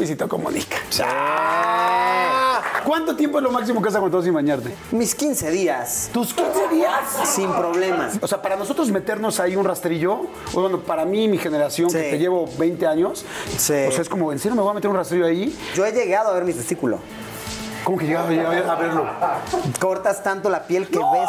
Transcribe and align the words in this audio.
Luisito 0.00 0.26
Comunica. 0.26 0.76
¿Cuánto 2.86 3.14
tiempo 3.14 3.36
es 3.36 3.44
lo 3.44 3.50
máximo 3.50 3.82
que 3.82 3.90
has 3.90 3.94
aguantado 3.94 4.22
sin 4.22 4.32
bañarte? 4.32 4.74
Mis 4.92 5.14
15 5.14 5.50
días. 5.50 6.08
¿Tus 6.10 6.32
15 6.32 6.68
días? 6.68 7.00
Sin 7.26 7.52
problemas. 7.52 8.14
O 8.22 8.26
sea, 8.26 8.40
para 8.40 8.56
nosotros 8.56 8.90
meternos 8.90 9.40
ahí 9.40 9.56
un 9.56 9.66
rastrillo, 9.66 10.22
bueno, 10.54 10.80
para 10.80 11.04
mí, 11.04 11.28
mi 11.28 11.36
generación, 11.36 11.90
Sí. 11.90 11.98
que 11.98 12.02
te 12.12 12.18
llevo 12.18 12.48
20 12.56 12.86
años, 12.86 13.26
Sí. 13.58 13.74
o 13.88 13.92
sea, 13.92 14.00
es 14.00 14.08
como, 14.08 14.32
¿en 14.32 14.38
serio 14.38 14.56
me 14.56 14.62
voy 14.62 14.70
a 14.70 14.74
meter 14.74 14.88
un 14.88 14.96
rastrillo 14.96 15.26
ahí? 15.26 15.54
Yo 15.74 15.84
he 15.84 15.92
llegado 15.92 16.30
a 16.30 16.32
ver 16.32 16.44
mi 16.44 16.54
testículo. 16.54 16.98
¿Cómo 17.84 17.98
que 17.98 18.06
llegaba 18.06 18.30
llegaba 18.30 18.72
a 18.72 18.76
verlo? 18.76 19.06
Cortas 19.78 20.22
tanto 20.22 20.48
la 20.48 20.62
piel 20.66 20.88
que 20.88 20.98
ves. 20.98 21.28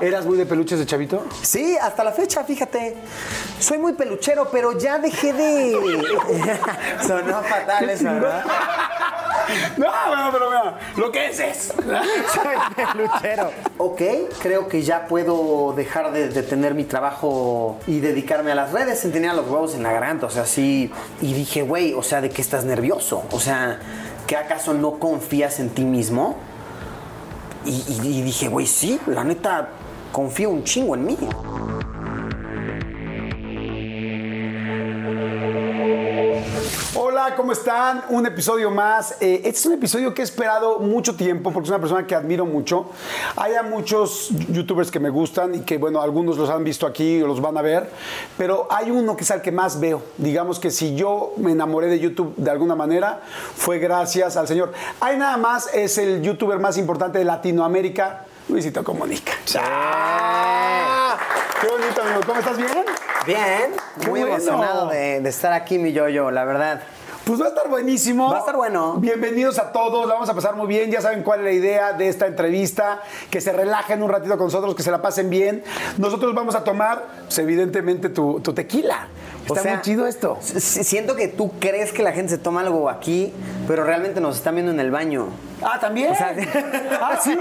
¿Eras 0.00 0.24
muy 0.26 0.36
de 0.36 0.46
peluches 0.46 0.78
de 0.78 0.86
chavito? 0.86 1.24
Sí, 1.42 1.76
hasta 1.80 2.04
la 2.04 2.12
fecha, 2.12 2.44
fíjate. 2.44 2.96
Soy 3.58 3.78
muy 3.78 3.92
peluchero, 3.94 4.48
pero 4.50 4.76
ya 4.78 4.98
dejé 4.98 5.32
de. 5.32 5.72
Sonó 7.06 7.42
fatal 7.42 7.88
eso, 7.90 8.04
¿verdad? 8.04 8.44
No, 9.76 9.86
bueno, 10.08 10.30
pero 10.32 10.46
mira, 10.48 10.78
lo 10.96 11.12
que 11.12 11.26
es 11.26 11.38
es. 11.38 11.58
Soy 11.76 12.56
peluchero. 12.74 13.50
Ok, 13.76 14.00
creo 14.40 14.68
que 14.68 14.82
ya 14.82 15.06
puedo 15.06 15.74
dejar 15.76 16.12
de, 16.12 16.30
de 16.30 16.42
tener 16.42 16.72
mi 16.74 16.84
trabajo 16.84 17.76
y 17.86 18.00
dedicarme 18.00 18.52
a 18.52 18.54
las 18.54 18.72
redes. 18.72 19.02
Tenía 19.02 19.34
los 19.34 19.46
huevos 19.46 19.74
en 19.74 19.82
la 19.82 19.92
garganta, 19.92 20.24
o 20.26 20.30
sea, 20.30 20.46
sí. 20.46 20.90
Y 21.20 21.34
dije, 21.34 21.60
güey, 21.60 21.92
o 21.92 22.02
sea, 22.02 22.22
¿de 22.22 22.30
qué 22.30 22.40
estás 22.40 22.64
nervioso? 22.64 23.24
O 23.32 23.38
sea, 23.38 23.80
¿que 24.26 24.34
acaso 24.36 24.72
no 24.72 24.98
confías 24.98 25.60
en 25.60 25.68
ti 25.68 25.84
mismo? 25.84 26.36
Y, 27.66 27.84
y- 28.02 28.18
y 28.18 28.22
dije, 28.22 28.48
güey, 28.48 28.66
sí, 28.66 28.98
la 29.06 29.24
neta, 29.24 29.68
confío 30.14 30.48
un 30.48 30.62
chingo 30.62 30.94
en 30.94 31.06
mí. 31.06 31.18
Hola, 36.94 37.34
¿cómo 37.36 37.50
están? 37.50 38.04
Un 38.10 38.24
episodio 38.24 38.70
más. 38.70 39.16
Eh, 39.20 39.38
este 39.38 39.48
es 39.48 39.66
un 39.66 39.72
episodio 39.72 40.14
que 40.14 40.22
he 40.22 40.24
esperado 40.24 40.78
mucho 40.78 41.16
tiempo 41.16 41.50
porque 41.50 41.64
es 41.64 41.70
una 41.70 41.80
persona 41.80 42.06
que 42.06 42.14
admiro 42.14 42.46
mucho. 42.46 42.86
Hay 43.34 43.54
muchos 43.68 44.28
youtubers 44.50 44.92
que 44.92 45.00
me 45.00 45.10
gustan 45.10 45.56
y 45.56 45.60
que, 45.62 45.78
bueno, 45.78 46.00
algunos 46.00 46.38
los 46.38 46.48
han 46.48 46.62
visto 46.62 46.86
aquí 46.86 47.20
o 47.20 47.26
los 47.26 47.40
van 47.40 47.56
a 47.56 47.62
ver, 47.62 47.90
pero 48.38 48.68
hay 48.70 48.92
uno 48.92 49.16
que 49.16 49.24
es 49.24 49.30
el 49.32 49.42
que 49.42 49.50
más 49.50 49.80
veo. 49.80 50.00
Digamos 50.16 50.60
que 50.60 50.70
si 50.70 50.94
yo 50.94 51.32
me 51.38 51.50
enamoré 51.50 51.88
de 51.88 51.98
YouTube 51.98 52.36
de 52.36 52.52
alguna 52.52 52.76
manera, 52.76 53.20
fue 53.56 53.80
gracias 53.80 54.36
al 54.36 54.46
señor. 54.46 54.72
Hay 55.00 55.16
nada 55.16 55.36
más, 55.38 55.74
es 55.74 55.98
el 55.98 56.22
youtuber 56.22 56.60
más 56.60 56.78
importante 56.78 57.18
de 57.18 57.24
Latinoamérica, 57.24 58.26
Luisito 58.48 58.84
Comunica. 58.84 59.32
¡Ah! 59.58 61.16
¡Qué 61.60 61.66
bonito, 61.68 62.02
amigo! 62.02 62.20
¿Cómo 62.26 62.40
estás? 62.40 62.56
¿Bien? 62.56 62.84
Bien, 63.26 63.70
Qué 64.00 64.08
muy 64.10 64.20
bueno. 64.20 64.36
emocionado 64.36 64.88
de, 64.88 65.20
de 65.20 65.28
estar 65.30 65.52
aquí, 65.52 65.78
mi 65.78 65.92
yo-yo, 65.92 66.30
la 66.30 66.44
verdad. 66.44 66.82
Pues 67.24 67.40
va 67.40 67.46
a 67.46 67.48
estar 67.48 67.70
buenísimo. 67.70 68.28
Va 68.30 68.36
a 68.36 68.40
estar 68.40 68.54
bueno. 68.54 68.96
Bienvenidos 68.98 69.58
a 69.58 69.72
todos, 69.72 70.06
la 70.06 70.12
vamos 70.12 70.28
a 70.28 70.34
pasar 70.34 70.56
muy 70.56 70.66
bien. 70.66 70.90
Ya 70.90 71.00
saben 71.00 71.22
cuál 71.22 71.38
es 71.40 71.44
la 71.46 71.52
idea 71.52 71.92
de 71.94 72.08
esta 72.08 72.26
entrevista, 72.26 73.00
que 73.30 73.40
se 73.40 73.50
relajen 73.50 74.02
un 74.02 74.10
ratito 74.10 74.36
con 74.36 74.48
nosotros, 74.48 74.74
que 74.74 74.82
se 74.82 74.90
la 74.90 75.00
pasen 75.00 75.30
bien. 75.30 75.64
Nosotros 75.96 76.34
vamos 76.34 76.54
a 76.54 76.64
tomar, 76.64 77.02
pues, 77.24 77.38
evidentemente, 77.38 78.10
tu, 78.10 78.40
tu 78.40 78.52
tequila. 78.52 79.08
Está 79.46 79.60
O 79.60 79.62
sea, 79.62 79.72
muy 79.74 79.82
chido 79.82 80.06
esto. 80.06 80.36
Siento 80.42 81.16
que 81.16 81.28
tú 81.28 81.50
crees 81.58 81.92
que 81.92 82.02
la 82.02 82.12
gente 82.12 82.28
se 82.32 82.38
toma 82.38 82.60
algo 82.60 82.90
aquí, 82.90 83.32
pero 83.66 83.84
realmente 83.84 84.20
nos 84.20 84.36
están 84.36 84.54
viendo 84.56 84.72
en 84.72 84.80
el 84.80 84.90
baño. 84.90 85.28
Ah, 85.62 85.78
también. 85.80 86.12
O 86.12 86.14
sea, 86.14 86.34
ah, 87.00 87.18
sí. 87.22 87.36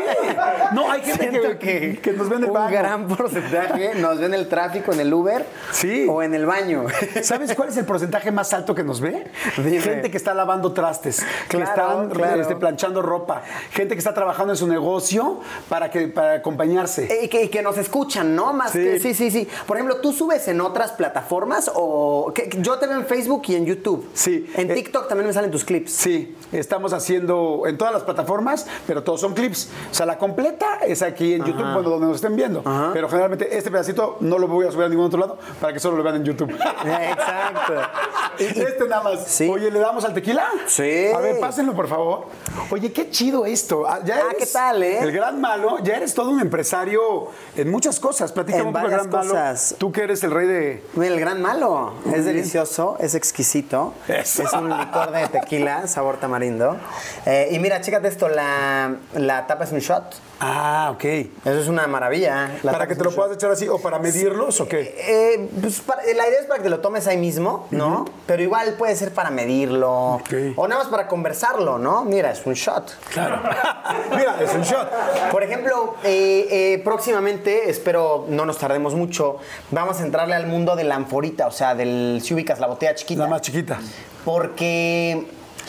No, 0.73 0.91
hay 0.91 1.01
gente 1.01 1.57
que, 1.57 1.99
que 2.01 2.13
nos 2.13 2.29
ve 2.29 2.35
en 2.37 2.43
el 2.43 2.49
un 2.49 2.53
baño. 2.55 2.71
gran 2.71 3.07
porcentaje 3.07 3.95
nos 3.95 4.19
ve 4.19 4.25
en 4.27 4.33
el 4.33 4.47
tráfico, 4.47 4.93
en 4.93 4.99
el 4.99 5.13
Uber 5.13 5.45
Sí. 5.71 6.05
o 6.09 6.21
en 6.23 6.33
el 6.33 6.45
baño. 6.45 6.85
¿Sabes 7.23 7.53
cuál 7.55 7.69
es 7.69 7.77
el 7.77 7.85
porcentaje 7.85 8.31
más 8.31 8.53
alto 8.53 8.75
que 8.75 8.83
nos 8.83 9.01
ve? 9.01 9.25
Dime. 9.57 9.81
Gente 9.81 10.11
que 10.11 10.17
está 10.17 10.33
lavando 10.33 10.71
trastes, 10.73 11.23
que 11.49 11.57
Claro, 11.57 11.71
están 11.71 12.09
claro. 12.09 12.41
este, 12.41 12.55
planchando 12.55 13.01
ropa, 13.01 13.41
gente 13.71 13.95
que 13.95 13.99
está 13.99 14.13
trabajando 14.13 14.53
en 14.53 14.57
su 14.57 14.67
negocio 14.67 15.41
para, 15.69 15.89
que, 15.91 16.07
para 16.07 16.33
acompañarse. 16.35 17.05
Eh, 17.05 17.25
Y 17.25 17.27
que, 17.27 17.43
y 17.43 17.49
que 17.49 17.61
nos 17.61 17.77
escuchan, 17.77 18.35
¿no? 18.35 18.53
Más 18.53 18.71
Sí. 18.71 18.79
que, 18.79 18.99
sí, 18.99 19.13
sí, 19.13 19.31
sí. 19.31 19.47
Por 19.65 19.77
ejemplo, 19.77 19.97
¿tú 19.97 20.13
subes 20.13 20.47
en 20.47 20.61
otras 20.61 20.91
plataformas 20.91 21.71
o...? 21.73 22.31
que- 22.33 22.49
que 22.49 22.61
yo 22.61 22.77
te 22.77 22.87
veo 22.87 22.97
en 22.97 23.05
Facebook 23.05 23.43
y 23.47 23.55
en 23.55 23.65
YouTube. 23.65 24.07
Sí. 24.13 24.49
En 24.55 24.69
Eh, 24.71 24.73
TikTok 24.75 25.07
también 25.07 25.27
me 25.27 25.33
salen 25.33 25.51
tus 25.51 25.63
clips. 25.63 25.91
Sí, 25.91 26.35
estamos 26.51 26.93
haciendo 26.93 27.63
en 27.67 27.77
todas 27.77 27.93
las 27.93 28.02
plataformas, 28.05 28.67
pero 28.87 29.03
todos 29.03 29.21
son 29.21 29.33
clips. 29.33 29.69
O 29.91 29.93
sea, 29.93 30.05
la 30.05 30.17
completa 30.17 30.79
es 30.85 31.01
aquí 31.01 31.33
en 31.33 31.43
YouTube, 31.45 31.73
bueno, 31.73 31.89
donde 31.89 32.07
nos 32.07 32.15
estén 32.15 32.35
viendo. 32.35 32.63
Pero 32.93 33.07
generalmente 33.09 33.55
este 33.57 33.69
pedacito 33.71 34.17
no 34.19 34.37
lo 34.37 34.47
voy 34.47 34.67
a 34.67 34.71
subir 34.71 34.85
a 34.85 34.89
ningún 34.89 35.05
otro 35.05 35.19
lado 35.19 35.37
para 35.59 35.73
que 35.73 35.79
solo 35.79 35.97
lo 35.97 36.03
vean 36.03 36.15
en 36.17 36.23
YouTube. 36.25 36.51
Exacto. 36.51 37.73
este 38.39 38.87
nada 38.87 39.03
más. 39.03 39.25
Sí. 39.27 39.47
Oye, 39.49 39.69
¿le 39.71 39.79
damos 39.79 40.03
al 40.05 40.13
tequila? 40.13 40.47
Sí. 40.67 41.07
A 41.13 41.19
ver, 41.19 41.39
pásenlo, 41.39 41.73
por 41.73 41.87
favor. 41.87 42.25
Oye, 42.71 42.91
qué 42.91 43.09
chido 43.09 43.45
esto. 43.45 43.85
Ah, 43.87 43.99
Ya 44.03 44.15
Ah, 44.15 44.19
eres 44.31 44.37
¿qué 44.37 44.45
tal, 44.53 44.83
eh? 44.83 44.99
El 45.01 45.11
gran 45.11 45.41
malo, 45.41 45.79
ya 45.83 45.95
eres 45.95 46.13
todo 46.13 46.29
un 46.29 46.39
empresario 46.39 47.27
en 47.55 47.69
muchas 47.71 47.99
cosas. 47.99 48.31
Platícame 48.31 48.63
un 48.63 48.73
poco 48.73 48.87
del 48.87 48.91
varias 48.91 49.07
gran 49.09 49.21
cosas. 49.27 49.65
malo. 49.71 49.77
Tú 49.79 49.91
que 49.91 50.01
eres 50.03 50.23
el 50.23 50.31
rey 50.31 50.47
de. 50.47 50.83
El 51.01 51.19
gran 51.19 51.41
malo. 51.41 51.93
Es 52.13 52.25
delicioso, 52.25 52.97
es 52.99 53.15
exquisito. 53.15 53.93
Eso. 54.07 54.43
Es 54.43 54.53
un 54.53 54.69
licor 54.69 55.11
de 55.11 55.27
tequila, 55.27 55.87
sabor 55.87 56.17
tamarindo. 56.17 56.77
Eh, 57.25 57.49
y 57.51 57.59
mira, 57.59 57.81
chécate 57.93 58.07
esto, 58.07 58.27
la, 58.27 58.95
la 59.13 59.45
tapa 59.45 59.65
es 59.65 59.71
un 59.71 59.77
shot. 59.79 60.15
Ah, 60.39 60.89
ok. 60.95 61.03
Eso 61.03 61.59
es 61.59 61.67
una 61.67 61.85
maravilla. 61.85 62.49
La 62.63 62.71
¿Para 62.71 62.87
que 62.87 62.95
te 62.95 63.03
lo 63.03 63.11
puedas 63.11 63.33
echar 63.33 63.51
así 63.51 63.67
o 63.69 63.77
para 63.79 63.99
medirlos 63.99 64.59
o 64.61 64.67
qué? 64.67 64.95
Eh, 64.97 65.49
pues, 65.61 65.79
para- 65.81 66.01
la 66.03 66.27
idea 66.27 66.39
es 66.41 66.47
para 66.47 66.57
que 66.57 66.63
te 66.63 66.69
lo 66.71 66.79
tomes 66.79 67.05
ahí 67.05 67.17
mismo, 67.17 67.67
¿no? 67.69 68.05
Pero 68.25 68.41
igual 68.41 68.73
puede 68.73 68.95
ser 68.95 69.13
para 69.13 69.29
medirlo. 69.29 70.15
Ok. 70.15 70.33
O 70.55 70.67
nada 70.67 70.81
más 70.81 70.89
para 70.91 71.07
conversarlo, 71.07 71.77
¿no? 71.77 72.03
Mira, 72.03 72.31
es 72.31 72.43
un 72.47 72.53
shot. 72.55 72.97
Claro. 73.13 73.41
Mira, 74.09 74.37
es 74.41 74.51
un 74.55 74.63
shot. 74.63 74.89
Por 75.31 75.43
ejemplo, 75.43 75.95
eh, 76.03 76.47
eh, 76.49 76.81
próximamente, 76.83 77.69
espero 77.69 78.25
no 78.27 78.45
nos 78.47 78.57
tardemos 78.57 78.95
mucho, 78.95 79.37
vamos 79.69 79.99
a 79.99 80.03
entrarle 80.03 80.33
al 80.33 80.47
mundo 80.47 80.75
de 80.75 80.83
la 80.83 80.95
anforita, 80.95 81.45
o 81.45 81.51
sea, 81.51 81.75
del 81.75 82.21
si 82.23 82.33
ubicas 82.33 82.59
la 82.59 82.65
botella 82.67 82.95
chiquita. 82.95 83.21
La 83.23 83.29
más 83.29 83.41
chiquita. 83.41 83.79
Porque 84.25 85.25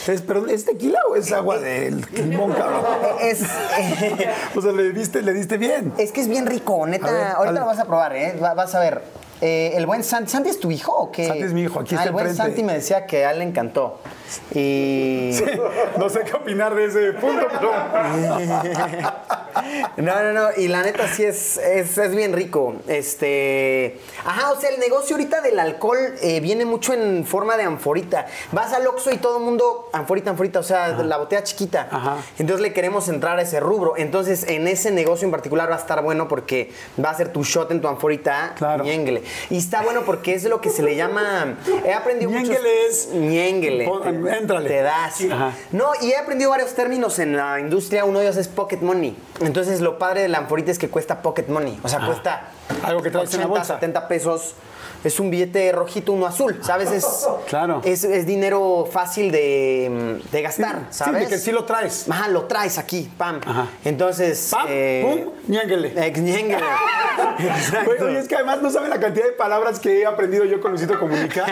¿Es, 0.06 0.22
pero, 0.22 0.46
¿Es 0.46 0.64
tequila 0.64 0.98
o 1.08 1.16
es 1.16 1.32
agua 1.32 1.58
de 1.58 1.90
limón, 2.12 2.52
cabrón? 2.52 2.84
es, 3.20 3.42
O 4.56 4.60
sea, 4.60 4.72
le 4.72 4.92
diste, 4.92 5.22
le 5.22 5.32
diste 5.32 5.56
bien. 5.56 5.92
es 5.98 6.12
que 6.12 6.20
es 6.20 6.28
bien 6.28 6.46
rico, 6.46 6.86
neta. 6.86 7.10
Ver, 7.10 7.26
Ahorita 7.28 7.60
lo 7.60 7.66
vas 7.66 7.78
a 7.78 7.84
probar, 7.84 8.14
¿eh? 8.16 8.38
Va- 8.42 8.54
vas 8.54 8.74
a 8.74 8.80
ver. 8.80 9.02
Eh, 9.40 9.72
el 9.76 9.84
buen 9.86 10.04
Santi, 10.04 10.30
¿Santi 10.30 10.48
es 10.50 10.60
tu 10.60 10.70
hijo 10.70 10.92
o 10.92 11.10
qué? 11.10 11.26
Santi 11.26 11.42
es 11.42 11.52
mi 11.52 11.62
hijo, 11.62 11.80
aquí 11.80 11.94
Ah, 11.94 11.98
está 11.98 12.08
El 12.08 12.12
buen 12.12 12.26
enfrente. 12.26 12.52
Santi 12.52 12.62
me 12.64 12.74
decía 12.74 13.06
que 13.06 13.24
a 13.24 13.32
él 13.32 13.38
le 13.40 13.44
encantó. 13.44 13.98
Y. 14.54 15.30
No 15.98 16.08
sé 16.08 16.20
qué 16.24 16.32
opinar 16.34 16.74
de 16.74 16.86
ese 16.86 17.12
punto, 17.14 17.46
pero. 17.50 17.70
No, 19.96 20.20
no, 20.22 20.32
no. 20.32 20.48
Y 20.56 20.68
la 20.68 20.82
neta 20.82 21.06
sí 21.08 21.22
es, 21.24 21.56
es, 21.58 21.96
es 21.96 22.14
bien 22.14 22.32
rico. 22.32 22.74
Este. 22.88 24.00
Ajá, 24.24 24.50
o 24.52 24.60
sea, 24.60 24.70
el 24.70 24.80
negocio 24.80 25.16
ahorita 25.16 25.40
del 25.40 25.58
alcohol 25.60 25.98
eh, 26.22 26.40
viene 26.40 26.64
mucho 26.64 26.92
en 26.92 27.24
forma 27.24 27.56
de 27.56 27.62
anforita. 27.62 28.26
Vas 28.52 28.72
al 28.72 28.86
Oxxo 28.86 29.12
y 29.12 29.18
todo 29.18 29.38
el 29.38 29.44
mundo, 29.44 29.88
anforita, 29.92 30.30
anforita, 30.30 30.58
o 30.58 30.62
sea, 30.62 30.88
la 30.88 31.16
botella 31.18 31.44
chiquita. 31.44 31.88
Ajá. 31.90 32.16
Entonces 32.38 32.62
le 32.62 32.72
queremos 32.72 33.08
entrar 33.08 33.38
a 33.38 33.42
ese 33.42 33.60
rubro. 33.60 33.94
Entonces, 33.96 34.44
en 34.48 34.66
ese 34.66 34.90
negocio 34.90 35.24
en 35.24 35.30
particular 35.30 35.70
va 35.70 35.76
a 35.76 35.78
estar 35.78 36.02
bueno 36.02 36.26
porque 36.28 36.72
va 37.02 37.10
a 37.10 37.14
ser 37.14 37.32
tu 37.32 37.44
shot 37.44 37.70
en 37.70 37.80
tu 37.80 37.88
anforita. 37.88 38.54
Claro. 38.56 38.84
Y 39.50 39.56
está 39.56 39.82
bueno 39.82 40.02
porque 40.04 40.34
es 40.34 40.44
lo 40.44 40.60
que 40.60 40.70
se 40.70 40.82
le 40.82 40.96
llama. 40.96 41.56
He 41.86 41.92
aprendido 41.92 42.30
muchos- 42.30 42.56
es-. 42.88 43.08
Pon- 43.86 44.13
Éntrale. 44.14 44.68
Te 44.68 44.82
das. 44.82 45.20
Ajá. 45.30 45.52
No, 45.72 45.92
y 46.00 46.10
he 46.10 46.16
aprendido 46.16 46.50
varios 46.50 46.74
términos 46.74 47.18
en 47.18 47.36
la 47.36 47.60
industria. 47.60 48.04
Uno 48.04 48.20
de 48.20 48.26
ellos 48.26 48.36
es 48.36 48.48
pocket 48.48 48.78
money. 48.78 49.16
Entonces, 49.40 49.80
lo 49.80 49.98
padre 49.98 50.22
de 50.22 50.28
la 50.28 50.38
anforita 50.38 50.70
es 50.70 50.78
que 50.78 50.88
cuesta 50.88 51.22
pocket 51.22 51.46
money. 51.48 51.78
O 51.82 51.88
sea, 51.88 52.04
cuesta 52.06 52.48
Algo 52.82 53.02
que 53.02 53.10
traes 53.10 53.32
en 53.34 53.40
la 53.40 53.46
bolsa. 53.46 53.74
70 53.74 54.08
pesos. 54.08 54.54
Es 55.04 55.20
un 55.20 55.30
billete 55.30 55.70
rojito, 55.70 56.12
uno 56.12 56.26
azul, 56.26 56.58
¿sabes? 56.62 56.90
Es, 56.90 57.28
Claro. 57.48 57.80
es, 57.84 58.02
es 58.04 58.26
dinero 58.26 58.88
fácil 58.90 59.30
de, 59.30 60.20
de 60.32 60.42
gastar, 60.42 60.86
Sí, 60.90 60.98
¿sabes? 60.98 61.20
de 61.22 61.28
que 61.28 61.38
sí 61.38 61.52
lo 61.52 61.64
traes. 61.64 62.06
Ajá, 62.10 62.28
lo 62.28 62.44
traes 62.46 62.78
aquí, 62.78 63.10
pam. 63.16 63.40
Ajá. 63.46 63.68
Entonces. 63.84 64.48
Pam, 64.50 64.66
pum, 64.66 65.30
ñénguele. 65.48 66.06
ex- 66.06 66.18
ñénguele. 66.20 66.64
Exacto. 67.38 67.90
Oye, 68.06 68.18
es 68.18 68.28
que 68.28 68.34
además 68.36 68.62
no 68.62 68.70
saben 68.70 68.90
la 68.90 68.98
cantidad 68.98 69.24
de 69.26 69.32
palabras 69.32 69.78
que 69.78 70.00
he 70.00 70.06
aprendido 70.06 70.44
yo 70.44 70.60
con 70.60 70.70
Luisito 70.72 70.98
Comunica. 70.98 71.44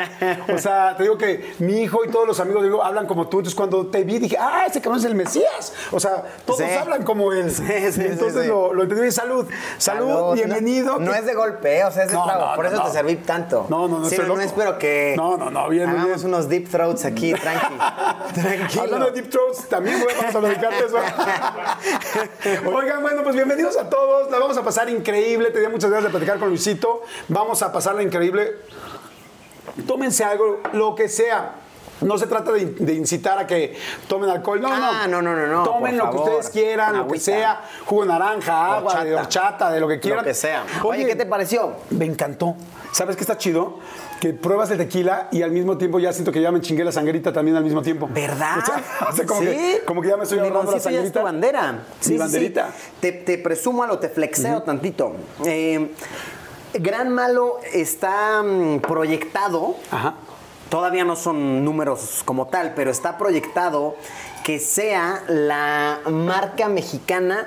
O 0.53 0.59
sea, 0.59 0.97
te 0.97 1.05
digo 1.05 1.19
que 1.19 1.55
mi 1.59 1.83
hijo 1.83 2.05
y 2.05 2.09
todos 2.11 2.27
los 2.27 2.41
amigos 2.41 2.63
digo, 2.63 2.83
hablan 2.83 3.07
como 3.07 3.29
tú. 3.29 3.39
Entonces, 3.39 3.55
cuando 3.55 3.87
te 3.87 4.03
vi, 4.05 4.19
dije, 4.19 4.37
ah, 4.41 4.65
ese 4.67 4.81
cabrón 4.81 4.99
es 5.01 5.05
el 5.07 5.15
Mesías. 5.15 5.73
O 5.91 6.01
sea, 6.01 6.25
todos 6.47 6.61
Sí. 6.61 6.65
hablan 6.65 7.03
como 7.05 7.33
él. 7.33 7.51
Sí, 7.51 7.65
sí, 7.67 7.93
sí, 7.93 8.03
entonces 8.07 8.43
sí. 8.43 8.49
Lo, 8.49 8.73
lo 8.73 8.83
entendí. 8.85 9.11
Salud. 9.11 9.47
Salud, 9.79 10.09
Salud. 10.09 10.35
bienvenido. 10.35 10.99
No, 10.99 11.13
es 11.15 11.27
de 11.27 11.35
golpe, 11.35 11.79
¿eh? 11.79 11.85
o 11.85 11.91
sea, 11.91 12.05
es 12.05 12.09
de 12.11 12.15
No, 12.15 12.27
Por 12.57 12.67
eso 12.67 12.83
te 12.85 12.91
serví 12.91 13.17
tanto. 13.17 13.42
No, 13.69 13.89
no, 13.89 13.99
no, 14.01 14.09
Sí, 14.09 14.17
no, 14.19 14.35
no 14.37 14.41
espero 14.41 14.79
que. 14.79 15.15
No, 15.17 15.37
no, 15.37 15.51
no, 15.51 15.69
bien, 15.69 15.89
Hagamos 15.89 16.23
bien. 16.23 16.27
unos 16.35 16.49
deep 16.49 16.69
throats 16.71 17.05
aquí, 17.05 17.33
tranqui. 17.41 17.75
Tranquilo. 18.35 18.83
Hablando 18.83 19.07
de 19.07 19.13
Deep 19.13 19.31
Throats, 19.31 19.69
también 19.69 20.01
güey, 20.03 20.15
vamos 20.17 20.35
a 20.35 20.41
dedicarte 20.41 20.85
eso. 20.87 20.97
Oigan, 22.75 23.03
bueno, 23.03 23.23
pues 23.23 23.35
bienvenidos 23.35 23.77
a 23.77 23.89
todos. 23.89 24.31
La 24.31 24.39
vamos 24.39 24.57
a 24.57 24.63
pasar 24.63 24.89
increíble. 24.89 25.51
Tenía 25.51 25.69
muchas 25.69 25.91
ganas 25.91 26.05
de 26.05 26.11
platicar 26.11 26.39
con 26.39 26.49
Luisito. 26.49 27.03
Vamos 27.29 27.63
a 27.63 27.73
pasarla 27.73 28.03
increíble. 28.03 28.57
Tómense 29.87 30.25
algo, 30.25 30.61
lo 30.73 30.95
que 30.95 31.09
sea. 31.09 31.57
No 32.01 32.19
se 32.19 32.27
trata 32.27 32.51
de, 32.51 32.65
de 32.67 32.95
incitar 32.95 33.39
a 33.39 33.47
que 33.47 33.79
tomen 34.09 34.29
alcohol. 34.29 34.61
No, 34.61 34.69
Ah, 34.73 35.07
no, 35.09 35.23
no, 35.23 35.37
no, 35.37 35.47
no, 35.47 35.63
Tomen 35.63 35.97
lo 35.97 36.11
que 36.11 36.17
ustedes 36.17 36.49
quieran, 36.51 36.97
lo 36.99 37.07
que 37.07 37.21
sea. 37.21 37.61
Jugo 37.87 38.03
de 38.03 38.09
naranja, 38.09 38.75
agua, 38.77 39.05
de 39.05 39.15
Horchata. 39.15 39.21
horchata, 39.23 39.71
de 39.71 39.81
lo 39.81 39.87
que 39.87 40.01
quieran. 40.01 40.19
Lo 40.21 40.25
que 40.25 40.35
sea. 40.35 40.65
Oye, 40.83 41.07
¿qué 41.07 41.15
te 41.15 41.27
pareció? 41.27 41.75
Me 41.91 42.05
encantó. 42.07 42.57
¿Sabes 42.93 43.17
qué 43.17 43.23
está 43.23 43.39
chido? 43.39 43.79
Que 44.21 44.35
pruebas 44.35 44.71
el 44.71 44.79
tequila 44.79 45.29
y 45.33 45.43
al 45.43 45.51
mismo 45.51 45.79
tiempo 45.79 45.99
ya 45.99 46.13
siento 46.13 46.31
que 46.31 46.41
ya 46.43 46.53
me 46.53 46.61
chingué 46.61 46.85
la 46.85 46.93
sangrita 46.93 47.33
también 47.33 47.57
al 47.57 47.65
mismo 47.65 47.81
tiempo. 47.83 48.09
¿Verdad? 48.13 48.59
O 48.63 48.67
sea, 48.67 49.09
o 49.09 49.13
sea, 49.17 49.27
como, 49.27 49.41
Sí. 49.41 49.47
que, 49.47 49.83
como 49.87 50.03
que 50.03 50.09
ya 50.09 50.17
me 50.17 50.25
estoy 50.25 50.39
ahorrando 50.41 50.71
la 50.71 50.73
ya 50.73 50.77
es 50.77 50.83
sangrita. 50.85 51.21
tu 51.21 51.25
bandera. 51.25 51.85
Mi 52.07 52.17
banderita. 52.19 52.69
Te, 53.01 53.13
te 53.13 53.39
presumo 53.39 53.83
algo, 53.83 53.99
te 53.99 54.09
flexeo 54.11 54.63
tantito. 54.63 55.15
Eh, 55.45 55.91
Gran 56.75 57.09
Malo 57.11 57.57
está 57.73 58.43
mm, 58.43 58.81
proyectado. 58.81 59.77
Ajá. 59.91 60.15
Todavía 60.69 61.05
no 61.05 61.17
son 61.17 61.65
números 61.65 62.23
como 62.25 62.47
tal, 62.49 62.73
pero 62.75 62.91
está 62.91 63.19
proyectado 63.19 63.97
que 64.45 64.59
sea 64.59 65.23
la 65.29 66.01
marca 66.11 66.69
mexicana 66.69 67.47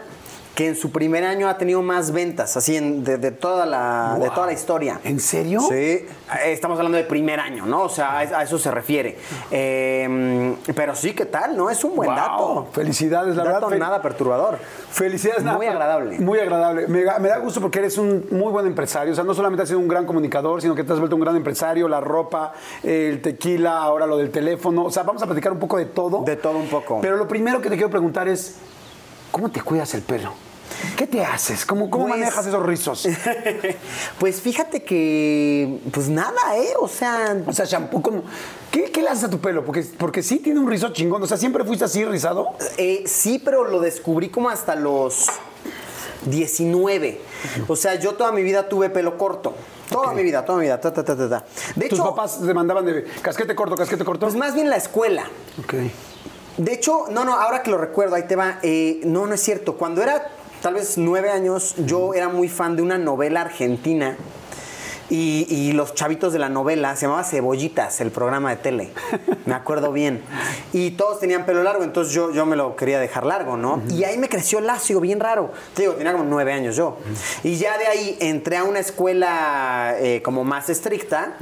que 0.56 0.68
en 0.68 0.75
su 0.78 0.90
primer 0.92 1.25
año 1.25 1.50
ha 1.50 1.57
tenido 1.57 1.81
más 1.81 2.12
ventas, 2.12 2.56
así 2.56 2.78
en- 2.78 3.04
de, 3.04 3.18
de 3.18 3.31
toda 3.31 3.66
la, 3.66 4.18
de 4.19 4.30
toda 4.30 4.48
la 4.48 4.54
historia. 4.54 5.00
¿En 5.04 5.19
serio? 5.19 5.60
Sí, 5.68 6.06
estamos 6.46 6.78
hablando 6.78 6.98
de 6.98 7.04
primer 7.04 7.40
año, 7.42 7.66
¿no? 7.66 7.84
O 7.84 7.90
sea, 7.90 8.19
a, 8.19 8.44
eso 8.44 8.57
se 8.57 8.72
refiere. 8.72 9.18
Eh, 9.52 10.56
pero 10.75 10.96
sí, 10.96 11.13
¿qué 11.13 11.25
tal? 11.25 11.57
¿No? 11.57 11.69
Es 11.69 11.84
un 11.84 11.96
buen 11.96 12.10
Wow, 12.10 12.16
dato. 12.18 12.68
felicidades, 12.72 13.36
la 13.36 13.44
dato 13.44 13.68
verdad, 13.68 13.75
fel- 13.75 13.80
nada 13.80 14.02
perturbador. 14.02 14.57
Felicidades, 14.92 15.44
nada, 15.44 15.57
Muy 15.57 15.68
agradable. 15.68 16.19
Muy 16.19 16.40
agradable. 16.40 16.88
Me, 16.88 17.04
me 17.19 17.28
da 17.28 17.38
gusto 17.40 17.60
porque 17.60 17.80
eres 17.80 17.98
un 17.98 18.25
muy 18.31 18.52
buen 18.52 18.66
empresario. 18.66 19.12
O 19.12 19.16
sea, 19.16 19.25
no 19.25 19.34
solamente 19.34 19.63
has 19.63 19.68
sido 19.68 19.80
un 19.81 19.90
gran 19.90 20.06
comunicador, 20.06 20.62
sino 20.62 20.74
que 20.74 20.86
te 20.86 20.94
has 20.94 21.00
vuelto 21.00 21.18
un 21.18 21.22
gran 21.22 21.36
empresario. 21.36 21.90
La 21.90 22.00
ropa, 22.00 22.54
el 22.81 23.22
tequila, 23.22 23.80
ahora 23.81 24.06
lo 24.07 24.16
del 24.18 24.31
teléfono. 24.31 24.86
O 24.86 24.92
sea, 24.92 25.04
vamos 25.04 25.22
a 25.22 25.25
platicar 25.25 25.52
un 25.52 25.60
poco 25.60 25.78
de 25.78 25.86
todo. 25.88 26.24
De 26.24 26.38
todo 26.38 26.57
un 26.57 26.68
poco. 26.69 27.00
Pero 27.02 27.18
lo 27.18 27.28
primero 27.28 27.62
que 27.62 27.69
te 27.69 27.75
quiero 27.75 27.90
preguntar 27.90 28.30
es, 28.30 28.56
¿cómo 29.31 29.50
te 29.52 29.60
cuidas 29.62 29.94
el 29.96 30.02
pelo? 30.02 30.31
¿Qué 30.98 31.07
te 31.07 31.24
haces? 31.24 31.66
¿Cómo, 31.66 31.89
cómo 31.89 32.07
Pues- 32.07 32.19
manejas 32.19 32.45
esos 32.48 32.63
rizos? 32.66 33.07
pues 34.19 34.42
fíjate 34.42 34.83
que, 34.83 35.80
pues 35.92 36.10
nada, 36.10 36.57
¿eh? 36.57 36.74
O 36.80 36.88
sea, 36.88 37.38
O 37.45 37.54
sea, 37.54 37.66
shampoo, 37.66 38.01
¿cómo? 38.01 38.24
¿Qué, 38.72 38.92
qué 38.92 39.01
le 39.01 39.10
haces 39.10 39.25
a 39.25 39.30
tu 39.30 39.39
pelo? 39.39 39.63
Porque, 39.66 39.86
porque 39.98 40.22
sí 40.24 40.38
tiene 40.39 40.60
un 40.60 40.69
rizo 40.69 40.89
chingón. 40.94 41.22
O 41.24 41.27
sea, 41.27 41.38
¿siempre 41.38 41.63
fuiste 41.63 41.86
así 41.86 42.04
rizado? 42.06 42.54
Eh, 42.77 43.04
sí, 43.07 43.42
pero 43.44 43.63
lo 43.66 43.80
descubrí 43.80 44.30
como 44.30 44.50
hasta 44.50 44.75
los 44.75 45.27
19. 46.25 47.19
O 47.68 47.75
sea, 47.75 47.95
yo 47.95 48.13
toda 48.16 48.31
mi 48.31 48.44
vida 48.44 48.68
tuve 48.68 48.89
pelo 48.89 49.18
corto. 49.18 49.54
Toda 49.89 50.13
mi 50.13 50.24
vida, 50.24 50.44
toda 50.44 50.57
mi 50.57 50.66
vida. 50.66 50.80
ta, 50.81 50.92
ta, 50.92 51.04
ta, 51.06 51.16
ta, 51.16 51.30
ta. 51.30 51.45
De 51.75 51.88
Tus 51.88 52.00
hecho, 52.00 52.10
papás 52.10 52.39
te 52.44 52.54
mandaban 52.54 52.86
de 52.86 53.04
casquete 53.21 53.54
corto, 53.56 53.75
casquete 53.75 54.04
corto. 54.04 54.25
pues 54.25 54.36
más 54.36 54.54
bien 54.56 54.69
la 54.69 54.78
escuela. 54.78 55.25
ok. 55.60 55.74
De 56.57 56.71
hecho, 56.74 57.06
no, 57.12 57.25
no, 57.25 57.33
ahora 57.33 57.62
que 57.62 57.69
lo 57.69 57.78
recuerdo, 57.78 58.16
ahí 58.16 58.24
te 58.28 58.36
va. 58.38 58.60
eh, 58.63 59.01
no, 59.04 59.28
no 59.28 59.33
es 59.36 59.42
cierto. 59.42 59.75
Cuando 59.78 60.01
era 60.01 60.30
tal 60.66 60.74
vez 60.74 60.98
nueve 60.98 61.30
años, 61.30 61.76
yo 61.86 62.16
era 62.16 62.28
muy 62.28 62.50
fan 62.50 62.76
de 62.76 62.82
una 62.82 62.98
novela 62.98 63.42
argentina. 63.42 64.18
Y, 65.12 65.46
y 65.48 65.74
los 65.74 65.94
chavitos 65.94 66.34
de 66.34 66.40
la 66.40 66.50
novela, 66.50 66.96
se 66.96 67.04
llamaba 67.06 67.24
Cebollitas, 67.24 68.02
el 68.02 68.10
programa 68.10 68.50
de 68.50 68.56
tele. 68.56 68.90
Me 69.46 69.54
acuerdo 69.54 69.92
bien. 69.92 70.24
Y 70.74 70.90
todos 70.90 71.20
tenían 71.20 71.46
pelo 71.46 71.62
largo, 71.62 71.84
entonces 71.84 72.12
yo, 72.16 72.32
yo 72.32 72.48
me 72.48 72.56
lo 72.56 72.76
quería 72.76 73.00
dejar 73.00 73.28
largo, 73.28 73.58
¿no? 73.58 73.84
Y 73.92 74.06
ahí 74.06 74.18
me 74.18 74.28
creció 74.28 74.60
lacio, 74.60 75.00
bien 75.00 75.20
raro. 75.20 75.52
Te 75.76 75.84
digo, 75.84 75.94
tenía 75.94 76.14
como 76.14 76.24
nueve 76.24 76.52
años 76.52 76.76
yo. 76.76 76.98
Y 77.44 77.58
ya 77.58 77.78
de 77.78 77.86
ahí 77.86 78.18
entré 78.20 78.58
a 78.58 78.64
una 78.64 78.80
escuela 78.80 79.96
eh, 80.00 80.24
como 80.24 80.44
más 80.44 80.72
estricta. 80.72 81.38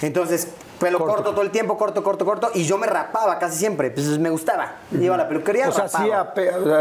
Entonces, 0.00 0.46
pelo 0.78 0.98
Corto. 0.98 1.14
corto. 1.14 1.30
todo 1.30 1.42
el 1.42 1.50
tiempo, 1.50 1.76
corto, 1.76 2.02
corto, 2.02 2.24
corto. 2.24 2.50
Y 2.54 2.64
yo 2.64 2.78
me 2.78 2.86
rapaba 2.86 3.38
casi 3.38 3.58
siempre. 3.58 3.90
Pues 3.90 4.18
me 4.18 4.30
gustaba. 4.30 4.76
Iba 4.92 5.14
a 5.14 5.18
la 5.18 5.28
peluquería. 5.28 5.68
O 5.68 5.72
sea, 5.72 5.84
hacía 5.84 6.32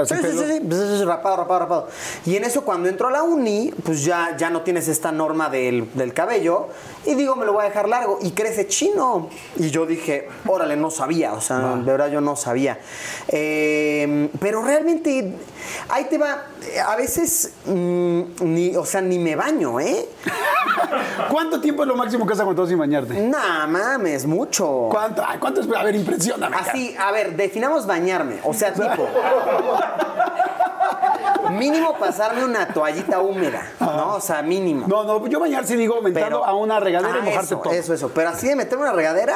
sí, 0.06 0.16
sí, 0.16 0.32
sí, 0.32 0.38
sí. 0.48 0.60
Pues, 0.68 1.06
rapado, 1.06 1.38
rapado, 1.38 1.60
rapado. 1.60 1.88
Y 2.26 2.36
en 2.36 2.44
eso, 2.44 2.64
cuando 2.64 2.90
entro 2.90 3.08
a 3.08 3.12
la 3.12 3.24
uni, 3.24 3.74
pues 3.84 4.04
ya, 4.04 4.36
ya 4.38 4.50
no 4.50 4.62
tienes 4.62 4.88
esta 4.88 5.12
norma 5.12 5.50
del, 5.50 5.90
del 5.94 6.14
cabello. 6.14 6.68
Y 7.06 7.16
digo, 7.16 7.36
me 7.36 7.46
lo 7.46 7.54
voy 7.54 7.66
a 7.66 7.68
dejar 7.70 7.90
largo. 7.90 8.20
Y 8.22 8.32
crece 8.32 8.68
chino. 8.68 9.30
Y 9.56 9.70
yo 9.70 9.86
dije, 9.86 10.30
órale, 10.46 10.76
no 10.76 10.92
sabía. 10.92 11.34
O 11.34 11.42
sea, 11.42 11.76
de 11.76 11.92
verdad 11.92 12.10
yo 12.10 12.22
no 12.22 12.36
sabía. 12.36 12.80
Eh, 13.28 14.30
pero 14.40 14.62
realmente, 14.62 15.34
ahí 15.90 16.06
te 16.06 16.18
va. 16.18 16.46
A 16.86 16.96
veces, 16.96 17.54
mm, 17.66 18.22
ni, 18.42 18.76
o 18.76 18.86
sea, 18.86 19.02
ni 19.02 19.20
me 19.20 19.36
baño, 19.36 19.80
¿eh? 19.80 20.08
¿Cuánto 21.32 21.60
tiempo 21.62 21.84
es 21.84 21.88
lo 21.88 21.96
máximo 21.96 22.26
que 22.26 22.34
has 22.34 22.40
aguantado 22.40 22.68
sin 22.68 22.78
bañarte? 22.78 23.20
Nah, 23.22 23.68
mames, 23.88 24.26
mucho. 24.26 24.88
¿Cuánto? 24.92 25.24
Ay, 25.26 25.40
¿cuánto 25.40 25.62
es? 25.62 25.68
A 25.76 25.84
ver, 25.84 25.96
impresióname. 25.96 26.56
Así, 26.58 26.96
a 26.98 27.12
ver, 27.12 27.36
definamos 27.36 27.86
bañarme. 27.86 28.40
O 28.44 28.54
sea, 28.54 28.74
tipo. 28.74 29.08
mínimo 31.52 31.98
pasarme 31.98 32.44
una 32.44 32.68
toallita 32.68 33.22
húmeda, 33.22 33.72
¿no? 33.80 34.16
O 34.16 34.22
sea, 34.22 34.42
mínimo. 34.42 34.86
No, 34.88 35.04
no, 35.04 35.26
yo 35.28 35.40
bañar 35.40 35.66
sí 35.66 35.76
digo 35.76 35.96
aumentando 35.96 36.44
a 36.44 36.54
una 36.56 36.80
regadera 36.80 37.16
Ah, 37.16 37.20
y 37.20 37.26
mojarte 37.26 37.46
eso, 37.46 37.58
todo. 37.62 37.74
Eso, 37.74 37.94
eso. 37.94 38.12
Pero 38.14 38.30
así 38.30 38.48
de 38.48 38.56
meterme 38.56 38.84
una 38.84 38.94
regadera, 38.94 39.36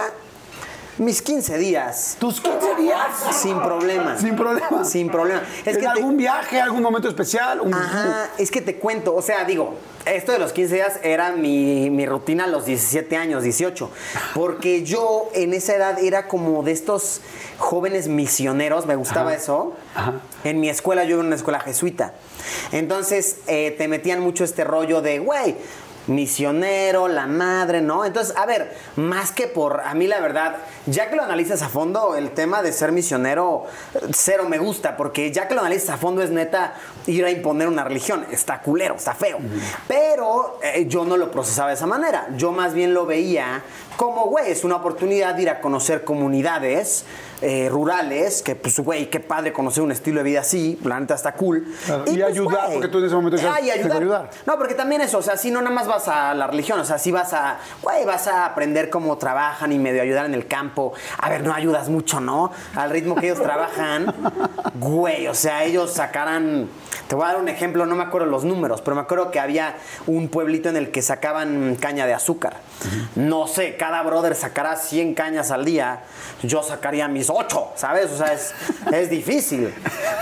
mis 1.01 1.22
15 1.22 1.58
días. 1.58 2.15
¿Tus 2.20 2.39
15 2.39 2.75
días? 2.79 3.00
Sin 3.31 3.60
problema. 3.60 4.17
Sin 4.20 4.36
problema. 4.36 4.86
Sin 4.86 5.10
problema. 5.10 5.41
Es 5.65 5.67
¿En 5.67 5.75
que 5.75 5.81
te- 5.81 5.88
algún 5.88 6.15
viaje, 6.15 6.62
algún 6.62 6.84
momento 6.84 7.08
especial? 7.10 7.60
Un- 7.62 7.74
Ajá, 7.74 8.29
es 8.38 8.51
que 8.51 8.62
te 8.62 8.75
cuento, 8.77 9.15
o 9.15 9.22
sea, 9.24 9.43
digo, 9.43 9.74
esto 10.05 10.31
de 10.31 10.38
los 10.38 10.53
15 10.53 10.75
días 10.75 11.00
era 11.01 11.31
mi, 11.31 11.89
mi 11.89 12.05
rutina 12.05 12.43
a 12.43 12.48
los 12.48 12.65
17 12.65 13.17
años, 13.17 13.41
18, 13.43 13.89
porque 14.36 14.84
yo 14.84 15.29
en 15.34 15.53
esa 15.53 15.75
edad 15.75 15.98
era 16.00 16.27
como 16.27 16.62
de 16.62 16.72
estos 16.72 17.22
jóvenes 17.58 18.08
misioneros, 18.08 18.86
me 18.86 18.96
gustaba 18.96 19.34
eso. 19.34 19.74
ajá. 19.96 20.13
En 20.43 20.60
mi 20.60 20.70
escuela, 20.70 21.03
yo 21.03 21.12
iba 21.15 21.24
a 21.24 21.25
una 21.25 21.36
escuela 21.36 21.60
jesuita, 21.60 22.13
entonces 22.72 23.38
eh, 23.48 23.74
te 23.77 23.88
metían 23.88 24.20
mucho 24.22 24.43
este 24.43 24.63
rollo 24.63 25.01
de, 25.01 25.20
güey, 25.20 25.55
misionero, 26.08 27.08
la 27.08 27.27
madre, 27.27 27.81
¿no? 27.81 28.05
Entonces, 28.05 28.36
a 28.36 28.46
ver, 28.46 28.75
más 28.96 29.31
que 29.31 29.48
por, 29.48 29.81
a 29.81 29.93
mí 29.93 30.08
la 30.08 30.20
verdad, 30.20 30.58
ya 30.86 31.10
que 31.10 31.15
lo 31.15 31.24
analizas 31.24 31.62
a 31.62 31.70
fondo, 31.70 32.15
el 32.15 32.31
tema 32.31 32.62
de 32.62 32.72
ser 32.72 32.91
misionero, 32.91 33.65
eh, 33.93 34.00
cero 34.13 34.46
me 34.48 34.58
gusta, 34.58 34.98
porque 34.98 35.31
ya 35.31 35.48
que 35.48 35.53
lo 35.53 35.62
analizas 35.62 35.91
a 35.91 35.98
fondo 35.98 36.22
es 36.22 36.31
neta 36.31 36.75
ir 37.08 37.25
a 37.25 37.31
imponer 37.31 37.67
una 37.67 37.84
religión, 37.84 38.25
está 38.31 38.62
culero, 38.62 38.96
está 38.96 39.13
feo. 39.13 39.39
Pero 39.88 40.60
eh, 40.63 40.86
yo 40.88 41.05
no 41.05 41.17
lo 41.17 41.31
procesaba 41.31 41.70
de 41.70 41.75
esa 41.75 41.88
manera, 41.88 42.27
yo 42.36 42.51
más 42.51 42.74
bien 42.74 42.93
lo 42.93 43.05
veía 43.05 43.62
como, 43.98 44.25
güey, 44.25 44.50
es 44.51 44.63
una 44.63 44.77
oportunidad 44.77 45.36
de 45.36 45.43
ir 45.43 45.50
a 45.50 45.62
conocer 45.62 46.03
comunidades 46.03 47.05
eh, 47.41 47.70
rurales, 47.70 48.41
que 48.41 48.55
pues, 48.55 48.79
güey, 48.79 49.10
qué 49.10 49.20
padre 49.20 49.51
conocer 49.51 49.84
un 49.84 49.91
estilo 49.91 50.20
de 50.20 50.24
vida 50.24 50.39
así, 50.41 50.79
la 50.84 51.00
neta 51.00 51.15
está 51.15 51.34
cool. 51.34 51.65
Claro, 51.86 52.05
y 52.08 52.22
ayudar, 52.22 52.65
güey, 52.67 52.74
porque 52.74 52.88
tú 52.88 53.00
en 53.00 53.05
ese 53.05 53.15
momento 53.15 53.38
decías, 53.38 53.53
ah, 53.55 53.62
y 53.62 53.70
"Tengo 53.70 53.75
que 53.75 53.81
ayudar. 53.81 54.01
ayudar". 54.01 54.29
No, 54.46 54.58
porque 54.58 54.75
también 54.75 55.01
eso, 55.01 55.17
o 55.17 55.22
sea, 55.22 55.38
si 55.38 55.51
no 55.51 55.62
nada 55.62 55.74
más 55.75 55.88
vas 55.88 56.08
a 56.08 56.34
la 56.34 56.48
religión, 56.48 56.79
o 56.79 56.86
sea, 56.86 56.98
si 56.98 57.12
vas 57.12 57.34
a, 57.34 57.58
güey, 57.81 58.05
vas 58.05 58.27
a 58.27 58.46
aprender 58.46 58.89
cómo 58.89 59.17
trabajan 59.17 59.72
y 59.72 59.77
medio 59.79 60.01
ayudar 60.01 60.25
en 60.25 60.34
el 60.34 60.48
campo. 60.48 60.93
A 61.17 61.29
ver, 61.29 61.43
no 61.43 61.53
ayudas 61.53 61.89
mucho, 61.89 62.20
¿no? 62.20 62.51
Al 62.75 62.89
ritmo 62.89 63.15
que 63.15 63.27
ellos 63.27 63.41
trabajan, 63.41 64.13
güey, 64.75 65.27
o 65.27 65.36
sea, 65.36 65.63
ellos 65.63 65.91
sacarán, 65.91 66.70
te 67.12 67.15
voy 67.15 67.25
a 67.25 67.34
dar 67.34 67.41
un 67.41 67.50
ejemplo, 67.50 67.86
no 67.86 67.98
me 67.98 68.03
acuerdo 68.03 68.25
los 68.27 68.46
números, 68.46 68.80
pero 68.80 68.96
me 68.96 69.01
acuerdo 69.01 69.32
que 69.32 69.39
había 69.41 69.75
un 70.08 70.30
pueblito 70.30 70.70
en 70.70 70.77
el 70.77 70.91
que 70.91 71.01
sacaban 71.01 71.75
caña 71.75 72.06
de 72.08 72.13
azúcar. 72.13 72.62
No 73.15 73.48
sé, 73.48 73.75
cada 73.75 74.01
brother 74.01 74.34
sacará 74.34 74.77
100 74.77 75.13
cañas 75.13 75.51
al 75.51 75.65
día, 75.65 76.03
yo 76.41 76.63
sacaría 76.63 77.10
mis 77.10 77.30
8, 77.30 77.72
¿sabes? 77.75 78.12
O 78.12 78.18
sea, 78.18 78.32
es, 78.32 78.53
es 78.94 79.10
difícil. 79.10 79.74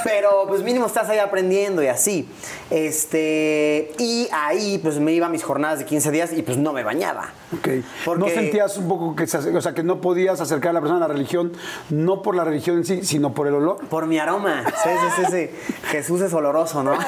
Pero 0.03 0.45
pues 0.47 0.63
mínimo 0.63 0.87
estás 0.87 1.07
ahí 1.09 1.19
aprendiendo 1.19 1.83
y 1.83 1.87
así. 1.87 2.27
Este, 2.71 3.93
y 3.99 4.27
ahí 4.31 4.79
pues 4.81 4.99
me 4.99 5.11
iba 5.11 5.27
a 5.27 5.29
mis 5.29 5.43
jornadas 5.43 5.77
de 5.77 5.85
15 5.85 6.09
días 6.09 6.33
y 6.33 6.41
pues 6.41 6.57
no 6.57 6.73
me 6.73 6.83
bañaba. 6.83 7.33
Ok. 7.55 7.67
¿No 7.67 7.83
Porque- 8.05 8.33
sentías 8.33 8.77
un 8.77 8.87
poco 8.87 9.15
que, 9.15 9.25
o 9.25 9.61
sea, 9.61 9.73
que 9.75 9.83
no 9.83 10.01
podías 10.01 10.41
acercar 10.41 10.71
a 10.71 10.73
la 10.73 10.79
persona 10.81 11.05
a 11.05 11.07
la 11.07 11.13
religión, 11.13 11.51
no 11.91 12.23
por 12.23 12.35
la 12.35 12.43
religión 12.43 12.77
en 12.77 12.85
sí, 12.85 13.03
sino 13.03 13.33
por 13.33 13.45
el 13.45 13.53
olor? 13.53 13.87
Por 13.89 14.07
mi 14.07 14.17
aroma. 14.17 14.63
Sí, 14.83 14.89
sí, 14.89 15.23
sí, 15.23 15.31
sí. 15.31 15.73
Jesús 15.91 16.21
es 16.21 16.33
oloroso, 16.33 16.78
¿no? 16.83 16.97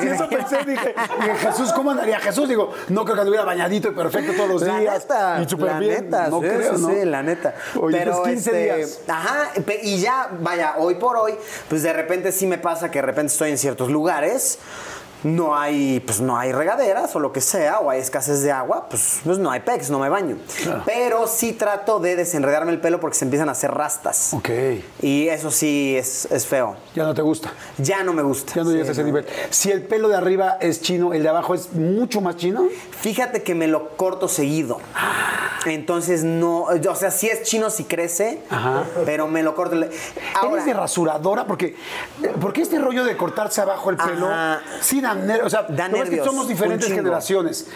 Sí, 0.00 0.08
eso 0.08 0.28
pensé, 0.28 0.58
dije, 0.64 0.94
dije, 1.20 1.34
Jesús, 1.36 1.72
¿cómo 1.72 1.90
andaría 1.90 2.18
Jesús? 2.20 2.48
Digo, 2.48 2.72
no 2.88 3.04
creo 3.04 3.14
que 3.14 3.20
anduviera 3.20 3.44
bañadito 3.44 3.88
y 3.88 3.92
perfecto 3.92 4.32
todos 4.34 4.48
los 4.48 4.62
La 4.62 4.78
días. 4.78 5.04
neta, 5.04 5.42
y 5.42 5.56
la 5.60 5.78
bien. 5.78 6.04
neta, 6.04 6.28
no 6.28 6.40
sí, 6.40 6.46
creo, 6.48 6.72
¿no? 6.78 6.88
sí, 6.88 7.04
la 7.04 7.22
neta. 7.22 7.54
Oye, 7.80 7.98
Pero 7.98 8.22
pues 8.22 8.34
15 8.34 8.50
este, 8.50 8.62
días. 8.62 9.00
Ajá, 9.08 9.50
y 9.82 9.98
ya, 9.98 10.28
vaya, 10.40 10.74
hoy 10.78 10.96
por 10.96 11.16
hoy, 11.16 11.34
pues 11.68 11.82
de 11.82 11.92
repente 11.92 12.32
sí 12.32 12.46
me 12.46 12.58
pasa 12.58 12.90
que 12.90 12.98
de 12.98 13.06
repente 13.06 13.32
estoy 13.32 13.50
en 13.50 13.58
ciertos 13.58 13.90
lugares, 13.90 14.58
no 15.26 15.56
hay, 15.56 16.00
pues 16.00 16.20
no 16.20 16.38
hay 16.38 16.52
regaderas 16.52 17.14
o 17.16 17.20
lo 17.20 17.32
que 17.32 17.40
sea, 17.40 17.80
o 17.80 17.90
hay 17.90 18.00
escasez 18.00 18.42
de 18.42 18.52
agua, 18.52 18.88
pues, 18.88 19.20
pues 19.24 19.38
no 19.38 19.50
hay 19.50 19.60
pex, 19.60 19.90
no 19.90 19.98
me 19.98 20.08
baño. 20.08 20.36
Pero 20.84 21.26
sí 21.26 21.52
trato 21.52 21.98
de 21.98 22.16
desenredarme 22.16 22.72
el 22.72 22.80
pelo 22.80 23.00
porque 23.00 23.16
se 23.16 23.24
empiezan 23.24 23.48
a 23.48 23.52
hacer 23.52 23.72
rastas. 23.72 24.32
Ok. 24.34 24.48
Y 25.02 25.28
eso 25.28 25.50
sí 25.50 25.96
es, 25.96 26.26
es 26.30 26.46
feo. 26.46 26.76
Ya 26.94 27.04
no 27.04 27.14
te 27.14 27.22
gusta. 27.22 27.52
Ya 27.78 28.02
no 28.02 28.12
me 28.12 28.22
gusta. 28.22 28.54
Ya 28.54 28.64
no 28.64 28.70
llegas 28.70 28.88
a 28.88 28.92
ese 28.92 29.04
nivel. 29.04 29.26
Si 29.50 29.70
el 29.70 29.82
pelo 29.82 30.08
de 30.08 30.16
arriba 30.16 30.58
es 30.60 30.80
chino, 30.80 31.12
el 31.12 31.22
de 31.22 31.28
abajo 31.28 31.54
es 31.54 31.72
mucho 31.72 32.20
más 32.20 32.36
chino. 32.36 32.66
Fíjate 33.00 33.42
que 33.42 33.54
me 33.54 33.66
lo 33.66 33.96
corto 33.96 34.28
seguido. 34.28 34.78
Entonces 35.64 36.22
no, 36.22 36.66
o 36.66 36.94
sea, 36.94 37.10
sí 37.10 37.28
es 37.28 37.42
chino 37.42 37.70
si 37.70 37.84
crece, 37.84 38.40
Ajá. 38.50 38.84
pero 39.04 39.26
me 39.26 39.42
lo 39.42 39.56
corto. 39.56 39.76
Ahora, 40.34 40.52
¿Eres 40.52 40.66
de 40.66 40.74
rasuradora? 40.74 41.46
Porque, 41.46 41.74
porque 42.40 42.62
este 42.62 42.78
rollo 42.78 43.04
de 43.04 43.16
cortarse 43.16 43.60
abajo 43.60 43.90
el 43.90 43.96
pelo, 43.96 44.28
Ajá. 44.28 44.60
sí 44.80 45.00
da 45.00 45.15
O 45.44 45.50
sea, 45.50 45.62
Da 45.68 45.88
que 45.90 46.00
es 46.00 46.10
que 46.10 46.24
somos 46.24 46.48
diferentes 46.48 46.88
generaciones. 46.92 47.66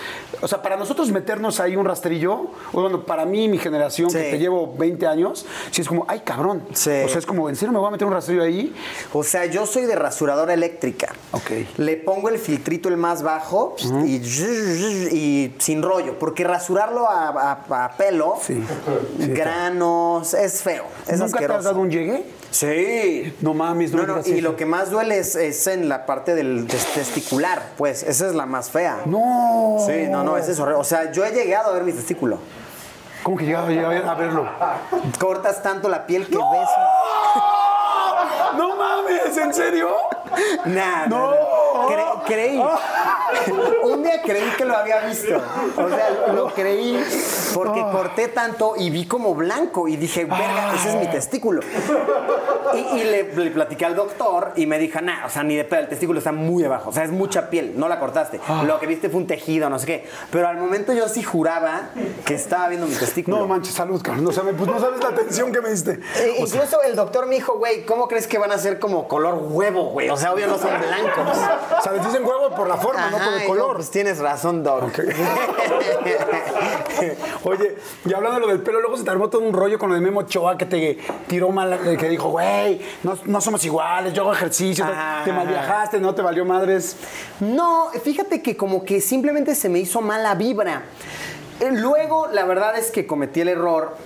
O 0.41 0.49
sea, 0.49 0.63
para 0.63 0.77
nosotros 0.77 1.11
meternos 1.11 1.61
ahí 1.61 1.77
un 1.77 1.85
rastrillo, 1.85 2.33
o 2.73 2.81
bueno, 2.81 3.05
para 3.05 3.25
mí, 3.25 3.49
mi 3.49 3.59
generación, 3.59 4.11
Sí. 4.11 4.17
que 4.19 4.31
te 4.31 4.39
llevo 4.39 4.75
20 4.79 5.07
años, 5.07 5.47
sí 5.71 5.81
es 5.83 5.89
como, 5.89 6.05
ay, 6.09 6.21
cabrón. 6.21 6.63
Sí. 6.73 6.91
O 7.05 7.09
sea, 7.09 7.19
es 7.19 7.27
como, 7.27 7.49
¿en 7.49 7.57
serio 7.57 7.73
me 7.73 7.79
voy 7.79 7.89
a 7.89 7.91
meter 7.91 8.07
un 8.07 8.13
rastrillo 8.15 8.43
ahí? 8.43 8.75
o 9.13 9.23
sea, 9.25 9.47
yo 9.47 9.67
soy 9.67 9.85
de 9.87 9.97
rasuradora 9.97 10.55
eléctrica. 10.55 11.15
Ok. 11.33 11.51
Le 11.79 11.97
pongo 11.97 12.29
el 12.29 12.39
filtrito 12.39 12.89
el 12.89 12.97
más 12.97 13.23
bajo 13.23 13.77
y, 14.05 14.17
y 14.17 15.55
sin 15.59 15.83
rollo, 15.83 16.19
porque 16.19 16.45
rasurarlo 16.45 17.09
a, 17.09 17.29
a- 17.69 17.85
a 17.85 17.97
pelo, 17.97 18.37
Sí. 18.41 18.63
Granos, 19.19 20.35
es 20.35 20.63
feo, 20.63 20.85
es 21.07 21.19
¿Nunca 21.19 21.39
te 21.39 21.45
has 21.47 21.65
dado 21.65 21.81
un 21.81 21.91
llegue? 21.91 22.25
Sí. 22.51 23.37
No 23.41 23.55
mames, 23.55 23.93
no 23.93 24.05
No, 24.07 24.17
no, 24.17 24.23
y 24.27 24.41
lo 24.41 24.57
que 24.57 24.67
más 24.67 24.91
duele 24.91 25.19
es, 25.19 25.37
es 25.37 25.67
en 25.67 25.89
la 25.89 26.05
parte 26.07 26.35
del 26.35 26.67
testicular, 26.67 27.63
pues, 27.77 28.03
esa 28.03 28.27
es 28.27 28.35
la 28.35 28.47
más 28.47 28.71
fea. 28.71 29.03
No. 29.07 29.77
Sí, 29.87 30.07
no, 30.09 30.25
no, 30.25 30.37
ese 30.37 30.53
es 30.53 30.59
horrible. 30.61 30.81
O 30.81 30.85
sea, 30.85 31.13
yo 31.13 31.25
he 31.25 31.31
llegado 31.33 31.71
a 31.71 31.75
ver 31.75 31.85
mi 31.85 31.93
testículo. 31.93 32.39
¿Cómo 33.23 33.37
que 33.37 33.45
llegaba, 33.45 33.69
llegaba 33.69 34.13
a 34.13 34.15
verlo? 34.15 34.49
Cortas 35.19 35.63
tanto 35.63 35.89
la 35.89 36.07
piel 36.07 36.27
que 36.27 36.37
ves. 36.37 36.69
¡No 38.57 38.77
mames! 38.77 39.37
¿En 39.37 39.55
serio? 39.55 39.91
Nah, 40.67 41.07
No. 41.07 41.31
no. 41.31 41.35
no. 41.35 41.89
Cre- 41.89 42.23
creí. 42.27 42.63
Un 43.83 44.03
día 44.03 44.23
creí 44.23 44.51
que 44.57 44.65
lo 44.65 44.77
había 44.77 45.01
visto. 45.01 45.41
O 45.77 45.89
sea, 45.89 46.33
lo 46.35 46.53
creí 46.55 47.03
porque 47.55 47.81
corté 47.81 48.29
tanto 48.29 48.75
y 48.77 48.91
vi 48.91 49.07
como 49.07 49.35
blanco 49.35 49.89
y 49.89 49.97
dije, 49.97 50.25
verga, 50.25 50.75
ese 50.75 50.91
es 50.91 50.95
mi 50.97 51.07
testículo. 51.09 51.61
Y, 52.75 52.99
y 53.01 53.05
le, 53.05 53.35
le 53.35 53.51
platiqué 53.51 53.85
al 53.85 53.97
doctor 53.97 54.53
y 54.57 54.67
me 54.67 54.79
dijo, 54.79 55.01
nah, 55.01 55.27
o 55.27 55.29
sea, 55.29 55.43
ni 55.43 55.57
de 55.57 55.65
pedo, 55.65 55.81
el 55.81 55.89
testículo 55.89 56.19
está 56.19 56.33
muy 56.33 56.65
abajo. 56.65 56.91
O 56.91 56.93
sea, 56.93 57.05
es 57.05 57.11
mucha 57.11 57.51
piel, 57.51 57.73
no 57.77 57.89
la 57.89 57.99
cortaste. 57.99 58.41
Lo 58.65 58.79
que 58.79 58.87
viste 58.87 59.09
fue 59.09 59.21
un 59.21 59.27
tejido, 59.27 59.69
no 59.69 59.79
sé 59.79 59.87
qué. 59.87 60.09
Pero 60.31 60.49
al 60.49 60.57
momento 60.57 60.93
yo 60.93 61.09
sí 61.09 61.23
juraba 61.23 61.91
que 62.25 62.35
estaba 62.35 62.69
viendo 62.69 62.87
mi 62.87 62.95
testículo. 62.95 63.39
No 63.39 63.47
manches, 63.47 63.75
salud, 63.75 64.01
cabrón. 64.03 64.25
No 64.25 64.33
sabes, 64.33 64.55
pues 64.57 64.71
no 64.71 64.79
sabes 64.79 65.01
la 65.03 65.09
atención 65.09 65.53
que 65.53 65.61
me 65.61 65.71
diste. 65.71 66.01
Eh, 66.17 66.37
incluso 66.39 66.83
el 66.83 66.95
doctor 66.97 67.27
me 67.27 67.35
dijo, 67.35 67.55
güey, 67.59 67.85
¿cómo 67.85 68.09
crees 68.09 68.27
que 68.27 68.39
van 68.39 68.53
a 68.53 68.59
ser 68.59 68.79
como 68.79 69.09
color 69.09 69.39
huevo, 69.51 69.91
güey? 69.91 70.09
O 70.11 70.17
sea, 70.17 70.33
obvio 70.33 70.47
no 70.47 70.59
son 70.59 70.71
blancos. 70.79 71.39
O 71.79 71.83
sea, 71.83 71.93
les 71.93 72.05
dicen 72.05 72.25
huevo 72.25 72.51
por 72.55 72.69
la 72.69 72.77
forma, 72.77 73.11
no 73.11 73.19
el 73.37 73.43
y 73.43 73.47
color. 73.47 73.77
pues 73.77 73.91
tienes 73.91 74.19
razón, 74.19 74.63
Doc. 74.63 74.85
Oye, 77.45 77.77
y 78.05 78.15
hablando 78.15 78.41
de 78.41 78.47
lo 78.47 78.53
del 78.53 78.61
pelo, 78.63 78.81
luego 78.81 78.97
se 78.97 79.05
te 79.05 79.11
armó 79.11 79.29
todo 79.29 79.43
un 79.43 79.53
rollo 79.53 79.79
con 79.79 79.89
lo 79.89 79.95
de 79.95 80.01
Memo 80.01 80.21
Ochoa 80.21 80.57
que 80.57 80.67
te 80.67 80.99
tiró 81.27 81.51
mal, 81.51 81.73
eh, 81.87 81.97
que 81.97 82.09
dijo, 82.09 82.31
güey, 82.31 82.81
no, 83.03 83.19
no 83.25 83.41
somos 83.41 83.65
iguales, 83.65 84.13
yo 84.13 84.23
hago 84.23 84.33
ejercicio, 84.33 84.87
te 85.25 85.33
malviajaste, 85.33 86.01
no 86.01 86.15
te 86.15 86.23
valió 86.23 86.45
madres. 86.45 86.97
No, 87.41 87.91
fíjate 88.03 88.43
que 88.43 88.57
como 88.57 88.85
que 88.85 89.01
simplemente 89.01 89.55
se 89.55 89.69
me 89.69 89.79
hizo 89.79 90.01
mala 90.01 90.35
vibra. 90.35 90.83
Eh, 91.61 91.71
Luego, 91.73 92.29
la 92.29 92.45
verdad 92.45 92.79
es 92.79 92.91
que 92.91 93.07
cometí 93.07 93.41
el 93.41 93.49
error 93.49 93.97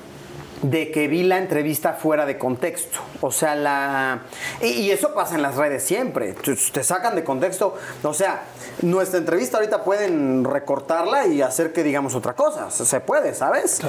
de 0.62 0.90
que 0.90 1.08
vi 1.08 1.22
la 1.22 1.38
entrevista 1.38 1.92
fuera 1.92 2.24
de 2.24 2.38
contexto. 2.38 2.98
O 3.20 3.30
sea, 3.30 3.54
la... 3.54 4.20
Y, 4.62 4.66
y 4.66 4.90
eso 4.90 5.12
pasa 5.12 5.34
en 5.34 5.42
las 5.42 5.56
redes 5.56 5.84
siempre. 5.84 6.32
Te 6.72 6.82
sacan 6.82 7.14
de 7.14 7.22
contexto. 7.22 7.76
O 8.02 8.14
sea, 8.14 8.44
nuestra 8.82 9.18
entrevista 9.18 9.58
ahorita 9.58 9.84
pueden 9.84 10.44
recortarla 10.44 11.26
y 11.26 11.42
hacer 11.42 11.72
que 11.72 11.82
digamos 11.82 12.14
otra 12.14 12.34
cosa. 12.34 12.70
Se, 12.70 13.00
puede, 13.00 13.34
¿sabes? 13.34 13.80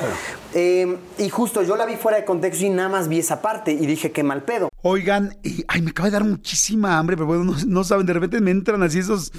Eh, 0.54 0.98
y 1.18 1.30
justo 1.30 1.64
yo 1.64 1.76
la 1.76 1.86
vi 1.86 1.96
fuera 1.96 2.18
de 2.18 2.26
contexto 2.26 2.66
y 2.66 2.70
nada 2.70 2.90
más 2.90 3.08
vi 3.08 3.20
esa 3.20 3.42
parte 3.42 3.72
y 3.72 3.86
dije, 3.86 4.12
qué 4.12 4.24
mal 4.24 4.44
pedo. 4.44 4.70
Oigan, 4.82 5.38
y, 5.44 5.64
ay, 5.68 5.82
me 5.82 5.90
acaba 5.90 6.10
de 6.10 6.14
dar 6.14 6.24
muchísima 6.24 6.98
hambre, 6.98 7.16
pero 7.16 7.28
bueno, 7.28 7.44
no, 7.44 7.56
no 7.66 7.84
saben, 7.84 8.06
de 8.06 8.14
repente 8.14 8.40
me 8.40 8.52
entran 8.52 8.84
así 8.84 9.00
esos, 9.00 9.32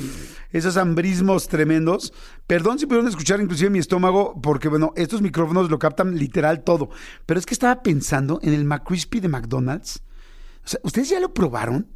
esos 0.53 0.76
hambrismos 0.76 1.49
tremendos. 1.49 2.12
Perdón 2.47 2.79
si 2.79 2.87
pudieron 2.87 3.09
escuchar 3.09 3.41
inclusive 3.41 3.71
mi 3.71 3.79
estómago, 3.79 4.41
porque 4.43 4.69
bueno, 4.69 4.93
estos 4.97 5.23
micrófonos 5.23 5.71
lo 5.71 5.79
captan 5.79 6.17
literal 6.17 6.65
todo. 6.65 6.91
Pero 7.26 7.38
es 7.38 7.47
que 7.47 7.55
estaba 7.55 7.83
pensando 7.83 8.41
en 8.43 8.55
el 8.55 8.65
McCrispy 8.65 9.21
de 9.21 9.29
McDonald's. 9.29 10.03
O 10.65 10.69
sea, 10.69 10.81
¿ustedes 10.83 11.09
ya 11.09 11.21
lo 11.21 11.33
probaron? 11.33 11.96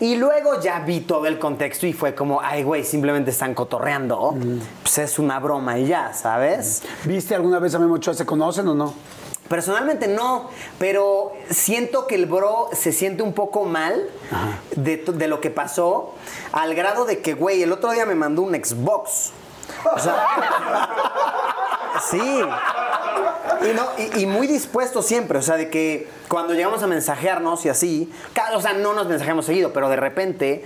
Y 0.00 0.16
luego 0.16 0.60
ya 0.60 0.80
vi 0.80 1.00
todo 1.00 1.26
el 1.26 1.38
contexto 1.38 1.86
y 1.86 1.92
fue 1.92 2.14
como, 2.14 2.40
ay, 2.42 2.62
güey, 2.62 2.84
simplemente 2.84 3.30
están 3.30 3.54
cotorreando. 3.54 4.36
Pues 4.82 4.98
es 4.98 5.18
una 5.18 5.38
broma 5.40 5.78
y 5.78 5.86
ya, 5.86 6.12
¿sabes? 6.12 6.82
¿Viste 7.04 7.34
alguna 7.34 7.58
vez 7.58 7.74
a 7.74 7.78
Memo 7.78 7.94
Ochoa? 7.94 8.14
¿Se 8.14 8.26
conocen 8.26 8.68
o 8.68 8.74
no? 8.74 8.94
Personalmente 9.48 10.08
no, 10.08 10.50
pero 10.78 11.32
siento 11.48 12.06
que 12.08 12.16
el 12.16 12.26
bro 12.26 12.68
se 12.72 12.92
siente 12.92 13.22
un 13.22 13.32
poco 13.32 13.64
mal 13.64 14.10
de, 14.74 14.96
de 14.96 15.28
lo 15.28 15.40
que 15.40 15.50
pasó, 15.50 16.14
al 16.50 16.74
grado 16.74 17.04
de 17.04 17.20
que, 17.20 17.34
güey, 17.34 17.62
el 17.62 17.70
otro 17.70 17.92
día 17.92 18.04
me 18.06 18.16
mandó 18.16 18.42
un 18.42 18.52
Xbox. 18.54 19.30
O 19.84 19.98
sea, 19.98 20.88
sí. 22.10 22.42
Y, 23.62 23.74
no, 23.74 23.82
y, 23.98 24.22
y 24.22 24.26
muy 24.26 24.46
dispuesto 24.46 25.02
siempre, 25.02 25.38
o 25.38 25.42
sea, 25.42 25.56
de 25.56 25.70
que 25.70 26.08
cuando 26.28 26.54
llegamos 26.54 26.82
a 26.82 26.86
mensajearnos 26.86 27.64
y 27.64 27.68
así, 27.68 28.12
o 28.54 28.60
sea, 28.60 28.72
no 28.74 28.92
nos 28.92 29.06
mensajeamos 29.06 29.46
seguido, 29.46 29.72
pero 29.72 29.88
de 29.88 29.96
repente, 29.96 30.64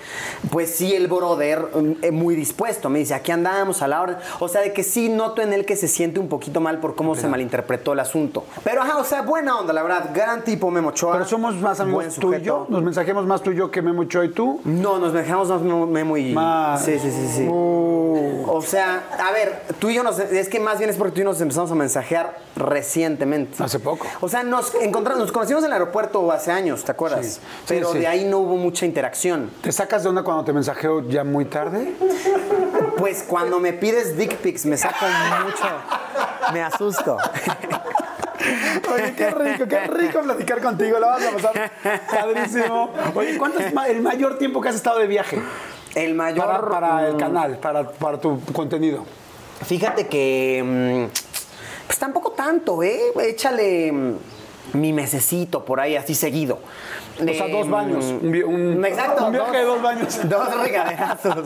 pues 0.50 0.75
sí, 0.75 0.95
el 0.95 1.07
brother 1.07 1.69
mm, 1.75 1.93
eh, 2.02 2.11
muy 2.11 2.35
dispuesto, 2.35 2.88
me 2.88 2.99
dice, 2.99 3.14
aquí 3.14 3.33
andamos 3.33 3.83
a 3.83 3.88
la 3.88 4.00
hora, 4.00 4.21
o 4.38 4.49
sea, 4.49 4.61
de 4.61 4.73
que 4.73 4.83
sí 4.83 5.09
noto 5.09 5.43
en 5.43 5.52
él 5.52 5.64
que 5.64 5.76
se 5.76 5.88
siente 5.88 6.21
un 6.21 6.29
poquito 6.29 6.61
mal 6.61 6.79
por 6.79 6.95
cómo 6.95 7.14
se 7.14 7.29
malinterpretó 7.29 7.93
el 7.93 8.00
asunto. 8.00 8.45
Pero, 8.64 8.83
ajá, 8.83 8.99
o 8.99 9.05
sea, 9.05 9.23
buena 9.23 9.59
onda, 9.59 9.73
la 9.73 9.83
verdad, 9.83 10.11
gran 10.14 10.45
tipo 10.45 10.71
Memo 10.71 10.90
Ochoa. 10.90 11.12
Pero 11.12 11.26
somos 11.26 11.55
más 11.57 11.81
amigos 11.81 12.17
tú 12.17 12.35
y 12.35 12.43
yo. 12.43 12.67
Nos 12.69 12.83
mensajemos 12.83 13.26
más 13.26 13.43
tú 13.43 13.52
y 13.52 13.57
yo 13.57 13.71
que 13.71 13.83
Memo 13.83 14.02
Ochoa 14.02 14.25
y 14.25 14.31
tú. 14.31 14.61
No, 14.64 14.99
nos 14.99 15.12
dejamos 15.12 15.49
más 15.49 15.61
Memo 15.61 15.87
Memo 15.87 16.17
y... 16.17 16.33
Más. 16.33 16.85
Sí, 16.85 16.99
sí, 16.99 17.11
sí, 17.11 17.29
sí. 17.37 17.47
Uh. 17.49 18.45
O 18.47 18.62
sea, 18.62 19.02
a 19.19 19.33
ver, 19.33 19.62
tú 19.79 19.90
y 19.90 19.95
yo 19.95 20.02
nos... 20.02 20.19
Es 20.19 20.49
que 20.49 20.61
más 20.61 20.79
bien 20.79 20.90
es 20.90 20.97
porque 20.97 21.12
tú 21.12 21.21
y 21.21 21.25
yo 21.25 21.31
nos 21.31 21.40
empezamos 21.40 21.71
a 21.71 21.75
mensajear 21.75 22.38
recientemente. 22.57 23.62
Hace 23.62 23.79
poco. 23.79 24.07
O 24.21 24.29
sea, 24.29 24.43
nos 24.43 24.75
encontramos, 24.76 25.23
nos 25.23 25.33
conocimos 25.33 25.62
en 25.62 25.69
el 25.69 25.73
aeropuerto 25.75 26.31
hace 26.33 26.52
años, 26.52 26.85
¿te 26.85 26.93
acuerdas? 26.93 27.26
Sí. 27.26 27.33
Sí, 27.33 27.40
Pero 27.69 27.93
sí. 27.93 27.99
de 27.99 28.07
ahí 28.07 28.25
no 28.25 28.38
hubo 28.38 28.57
mucha 28.57 28.87
interacción. 28.87 29.50
¿Te 29.62 29.73
sacas 29.73 30.02
de 30.02 30.09
onda 30.09 30.23
cuando 30.23 30.45
te 30.45 30.52
mensajeo 30.52 31.09
ya 31.09 31.25
muy 31.25 31.45
tarde? 31.45 31.95
Pues 32.97 33.25
cuando 33.26 33.61
me 33.61 33.73
pides 33.73 34.17
dick 34.17 34.37
pics 34.37 34.67
me 34.67 34.76
saco 34.76 35.07
mucho... 35.45 35.64
Me 36.52 36.62
asusto. 36.62 37.17
Oye, 38.93 39.14
qué 39.14 39.31
rico, 39.31 39.67
qué 39.69 39.87
rico 39.87 40.21
platicar 40.21 40.61
contigo. 40.61 40.99
La 40.99 41.09
vas 41.09 41.23
a 41.25 41.31
pasar 41.31 41.73
padrísimo. 42.11 42.90
Oye, 43.14 43.38
¿cuánto 43.38 43.61
es 43.61 43.73
el 43.88 44.02
mayor 44.02 44.38
tiempo 44.38 44.61
que 44.61 44.71
has 44.71 44.75
estado 44.75 44.99
de 44.99 45.07
viaje? 45.07 45.40
El 45.94 46.14
mayor... 46.14 46.47
Para, 46.47 46.68
para 46.68 47.09
el 47.09 47.14
mm, 47.14 47.18
canal, 47.18 47.59
para, 47.59 47.88
para 47.90 48.20
tu 48.20 48.40
contenido. 48.52 49.04
Fíjate 49.64 50.06
que. 50.06 50.62
mm, 51.11 51.87
Pues 51.87 51.99
tampoco 51.99 52.32
tanto, 52.32 52.82
¿eh? 52.82 53.12
Échale 53.23 53.90
mm, 53.92 54.14
mi 54.75 54.92
mesecito 54.92 55.64
por 55.64 55.80
ahí, 55.80 55.97
así 55.97 56.14
seguido. 56.14 56.59
O 57.20 57.35
sea, 57.35 57.49
dos 57.49 57.68
baños. 57.68 58.04
Un, 58.23 58.82
Exacto. 58.87 59.26
un 59.26 59.32
viaje 59.32 59.59
de 59.59 59.64
dos 59.64 59.82
baños. 59.82 60.20
Dos 60.28 60.62
regaderazos. 60.62 61.44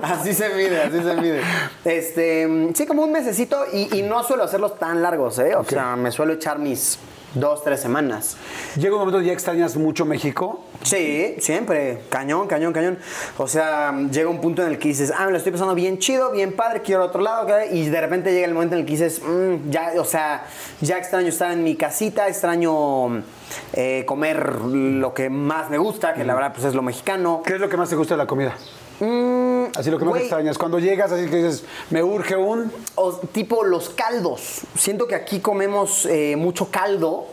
Así 0.00 0.32
se 0.32 0.48
mide, 0.50 0.80
así 0.80 1.02
se 1.02 1.14
mide. 1.16 1.42
Este, 1.84 2.70
sí, 2.74 2.86
como 2.86 3.02
un 3.02 3.12
mesecito 3.12 3.64
y, 3.70 3.98
y 3.98 4.02
no 4.02 4.22
suelo 4.22 4.44
hacerlos 4.44 4.78
tan 4.78 5.02
largos, 5.02 5.38
¿eh? 5.40 5.54
O 5.56 5.64
sea, 5.64 5.94
me 5.96 6.10
suelo 6.10 6.32
echar 6.32 6.58
mis 6.58 6.98
dos, 7.34 7.62
tres 7.62 7.80
semanas. 7.80 8.36
Llega 8.76 8.94
un 8.94 9.00
momento 9.00 9.20
ya 9.20 9.32
extrañas 9.32 9.76
mucho 9.76 10.04
México. 10.04 10.64
Sí, 10.82 11.36
siempre. 11.38 12.02
Cañón, 12.08 12.46
cañón, 12.48 12.72
cañón. 12.72 12.98
O 13.38 13.46
sea, 13.46 13.92
llega 14.10 14.28
un 14.28 14.40
punto 14.40 14.62
en 14.62 14.68
el 14.68 14.78
que 14.78 14.88
dices, 14.88 15.12
ah, 15.16 15.26
me 15.26 15.32
lo 15.32 15.38
estoy 15.38 15.52
pasando 15.52 15.74
bien 15.74 15.98
chido, 15.98 16.30
bien 16.32 16.54
padre, 16.56 16.82
quiero 16.82 17.04
otro 17.04 17.20
lado. 17.20 17.46
Y 17.70 17.88
de 17.88 18.00
repente 18.00 18.32
llega 18.32 18.46
el 18.46 18.54
momento 18.54 18.74
en 18.74 18.80
el 18.80 18.86
que 18.86 18.92
dices, 18.92 19.20
"Mm, 19.22 19.70
ya, 19.70 19.92
o 19.98 20.04
sea, 20.04 20.44
ya 20.80 20.98
extraño 20.98 21.28
estar 21.28 21.52
en 21.52 21.62
mi 21.62 21.76
casita, 21.76 22.28
extraño 22.28 23.22
eh, 23.72 24.04
comer 24.06 24.54
lo 24.64 25.12
que 25.12 25.28
más 25.28 25.70
me 25.70 25.78
gusta, 25.78 26.14
que 26.14 26.24
la 26.24 26.34
verdad 26.34 26.52
pues 26.52 26.66
es 26.66 26.74
lo 26.74 26.82
mexicano. 26.82 27.42
¿Qué 27.44 27.54
es 27.54 27.60
lo 27.60 27.68
que 27.68 27.76
más 27.76 27.88
te 27.88 27.96
gusta 27.96 28.14
de 28.14 28.18
la 28.18 28.26
comida? 28.26 28.54
Así 29.76 29.90
lo 29.90 29.98
que 29.98 30.04
más 30.04 30.12
güey. 30.12 30.22
extrañas. 30.22 30.58
Cuando 30.58 30.78
llegas, 30.78 31.12
así 31.12 31.26
que 31.28 31.36
dices, 31.36 31.64
me 31.90 32.02
urge 32.02 32.36
un. 32.36 32.72
O, 32.94 33.12
tipo 33.14 33.64
los 33.64 33.90
caldos. 33.90 34.60
Siento 34.76 35.06
que 35.06 35.14
aquí 35.14 35.40
comemos 35.40 36.06
eh, 36.06 36.36
mucho 36.36 36.70
caldo 36.70 37.26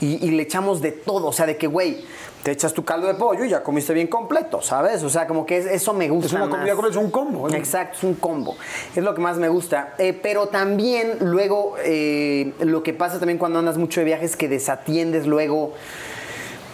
y, 0.00 0.26
y 0.26 0.30
le 0.32 0.42
echamos 0.42 0.80
de 0.82 0.92
todo. 0.92 1.28
O 1.28 1.32
sea, 1.32 1.46
de 1.46 1.56
que, 1.56 1.66
güey, 1.66 2.04
te 2.42 2.52
echas 2.52 2.72
tu 2.74 2.84
caldo 2.84 3.08
de 3.08 3.14
pollo 3.14 3.44
y 3.44 3.48
ya 3.48 3.62
comiste 3.64 3.92
bien 3.92 4.06
completo, 4.06 4.62
¿sabes? 4.62 5.02
O 5.02 5.08
sea, 5.10 5.26
como 5.26 5.44
que 5.46 5.56
es- 5.58 5.66
eso 5.66 5.92
me 5.92 6.08
gusta. 6.08 6.26
Es 6.26 6.32
una 6.34 6.46
más. 6.46 6.54
comida, 6.74 6.88
es 6.90 6.96
un 6.96 7.10
combo. 7.10 7.48
Exacto, 7.50 7.96
es 7.98 8.04
un 8.04 8.14
combo. 8.14 8.56
Es 8.94 9.02
lo 9.02 9.14
que 9.14 9.20
más 9.20 9.36
me 9.38 9.48
gusta. 9.48 9.94
Eh, 9.98 10.12
pero 10.12 10.46
también 10.46 11.16
luego 11.20 11.74
eh, 11.82 12.52
lo 12.60 12.82
que 12.84 12.92
pasa 12.92 13.18
también 13.18 13.38
cuando 13.38 13.58
andas 13.58 13.78
mucho 13.78 14.00
de 14.00 14.04
viaje 14.06 14.26
es 14.26 14.36
que 14.36 14.48
desatiendes 14.48 15.26
luego 15.26 15.72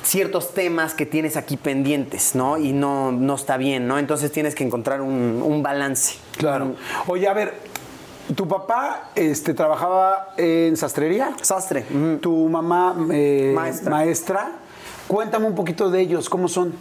ciertos 0.02 0.54
temas 0.54 0.94
que 0.94 1.06
tienes 1.06 1.36
aquí 1.36 1.56
pendientes, 1.56 2.34
¿no? 2.34 2.58
Y 2.58 2.72
no, 2.72 3.12
no 3.12 3.34
está 3.34 3.56
bien, 3.56 3.86
¿no? 3.86 3.98
Entonces 3.98 4.32
tienes 4.32 4.54
que 4.54 4.64
encontrar 4.64 5.00
un, 5.00 5.42
un 5.44 5.62
balance. 5.62 6.16
Claro. 6.36 6.74
Oye, 7.06 7.28
a 7.28 7.32
ver, 7.34 7.54
tu 8.34 8.48
papá 8.48 9.10
este, 9.14 9.54
trabajaba 9.54 10.34
en 10.36 10.76
sastrería. 10.76 11.34
Sastre. 11.40 11.84
Tu 12.20 12.48
mamá 12.48 12.96
eh, 13.12 13.52
Maestra. 13.54 13.90
maestra. 13.90 14.52
Cuéntame 15.08 15.46
un 15.46 15.54
poquito 15.54 15.90
de 15.90 16.00
ellos, 16.00 16.28
¿cómo 16.28 16.48
son? 16.48 16.72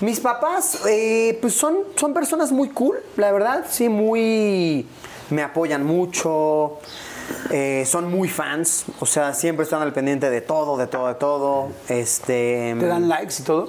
Mis 0.00 0.18
papás, 0.18 0.86
eh, 0.88 1.36
pues 1.42 1.52
son, 1.54 1.78
son 1.96 2.14
personas 2.14 2.52
muy 2.52 2.70
cool, 2.70 2.96
la 3.16 3.32
verdad, 3.32 3.66
sí, 3.68 3.90
muy... 3.90 4.86
Me 5.28 5.42
apoyan 5.42 5.84
mucho, 5.84 6.78
eh, 7.50 7.84
son 7.86 8.10
muy 8.10 8.28
fans, 8.28 8.84
o 9.00 9.06
sea, 9.06 9.34
siempre 9.34 9.64
están 9.64 9.82
al 9.82 9.92
pendiente 9.92 10.30
de 10.30 10.40
todo, 10.40 10.76
de 10.76 10.86
todo, 10.86 11.08
de 11.08 11.14
todo. 11.14 11.68
Este, 11.88 12.76
¿Te 12.78 12.86
dan 12.86 13.08
likes 13.08 13.34
y 13.40 13.42
todo? 13.42 13.68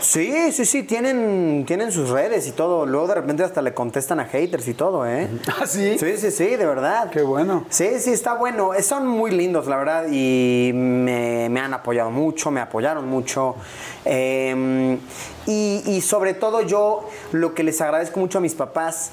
Sí, 0.00 0.52
sí, 0.52 0.64
sí, 0.64 0.82
tienen, 0.82 1.64
tienen 1.66 1.92
sus 1.92 2.10
redes 2.10 2.46
y 2.46 2.52
todo. 2.52 2.86
Luego 2.86 3.06
de 3.06 3.14
repente 3.14 3.42
hasta 3.42 3.62
le 3.62 3.72
contestan 3.72 4.20
a 4.20 4.24
haters 4.24 4.68
y 4.68 4.74
todo, 4.74 5.06
¿eh? 5.06 5.28
¿Ah, 5.60 5.66
sí? 5.66 5.98
Sí, 5.98 6.16
sí, 6.16 6.30
sí, 6.30 6.56
de 6.56 6.66
verdad. 6.66 7.10
Qué 7.10 7.22
bueno. 7.22 7.64
Sí, 7.70 7.88
sí, 8.00 8.10
está 8.10 8.34
bueno. 8.34 8.70
Son 8.82 9.06
muy 9.06 9.30
lindos, 9.30 9.66
la 9.66 9.76
verdad, 9.76 10.06
y 10.10 10.72
me, 10.74 11.48
me 11.48 11.60
han 11.60 11.72
apoyado 11.72 12.10
mucho, 12.10 12.50
me 12.50 12.60
apoyaron 12.60 13.08
mucho. 13.08 13.56
Eh, 14.04 14.98
y, 15.46 15.82
y 15.86 16.00
sobre 16.00 16.34
todo 16.34 16.62
yo 16.62 17.08
lo 17.32 17.54
que 17.54 17.62
les 17.62 17.80
agradezco 17.80 18.20
mucho 18.20 18.38
a 18.38 18.40
mis 18.40 18.54
papás 18.54 19.10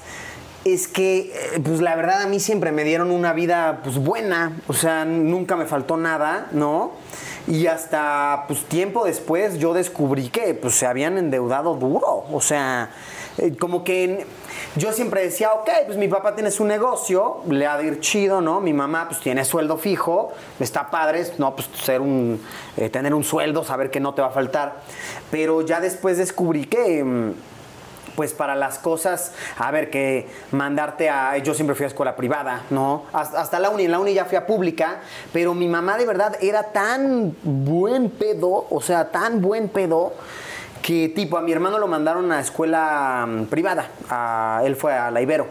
es 0.64 0.88
que, 0.88 1.32
eh, 1.54 1.60
pues 1.64 1.80
la 1.80 1.96
verdad 1.96 2.22
a 2.22 2.26
mí 2.26 2.38
siempre 2.40 2.72
me 2.72 2.84
dieron 2.84 3.10
una 3.10 3.32
vida 3.32 3.80
pues 3.82 3.96
buena, 3.96 4.56
o 4.68 4.72
sea, 4.74 5.04
nunca 5.04 5.56
me 5.56 5.66
faltó 5.66 5.96
nada, 5.96 6.48
¿no? 6.52 6.92
Y 7.46 7.66
hasta 7.66 8.44
pues 8.46 8.64
tiempo 8.64 9.04
después 9.04 9.58
yo 9.58 9.72
descubrí 9.72 10.28
que 10.28 10.54
pues 10.54 10.74
se 10.74 10.86
habían 10.86 11.16
endeudado 11.16 11.74
duro, 11.74 12.24
o 12.30 12.40
sea, 12.40 12.90
eh, 13.38 13.56
como 13.58 13.84
que 13.84 14.26
yo 14.76 14.92
siempre 14.92 15.22
decía, 15.22 15.52
ok, 15.54 15.70
pues 15.86 15.96
mi 15.96 16.08
papá 16.08 16.34
tiene 16.34 16.50
su 16.50 16.64
negocio, 16.66 17.38
le 17.48 17.66
ha 17.66 17.78
de 17.78 17.86
ir 17.86 18.00
chido, 18.00 18.42
¿no? 18.42 18.60
Mi 18.60 18.74
mamá 18.74 19.08
pues 19.08 19.20
tiene 19.20 19.46
sueldo 19.46 19.78
fijo, 19.78 20.32
está 20.60 20.90
padre, 20.90 21.26
no, 21.38 21.56
pues 21.56 21.70
ser 21.82 22.02
un, 22.02 22.40
eh, 22.76 22.90
tener 22.90 23.14
un 23.14 23.24
sueldo, 23.24 23.64
saber 23.64 23.90
que 23.90 23.98
no 23.98 24.12
te 24.12 24.20
va 24.20 24.28
a 24.28 24.32
faltar. 24.32 24.82
Pero 25.30 25.62
ya 25.62 25.80
después 25.80 26.18
descubrí 26.18 26.66
que... 26.66 27.32
pues 28.20 28.34
para 28.34 28.54
las 28.54 28.78
cosas, 28.78 29.32
a 29.56 29.70
ver, 29.70 29.88
que 29.88 30.28
mandarte 30.50 31.08
a... 31.08 31.38
Yo 31.38 31.54
siempre 31.54 31.74
fui 31.74 31.84
a 31.84 31.86
escuela 31.86 32.16
privada, 32.16 32.64
¿no? 32.68 33.04
Hasta, 33.14 33.58
la 33.58 33.70
uni, 33.70 33.86
en 33.86 33.92
la 33.92 33.98
uni 33.98 34.12
ya 34.12 34.26
fui 34.26 34.36
a 34.36 34.46
pública, 34.46 34.98
pero 35.32 35.54
mi 35.54 35.68
mamá 35.68 35.96
de 35.96 36.04
verdad 36.04 36.36
era 36.42 36.64
tan 36.64 37.34
buen 37.42 38.10
pedo, 38.10 38.66
o 38.68 38.82
sea, 38.82 39.10
tan 39.10 39.40
buen 39.40 39.70
pedo, 39.70 40.12
que 40.82 41.08
tipo 41.08 41.38
a 41.38 41.40
mi 41.40 41.50
hermano 41.50 41.78
lo 41.78 41.88
mandaron 41.88 42.30
a 42.30 42.40
escuela 42.40 43.24
mm, 43.26 43.44
privada, 43.44 43.88
él 44.66 44.76
fue 44.76 44.92
a 44.92 45.10
la 45.10 45.22
Ibero, 45.22 45.46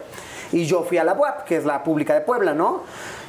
y 0.51 0.65
yo 0.65 0.84
fui 0.84 0.99
a 0.99 1.03
la 1.03 1.13
UAP, 1.13 1.45
que 1.45 1.58
es 1.58 1.65
la 1.65 1.84
pública 1.84 2.13
de 2.13 2.21
Puebla, 2.21 2.53
¿no? 2.53 2.84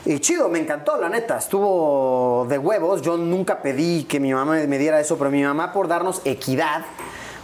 Y 0.04 0.18
chido, 0.18 0.50
me 0.50 0.58
encantó, 0.58 1.00
la 1.00 1.08
neta, 1.08 1.38
estuvo 1.38 2.44
de 2.46 2.58
huevos, 2.58 3.00
yo 3.00 3.16
nunca 3.16 3.62
pedí 3.62 4.04
que 4.04 4.20
mi 4.20 4.34
mamá 4.34 4.56
me 4.68 4.76
diera 4.76 5.00
eso, 5.00 5.16
pero 5.16 5.30
mi 5.30 5.42
mamá 5.42 5.72
por 5.72 5.88
darnos 5.88 6.20
equidad, 6.26 6.82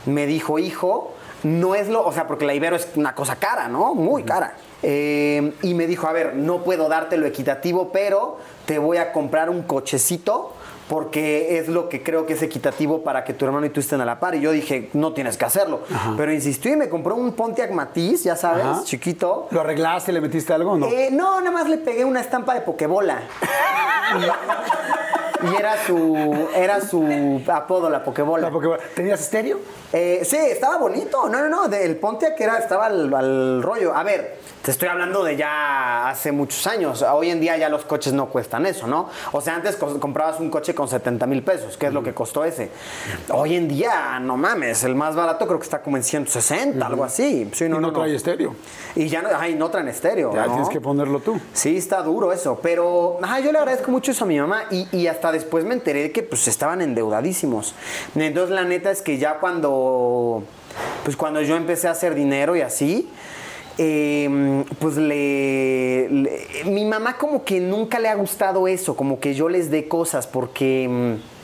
me 0.04 0.26
dijo, 0.26 0.58
hijo, 0.58 1.15
no 1.46 1.76
es 1.76 1.88
lo, 1.88 2.04
o 2.04 2.12
sea, 2.12 2.26
porque 2.26 2.44
la 2.44 2.54
Ibero 2.54 2.74
es 2.74 2.88
una 2.96 3.14
cosa 3.14 3.36
cara, 3.36 3.68
¿no? 3.68 3.94
Muy 3.94 4.24
cara. 4.24 4.54
Eh, 4.82 5.52
y 5.62 5.74
me 5.74 5.86
dijo, 5.86 6.08
a 6.08 6.12
ver, 6.12 6.34
no 6.34 6.64
puedo 6.64 6.88
darte 6.88 7.16
lo 7.16 7.24
equitativo, 7.24 7.90
pero 7.92 8.38
te 8.66 8.78
voy 8.78 8.96
a 8.96 9.12
comprar 9.12 9.48
un 9.48 9.62
cochecito 9.62 10.54
porque 10.88 11.58
es 11.58 11.68
lo 11.68 11.88
que 11.88 12.02
creo 12.02 12.26
que 12.26 12.32
es 12.32 12.42
equitativo 12.42 13.02
para 13.02 13.22
que 13.22 13.32
tu 13.32 13.44
hermano 13.44 13.64
y 13.64 13.70
tú 13.70 13.78
estén 13.78 14.00
a 14.00 14.04
la 14.04 14.18
par. 14.18 14.34
Y 14.34 14.40
yo 14.40 14.50
dije, 14.50 14.90
no 14.92 15.12
tienes 15.12 15.36
que 15.36 15.44
hacerlo. 15.44 15.82
Pero 16.16 16.32
insistió 16.32 16.72
y 16.72 16.76
me 16.76 16.88
compró 16.88 17.14
un 17.14 17.32
Pontiac 17.32 17.70
Matiz, 17.70 18.24
ya 18.24 18.34
sabes, 18.34 18.64
Ajá. 18.64 18.80
chiquito. 18.82 19.46
¿Lo 19.52 19.60
arreglaste? 19.60 20.12
¿Le 20.12 20.20
metiste 20.20 20.52
algo 20.52 20.72
o 20.72 20.76
no? 20.76 20.86
Eh, 20.86 21.10
no, 21.12 21.40
nada 21.40 21.52
más 21.52 21.68
le 21.68 21.78
pegué 21.78 22.04
una 22.04 22.20
estampa 22.20 22.54
de 22.54 22.62
pokebola. 22.62 23.20
y, 25.42 25.54
era 25.58 25.76
su, 25.84 26.48
era 26.54 26.80
su 26.80 27.42
apodo, 27.48 27.88
la 27.90 28.02
Pokebola. 28.04 28.46
La 28.48 28.52
Pokebola. 28.52 28.80
¿Tenías 28.94 29.20
estéreo? 29.20 29.58
Eh, 29.92 30.22
sí, 30.24 30.36
estaba 30.36 30.78
bonito. 30.78 31.28
No, 31.28 31.40
no, 31.46 31.68
no. 31.68 31.74
El 31.74 31.96
Pontiac 31.96 32.40
era, 32.40 32.58
estaba 32.58 32.86
al, 32.86 33.12
al 33.14 33.62
rollo. 33.62 33.94
A 33.94 34.02
ver, 34.02 34.38
te 34.62 34.70
estoy 34.70 34.88
hablando 34.88 35.22
de 35.24 35.36
ya 35.36 36.08
hace 36.08 36.32
muchos 36.32 36.66
años. 36.66 37.02
Hoy 37.02 37.30
en 37.30 37.40
día 37.40 37.56
ya 37.56 37.68
los 37.68 37.84
coches 37.84 38.12
no 38.12 38.26
cuestan 38.26 38.66
eso, 38.66 38.86
¿no? 38.86 39.08
O 39.32 39.40
sea, 39.40 39.54
antes 39.54 39.76
co- 39.76 39.98
comprabas 40.00 40.40
un 40.40 40.50
coche 40.50 40.74
con 40.74 40.88
70 40.88 41.26
mil 41.26 41.42
pesos, 41.42 41.76
que 41.76 41.86
es 41.86 41.92
lo 41.92 42.02
que 42.02 42.12
costó 42.14 42.44
ese. 42.44 42.70
Hoy 43.32 43.54
en 43.56 43.68
día, 43.68 44.18
no 44.20 44.36
mames, 44.36 44.82
el 44.84 44.94
más 44.94 45.14
barato 45.14 45.46
creo 45.46 45.58
que 45.58 45.64
está 45.64 45.80
como 45.82 45.96
en 45.96 46.02
160, 46.02 46.84
algo 46.86 47.04
así. 47.04 47.48
Sí, 47.54 47.64
no, 47.68 47.76
y 47.76 47.78
no, 47.78 47.80
no, 47.80 47.86
no. 47.88 47.92
trae 48.00 48.14
estéreo. 48.14 48.54
Y 48.94 49.08
ya 49.08 49.22
no, 49.22 49.28
ay, 49.38 49.54
no 49.54 49.70
traen 49.70 49.88
estéreo. 49.88 50.32
Ya 50.34 50.46
¿no? 50.46 50.52
tienes 50.52 50.68
que 50.68 50.80
ponerlo 50.80 51.20
tú. 51.20 51.38
Sí, 51.52 51.76
está 51.76 52.02
duro 52.02 52.32
eso, 52.32 52.58
pero 52.62 53.18
ajá, 53.22 53.40
yo 53.40 53.52
le 53.52 53.58
agradezco 53.58 53.90
mucho 53.90 54.10
eso 54.10 54.24
a 54.24 54.26
mi 54.26 54.38
mamá 54.40 54.64
y, 54.70 54.88
y 54.96 55.06
hasta 55.06 55.25
después 55.32 55.64
me 55.64 55.74
enteré 55.74 56.02
de 56.02 56.12
que 56.12 56.22
pues 56.22 56.48
estaban 56.48 56.80
endeudadísimos. 56.82 57.74
Entonces 58.14 58.54
la 58.54 58.64
neta 58.64 58.90
es 58.90 59.02
que 59.02 59.18
ya 59.18 59.38
cuando, 59.38 60.42
pues 61.04 61.16
cuando 61.16 61.42
yo 61.42 61.56
empecé 61.56 61.88
a 61.88 61.92
hacer 61.92 62.14
dinero 62.14 62.56
y 62.56 62.60
así, 62.60 63.08
eh, 63.78 64.64
pues 64.78 64.96
le, 64.96 66.08
mi 66.64 66.84
mamá 66.84 67.18
como 67.18 67.44
que 67.44 67.60
nunca 67.60 67.98
le 67.98 68.08
ha 68.08 68.14
gustado 68.14 68.68
eso, 68.68 68.96
como 68.96 69.20
que 69.20 69.34
yo 69.34 69.48
les 69.48 69.70
dé 69.70 69.88
cosas 69.88 70.26
porque... 70.26 70.88
mm, 70.88 71.36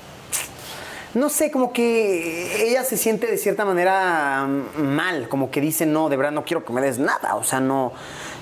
no 1.14 1.28
sé, 1.28 1.50
como 1.50 1.72
que 1.72 2.66
ella 2.66 2.84
se 2.84 2.96
siente 2.96 3.26
de 3.26 3.36
cierta 3.36 3.64
manera 3.64 4.46
mm, 4.46 4.82
mal, 4.82 5.28
como 5.28 5.50
que 5.50 5.60
dice, 5.60 5.84
no, 5.84 6.08
de 6.08 6.16
verdad 6.16 6.32
no 6.32 6.44
quiero 6.44 6.64
que 6.64 6.72
me 6.72 6.80
des 6.80 6.98
nada, 6.98 7.36
o 7.36 7.44
sea, 7.44 7.60
no, 7.60 7.92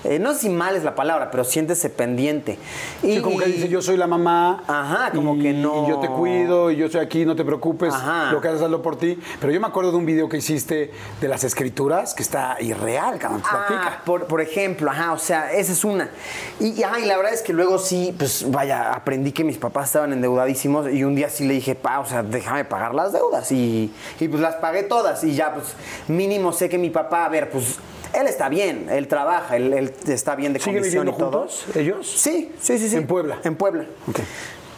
eh, 0.04 0.18
no 0.18 0.32
sé 0.34 0.40
si 0.40 0.48
mal 0.48 0.76
es 0.76 0.84
la 0.84 0.94
palabra, 0.94 1.30
pero 1.30 1.44
siéntese 1.44 1.90
pendiente. 1.90 2.58
Y 3.02 3.16
Sí, 3.16 3.20
como 3.20 3.38
que 3.38 3.46
dice, 3.46 3.68
yo 3.68 3.82
soy 3.82 3.96
la 3.96 4.06
mamá. 4.06 4.62
Ajá, 4.66 5.10
como 5.14 5.36
y- 5.36 5.40
que 5.42 5.52
no- 5.52 5.84
Y 5.86 5.90
yo 5.90 5.98
te 6.00 6.08
cuido, 6.08 6.70
y 6.70 6.76
yo 6.76 6.86
estoy 6.86 7.00
aquí, 7.00 7.24
no 7.24 7.36
te 7.36 7.44
preocupes. 7.44 7.92
Ajá. 7.94 8.32
Lo 8.32 8.40
que 8.40 8.48
haces, 8.48 8.62
hazlo 8.62 8.82
por 8.82 8.96
ti. 8.96 9.18
Pero 9.40 9.52
yo 9.52 9.60
me 9.60 9.66
acuerdo 9.66 9.90
de 9.90 9.96
un 9.98 10.06
video 10.06 10.28
que 10.28 10.38
hiciste 10.38 10.90
de 11.20 11.28
las 11.28 11.44
escrituras 11.44 12.14
que 12.14 12.22
está 12.22 12.56
irreal, 12.60 13.18
cabrón. 13.18 13.42
Ah, 13.44 14.00
por, 14.04 14.26
por 14.26 14.40
ejemplo, 14.40 14.90
ajá, 14.90 15.12
o 15.12 15.18
sea, 15.18 15.52
esa 15.52 15.72
es 15.72 15.84
una. 15.84 16.10
Y, 16.58 16.68
y, 16.78 16.82
ajá, 16.82 17.00
y 17.00 17.06
la 17.06 17.16
verdad 17.16 17.32
es 17.32 17.42
que 17.42 17.52
luego 17.52 17.78
sí, 17.78 18.14
pues 18.16 18.50
vaya, 18.50 18.92
aprendí 18.92 19.32
que 19.32 19.44
mis 19.44 19.58
papás 19.58 19.86
estaban 19.86 20.12
endeudadísimos 20.12 20.90
y 20.92 21.04
un 21.04 21.14
día 21.14 21.28
sí 21.28 21.46
le 21.46 21.54
dije, 21.54 21.74
pa, 21.74 22.00
o 22.00 22.06
sea, 22.06 22.22
déjame 22.22 22.64
pagar 22.64 22.94
las 22.94 23.12
deudas. 23.12 23.50
Y, 23.52 23.92
y 24.18 24.28
pues 24.28 24.40
las 24.40 24.56
pagué 24.56 24.82
todas 24.82 25.22
y 25.24 25.34
ya, 25.34 25.52
pues 25.54 25.74
mínimo 26.08 26.52
sé 26.52 26.68
que 26.68 26.78
mi 26.78 26.90
papá, 26.90 27.24
a 27.24 27.28
ver, 27.28 27.50
pues 27.50 27.78
él 28.12 28.26
está 28.26 28.48
bien, 28.48 28.88
él 28.90 29.08
trabaja, 29.08 29.56
él, 29.56 29.72
él 29.72 29.94
está 30.08 30.34
bien 30.34 30.52
de 30.52 30.60
¿Siguen 30.60 30.76
condición 30.76 31.08
y 31.08 31.12
todo. 31.12 31.30
juntos, 31.40 31.64
ellos? 31.74 32.06
Sí, 32.10 32.52
sí, 32.60 32.78
sí, 32.78 32.88
sí. 32.88 32.96
¿En 32.96 33.06
Puebla? 33.06 33.38
En 33.44 33.56
Puebla. 33.56 33.84
Ok. 34.08 34.20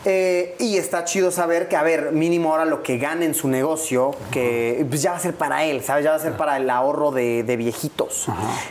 Eh, 0.05 0.57
y 0.59 0.79
está 0.79 1.05
chido 1.05 1.31
saber 1.31 1.69
que, 1.69 1.77
a 1.77 1.85
ver, 1.85 2.11
mínimo 2.11 2.51
ahora 2.51 2.65
lo 2.65 2.83
que 2.83 2.99
gane 2.99 3.25
en 3.25 3.35
su 3.35 3.47
negocio, 3.47 4.11
que 4.33 4.85
pues 4.89 5.01
ya 5.01 5.13
va 5.13 5.19
a 5.19 5.21
ser 5.21 5.35
para 5.35 5.63
él, 5.63 5.81
¿sabes? 5.85 6.03
Ya 6.05 6.11
va 6.11 6.17
a 6.17 6.19
ser 6.21 6.37
para 6.37 6.57
el 6.57 6.69
ahorro 6.71 7.13
de, 7.13 7.45
de 7.45 7.57
viejitos. 7.57 8.27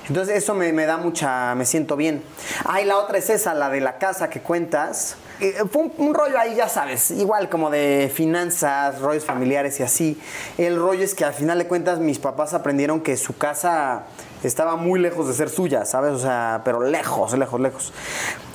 Entonces 0.10 0.36
eso 0.36 0.56
me, 0.56 0.74
me 0.74 0.86
da 0.86 0.98
mucha, 0.98 1.56
me 1.56 1.64
siento 1.64 1.96
bien. 1.96 2.22
Ah, 2.66 2.82
y 2.82 2.86
la 2.86 2.98
otra 2.98 3.18
es 3.18 3.30
esa, 3.30 3.54
la 3.54 3.70
de 3.70 3.80
la 3.80 3.98
casa 3.98 4.30
que 4.30 4.42
cuentas. 4.42 5.16
Eh, 5.40 5.56
fue 5.72 5.84
un, 5.84 5.94
un 6.00 6.14
rollo 6.14 6.38
ahí, 6.38 6.54
ya 6.56 6.68
sabes, 6.68 7.12
igual 7.12 7.48
como 7.48 7.70
de 7.70 8.12
finanzas, 8.14 9.00
rollos 9.00 9.24
familiares 9.24 9.80
y 9.80 9.84
así. 9.84 10.20
El 10.58 10.78
rollo 10.78 11.02
es 11.06 11.16
que 11.16 11.24
al 11.24 11.34
final 11.34 11.58
de 11.60 11.66
cuentas 11.66 12.00
mis 12.00 12.20
papás 12.20 12.54
aprendieron 12.54 13.00
que 13.00 13.16
su 13.16 13.38
casa 13.38 14.04
estaba 14.44 14.76
muy 14.76 15.00
lejos 15.00 15.28
de 15.28 15.34
ser 15.34 15.50
suya, 15.50 15.86
¿sabes? 15.86 16.14
O 16.14 16.20
sea, 16.20 16.62
pero 16.66 16.82
lejos, 16.82 17.38
lejos, 17.38 17.60
lejos. 17.60 17.94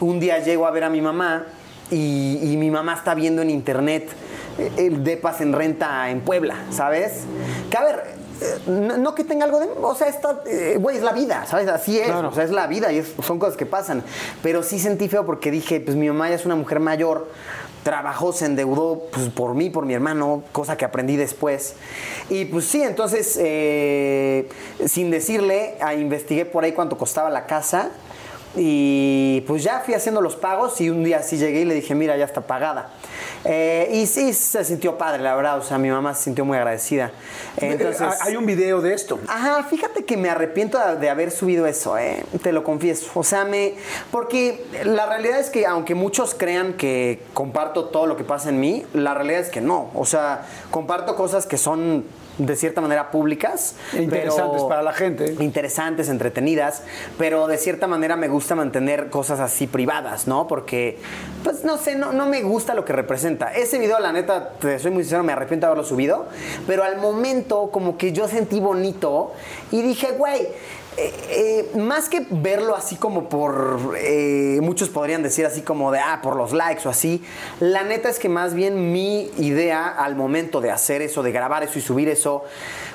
Un 0.00 0.20
día 0.20 0.38
llego 0.38 0.66
a 0.66 0.70
ver 0.70 0.84
a 0.84 0.90
mi 0.90 1.00
mamá 1.00 1.44
y, 1.90 2.38
y 2.42 2.56
mi 2.56 2.70
mamá 2.70 2.94
está 2.94 3.14
viendo 3.14 3.42
en 3.42 3.50
internet 3.50 4.08
eh, 4.58 4.72
el 4.78 5.04
depas 5.04 5.40
en 5.40 5.52
renta 5.52 6.10
en 6.10 6.20
Puebla, 6.22 6.56
¿sabes? 6.70 7.22
Que 7.70 7.76
a 7.76 7.84
ver, 7.84 8.02
eh, 8.40 8.58
no, 8.66 8.96
no 8.98 9.14
que 9.14 9.22
tenga 9.24 9.44
algo 9.44 9.60
de... 9.60 9.68
O 9.80 9.94
sea, 9.94 10.08
está, 10.08 10.40
eh, 10.46 10.76
güey, 10.80 10.96
es 10.96 11.02
la 11.02 11.12
vida, 11.12 11.46
¿sabes? 11.46 11.68
Así 11.68 11.98
es, 11.98 12.06
Claro. 12.06 12.28
o 12.28 12.32
sea, 12.32 12.44
es 12.44 12.50
la 12.50 12.66
vida 12.66 12.92
y 12.92 12.98
es- 12.98 13.12
son 13.24 13.38
cosas 13.38 13.56
que 13.56 13.66
pasan. 13.66 14.02
Pero 14.42 14.62
sí 14.62 14.78
sentí 14.78 15.08
feo 15.08 15.24
porque 15.24 15.50
dije, 15.50 15.80
pues 15.80 15.96
mi 15.96 16.08
mamá 16.08 16.28
ya 16.28 16.34
es 16.34 16.44
una 16.46 16.56
mujer 16.56 16.80
mayor, 16.80 17.28
trabajó, 17.86 18.32
se 18.32 18.46
endeudó 18.46 19.04
pues, 19.12 19.28
por 19.28 19.54
mí, 19.54 19.70
por 19.70 19.86
mi 19.86 19.94
hermano, 19.94 20.42
cosa 20.50 20.76
que 20.76 20.84
aprendí 20.84 21.14
después. 21.14 21.76
Y 22.28 22.46
pues 22.46 22.64
sí, 22.64 22.82
entonces, 22.82 23.38
eh, 23.40 24.48
sin 24.86 25.12
decirle, 25.12 25.76
ah, 25.80 25.94
investigué 25.94 26.46
por 26.46 26.64
ahí 26.64 26.72
cuánto 26.72 26.98
costaba 26.98 27.30
la 27.30 27.46
casa. 27.46 27.90
Y 28.56 29.44
pues 29.46 29.62
ya 29.62 29.82
fui 29.84 29.94
haciendo 29.94 30.20
los 30.20 30.34
pagos 30.34 30.80
y 30.80 30.90
un 30.90 31.04
día 31.04 31.22
sí 31.22 31.36
llegué 31.36 31.60
y 31.60 31.64
le 31.64 31.74
dije, 31.74 31.94
mira, 31.94 32.16
ya 32.16 32.24
está 32.24 32.40
pagada. 32.40 32.90
Eh, 33.48 33.90
y 33.92 34.06
sí, 34.06 34.32
se 34.32 34.64
sintió 34.64 34.98
padre, 34.98 35.22
la 35.22 35.34
verdad. 35.36 35.58
O 35.58 35.62
sea, 35.62 35.78
mi 35.78 35.88
mamá 35.88 36.14
se 36.14 36.24
sintió 36.24 36.44
muy 36.44 36.56
agradecida. 36.58 37.12
Entonces, 37.56 38.00
Eh, 38.02 38.18
Hay 38.22 38.36
un 38.36 38.44
video 38.44 38.80
de 38.80 38.92
esto. 38.92 39.20
Ajá, 39.28 39.62
fíjate 39.62 40.04
que 40.04 40.16
me 40.16 40.28
arrepiento 40.28 40.78
de, 40.78 40.96
de 40.96 41.08
haber 41.10 41.30
subido 41.30 41.66
eso, 41.66 41.96
¿eh? 41.96 42.24
te 42.42 42.50
lo 42.52 42.64
confieso. 42.64 43.06
O 43.14 43.22
sea, 43.22 43.44
me. 43.44 43.74
Porque 44.10 44.64
la 44.84 45.06
realidad 45.06 45.38
es 45.38 45.50
que, 45.50 45.64
aunque 45.64 45.94
muchos 45.94 46.34
crean 46.34 46.72
que 46.74 47.22
comparto 47.34 47.86
todo 47.86 48.06
lo 48.06 48.16
que 48.16 48.24
pasa 48.24 48.48
en 48.48 48.58
mí, 48.58 48.84
la 48.94 49.14
realidad 49.14 49.40
es 49.40 49.48
que 49.50 49.60
no. 49.60 49.90
O 49.94 50.04
sea, 50.04 50.46
comparto 50.70 51.14
cosas 51.14 51.46
que 51.46 51.56
son 51.56 52.04
de 52.38 52.56
cierta 52.56 52.80
manera 52.80 53.10
públicas. 53.10 53.76
E 53.92 54.02
interesantes 54.02 54.62
para 54.64 54.82
la 54.82 54.92
gente. 54.92 55.36
Interesantes, 55.40 56.08
entretenidas, 56.08 56.82
pero 57.18 57.46
de 57.46 57.58
cierta 57.58 57.86
manera 57.86 58.16
me 58.16 58.28
gusta 58.28 58.54
mantener 58.54 59.10
cosas 59.10 59.40
así 59.40 59.66
privadas, 59.66 60.26
¿no? 60.26 60.46
Porque, 60.46 60.98
pues 61.42 61.64
no 61.64 61.78
sé, 61.78 61.94
no, 61.94 62.12
no 62.12 62.26
me 62.26 62.42
gusta 62.42 62.74
lo 62.74 62.84
que 62.84 62.92
representa. 62.92 63.52
Ese 63.52 63.78
video, 63.78 63.98
la 64.00 64.12
neta, 64.12 64.50
te 64.58 64.78
soy 64.78 64.90
muy 64.90 65.02
sincero, 65.02 65.22
me 65.22 65.32
arrepiento 65.32 65.66
de 65.66 65.72
haberlo 65.72 65.88
subido, 65.88 66.26
pero 66.66 66.84
al 66.84 66.98
momento 66.98 67.70
como 67.70 67.96
que 67.96 68.12
yo 68.12 68.28
sentí 68.28 68.60
bonito 68.60 69.32
y 69.70 69.82
dije, 69.82 70.12
güey, 70.12 70.48
eh, 70.98 71.12
eh, 71.74 71.78
más 71.78 72.08
que 72.08 72.26
verlo 72.30 72.74
así 72.74 72.96
como 72.96 73.28
por, 73.28 73.94
eh, 73.98 74.58
muchos 74.62 74.88
podrían 74.88 75.22
decir 75.22 75.44
así 75.44 75.60
como 75.60 75.92
de, 75.92 75.98
ah, 75.98 76.20
por 76.22 76.36
los 76.36 76.52
likes 76.52 76.88
o 76.88 76.90
así, 76.90 77.22
la 77.60 77.82
neta 77.82 78.08
es 78.08 78.18
que 78.18 78.30
más 78.30 78.54
bien 78.54 78.92
mi 78.92 79.30
idea 79.36 79.88
al 79.88 80.16
momento 80.16 80.62
de 80.62 80.70
hacer 80.70 81.02
eso, 81.02 81.22
de 81.22 81.32
grabar 81.32 81.62
eso 81.62 81.78
y 81.78 81.82
subir 81.82 82.08
eso, 82.08 82.44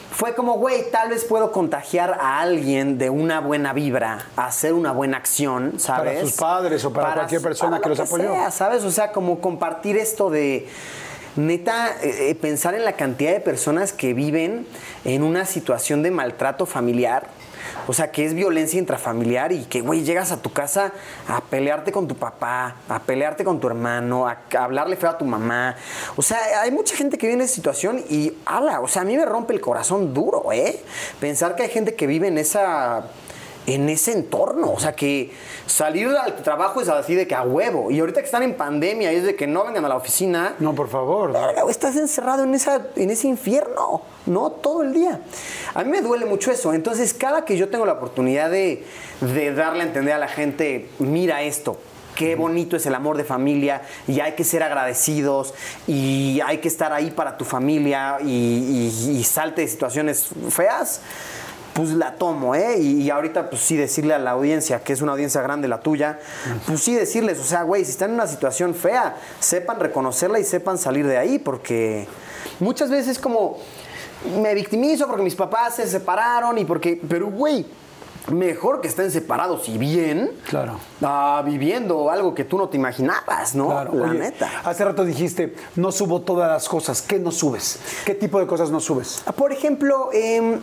fue 0.10 0.34
como, 0.34 0.58
güey, 0.58 0.90
tal 0.90 1.10
vez 1.10 1.26
puedo 1.26 1.52
contagiar 1.52 2.18
a 2.20 2.42
alguien 2.42 2.98
de 2.98 3.12
una 3.12 3.40
buena 3.40 3.72
vibra, 3.72 4.26
a 4.36 4.48
hacer 4.48 4.74
una 4.74 4.92
buena 4.92 5.18
acción, 5.18 5.76
¿sabes? 5.78 6.14
Para 6.14 6.26
sus 6.26 6.34
padres 6.34 6.86
o 6.86 6.92
para 6.92 7.14
cualquier 7.14 7.42
persona 7.42 7.72
para 7.78 7.84
que 7.84 7.90
lo 7.90 7.96
los 7.96 8.08
apoyó. 8.08 8.34
sea, 8.34 8.50
¿sabes? 8.50 8.84
O 8.84 8.92
sea, 8.92 9.12
como 9.12 9.40
compartir 9.40 9.98
esto 9.98 10.32
de 10.32 10.68
neta 11.36 11.96
eh, 12.02 12.36
pensar 12.36 12.74
en 12.74 12.84
la 12.84 12.94
cantidad 12.94 13.32
de 13.32 13.40
personas 13.40 13.94
que 13.94 14.14
viven 14.14 14.66
en 15.06 15.24
una 15.24 15.46
situación 15.46 16.04
de 16.04 16.12
maltrato 16.12 16.66
familiar. 16.66 17.28
O 17.88 17.94
sea, 17.94 18.12
que 18.12 18.26
es 18.26 18.34
violencia 18.34 18.80
intrafamiliar 18.80 19.52
y 19.52 19.66
que, 19.66 19.82
güey, 19.82 20.04
llegas 20.04 20.32
a 20.32 20.42
tu 20.42 20.52
casa 20.52 20.92
a 21.28 21.42
pelearte 21.42 21.92
con 21.92 22.08
tu 22.08 22.16
papá, 22.16 22.76
a 22.88 23.00
pelearte 23.00 23.44
con 23.44 23.60
tu 23.60 23.68
hermano, 23.68 24.28
a, 24.28 24.38
a 24.58 24.64
hablarle 24.64 24.96
feo 24.96 25.10
a 25.10 25.18
tu 25.18 25.26
mamá. 25.26 25.76
O 26.16 26.22
sea, 26.22 26.40
hay 26.62 26.72
mucha 26.72 26.96
gente 26.96 27.18
que 27.18 27.28
vive 27.28 27.36
en 27.36 27.42
esa 27.42 27.56
situación 27.56 28.04
y, 28.10 28.34
ala, 28.46 28.82
o 28.82 28.88
sea, 28.88 29.02
a 29.02 29.06
mí 29.06 29.18
me 29.18 29.26
rompe 29.26 29.54
el 29.54 29.62
corazón 29.62 30.14
duro, 30.14 30.52
¿eh? 30.52 30.82
Pensar 31.20 31.56
que 31.56 31.64
hay 31.64 31.70
gente 31.70 31.96
que 31.96 32.08
vive 32.08 32.28
en 32.28 32.38
esa 32.38 33.04
en 33.66 33.90
ese 33.90 34.14
entorno. 34.14 34.72
O 34.72 34.80
sea, 34.80 34.94
que 34.94 35.32
salir 35.66 36.08
al 36.08 36.36
trabajo 36.38 36.82
es 36.82 36.90
así 36.90 37.16
de 37.16 37.28
que 37.28 37.36
a 37.36 37.44
huevo. 37.44 37.92
Y 37.92 38.00
ahorita 38.00 38.22
que 38.22 38.26
están 38.26 38.44
en 38.44 38.56
pandemia 38.56 39.12
es 39.12 39.24
de 39.24 39.36
que 39.36 39.48
no 39.48 39.64
vengan 39.64 39.86
a 39.86 39.90
la 39.90 39.96
oficina. 39.96 40.56
No, 40.60 40.74
por 40.74 40.90
favor. 40.90 41.34
Estás 41.70 41.96
encerrado 41.96 42.44
en, 42.44 42.54
esa, 42.54 42.82
en 42.96 43.10
ese 43.10 43.28
infierno, 43.28 44.02
¿no? 44.26 44.52
Todo 44.52 44.84
el 44.84 44.94
día. 44.94 45.22
A 45.74 45.84
mí 45.84 45.90
me 45.90 46.02
duele 46.02 46.26
mucho 46.26 46.52
eso. 46.52 46.74
Entonces, 46.74 47.14
cada 47.14 47.46
que 47.46 47.58
yo 47.58 47.70
tengo 47.70 47.86
la 47.86 47.94
oportunidad 47.94 48.50
de, 48.52 48.84
de 49.22 49.54
darle 49.54 49.84
a 49.84 49.88
entender 49.88 50.14
a 50.14 50.18
la 50.20 50.28
gente, 50.28 50.90
mira 51.00 51.42
esto. 51.42 51.80
Qué 52.16 52.36
bonito 52.36 52.76
es 52.76 52.86
el 52.86 52.94
amor 52.94 53.16
de 53.18 53.24
familia 53.24 53.84
y 54.08 54.20
hay 54.20 54.34
que 54.34 54.44
ser 54.44 54.64
agradecidos 54.64 55.54
y 55.88 56.40
hay 56.46 56.58
que 56.58 56.68
estar 56.68 56.92
ahí 56.92 57.10
para 57.10 57.38
tu 57.38 57.46
familia 57.46 58.18
y, 58.22 58.28
y- 58.28 59.18
y 59.18 59.24
salte 59.24 59.62
de 59.62 59.68
situaciones 59.70 60.28
feas 60.50 61.02
pues 61.74 61.92
la 61.92 62.16
tomo, 62.16 62.54
¿eh? 62.54 62.76
Y, 62.82 63.04
y 63.04 63.10
ahorita, 63.10 63.50
pues 63.50 63.62
sí, 63.62 63.78
decirle 63.78 64.14
a 64.14 64.20
la 64.20 64.32
audiencia, 64.32 64.84
que 64.84 64.92
es 64.92 65.02
una 65.02 65.14
audiencia 65.14 65.42
grande 65.42 65.70
la 65.70 65.80
tuya, 65.80 66.20
pues 66.68 66.82
sí 66.84 66.94
decirles, 66.94 67.40
o 67.40 67.44
sea, 67.46 67.64
güey, 67.64 67.86
si 67.86 67.92
están 67.92 68.10
en 68.10 68.16
una 68.16 68.28
situación 68.28 68.76
fea, 68.76 69.16
sepan 69.40 69.80
reconocerla 69.80 70.38
y 70.38 70.44
sepan 70.44 70.78
salir 70.78 71.08
de 71.08 71.18
ahí, 71.18 71.40
porque 71.40 72.08
muchas 72.60 72.90
veces 72.90 73.20
como 73.20 73.58
me 74.42 74.54
victimizo 74.54 75.08
porque 75.08 75.24
mis 75.24 75.36
papás 75.36 75.76
se 75.76 75.88
separaron 75.88 76.58
y 76.58 76.66
porque, 76.66 77.00
pero 77.08 77.28
güey, 77.28 77.66
mejor 78.30 78.82
que 78.82 78.88
estén 78.88 79.10
separados 79.12 79.68
y 79.68 79.78
bien, 79.78 80.32
Claro. 80.48 80.80
a 81.02 81.42
viviendo 81.46 82.10
algo 82.12 82.36
que 82.36 82.44
tú 82.44 82.58
no 82.58 82.70
te 82.70 82.78
imaginabas, 82.78 83.56
¿no? 83.56 83.68
Claro. 83.70 83.94
La 83.96 84.10
Oye, 84.12 84.20
neta. 84.20 84.50
Hace 84.64 84.86
rato 84.86 85.04
dijiste, 85.04 85.56
no 85.76 85.92
subo 85.92 86.22
todas 86.22 86.50
las 86.50 86.70
cosas. 86.70 87.02
¿Qué 87.02 87.18
no 87.20 87.32
subes? 87.32 87.80
¿Qué 88.06 88.14
tipo 88.14 88.40
de 88.40 88.46
cosas 88.46 88.70
no 88.70 88.80
subes? 88.80 89.24
Por 89.36 89.52
ejemplo, 89.52 90.10
em, 90.14 90.60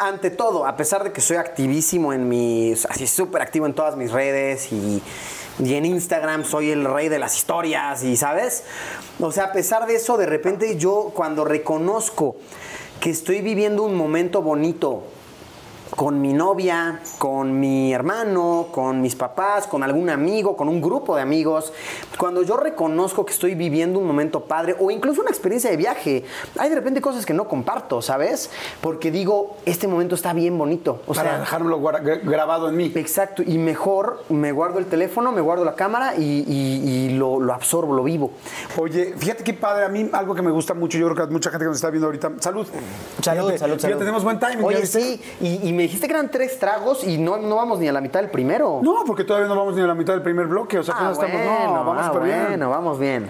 ante 0.00 0.30
todo, 0.30 0.66
a 0.66 0.74
pesar 0.76 1.04
de 1.04 1.12
que 1.12 1.20
soy 1.20 1.36
activísimo 1.36 2.12
en 2.12 2.28
mis, 2.28 2.86
así 2.86 3.06
súper 3.06 3.42
activo 3.42 3.66
en 3.66 3.74
todas 3.74 3.94
mis 3.96 4.10
redes 4.10 4.72
y, 4.72 5.02
y 5.62 5.74
en 5.74 5.84
Instagram 5.84 6.44
soy 6.44 6.70
el 6.70 6.84
rey 6.86 7.08
de 7.08 7.18
las 7.18 7.36
historias 7.36 8.02
y, 8.02 8.16
¿sabes? 8.16 8.64
O 9.20 9.30
sea, 9.30 9.44
a 9.44 9.52
pesar 9.52 9.86
de 9.86 9.94
eso, 9.96 10.16
de 10.16 10.26
repente 10.26 10.76
yo 10.76 11.12
cuando 11.14 11.44
reconozco 11.44 12.36
que 13.06 13.12
estoy 13.12 13.40
viviendo 13.40 13.84
un 13.84 13.94
momento 13.94 14.42
bonito 14.42 15.04
con 15.96 16.20
mi 16.20 16.32
novia, 16.34 17.00
con 17.18 17.58
mi 17.58 17.92
hermano, 17.92 18.68
con 18.70 19.00
mis 19.00 19.16
papás, 19.16 19.66
con 19.66 19.82
algún 19.82 20.10
amigo, 20.10 20.56
con 20.56 20.68
un 20.68 20.80
grupo 20.82 21.16
de 21.16 21.22
amigos. 21.22 21.72
Cuando 22.18 22.42
yo 22.42 22.56
reconozco 22.58 23.24
que 23.24 23.32
estoy 23.32 23.54
viviendo 23.54 23.98
un 23.98 24.06
momento 24.06 24.40
padre 24.44 24.76
o 24.78 24.90
incluso 24.90 25.22
una 25.22 25.30
experiencia 25.30 25.70
de 25.70 25.76
viaje, 25.78 26.24
hay 26.58 26.68
de 26.68 26.74
repente 26.74 27.00
cosas 27.00 27.24
que 27.24 27.32
no 27.32 27.48
comparto, 27.48 28.02
¿sabes? 28.02 28.50
Porque 28.82 29.10
digo, 29.10 29.56
este 29.64 29.88
momento 29.88 30.14
está 30.14 30.34
bien 30.34 30.56
bonito. 30.58 31.00
O 31.06 31.14
para 31.14 31.30
sea, 31.30 31.38
dejármelo 31.40 31.80
grabado 31.80 32.68
en 32.68 32.76
mí. 32.76 32.92
Exacto, 32.94 33.42
y 33.42 33.56
mejor 33.56 34.22
me 34.28 34.52
guardo 34.52 34.78
el 34.78 34.86
teléfono, 34.86 35.32
me 35.32 35.40
guardo 35.40 35.64
la 35.64 35.74
cámara 35.74 36.14
y, 36.16 36.44
y- 36.46 37.06
y 37.06 37.10
lo, 37.16 37.40
lo 37.40 37.54
absorbo, 37.54 37.94
lo 37.94 38.02
vivo. 38.04 38.32
Oye, 38.76 39.14
fíjate 39.16 39.42
qué 39.44 39.54
padre, 39.54 39.86
a 39.86 39.88
mí 39.88 40.08
algo 40.12 40.34
que 40.34 40.42
me 40.42 40.50
gusta 40.50 40.74
mucho, 40.74 40.98
yo 40.98 41.10
creo 41.10 41.26
que 41.26 41.32
mucha 41.32 41.50
gente 41.50 41.64
que 41.64 41.68
nos 41.68 41.76
está 41.78 41.88
viendo 41.90 42.06
ahorita. 42.06 42.32
Salud. 42.40 42.66
Fíjate, 43.22 43.58
Ya 43.94 43.98
tenemos 43.98 44.22
buen 44.24 44.38
timing. 44.38 44.60
¿ya 44.60 44.66
Oye, 44.66 44.86
sí, 44.86 45.20
y, 45.40 45.68
y 45.68 45.72
me 45.72 45.85
dijiste 45.86 46.06
que 46.06 46.12
eran 46.12 46.30
tres 46.30 46.58
tragos 46.58 47.04
y 47.04 47.18
no, 47.18 47.36
no 47.36 47.56
vamos 47.56 47.78
ni 47.78 47.88
a 47.88 47.92
la 47.92 48.00
mitad 48.00 48.20
del 48.20 48.30
primero. 48.30 48.80
No, 48.82 49.04
porque 49.06 49.24
todavía 49.24 49.48
no 49.48 49.56
vamos 49.56 49.74
ni 49.74 49.82
a 49.82 49.86
la 49.86 49.94
mitad 49.94 50.12
del 50.12 50.22
primer 50.22 50.46
bloque, 50.46 50.78
o 50.78 50.82
sea, 50.82 50.94
Ah, 50.94 51.08
apenas 51.10 51.18
estamos, 51.18 51.46
bueno, 51.46 51.74
no, 51.74 51.84
vamos 51.84 52.16
ah, 52.16 52.18
bien. 52.20 52.44
bueno, 52.48 52.70
vamos 52.70 52.98
bien. 52.98 53.28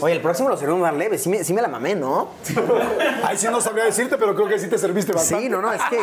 Oye, 0.00 0.14
el 0.14 0.20
próximo 0.20 0.48
lo 0.48 0.56
servimos 0.56 0.82
más 0.82 0.94
leve. 0.94 1.18
Sí 1.18 1.28
me, 1.28 1.44
sí 1.44 1.52
me 1.52 1.62
la 1.62 1.68
mamé, 1.68 1.94
¿no? 1.94 2.28
Ahí 3.24 3.36
sí 3.36 3.46
no 3.50 3.60
sabría 3.60 3.84
decirte, 3.84 4.16
pero 4.16 4.34
creo 4.34 4.48
que 4.48 4.58
sí 4.58 4.68
te 4.68 4.78
serviste 4.78 5.12
bastante. 5.12 5.44
Sí, 5.44 5.50
no, 5.50 5.60
no, 5.60 5.72
es 5.72 5.82
que. 5.90 5.98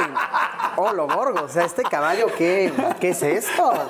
Oh, 0.78 0.94
lo 0.94 1.08
gorgo. 1.08 1.44
O 1.44 1.50
sea, 1.50 1.66
este 1.66 1.84
caballo, 1.84 2.28
¿qué, 2.38 2.72
qué 3.00 3.10
es 3.10 3.22
esto? 3.24 3.72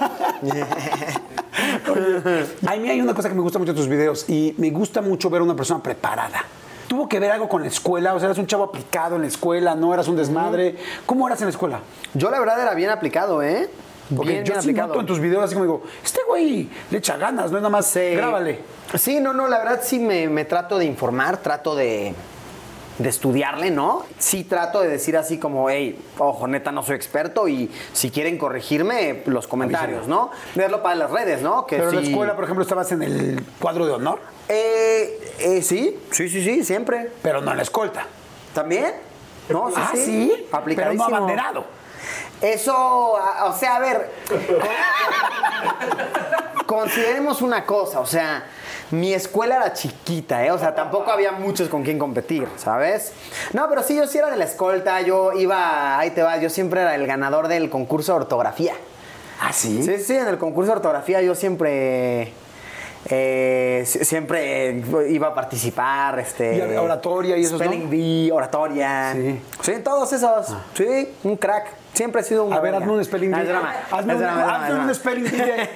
A 2.67 2.75
mí 2.75 2.89
hay 2.89 3.01
una 3.01 3.13
cosa 3.13 3.29
que 3.29 3.35
me 3.35 3.41
gusta 3.41 3.59
mucho 3.59 3.73
de 3.73 3.79
tus 3.79 3.87
videos 3.87 4.27
y 4.29 4.55
me 4.57 4.69
gusta 4.71 5.01
mucho 5.01 5.29
ver 5.29 5.41
a 5.41 5.43
una 5.43 5.55
persona 5.55 5.81
preparada. 5.81 6.43
¿Tuvo 6.91 7.07
que 7.07 7.21
ver 7.21 7.31
algo 7.31 7.47
con 7.47 7.61
la 7.61 7.69
escuela? 7.69 8.13
O 8.13 8.19
sea, 8.19 8.25
eras 8.27 8.37
un 8.37 8.47
chavo 8.47 8.65
aplicado 8.65 9.15
en 9.15 9.21
la 9.21 9.29
escuela, 9.29 9.75
no 9.75 9.93
eras 9.93 10.09
un 10.09 10.17
desmadre. 10.17 10.75
¿Cómo 11.05 11.25
eras 11.25 11.39
en 11.39 11.45
la 11.45 11.51
escuela? 11.51 11.79
Yo, 12.13 12.29
la 12.29 12.37
verdad, 12.37 12.61
era 12.61 12.73
bien 12.73 12.89
aplicado, 12.89 13.41
¿eh? 13.41 13.69
Porque 14.13 14.33
bien, 14.33 14.43
yo 14.43 14.51
bien 14.51 14.61
sí 14.61 14.67
aplicado. 14.71 14.87
noto 14.89 14.99
en 14.99 15.05
tus 15.05 15.21
videos 15.21 15.41
así 15.45 15.53
como 15.53 15.63
digo, 15.63 15.83
este 16.03 16.19
güey 16.27 16.69
le 16.89 16.97
echa 16.97 17.15
ganas, 17.15 17.49
no 17.49 17.55
es 17.59 17.61
nada 17.61 17.69
más 17.69 17.85
Sí. 17.85 18.13
grábale. 18.13 18.59
Sí, 18.95 19.21
no, 19.21 19.31
no, 19.31 19.47
la 19.47 19.59
verdad 19.59 19.79
sí 19.81 19.99
me, 19.99 20.27
me 20.27 20.43
trato 20.43 20.77
de 20.77 20.83
informar, 20.83 21.37
trato 21.37 21.75
de, 21.77 22.13
de 23.03 23.09
estudiarle, 23.09 23.71
¿no? 23.71 24.03
Sí 24.17 24.43
trato 24.43 24.81
de 24.81 24.89
decir 24.89 25.17
así 25.17 25.37
como, 25.37 25.69
hey, 25.69 25.99
ojo, 26.17 26.47
neta, 26.47 26.71
no 26.71 26.83
soy 26.83 26.95
experto 26.95 27.47
y 27.47 27.71
si 27.93 28.11
quieren 28.11 28.37
corregirme, 28.37 29.21
los 29.25 29.47
comentarios, 29.47 30.07
¿no? 30.07 30.31
Verlo 30.55 30.81
para 30.83 30.95
las 30.95 31.11
redes, 31.11 31.41
¿no? 31.41 31.65
Que 31.65 31.77
Pero 31.77 31.89
en 31.89 31.95
la 31.95 32.01
escuela, 32.01 32.35
por 32.35 32.43
ejemplo, 32.43 32.63
estabas 32.63 32.91
en 32.91 33.03
el 33.03 33.43
cuadro 33.59 33.85
de 33.85 33.93
honor, 33.93 34.19
Eh, 34.49 35.33
eh, 35.39 35.61
sí, 35.61 35.97
sí, 36.11 36.29
sí, 36.29 36.43
sí, 36.43 36.63
siempre. 36.63 37.11
pero 37.21 37.41
no 37.41 37.51
en 37.51 37.57
la 37.57 37.63
escolta. 37.63 38.05
¿También? 38.53 38.93
No, 39.49 39.69
sí, 39.69 39.75
ah, 39.77 39.91
sí. 39.93 40.05
sí, 40.05 40.47
pero 40.75 40.93
no 40.93 41.05
abanderado. 41.05 41.65
Eso, 42.41 42.73
o 42.75 43.53
sea, 43.57 43.75
a 43.75 43.79
ver, 43.79 44.09
con- 46.65 46.79
consideremos 46.79 47.41
una 47.41 47.65
cosa, 47.65 47.99
o 47.99 48.05
sea, 48.05 48.43
mi 48.91 49.13
escuela 49.13 49.55
era 49.57 49.73
chiquita, 49.73 50.45
¿eh? 50.45 50.51
O 50.51 50.57
sea, 50.59 50.75
tampoco 50.75 51.11
había 51.11 51.31
muchos 51.31 51.69
con 51.69 51.83
quien 51.83 51.97
competir, 51.97 52.47
¿sabes? 52.57 53.13
No, 53.53 53.67
pero 53.69 53.83
sí, 53.83 53.95
yo 53.95 54.05
sí 54.07 54.17
era 54.17 54.29
de 54.29 54.37
la 54.37 54.45
escolta, 54.45 55.01
yo 55.01 55.31
iba, 55.33 55.97
ahí 55.97 56.11
te 56.11 56.21
va, 56.23 56.37
yo 56.37 56.49
siempre 56.49 56.81
era 56.81 56.95
el 56.95 57.07
ganador 57.07 57.47
del 57.47 57.69
concurso 57.69 58.11
de 58.13 58.17
ortografía. 58.19 58.73
Ah, 59.39 59.53
sí. 59.53 59.81
Sí, 59.83 59.97
sí, 59.97 60.15
en 60.15 60.27
el 60.27 60.37
concurso 60.37 60.71
de 60.71 60.77
ortografía 60.77 61.21
yo 61.21 61.33
siempre... 61.35 62.31
eh, 63.09 63.83
si- 63.87 64.05
siempre 64.05 64.83
iba 65.09 65.29
a 65.29 65.33
participar, 65.33 66.19
este... 66.19 66.57
Y 66.57 66.61
oratoria 66.77 67.37
y 67.37 67.41
esos, 67.45 67.59
¿no? 67.59 67.65
Spelling 67.65 67.89
bee, 67.89 68.31
oratoria. 68.31 69.13
Sí. 69.13 69.39
Sí, 69.61 69.73
todos 69.83 70.13
esos. 70.13 70.55
Sí, 70.75 71.09
un 71.23 71.37
crack. 71.37 71.67
Siempre 71.93 72.21
he 72.21 72.23
sido 72.23 72.45
un 72.45 72.53
A 72.53 72.59
ver, 72.59 72.75
hazme 72.75 72.91
un 72.91 73.03
spelling 73.03 73.31
No, 73.31 73.37
bee. 73.37 73.51
Hazme 73.91 74.13
un, 74.85 74.95
spelling 74.95 75.23
bee 75.23 75.31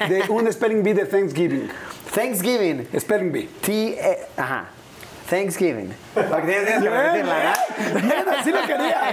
de, 0.08 0.16
de- 0.16 0.30
un 0.30 0.52
spelling 0.54 0.84
bee 0.84 0.94
de 0.94 1.06
Thanksgiving. 1.06 1.70
Thanksgiving. 2.16 2.88
Spelling 2.98 3.30
bee. 3.30 3.50
T, 3.62 3.98
eh, 4.00 4.26
ajá. 4.38 4.70
Thanksgiving. 5.30 5.94
Porque 6.14 6.48
tienes, 6.48 6.82
que 6.82 6.90
repetirla, 6.90 7.54
Bien, 7.78 8.08
bien, 8.08 8.30
así 8.30 8.52
lo 8.52 8.66
quería. 8.66 9.10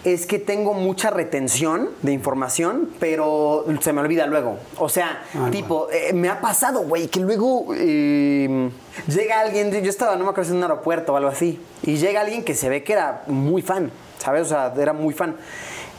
es 0.04 0.26
que 0.26 0.40
tengo 0.40 0.74
mucha 0.74 1.12
retención 1.12 1.90
de 2.02 2.12
información, 2.12 2.90
pero 3.00 3.66
se 3.82 3.94
me 3.94 4.02
olvida 4.02 4.26
luego. 4.26 4.58
O 4.78 4.90
sea, 4.90 5.24
tipo, 5.52 5.90
eh, 5.92 6.14
me 6.14 6.30
ha 6.30 6.42
pasado, 6.42 6.82
güey, 6.82 7.08
que 7.08 7.20
luego 7.20 7.68
eh, 7.76 8.72
llega 9.08 9.42
alguien, 9.42 9.72
yo 9.72 9.90
estaba, 9.90 10.16
no 10.16 10.24
me 10.24 10.32
acuerdo 10.32 10.46
si 10.46 10.52
en 10.52 10.58
un 10.58 10.64
aeropuerto 10.64 11.14
o 11.14 11.18
algo 11.18 11.30
así, 11.30 11.62
y 11.84 11.98
llega 11.98 12.22
alguien 12.22 12.44
que 12.44 12.56
se 12.56 12.70
ve 12.70 12.84
que 12.84 12.94
era 12.94 13.24
muy 13.28 13.62
fan, 13.62 13.92
¿sabes? 14.18 14.44
O 14.44 14.50
sea, 14.50 14.74
era 14.78 14.94
muy 14.94 15.14
fan. 15.14 15.36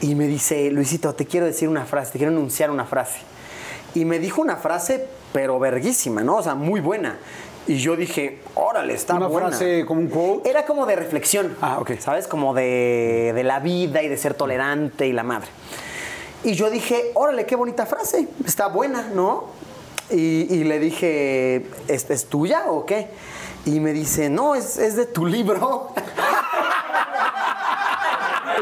Y 0.01 0.17
me 0.17 0.27
dice, 0.27 0.71
Luisito, 0.71 1.15
te 1.15 1.27
quiero 1.27 1.47
decir 1.47 1.69
una 1.69 1.85
frase, 1.85 2.13
te 2.13 2.19
quiero 2.19 2.33
enunciar 2.33 2.71
una 2.71 2.85
frase. 2.85 3.21
Y 3.95 4.05
me 4.05 4.19
dijo 4.19 4.41
una 4.41 4.57
frase, 4.57 5.07
pero 5.33 5.59
verguísima, 5.61 6.23
¿no? 6.23 6.37
O 6.37 6.43
sea, 6.43 6.55
muy 6.55 6.81
buena. 6.81 7.19
Y 7.69 7.77
yo 7.77 7.95
dije, 7.97 8.41
órale, 8.55 8.95
está 8.95 9.15
Una 9.15 9.29
buena. 9.29 9.49
frase 9.49 9.85
como 9.87 10.01
un 10.01 10.09
quote. 10.09 10.51
Era 10.51 10.65
como 10.67 10.85
de 10.87 10.97
reflexión. 10.97 11.57
Ah, 11.61 11.79
ok. 11.81 11.93
¿Sabes? 12.01 12.27
Como 12.27 12.55
de, 12.55 13.33
de 13.35 13.45
la 13.45 13.61
vida 13.61 14.03
y 14.03 14.09
de 14.09 14.17
ser 14.17 14.35
tolerante 14.35 15.07
y 15.07 15.13
la 15.13 15.23
madre. 15.23 15.49
Y 16.45 16.55
yo 16.55 16.71
dije, 16.71 17.13
órale, 17.15 17.47
qué 17.47 17.55
bonita 17.55 17.87
frase. 17.87 18.27
Está 18.45 18.67
buena, 18.67 19.11
¿no? 19.15 19.45
Y, 20.11 20.53
y 20.53 20.65
le 20.65 20.81
dije, 20.81 21.67
¿es, 21.87 22.11
es 22.11 22.27
tuya 22.27 22.65
o 22.69 22.85
qué? 22.85 23.07
Y 23.65 23.79
me 23.79 23.93
dice, 23.93 24.29
no, 24.29 24.57
es, 24.57 24.77
es 24.77 24.97
de 24.97 25.07
tu 25.07 25.25
libro. 25.25 25.91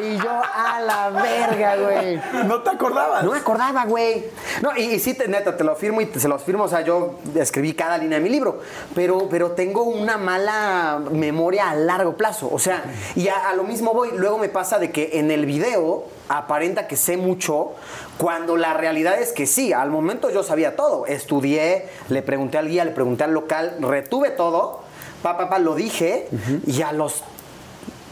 y 0.03 0.17
yo, 0.17 0.31
a 0.31 0.81
la 0.81 1.11
verga, 1.11 1.77
güey. 1.77 2.21
¿No 2.47 2.63
te 2.63 2.71
acordabas? 2.71 3.25
No 3.25 3.33
me 3.33 3.39
acordaba, 3.39 3.85
güey. 3.87 4.25
No, 4.63 4.71
y, 4.77 4.83
y 4.83 4.99
sí, 4.99 5.15
te- 5.15 5.29
neta, 5.29 5.57
te 5.57 5.65
lo 5.65 5.75
firmo 5.77 6.01
y 6.01 6.07
te- 6.07 6.21
se 6.21 6.29
los 6.29 6.43
firmo. 6.43 6.65
O 6.65 6.69
sea, 6.69 6.81
yo 6.83 7.15
escribí 7.35 7.75
cada 7.75 7.99
línea 7.99 8.19
de 8.19 8.25
mi 8.25 8.31
libro. 8.31 8.61
Pero, 8.95 9.29
pero 9.31 9.53
tengo 9.53 9.83
una 9.85 10.17
mala 10.19 11.01
memoria 11.11 11.71
a 11.71 11.75
largo 11.75 12.17
plazo. 12.17 12.49
O 12.53 12.59
sea, 12.59 12.83
y 13.17 13.29
a, 13.29 13.49
a 13.51 13.55
lo 13.55 13.65
mismo 13.65 13.93
voy. 13.95 14.11
Luego 14.15 14.39
me 14.39 14.49
pasa 14.49 14.79
de 14.79 14.91
que 14.91 15.19
en 15.19 15.31
el 15.31 15.47
video 15.47 16.05
aparenta 16.29 16.87
que 16.87 16.97
sé 16.97 17.17
mucho, 17.17 17.73
cuando 18.17 18.57
la 18.57 18.75
realidad 18.75 19.19
es 19.21 19.33
que 19.33 19.47
sí, 19.47 19.73
al 19.73 19.91
momento 19.91 20.31
yo 20.31 20.43
sabía 20.43 20.77
todo. 20.77 21.07
Estudié, 21.07 21.89
le 22.09 22.23
pregunté 22.23 22.59
al 22.59 22.69
guía, 22.69 22.85
le 22.85 22.93
pregunté 22.93 23.25
al 23.25 23.33
local, 23.33 23.77
retuve 23.81 24.31
todo. 24.31 24.81
Pa, 25.23 25.37
pa, 25.37 25.51
pa, 25.51 25.59
lo 25.59 25.75
dije. 25.75 26.29
Y 26.67 26.83
a 26.83 26.93
los 26.93 27.23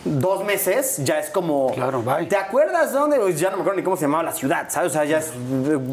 dos 0.08 0.44
meses 0.44 0.96
ya 1.04 1.18
es 1.18 1.30
como. 1.30 1.72
Claro, 1.74 2.02
bye. 2.02 2.26
¿Te 2.26 2.36
acuerdas 2.36 2.92
dónde? 2.92 3.18
Pues 3.18 3.38
ya 3.38 3.50
no 3.50 3.56
me 3.56 3.62
acuerdo 3.62 3.78
ni 3.78 3.84
cómo 3.84 3.96
se 3.96 4.02
llamaba 4.02 4.22
la 4.24 4.32
ciudad, 4.32 4.66
¿sabes? 4.70 4.90
O 4.90 4.92
sea, 4.92 5.04
ya, 5.04 5.18
es- 5.18 5.32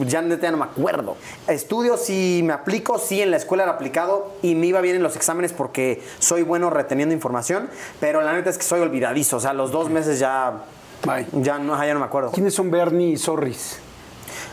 ya 0.08 0.22
ya 0.24 0.52
no 0.52 0.58
me 0.58 0.64
acuerdo. 0.66 1.18
Estudio, 1.48 1.98
sí 1.98 2.42
me 2.44 2.54
aplico, 2.54 2.98
sí 2.98 3.22
en 3.22 3.32
la 3.32 3.38
escuela 3.38 3.64
era 3.64 3.74
aplicado 3.74 4.32
y 4.42 4.56
me 4.56 4.68
iba 4.68 4.82
bien 4.82 4.96
en 4.96 5.04
los 5.04 5.16
exámenes 5.16 5.54
porque 5.54 6.02
soy 6.20 6.44
bueno 6.44 6.70
reteniendo 6.70 7.14
información, 7.14 7.70
pero 8.00 8.22
la 8.22 8.34
neta 8.34 8.50
es 8.50 8.58
que 8.58 8.64
soy 8.64 8.80
olvidadizo. 8.82 9.38
O 9.38 9.40
sea, 9.40 9.54
los 9.54 9.72
dos 9.72 9.90
meses 9.90 10.20
ya. 10.20 10.64
Bye. 11.06 11.28
Ya 11.44 11.60
no, 11.60 11.76
ya 11.86 11.94
no 11.94 12.00
me 12.00 12.06
acuerdo. 12.06 12.32
¿Quiénes 12.32 12.54
son 12.56 12.72
Bernie 12.72 13.10
y 13.12 13.18
Zorris? 13.18 13.80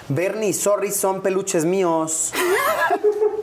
Bernie 0.09 0.49
y 0.51 0.53
Sorry 0.53 0.91
son 0.91 1.21
peluches 1.23 1.65
míos. 1.65 2.33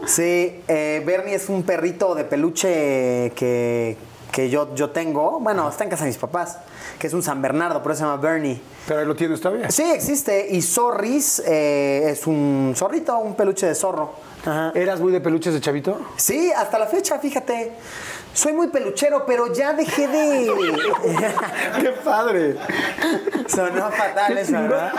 Sí, 0.05 0.61
eh, 0.67 1.03
Bernie 1.05 1.35
es 1.35 1.49
un 1.49 1.61
perrito 1.61 2.15
de 2.15 2.23
peluche 2.23 3.31
que, 3.35 3.95
que 4.31 4.49
yo, 4.49 4.73
yo 4.75 4.91
tengo, 4.91 5.39
bueno, 5.39 5.67
está 5.69 5.83
en 5.83 5.89
casa 5.89 6.03
de 6.03 6.09
mis 6.09 6.17
papás, 6.17 6.57
que 6.97 7.07
es 7.07 7.13
un 7.13 7.23
San 7.23 7.41
Bernardo, 7.41 7.81
por 7.81 7.91
eso 7.91 7.99
se 7.99 8.05
llama 8.05 8.21
Bernie. 8.21 8.61
Pero 8.87 9.01
ahí 9.01 9.05
lo 9.05 9.15
tienes 9.15 9.41
todavía. 9.41 9.69
Sí, 9.71 9.83
existe. 9.83 10.47
Y 10.49 10.61
Zorris 10.61 11.41
eh, 11.45 12.11
es 12.11 12.27
un 12.27 12.73
zorrito, 12.75 13.17
un 13.19 13.35
peluche 13.35 13.67
de 13.67 13.75
zorro. 13.75 14.13
Ajá. 14.41 14.71
¿Eras 14.73 14.99
muy 14.99 15.11
de 15.11 15.19
peluches 15.19 15.53
de 15.53 15.61
chavito? 15.61 15.99
Sí, 16.15 16.51
hasta 16.51 16.79
la 16.79 16.87
fecha, 16.87 17.19
fíjate. 17.19 17.73
Soy 18.33 18.53
muy 18.53 18.67
peluchero, 18.67 19.25
pero 19.25 19.51
ya 19.53 19.73
dejé 19.73 20.07
de. 20.07 20.51
¡Qué 21.81 21.89
padre! 22.03 22.55
Sonó 23.47 23.91
fatal 23.91 24.37
eso, 24.37 24.53
¿verdad? 24.53 24.93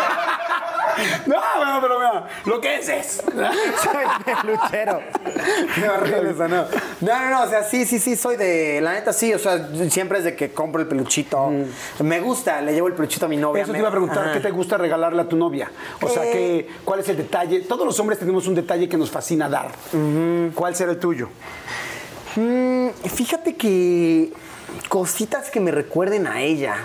No, 1.27 1.37
bueno, 1.57 1.79
pero 1.81 1.99
mira, 1.99 2.29
lo 2.47 2.61
que 2.61 2.77
es 2.77 2.89
es. 2.89 3.23
Soy 3.83 4.05
peluchero. 4.25 5.01
Qué 5.75 5.89
horrible 5.89 6.35
sonó. 6.37 6.65
No, 7.01 7.21
no, 7.21 7.31
no, 7.31 7.43
o 7.45 7.49
sea, 7.49 7.63
sí, 7.65 7.85
sí, 7.87 7.99
sí, 7.99 8.17
soy 8.17 8.37
de. 8.37 8.81
La 8.81 8.93
neta, 8.93 9.13
sí, 9.13 9.33
o 9.35 9.39
sea, 9.39 9.69
siempre 9.91 10.19
es 10.19 10.25
de 10.25 10.37
que 10.37 10.53
compro 10.53 10.81
el 10.83 10.89
peluchito. 10.89 11.51
Me 12.01 12.21
gusta, 12.21 12.61
le 12.61 12.73
llevo 12.73 12.89
el 12.89 12.95
peluchito 12.95 13.27
a 13.27 13.29
mi 13.29 13.37
novia. 13.37 13.63
Eso 13.63 13.73
te 13.73 13.75
me- 13.75 13.79
iba 13.81 13.89
a 13.89 13.93
preguntar, 13.93 14.25
Ajá. 14.25 14.33
¿qué 14.35 14.41
te 14.41 14.51
gusta 14.51 14.77
regalarle 14.77 15.23
a 15.23 15.29
tu 15.29 15.37
novia? 15.37 15.71
O 16.03 16.09
sea. 16.09 16.23
¿qué, 16.23 16.69
¿cuál 16.85 17.01
es 17.01 17.09
el 17.09 17.17
detalle? 17.17 17.61
Todos 17.61 17.87
los 17.87 17.99
hombres 18.01 18.19
tenemos 18.19 18.47
un 18.47 18.55
detalle 18.55 18.89
que 18.89 18.97
nos 18.97 19.11
fascina 19.11 19.49
dar. 19.49 19.71
¿Cuál 20.55 20.75
será 20.77 20.93
el 20.93 20.99
tuyo? 20.99 21.29
Mm, 22.37 22.89
fíjate 23.13 23.57
que 23.57 24.33
cositas 24.89 25.51
que 25.51 25.59
me 25.61 25.71
recuerden 25.71 26.27
a 26.27 26.41
ella 26.43 26.77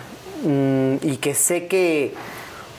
mm, 0.44 0.96
y 1.04 1.18
que 1.18 1.36
sé 1.36 1.68
que 1.68 2.14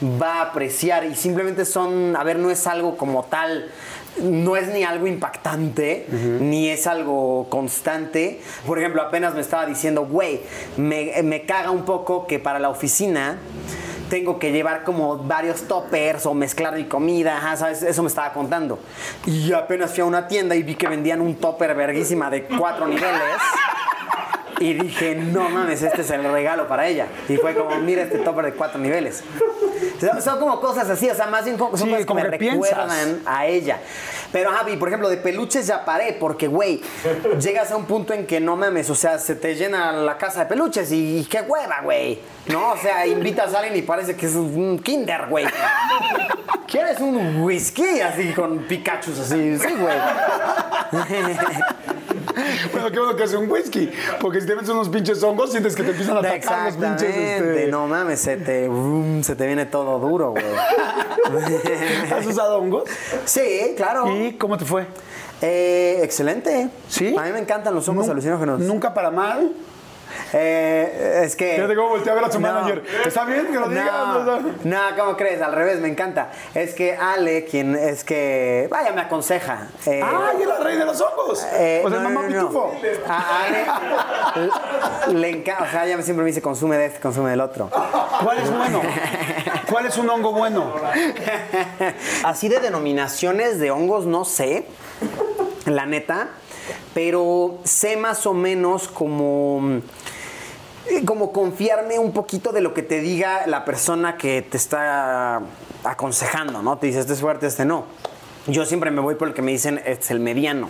va 0.03 0.35
a 0.35 0.41
apreciar 0.43 1.05
y 1.05 1.15
simplemente 1.15 1.65
son, 1.65 2.15
a 2.15 2.23
ver, 2.23 2.39
no 2.39 2.51
es 2.51 2.67
algo 2.67 2.97
como 2.97 3.23
tal, 3.23 3.71
no 4.21 4.55
es 4.55 4.67
ni 4.69 4.83
algo 4.83 5.07
impactante, 5.07 6.07
ni 6.39 6.69
es 6.69 6.87
algo 6.87 7.47
constante. 7.49 8.41
Por 8.65 8.79
ejemplo, 8.79 9.01
apenas 9.01 9.35
me 9.35 9.41
estaba 9.41 9.65
diciendo, 9.65 10.05
güey, 10.05 10.41
me, 10.77 11.21
me 11.23 11.45
caga 11.45 11.71
un 11.71 11.85
poco 11.85 12.27
que 12.27 12.39
para 12.39 12.59
la 12.59 12.69
oficina 12.69 13.37
tengo 14.09 14.39
que 14.39 14.51
llevar 14.51 14.83
como 14.83 15.17
varios 15.17 15.67
toppers 15.67 16.25
o 16.25 16.33
mezclar 16.33 16.75
mi 16.75 16.85
comida, 16.85 17.37
ajá, 17.37 17.57
¿sabes? 17.57 17.83
Eso 17.83 18.01
me 18.03 18.09
estaba 18.09 18.33
contando. 18.33 18.79
Y 19.25 19.51
apenas 19.51 19.91
fui 19.91 20.01
a 20.01 20.05
una 20.05 20.27
tienda 20.27 20.55
y 20.55 20.63
vi 20.63 20.75
que 20.75 20.87
vendían 20.87 21.21
un 21.21 21.35
topper 21.35 21.75
verguísima 21.75 22.29
de 22.29 22.43
cuatro 22.43 22.87
niveles. 22.87 23.41
Y 24.59 24.73
dije, 24.73 25.15
no 25.15 25.49
mames, 25.49 25.81
este 25.83 26.01
es 26.01 26.09
el 26.11 26.23
regalo 26.23 26.67
para 26.67 26.87
ella. 26.87 27.07
Y 27.29 27.37
fue 27.37 27.53
como, 27.55 27.75
mira 27.77 28.03
este 28.03 28.19
topper 28.19 28.45
de 28.45 28.53
cuatro 28.53 28.79
niveles. 28.79 29.23
Son, 29.99 30.21
son 30.21 30.39
como 30.39 30.59
cosas 30.59 30.89
así, 30.89 31.09
o 31.09 31.15
sea, 31.15 31.27
más 31.27 31.45
bien 31.45 31.57
son 31.57 31.69
Sí, 31.77 31.83
cosas 31.83 31.97
que 31.99 32.05
como 32.05 32.21
me 32.23 32.29
que 32.31 32.37
piensas. 32.37 32.69
recuerdan 32.77 33.21
a 33.25 33.45
ella. 33.45 33.79
Pero, 34.31 34.51
Javi, 34.51 34.75
por 34.77 34.89
ejemplo, 34.89 35.09
de 35.09 35.17
peluches 35.17 35.67
ya 35.67 35.85
paré, 35.85 36.13
porque, 36.19 36.47
güey, 36.47 36.81
llegas 37.39 37.71
a 37.71 37.77
un 37.77 37.85
punto 37.85 38.13
en 38.13 38.25
que 38.27 38.39
no 38.39 38.55
mames, 38.55 38.89
o 38.89 38.95
sea, 38.95 39.19
se 39.19 39.35
te 39.35 39.55
llena 39.55 39.91
la 39.93 40.17
casa 40.17 40.41
de 40.41 40.45
peluches 40.47 40.91
y, 40.91 41.19
y 41.19 41.25
qué 41.25 41.41
hueva, 41.41 41.81
güey. 41.83 42.19
No, 42.47 42.71
o 42.71 42.77
sea, 42.77 43.05
invitas 43.07 43.53
a 43.53 43.59
alguien 43.59 43.77
y 43.77 43.81
parece 43.83 44.15
que 44.15 44.25
es 44.25 44.35
un 44.35 44.79
kinder, 44.79 45.27
güey. 45.29 45.45
¿Quieres 46.67 46.99
un 46.99 47.41
whisky 47.41 48.01
así 48.01 48.33
con 48.33 48.59
Pikachu 48.59 49.11
así? 49.11 49.57
Sí, 49.57 49.73
güey. 49.79 49.95
Bueno, 52.71 52.91
qué 52.91 52.99
bueno 52.99 53.15
que 53.15 53.23
hace 53.23 53.37
un 53.37 53.49
whisky. 53.49 53.91
Porque 54.21 54.41
si 54.41 54.47
te 54.47 54.55
metes 54.55 54.69
unos 54.69 54.89
pinches 54.89 55.21
hongos, 55.23 55.51
sientes 55.51 55.75
que 55.75 55.83
te 55.83 55.91
empiezan 55.91 56.17
a 56.17 56.19
atacar 56.19 56.65
los 56.65 56.75
pinches. 56.75 57.03
Este- 57.15 57.67
No 57.67 57.87
mames, 57.87 58.19
se 58.19 58.37
te, 58.37 58.67
rum, 58.67 59.23
se 59.23 59.35
te 59.35 59.45
viene 59.47 59.65
todo 59.65 59.99
duro, 59.99 60.31
güey. 60.31 60.43
¿Has 62.11 62.25
usado 62.25 62.57
hongos? 62.59 62.83
sí, 63.25 63.73
claro. 63.75 64.15
¿Y 64.15 64.33
cómo 64.33 64.57
te 64.57 64.65
fue? 64.65 64.85
Eh, 65.41 65.99
excelente. 66.03 66.69
¿Sí? 66.89 67.15
A 67.17 67.23
mí 67.23 67.31
me 67.31 67.39
encantan 67.39 67.73
los 67.75 67.87
hongos 67.87 68.05
Nu- 68.07 68.11
alucinógenos. 68.13 68.59
Nunca 68.59 68.93
para 68.93 69.11
mal. 69.11 69.51
Eh, 70.33 71.21
es 71.25 71.35
que. 71.35 71.55
Fíjate 71.55 71.75
cómo 71.75 71.89
volteé 71.89 72.11
a 72.11 72.15
ver 72.15 72.23
a 72.25 72.31
su 72.31 72.39
No. 72.39 72.47
manager. 72.51 72.83
¿Está 73.05 73.25
bien 73.25 73.47
que 73.47 73.59
lo 73.59 73.69
digas? 73.69 73.87
No, 74.63 74.79
¿cómo 74.97 75.17
crees? 75.17 75.41
Al 75.41 75.53
revés, 75.53 75.79
me 75.79 75.87
encanta. 75.87 76.31
Es 76.53 76.73
que 76.73 76.95
Ale, 76.95 77.45
quien 77.45 77.75
es 77.75 78.03
que. 78.03 78.67
Vaya, 78.69 78.91
me 78.93 79.01
aconseja. 79.01 79.67
Eh, 79.85 80.01
¡Ay, 80.03 80.41
era 80.43 80.57
el 80.57 80.63
rey 80.63 80.77
de 80.77 80.85
los 80.85 80.99
hongos! 81.01 81.45
eh, 81.53 81.81
o 81.85 81.89
sea, 81.89 81.99
no, 81.99 82.09
mamá 82.09 82.27
pitufo. 82.27 82.73
A 83.07 83.43
Ale 83.43 85.11
le, 85.13 85.19
le 85.19 85.29
encanta. 85.29 85.63
O 85.63 85.71
sea, 85.71 85.85
ella 85.85 86.01
siempre 86.01 86.23
me 86.23 86.27
dice 86.29 86.41
consume 86.41 86.77
de 86.77 86.85
este, 86.87 86.99
consume 86.99 87.29
del 87.31 87.41
otro. 87.41 87.69
¿Cuál 88.23 88.37
es 88.39 88.49
bueno? 88.55 88.81
¿Cuál 89.69 89.85
es 89.85 89.97
un 89.97 90.09
hongo 90.09 90.31
bueno? 90.33 90.73
Así 92.23 92.49
de 92.49 92.59
denominaciones 92.59 93.59
de 93.59 93.71
hongos, 93.71 94.05
no 94.05 94.25
sé, 94.25 94.65
la 95.65 95.85
neta, 95.85 96.29
pero 96.93 97.59
sé 97.63 97.97
más 97.97 98.25
o 98.25 98.33
menos 98.33 98.87
como, 98.87 99.79
eh, 100.89 101.05
como 101.05 101.31
confiarme 101.31 101.99
un 101.99 102.11
poquito 102.11 102.51
de 102.51 102.61
lo 102.61 102.73
que 102.73 102.83
te 102.83 102.99
diga 102.99 103.47
la 103.47 103.65
persona 103.65 104.17
que 104.17 104.41
te 104.41 104.57
está 104.57 105.41
aconsejando, 105.83 106.61
¿no? 106.61 106.77
Te 106.77 106.87
dice, 106.87 106.99
este 106.99 107.13
es 107.13 107.21
fuerte, 107.21 107.47
este 107.47 107.65
no. 107.65 107.85
Yo 108.47 108.65
siempre 108.65 108.91
me 108.91 109.01
voy 109.01 109.15
por 109.15 109.27
el 109.27 109.33
que 109.33 109.41
me 109.41 109.51
dicen, 109.51 109.77
este 109.85 110.05
es 110.05 110.11
el 110.11 110.19
mediano. 110.19 110.69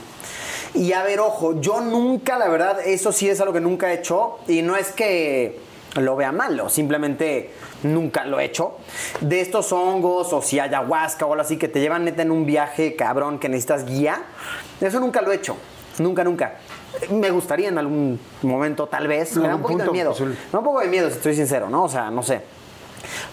Y 0.74 0.94
a 0.94 1.04
ver, 1.04 1.20
ojo, 1.20 1.60
yo 1.62 1.82
nunca, 1.82 2.38
la 2.38 2.50
verdad, 2.50 2.80
eso 2.86 3.12
sí 3.12 3.30
es 3.30 3.40
algo 3.40 3.54
que 3.54 3.62
nunca 3.62 3.92
he 3.92 3.96
hecho. 3.96 4.40
Y 4.48 4.62
no 4.62 4.76
es 4.76 4.92
que 4.92 5.60
lo 5.96 6.16
vea 6.16 6.32
malo, 6.32 6.70
simplemente 6.70 7.52
nunca 7.84 8.26
lo 8.26 8.40
he 8.40 8.46
hecho. 8.46 8.78
De 9.22 9.42
estos 9.42 9.72
hongos 9.72 10.34
o 10.34 10.42
si 10.42 10.60
ayahuasca 10.60 11.26
o 11.26 11.34
algo 11.34 11.42
así 11.42 11.58
que 11.58 11.68
te 11.68 11.80
llevan 11.80 12.06
neta 12.06 12.22
en 12.22 12.32
un 12.32 12.46
viaje 12.46 12.96
cabrón 12.96 13.40
que 13.40 13.50
necesitas 13.50 13.86
guía, 13.86 14.24
eso 14.82 15.00
nunca 15.00 15.22
lo 15.22 15.32
he 15.32 15.36
hecho. 15.36 15.58
Nunca, 16.00 16.24
nunca. 16.24 16.56
Me 17.10 17.32
gustaría 17.32 17.70
en 17.70 17.78
algún 17.78 18.20
momento, 18.42 18.88
tal 18.88 19.08
vez. 19.08 19.36
Me 19.38 19.48
da 19.48 19.56
un 19.56 19.62
poquito 19.62 19.84
de 19.84 19.92
miedo. 19.92 20.12
posible. 20.12 20.36
Me 20.36 20.52
da 20.52 20.60
un 20.60 20.66
poco 20.66 20.80
de 20.80 20.88
miedo, 20.88 21.10
si 21.10 21.18
estoy 21.18 21.36
sincero, 21.36 21.70
¿no? 21.70 21.84
O 21.84 21.90
sea, 21.90 22.12
no 22.12 22.24
sé. 22.24 22.42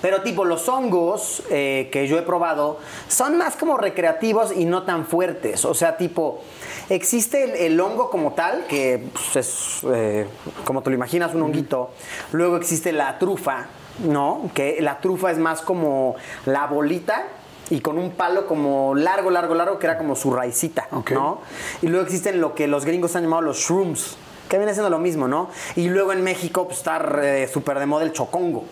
Pero 0.00 0.22
tipo, 0.22 0.44
los 0.44 0.68
hongos 0.68 1.42
eh, 1.50 1.88
que 1.90 2.07
yo 2.07 2.18
he 2.18 2.22
probado 2.22 2.79
son 3.09 3.37
más 3.38 3.57
como 3.57 3.77
recreativos 3.77 4.53
y 4.57 4.64
no 4.64 4.85
tan 4.85 5.07
fuertes. 5.07 5.64
O 5.64 5.74
sea, 5.74 5.96
tipo, 5.96 6.42
existe 6.88 7.44
el, 7.44 7.72
el 7.72 7.81
hongo 7.81 8.11
como 8.11 8.33
tal, 8.33 8.66
que 8.66 9.09
pues, 9.12 9.37
es, 9.37 9.81
eh, 9.92 10.27
como 10.64 10.83
te 10.83 10.90
lo 10.90 10.96
imaginas, 10.96 11.35
un 11.35 11.42
honguito. 11.42 11.90
Luego 12.33 12.57
existe 12.57 12.92
la 12.92 13.18
trufa, 13.18 13.66
¿no? 14.05 14.50
Que 14.55 14.79
la 14.81 15.00
trufa 15.00 15.31
es 15.31 15.38
más 15.38 15.62
como 15.62 16.16
la 16.46 16.66
bolita 16.66 17.24
y 17.70 17.81
con 17.81 17.98
un 17.98 18.11
palo 18.12 18.46
como 18.46 18.94
largo, 18.94 19.31
largo, 19.31 19.55
largo, 19.55 19.79
que 19.79 19.87
era 19.87 19.96
como 19.98 20.14
su 20.16 20.33
raicita. 20.33 20.87
¿no? 21.14 21.40
Y 21.83 21.87
luego 21.88 22.05
existen 22.05 22.40
lo 22.40 22.55
que 22.55 22.66
los 22.66 22.85
gringos 22.85 23.16
han 23.16 23.22
llamado 23.24 23.42
los 23.42 23.59
shrooms, 23.59 24.16
que 24.48 24.59
viene 24.59 24.72
siendo 24.74 24.90
lo 24.90 24.98
mismo, 24.98 25.27
¿no? 25.27 25.48
Y 25.74 25.88
luego 25.88 26.12
en 26.12 26.22
México 26.22 26.66
pues, 26.66 26.79
está 26.79 27.03
eh, 27.22 27.48
súper 27.53 27.79
de 27.79 27.87
moda 27.87 28.05
el 28.05 28.12
chocongo, 28.12 28.64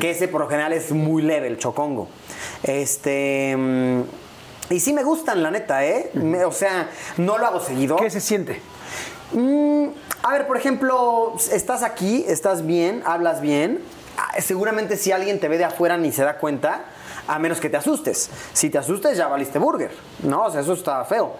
que 0.00 0.10
ese 0.10 0.26
por 0.28 0.40
lo 0.40 0.48
general 0.48 0.72
es 0.72 0.90
muy 0.90 1.22
leve, 1.22 1.46
el 1.46 1.58
chocongo. 1.58 2.08
Este. 2.64 3.54
mm, 3.56 4.00
y 4.70 4.80
sí 4.80 4.92
me 4.92 5.04
gustan, 5.04 5.42
la 5.42 5.50
neta, 5.50 5.84
¿eh? 5.84 6.10
Me- 6.14 6.44
o 6.44 6.52
sea, 6.52 6.88
no 7.18 7.38
lo 7.38 7.46
hago 7.46 7.60
seguido. 7.60 7.96
¿Qué 7.96 8.10
se 8.10 8.20
siente? 8.20 8.60
Mm, 9.32 9.86
a 10.22 10.32
ver, 10.32 10.46
por 10.46 10.56
ejemplo, 10.56 11.34
estás 11.52 11.82
aquí, 11.82 12.24
estás 12.28 12.66
bien, 12.66 13.02
hablas 13.06 13.40
bien. 13.40 13.80
Ah, 14.18 14.40
Seguramente 14.40 14.96
si 14.96 15.12
alguien 15.12 15.40
te 15.40 15.48
ve 15.48 15.58
de 15.58 15.64
afuera 15.64 15.96
ni 15.96 16.12
se 16.12 16.22
da 16.24 16.38
cuenta, 16.38 16.84
a 17.26 17.38
menos 17.38 17.60
que 17.60 17.68
te 17.68 17.76
asustes. 17.76 18.30
Si 18.52 18.70
te 18.70 18.78
asustes 18.78 19.16
ya 19.16 19.28
valiste 19.28 19.58
burger, 19.58 19.90
¿no? 20.22 20.44
O 20.44 20.50
sea, 20.50 20.60
eso 20.60 20.72
está 20.72 21.04
feo. 21.04 21.36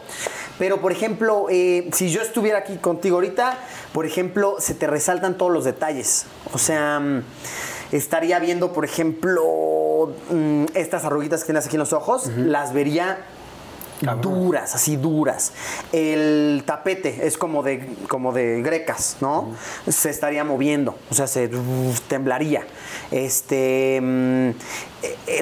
Pero, 0.58 0.80
por 0.80 0.92
ejemplo, 0.92 1.46
eh, 1.50 1.88
si 1.92 2.10
yo 2.10 2.22
estuviera 2.22 2.58
aquí 2.58 2.76
contigo 2.76 3.16
ahorita, 3.16 3.58
por 3.92 4.06
ejemplo, 4.06 4.56
se 4.58 4.74
te 4.74 4.86
resaltan 4.86 5.36
todos 5.36 5.52
los 5.52 5.64
detalles. 5.64 6.26
O 6.52 6.58
sea, 6.58 7.00
mm, 7.00 7.22
estaría 7.92 8.38
viendo, 8.38 8.72
por 8.72 8.84
ejemplo, 8.84 10.12
mm, 10.30 10.66
estas 10.74 11.04
arruguitas 11.04 11.40
que 11.40 11.46
tienes 11.46 11.66
aquí 11.66 11.76
en 11.76 11.80
los 11.80 11.92
ojos, 11.92 12.28
las 12.36 12.72
vería 12.72 13.18
duras, 14.20 14.74
así 14.74 14.96
duras. 14.96 15.52
El 15.92 16.62
tapete 16.66 17.26
es 17.26 17.38
como 17.38 17.62
de, 17.62 17.88
como 18.08 18.32
de 18.32 18.62
grecas, 18.62 19.18
¿no? 19.20 19.54
Se 19.88 20.10
estaría 20.10 20.44
moviendo, 20.44 20.96
o 21.10 21.14
sea, 21.14 21.26
se 21.26 21.50
temblaría. 22.08 22.66
Este, 23.10 24.00
mm, 24.02 24.50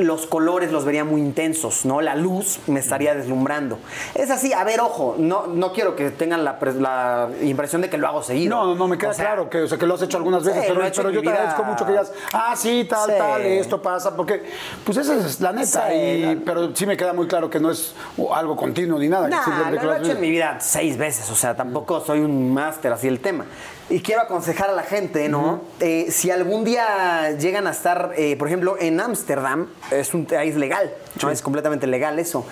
los 0.01 0.27
colores 0.27 0.73
los 0.73 0.85
vería 0.85 1.05
muy 1.05 1.21
intensos, 1.21 1.85
¿no? 1.85 2.01
La 2.01 2.15
luz 2.17 2.61
me 2.67 2.81
estaría 2.81 3.15
deslumbrando. 3.15 3.79
Es 4.15 4.31
así, 4.31 4.53
a 4.53 4.65
ver, 4.65 4.81
ojo, 4.81 5.17
no, 5.19 5.47
no 5.47 5.73
quiero 5.73 5.97
que 5.97 6.11
tengan 6.11 6.45
la, 6.45 6.59
la 6.79 7.29
impresión 7.43 7.83
de 7.83 7.91
que 7.91 7.99
lo 7.99 8.07
hago 8.09 8.23
seguido. 8.23 8.57
No, 8.57 8.67
no, 8.67 8.75
no, 8.75 8.89
me 8.89 8.97
queda 8.99 9.11
O 9.11 9.15
sea, 9.15 9.25
claro 9.27 9.51
que, 9.51 9.59
o 9.63 9.69
sea, 9.69 9.79
que 9.79 9.87
lo 9.87 9.95
has 9.95 10.03
hecho 10.03 10.17
algunas 10.17 10.45
veces, 10.45 10.63
Sí, 10.63 10.69
pero, 10.69 10.81
lo 10.81 10.87
he 10.87 10.89
hecho 10.89 11.03
pero 11.03 11.09
en 11.11 11.15
yo 11.17 11.23
te 11.23 11.29
agradezco 11.29 11.65
mucho 11.65 11.85
que 11.85 11.93
digas, 11.93 12.13
ah, 12.33 12.55
sí, 12.57 12.87
tal, 12.89 13.11
Sí. 13.11 13.17
tal, 13.19 13.43
esto 13.43 13.83
pasa, 13.83 14.17
porque, 14.17 14.43
pues 14.85 14.97
esa 14.99 15.15
es 15.17 15.41
la 15.41 15.53
neta, 15.53 15.89
Sí, 15.89 15.95
y- 15.95 16.35
la- 16.37 16.41
pero 16.45 16.75
sí 16.75 16.87
me 16.87 16.97
queda 16.97 17.13
muy 17.13 17.27
claro 17.27 17.51
que 17.51 17.61
no 17.61 17.71
es 17.71 17.95
algo 18.35 18.57
continuo 18.57 18.99
ni 18.99 19.09
nada. 19.09 19.29
Nah, 19.29 19.39
lo, 19.71 19.79
que 19.79 19.85
lo 19.87 19.91
lo 19.93 19.95
he 19.97 19.99
hecho 20.01 20.13
en 20.13 20.21
mi 20.21 20.31
vida 20.31 20.59
seis 20.61 20.97
veces, 20.97 21.31
o 21.31 21.35
sea, 21.35 21.55
tampoco 21.55 22.01
soy 22.01 22.21
un 22.21 22.53
máster 22.55 22.93
así 22.93 23.09
el 23.09 23.21
tema. 23.21 23.45
Y 23.91 24.01
quiero 24.01 24.23
aconsejar 24.23 24.71
a 24.71 24.73
la 24.73 24.85
gente, 24.85 25.29
¿no? 25.29 25.63
Eh, 25.81 26.07
si 26.11 26.31
algún 26.31 26.65
día 26.65 27.33
llegan 27.33 27.67
a 27.67 27.73
estar, 27.73 28.13
eh, 28.17 28.37
por 28.37 28.47
ejemplo, 28.47 28.77
en 28.79 29.01
Ámsterdam, 29.01 29.67
es 29.91 30.15
un 30.15 30.29
es 30.31 30.55
legal, 30.55 30.95
¿no? 31.21 31.29
Es 31.29 31.43
completamente 31.43 31.89
legal 31.89 32.21
eso. 32.21 32.47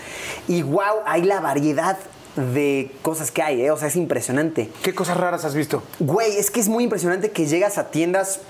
Y 0.48 0.62
wow, 0.62 1.02
hay 1.06 1.22
la 1.22 1.38
variedad 1.38 1.96
de 2.34 2.90
cosas 3.02 3.30
que 3.30 3.40
hay, 3.42 3.62
¿eh? 3.62 3.70
O 3.70 3.76
sea, 3.76 3.86
es 3.86 3.94
impresionante. 3.94 4.68
¿Qué 4.82 4.92
cosas 4.96 5.16
raras 5.16 5.44
has 5.44 5.54
visto? 5.54 5.84
Güey, 6.00 6.36
es 6.36 6.50
que 6.50 6.58
es 6.58 6.68
muy 6.68 6.82
impresionante 6.82 7.30
que 7.30 7.46
llegas 7.46 7.78
a 7.78 7.92
tiendas 7.92 8.40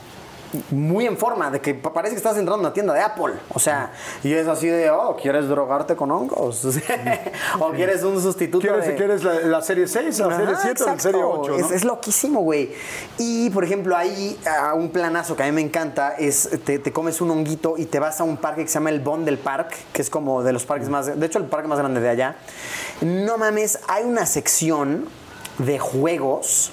muy 0.71 1.07
en 1.07 1.17
forma, 1.17 1.51
de 1.51 1.61
que 1.61 1.75
pa- 1.75 1.93
parece 1.93 2.15
que 2.15 2.19
estás 2.19 2.37
entrando 2.37 2.55
a 2.57 2.69
una 2.69 2.73
tienda 2.73 2.95
de 2.95 3.01
Apple. 3.01 3.35
O 3.53 3.59
sea, 3.59 3.93
y 4.25 4.33
es 4.33 4.47
así 4.49 4.67
de, 4.67 4.91
oh, 4.91 5.17
¿quieres 5.17 5.49
drogarte 5.49 5.95
con 5.95 6.11
hongos? 6.11 6.65
o 7.61 7.71
quieres 7.73 8.03
un 8.03 8.21
sustituto 8.21 8.67
¿Quieres, 8.67 8.87
de... 8.87 8.95
quieres 8.95 9.23
la, 9.25 9.35
la 9.41 9.63
serie 9.63 9.87
6, 9.87 10.19
la 10.21 10.37
serie 10.37 10.53
Ajá, 10.55 10.61
7 10.63 10.83
o 10.83 10.87
la 10.87 10.93
exacto. 10.93 11.01
serie 11.03 11.23
8? 11.23 11.55
Es, 11.57 11.71
es 11.71 11.85
loquísimo, 11.85 12.41
güey. 12.41 12.73
Y, 13.19 13.51
por 13.51 13.65
ejemplo, 13.65 13.97
hay 13.97 14.39
ah, 14.47 14.75
un 14.75 14.91
planazo 14.91 15.37
que 15.37 15.43
a 15.43 15.47
mí 15.47 15.53
me 15.53 15.61
encanta, 15.61 16.15
es 16.19 16.49
te, 16.65 16.79
te 16.79 16.93
comes 16.93 17.21
un 17.21 17.31
honguito 17.31 17.75
y 17.77 17.87
te 17.87 17.99
vas 17.99 18.21
a 18.21 18.25
un 18.25 18.37
parque 18.39 18.63
que 18.63 18.69
se 18.69 18.75
llama 18.75 18.91
el 18.91 19.01
Bond 19.01 19.25
del 19.27 19.39
Park, 19.39 19.75
que 19.93 20.03
es 20.03 20.11
como 20.11 20.43
de 20.43 20.53
los 20.53 20.65
parques 20.65 20.89
más... 20.89 21.19
De 21.19 21.27
hecho, 21.27 21.39
el 21.39 21.45
parque 21.45 21.69
más 21.69 21.79
grande 21.79 22.01
de 22.01 22.09
allá. 22.09 22.37
No 23.03 23.37
mames, 23.39 23.81
hay 23.89 24.05
una 24.05 24.25
sección 24.27 25.07
de 25.59 25.79
juegos... 25.79 26.73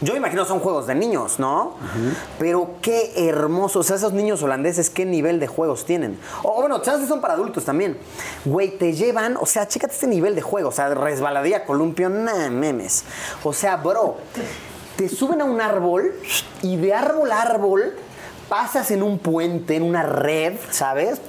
Yo 0.00 0.14
imagino 0.14 0.44
son 0.44 0.60
juegos 0.60 0.86
de 0.86 0.94
niños, 0.94 1.38
¿no? 1.38 1.74
Pero 2.38 2.76
qué 2.82 3.12
hermosos. 3.16 3.76
O 3.76 3.82
sea, 3.82 3.96
esos 3.96 4.12
niños 4.12 4.42
holandeses, 4.42 4.90
qué 4.90 5.04
nivel 5.04 5.40
de 5.40 5.46
juegos 5.46 5.84
tienen. 5.84 6.18
O 6.42 6.58
o 6.58 6.60
bueno, 6.60 6.82
chances 6.82 7.08
son 7.08 7.20
para 7.20 7.34
adultos 7.34 7.64
también. 7.64 7.96
Güey, 8.44 8.78
te 8.78 8.92
llevan, 8.92 9.36
o 9.36 9.46
sea, 9.46 9.68
chécate 9.68 9.94
este 9.94 10.08
nivel 10.08 10.34
de 10.34 10.42
juego. 10.42 10.70
O 10.70 10.72
sea, 10.72 10.92
resbaladilla, 10.92 11.64
columpio, 11.64 12.08
nah, 12.08 12.50
memes. 12.50 13.04
O 13.44 13.52
sea, 13.52 13.76
bro, 13.76 14.16
te 14.96 15.08
suben 15.08 15.40
a 15.40 15.44
un 15.44 15.60
árbol 15.60 16.12
y 16.62 16.76
de 16.76 16.94
árbol 16.94 17.30
a 17.30 17.42
árbol 17.42 17.94
pasas 18.48 18.90
en 18.90 19.04
un 19.04 19.20
puente, 19.20 19.76
en 19.76 19.84
una 19.84 20.02
red, 20.02 20.54
¿sabes? 20.70 21.20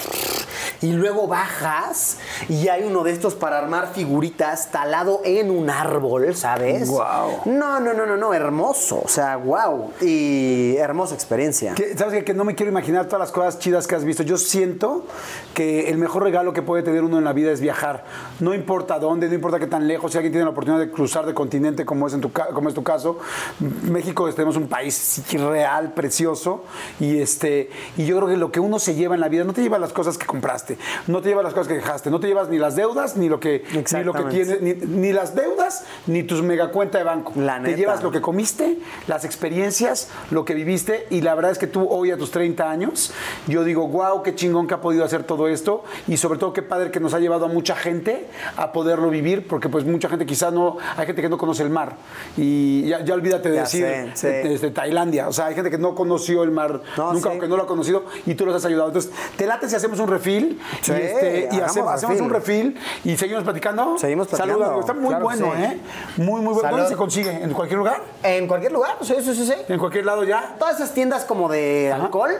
Y 0.81 0.93
luego 0.93 1.27
bajas 1.27 2.17
y 2.47 2.67
hay 2.69 2.83
uno 2.83 3.03
de 3.03 3.11
estos 3.11 3.35
para 3.35 3.57
armar 3.59 3.91
figuritas 3.93 4.71
talado 4.71 5.21
en 5.25 5.51
un 5.51 5.69
árbol, 5.69 6.35
¿sabes? 6.35 6.89
Guau. 6.89 7.41
No, 7.45 7.79
no, 7.79 7.93
no, 7.93 8.05
no, 8.05 8.15
no, 8.17 8.33
hermoso. 8.33 9.01
O 9.03 9.07
sea, 9.07 9.37
wow. 9.37 9.91
Y 10.01 10.75
hermosa 10.77 11.15
experiencia. 11.15 11.73
Que, 11.75 11.97
¿Sabes 11.97 12.13
qué? 12.13 12.23
Que 12.23 12.33
no 12.33 12.43
me 12.45 12.55
quiero 12.55 12.71
imaginar 12.71 13.05
todas 13.07 13.19
las 13.19 13.31
cosas 13.31 13.59
chidas 13.59 13.87
que 13.87 13.95
has 13.95 14.03
visto. 14.05 14.23
Yo 14.23 14.37
siento 14.37 15.05
que 15.53 15.89
el 15.89 15.97
mejor 15.97 16.23
regalo 16.23 16.53
que 16.53 16.61
puede 16.61 16.83
tener 16.83 17.03
uno 17.03 17.17
en 17.17 17.23
la 17.23 17.33
vida 17.33 17.51
es 17.51 17.59
viajar. 17.61 18.05
No 18.39 18.53
importa 18.53 18.99
dónde, 18.99 19.27
no 19.27 19.33
importa 19.35 19.59
qué 19.59 19.67
tan 19.67 19.87
lejos, 19.87 20.11
si 20.11 20.17
alguien 20.17 20.31
tiene 20.31 20.45
la 20.45 20.51
oportunidad 20.51 20.79
de 20.85 20.91
cruzar 20.91 21.25
de 21.25 21.33
continente 21.33 21.85
como 21.85 22.07
es, 22.07 22.13
en 22.13 22.21
tu, 22.21 22.31
como 22.31 22.69
es 22.69 22.75
tu 22.75 22.83
caso. 22.83 23.19
México 23.59 24.27
es- 24.27 24.35
tenemos 24.35 24.55
un 24.57 24.67
país 24.67 25.23
real, 25.33 25.93
precioso. 25.93 26.63
Y, 26.99 27.19
este, 27.19 27.69
y 27.97 28.05
yo 28.05 28.15
creo 28.17 28.29
que 28.29 28.37
lo 28.37 28.51
que 28.51 28.59
uno 28.59 28.79
se 28.79 28.95
lleva 28.95 29.15
en 29.15 29.21
la 29.21 29.27
vida, 29.29 29.43
no 29.43 29.53
te 29.53 29.61
lleva 29.61 29.77
las 29.79 29.91
cosas 29.93 30.17
que 30.17 30.25
compraste, 30.25 30.68
no 31.07 31.21
te 31.21 31.29
lleva 31.29 31.41
las 31.43 31.53
cosas 31.53 31.67
que 31.67 31.75
dejaste, 31.75 32.09
no 32.09 32.19
te 32.19 32.27
llevas 32.27 32.49
ni 32.49 32.57
las 32.57 32.75
deudas, 32.75 33.15
ni 33.17 33.29
lo 33.29 33.39
que, 33.39 33.63
ni 33.93 34.03
lo 34.03 34.13
que 34.13 34.23
tienes, 34.23 34.61
ni, 34.61 34.73
ni 34.73 35.13
las 35.13 35.35
deudas, 35.35 35.83
ni 36.07 36.23
tus 36.23 36.41
mega 36.41 36.71
cuenta 36.71 36.97
de 36.97 37.03
banco. 37.03 37.33
La 37.35 37.55
te 37.55 37.61
neta. 37.61 37.77
llevas 37.77 38.03
lo 38.03 38.11
que 38.11 38.21
comiste, 38.21 38.77
las 39.07 39.25
experiencias, 39.25 40.09
lo 40.31 40.45
que 40.45 40.53
viviste 40.53 41.07
y 41.09 41.21
la 41.21 41.33
verdad 41.35 41.51
es 41.51 41.57
que 41.57 41.67
tú 41.67 41.87
hoy 41.89 42.11
a 42.11 42.17
tus 42.17 42.31
30 42.31 42.69
años, 42.69 43.11
yo 43.47 43.63
digo, 43.63 43.87
wow, 43.87 44.21
qué 44.23 44.35
chingón 44.35 44.67
que 44.67 44.73
ha 44.73 44.81
podido 44.81 45.03
hacer 45.05 45.23
todo 45.23 45.47
esto 45.47 45.83
y 46.07 46.17
sobre 46.17 46.37
todo 46.39 46.53
qué 46.53 46.61
padre 46.61 46.91
que 46.91 46.99
nos 46.99 47.13
ha 47.13 47.19
llevado 47.19 47.45
a 47.45 47.47
mucha 47.47 47.75
gente 47.75 48.27
a 48.57 48.71
poderlo 48.71 49.09
vivir 49.09 49.47
porque 49.47 49.69
pues 49.69 49.85
mucha 49.85 50.09
gente 50.09 50.25
quizá 50.25 50.51
no, 50.51 50.77
hay 50.97 51.05
gente 51.05 51.21
que 51.21 51.29
no 51.29 51.37
conoce 51.37 51.63
el 51.63 51.69
mar 51.69 51.95
y 52.37 52.87
ya, 52.87 53.03
ya 53.03 53.13
olvídate 53.13 53.49
de 53.49 53.55
Ya 53.55 53.61
decir 53.63 53.85
sé, 53.85 54.11
sí. 54.15 54.27
de- 54.27 54.49
desde 54.49 54.71
Tailandia, 54.71 55.27
o 55.27 55.33
sea, 55.33 55.47
hay 55.47 55.55
gente 55.55 55.69
que 55.71 55.77
no 55.77 55.95
conoció 55.95 56.43
el 56.43 56.51
mar 56.51 56.81
No, 56.97 57.13
nunca 57.13 57.31
sí. 57.31 57.37
o 57.37 57.39
que 57.39 57.47
no 57.47 57.57
lo 57.57 57.63
ha 57.63 57.67
conocido 57.67 58.05
y 58.25 58.35
tú 58.35 58.45
los 58.45 58.55
has 58.55 58.65
ayudado. 58.65 58.87
Entonces, 58.89 59.11
te 59.37 59.45
late 59.47 59.67
si 59.69 59.75
hacemos 59.75 59.99
un 59.99 60.07
refil 60.07 60.58
Sí, 60.81 60.91
y, 60.91 60.95
este, 60.95 61.49
y 61.51 61.59
hacemos, 61.59 61.93
hacemos 61.93 62.19
un 62.21 62.29
refil 62.29 62.79
y 63.03 63.17
seguimos 63.17 63.43
platicando. 63.43 63.97
Seguimos 63.97 64.27
platicando, 64.27 64.53
Salud, 64.55 64.65
amigo. 64.67 64.79
está 64.81 64.93
muy 64.93 65.07
claro 65.09 65.23
bueno, 65.25 65.51
sí. 65.55 65.63
¿eh? 65.63 65.79
Muy, 66.17 66.41
muy 66.41 66.53
bueno. 66.53 66.69
¿Dónde 66.71 66.87
se 66.87 66.95
consigue? 66.95 67.31
¿En 67.31 67.51
cualquier 67.53 67.77
lugar? 67.79 68.01
En 68.23 68.47
cualquier 68.47 68.71
lugar, 68.71 68.97
sí, 69.01 69.15
sí, 69.21 69.33
sí. 69.33 69.53
¿En 69.67 69.79
cualquier 69.79 70.05
lado 70.05 70.23
ya? 70.23 70.55
Todas 70.59 70.75
esas 70.75 70.93
tiendas 70.93 71.25
como 71.25 71.49
de 71.49 71.91
Ajá. 71.93 72.03
alcohol, 72.05 72.31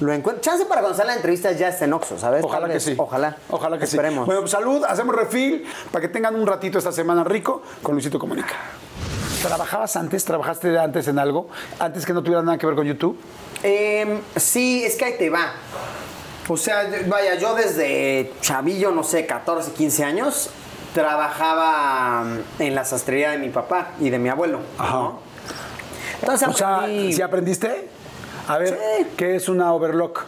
lo 0.00 0.12
encuentro. 0.12 0.40
Chance 0.42 0.64
para 0.66 0.80
cuando 0.80 1.02
la 1.04 1.14
entrevista 1.14 1.52
ya 1.52 1.68
está 1.68 1.84
en 1.84 1.92
Oxxo, 1.92 2.18
¿sabes? 2.18 2.42
Ojalá 2.44 2.68
que 2.68 2.80
sí. 2.80 2.94
Ojalá. 2.96 3.36
Ojalá 3.50 3.78
que 3.78 3.84
Esperemos. 3.84 4.24
sí. 4.24 4.26
Bueno, 4.26 4.40
pues 4.42 4.50
salud, 4.52 4.82
hacemos 4.88 5.14
refil 5.14 5.64
para 5.90 6.00
que 6.02 6.08
tengan 6.08 6.34
un 6.36 6.46
ratito 6.46 6.78
esta 6.78 6.92
semana 6.92 7.24
rico 7.24 7.62
con 7.82 7.94
Luisito 7.94 8.18
Comunica. 8.18 8.54
¿Trabajabas 9.42 9.96
antes? 9.96 10.24
¿Trabajaste 10.24 10.78
antes 10.78 11.08
en 11.08 11.18
algo? 11.18 11.48
Antes 11.78 12.04
que 12.04 12.12
no 12.12 12.22
tuviera 12.22 12.42
nada 12.42 12.58
que 12.58 12.66
ver 12.66 12.74
con 12.76 12.86
YouTube. 12.86 13.18
Em, 13.62 14.20
sí, 14.36 14.84
es 14.84 14.96
que 14.96 15.04
ahí 15.06 15.14
te 15.18 15.30
va. 15.30 15.52
O 16.52 16.56
sea, 16.56 16.88
vaya, 17.06 17.36
yo 17.36 17.54
desde 17.54 18.32
chavillo, 18.40 18.90
no 18.90 19.04
sé, 19.04 19.24
14, 19.24 19.70
15 19.72 20.02
años, 20.04 20.50
trabajaba 20.92 22.24
en 22.58 22.74
la 22.74 22.84
sastrería 22.84 23.30
de 23.30 23.38
mi 23.38 23.50
papá 23.50 23.92
y 24.00 24.10
de 24.10 24.18
mi 24.18 24.28
abuelo. 24.28 24.58
Ajá. 24.76 24.92
¿no? 24.94 25.20
Entonces 26.20 26.48
O 26.48 26.52
sea, 26.52 26.80
aprendí- 26.80 27.12
¿sí 27.12 27.22
aprendiste? 27.22 27.88
A 28.48 28.58
ver, 28.58 28.68
Sí. 28.98 29.06
¿qué 29.16 29.36
es 29.36 29.48
una 29.48 29.72
overlock? 29.72 30.24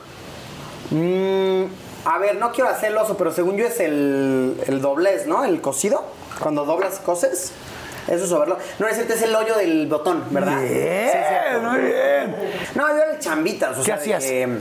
Mm, 0.91 1.65
a 2.05 2.19
ver, 2.19 2.37
no 2.37 2.53
quiero 2.53 2.71
hacer 2.71 2.93
el 2.93 2.99
oso, 2.99 3.17
pero 3.17 3.33
según 3.33 3.57
yo 3.57 3.67
es 3.67 3.81
el, 3.81 4.61
el 4.67 4.81
doblez, 4.81 5.27
¿no? 5.27 5.45
El 5.45 5.61
cosido. 5.61 6.05
Cuando 6.39 6.65
doblas 6.65 7.01
y 7.01 7.05
coses. 7.05 7.53
Eso 8.09 8.25
es 8.25 8.33
overlock. 8.33 8.59
No, 8.79 8.87
es 8.89 8.99
es 8.99 9.23
el 9.23 9.35
hoyo 9.35 9.57
del 9.57 9.87
botón, 9.87 10.25
¿verdad? 10.31 10.61
Bien, 10.61 11.11
Sí, 11.13 11.67
muy 11.67 11.81
bien. 11.81 12.37
No, 12.75 12.89
yo 12.89 12.95
era 12.97 13.13
el 13.13 13.19
chambitas. 13.19 13.77
O 13.77 13.81
¿Qué 13.81 13.87
sea, 13.87 13.97
de 13.97 14.01
hacías? 14.03 14.25
que, 14.25 14.59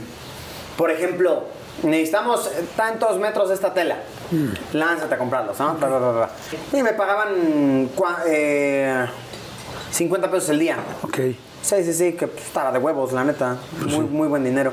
por 0.76 0.90
ejemplo, 0.90 1.44
necesitamos 1.82 2.50
tantos 2.76 3.18
metros 3.18 3.48
de 3.48 3.54
esta 3.54 3.72
tela. 3.74 3.96
Mm. 4.30 4.76
Lánzate 4.76 5.14
a 5.14 5.18
comprarlos, 5.18 5.58
¿no? 5.58 5.74
Bla, 5.74 5.88
bla, 5.88 5.98
bla, 5.98 6.10
bla. 6.12 6.30
Y 6.72 6.82
me 6.82 6.92
pagaban 6.92 7.88
eh, 8.26 9.06
50 9.90 10.30
pesos 10.30 10.48
el 10.50 10.58
día. 10.58 10.76
Ok. 11.02 11.18
Sí, 11.62 11.84
sí, 11.84 11.92
sí, 11.92 12.12
que 12.14 12.26
pues, 12.26 12.46
estaba 12.46 12.72
de 12.72 12.78
huevos, 12.78 13.12
la 13.12 13.24
neta. 13.24 13.56
Muy, 13.86 14.04
muy 14.06 14.28
buen 14.28 14.44
dinero. 14.44 14.72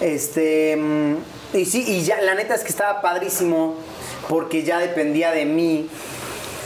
Este. 0.00 0.76
mm, 0.76 1.16
Y 1.54 1.64
sí, 1.64 1.84
y 1.86 2.02
ya, 2.02 2.20
la 2.22 2.34
neta 2.34 2.54
es 2.54 2.62
que 2.62 2.68
estaba 2.68 3.00
padrísimo 3.00 3.74
porque 4.28 4.62
ya 4.62 4.78
dependía 4.78 5.32
de 5.32 5.44
mí 5.44 5.90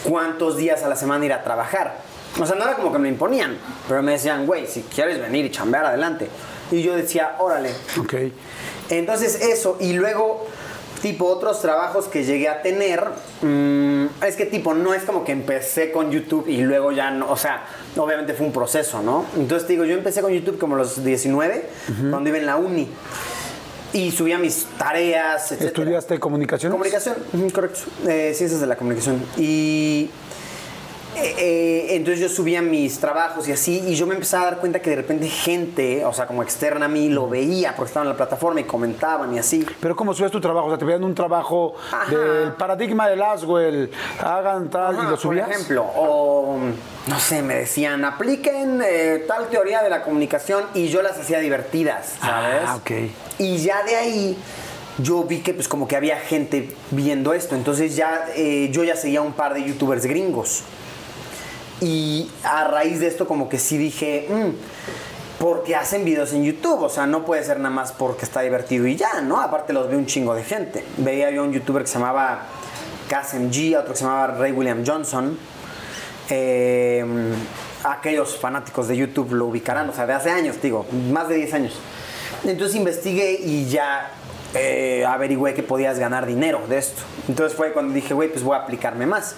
cuántos 0.05 0.57
días 0.59 0.83
a 0.83 0.89
la 0.89 0.97
semana 0.97 1.25
ir 1.25 1.33
a 1.33 1.43
trabajar. 1.43 1.97
O 2.39 2.45
sea, 2.45 2.57
no 2.57 2.65
era 2.65 2.75
como 2.75 2.93
que 2.93 2.99
me 2.99 3.09
imponían, 3.09 3.57
pero 3.89 4.03
me 4.03 4.13
decían, 4.13 4.45
güey, 4.45 4.67
si 4.67 4.83
quieres 4.83 5.21
venir 5.21 5.45
y 5.47 5.51
chambear 5.51 5.87
adelante. 5.87 6.29
Y 6.71 6.83
yo 6.83 6.97
decía, 6.97 7.37
órale. 7.39 7.71
Ok. 8.01 8.15
Entonces 8.91 9.41
eso, 9.41 9.77
y 9.81 9.95
luego, 9.95 10.47
tipo, 11.03 11.27
otros 11.27 11.61
trabajos 11.61 12.07
que 12.07 12.25
llegué 12.25 12.49
a 12.49 12.63
tener, 12.63 13.05
mm, 13.43 14.25
es 14.25 14.37
que 14.37 14.47
tipo, 14.47 14.75
no 14.75 14.95
es 14.95 15.05
como 15.05 15.25
que 15.25 15.33
empecé 15.33 15.91
con 15.91 16.11
YouTube 16.11 16.49
y 16.49 16.59
luego 16.59 16.93
ya 16.93 17.11
no, 17.11 17.31
o 17.31 17.37
sea, 17.37 17.65
obviamente 17.97 18.35
fue 18.35 18.47
un 18.47 18.53
proceso, 18.53 19.03
¿no? 19.03 19.25
Entonces 19.37 19.69
digo, 19.69 19.85
yo 19.85 19.95
empecé 19.95 20.21
con 20.21 20.33
YouTube 20.33 20.59
como 20.59 20.75
a 20.75 20.79
los 20.79 21.03
19, 21.05 21.67
cuando 22.11 22.29
iba 22.29 22.39
en 22.39 22.47
la 22.47 22.57
uni. 22.57 22.89
Y 23.93 24.11
subía 24.11 24.39
mis 24.39 24.67
tareas, 24.77 25.53
etc. 25.53 25.63
¿Estudiaste 25.63 26.19
comunicación? 26.19 26.73
Comunicación, 26.73 27.15
correcto. 27.53 27.79
Eh, 28.09 28.33
ciencias 28.35 28.61
de 28.61 28.67
la 28.67 28.75
comunicación. 28.75 29.23
Y 29.37 30.11
eh, 31.17 31.35
eh, 31.39 31.87
entonces 31.91 32.21
yo 32.21 32.29
subía 32.29 32.63
mis 32.63 32.99
trabajos 32.99 33.49
y 33.49 33.53
así, 33.53 33.83
y 33.87 33.95
yo 33.95 34.07
me 34.07 34.15
empezaba 34.15 34.43
a 34.45 34.51
dar 34.53 34.61
cuenta 34.61 34.81
que 34.81 34.91
de 34.91 34.97
repente 34.97 35.29
gente, 35.29 36.05
o 36.05 36.13
sea, 36.13 36.27
como 36.27 36.43
externa 36.43 36.87
a 36.87 36.89
mí, 36.89 37.09
lo 37.09 37.29
veía 37.29 37.75
porque 37.77 37.89
estaba 37.89 38.05
en 38.05 38.11
la 38.11 38.17
plataforma 38.17 38.61
y 38.61 38.65
comentaban 38.65 39.35
y 39.35 39.39
así. 39.39 39.67
Pero 39.81 39.95
¿cómo 39.97 40.15
subías 40.15 40.33
tu 40.33 40.41
trabajo? 40.41 40.67
O 40.67 40.71
sea, 40.71 40.79
te 40.79 40.85
veían 40.85 41.05
un 41.05 41.15
trabajo 41.15 41.75
Ajá. 41.93 42.11
del 42.15 42.53
paradigma 42.53 43.09
del 43.09 43.23
Aswell, 43.23 43.91
hagan 44.21 44.71
tal, 44.71 44.95
y 44.95 45.11
lo 45.11 45.17
subías. 45.17 45.47
Por 45.47 45.55
ejemplo, 45.55 45.85
o 45.97 46.59
no 47.07 47.21
sé, 47.21 47.43
me 47.43 47.55
decían, 47.55 48.05
apliquen 48.05 48.83
eh, 48.85 49.25
tal 49.29 49.49
teoría 49.49 49.83
de 49.83 49.91
la 49.91 50.03
comunicación 50.03 50.65
y 50.75 50.89
yo 50.89 51.03
las 51.03 51.19
hacía 51.19 51.39
divertidas, 51.39 52.17
¿sabes? 52.21 52.63
Ah, 52.67 52.77
ok. 52.77 52.91
Y 53.39 53.59
ya 53.59 53.83
de 53.83 53.97
ahí 53.97 54.39
yo 54.99 55.25
vi 55.25 55.41
que 55.41 55.55
pues 55.55 55.69
como 55.69 55.89
que 55.89 55.97
había 55.97 56.19
gente 56.19 56.75
viendo 56.91 57.35
esto, 57.35 57.55
entonces 57.55 57.97
ya 57.97 58.27
eh, 58.37 58.69
yo 58.73 58.85
ya 58.85 58.97
seguía 58.97 59.21
un 59.23 59.33
par 59.33 59.55
de 59.55 59.65
youtubers 59.65 60.07
gringos. 60.07 60.63
Y 61.81 62.31
a 62.45 62.65
raíz 62.65 63.01
de 63.01 63.09
esto 63.09 63.27
como 63.27 63.49
que 63.49 63.59
sí 63.59 63.77
dije, 63.77 64.29
"Mm, 64.31 64.51
porque 65.39 65.75
hacen 65.75 66.05
videos 66.05 66.33
en 66.33 66.45
YouTube, 66.45 66.83
o 66.83 66.89
sea, 66.89 67.07
no 67.07 67.25
puede 67.25 67.45
ser 67.45 67.59
nada 67.59 67.75
más 67.75 67.93
porque 67.93 68.25
está 68.25 68.41
divertido 68.41 68.87
y 68.87 68.97
ya, 68.97 69.21
¿no? 69.21 69.41
Aparte 69.41 69.73
los 69.73 69.89
ve 69.89 69.97
un 69.97 70.07
chingo 70.07 70.35
de 70.35 70.45
gente. 70.45 70.85
Veía 70.99 71.31
yo 71.31 71.43
un 71.43 71.53
youtuber 71.53 71.83
que 71.83 71.89
se 71.89 71.99
llamaba 71.99 72.43
Kasim 73.09 73.51
G, 73.51 73.77
otro 73.77 73.93
que 73.93 73.99
se 73.99 74.05
llamaba 74.05 74.29
Ray 74.29 74.53
William 74.53 74.85
Johnson. 74.87 75.37
Eh, 76.31 77.05
aquellos 77.83 78.39
fanáticos 78.39 78.89
de 78.89 78.97
YouTube 78.97 79.33
lo 79.33 79.47
ubicarán, 79.47 79.89
o 79.91 79.93
sea, 79.93 80.07
de 80.07 80.15
hace 80.15 80.31
años, 80.31 80.57
digo, 80.63 80.87
más 81.13 81.29
de 81.29 81.37
10 81.37 81.55
años. 81.55 81.75
Entonces 82.45 82.77
investigué 82.77 83.33
y 83.33 83.67
ya 83.67 84.11
eh, 84.55 85.05
averigüé 85.07 85.53
que 85.55 85.63
podías 85.63 85.99
ganar 85.99 86.27
dinero 86.27 86.63
de 86.69 86.79
esto. 86.79 87.03
Entonces 87.29 87.57
fue 87.57 87.73
cuando 87.73 87.93
dije, 87.93 88.15
güey, 88.15 88.31
pues 88.31 88.43
voy 88.43 88.57
a 88.57 88.61
aplicarme 88.61 89.07
más. 89.07 89.35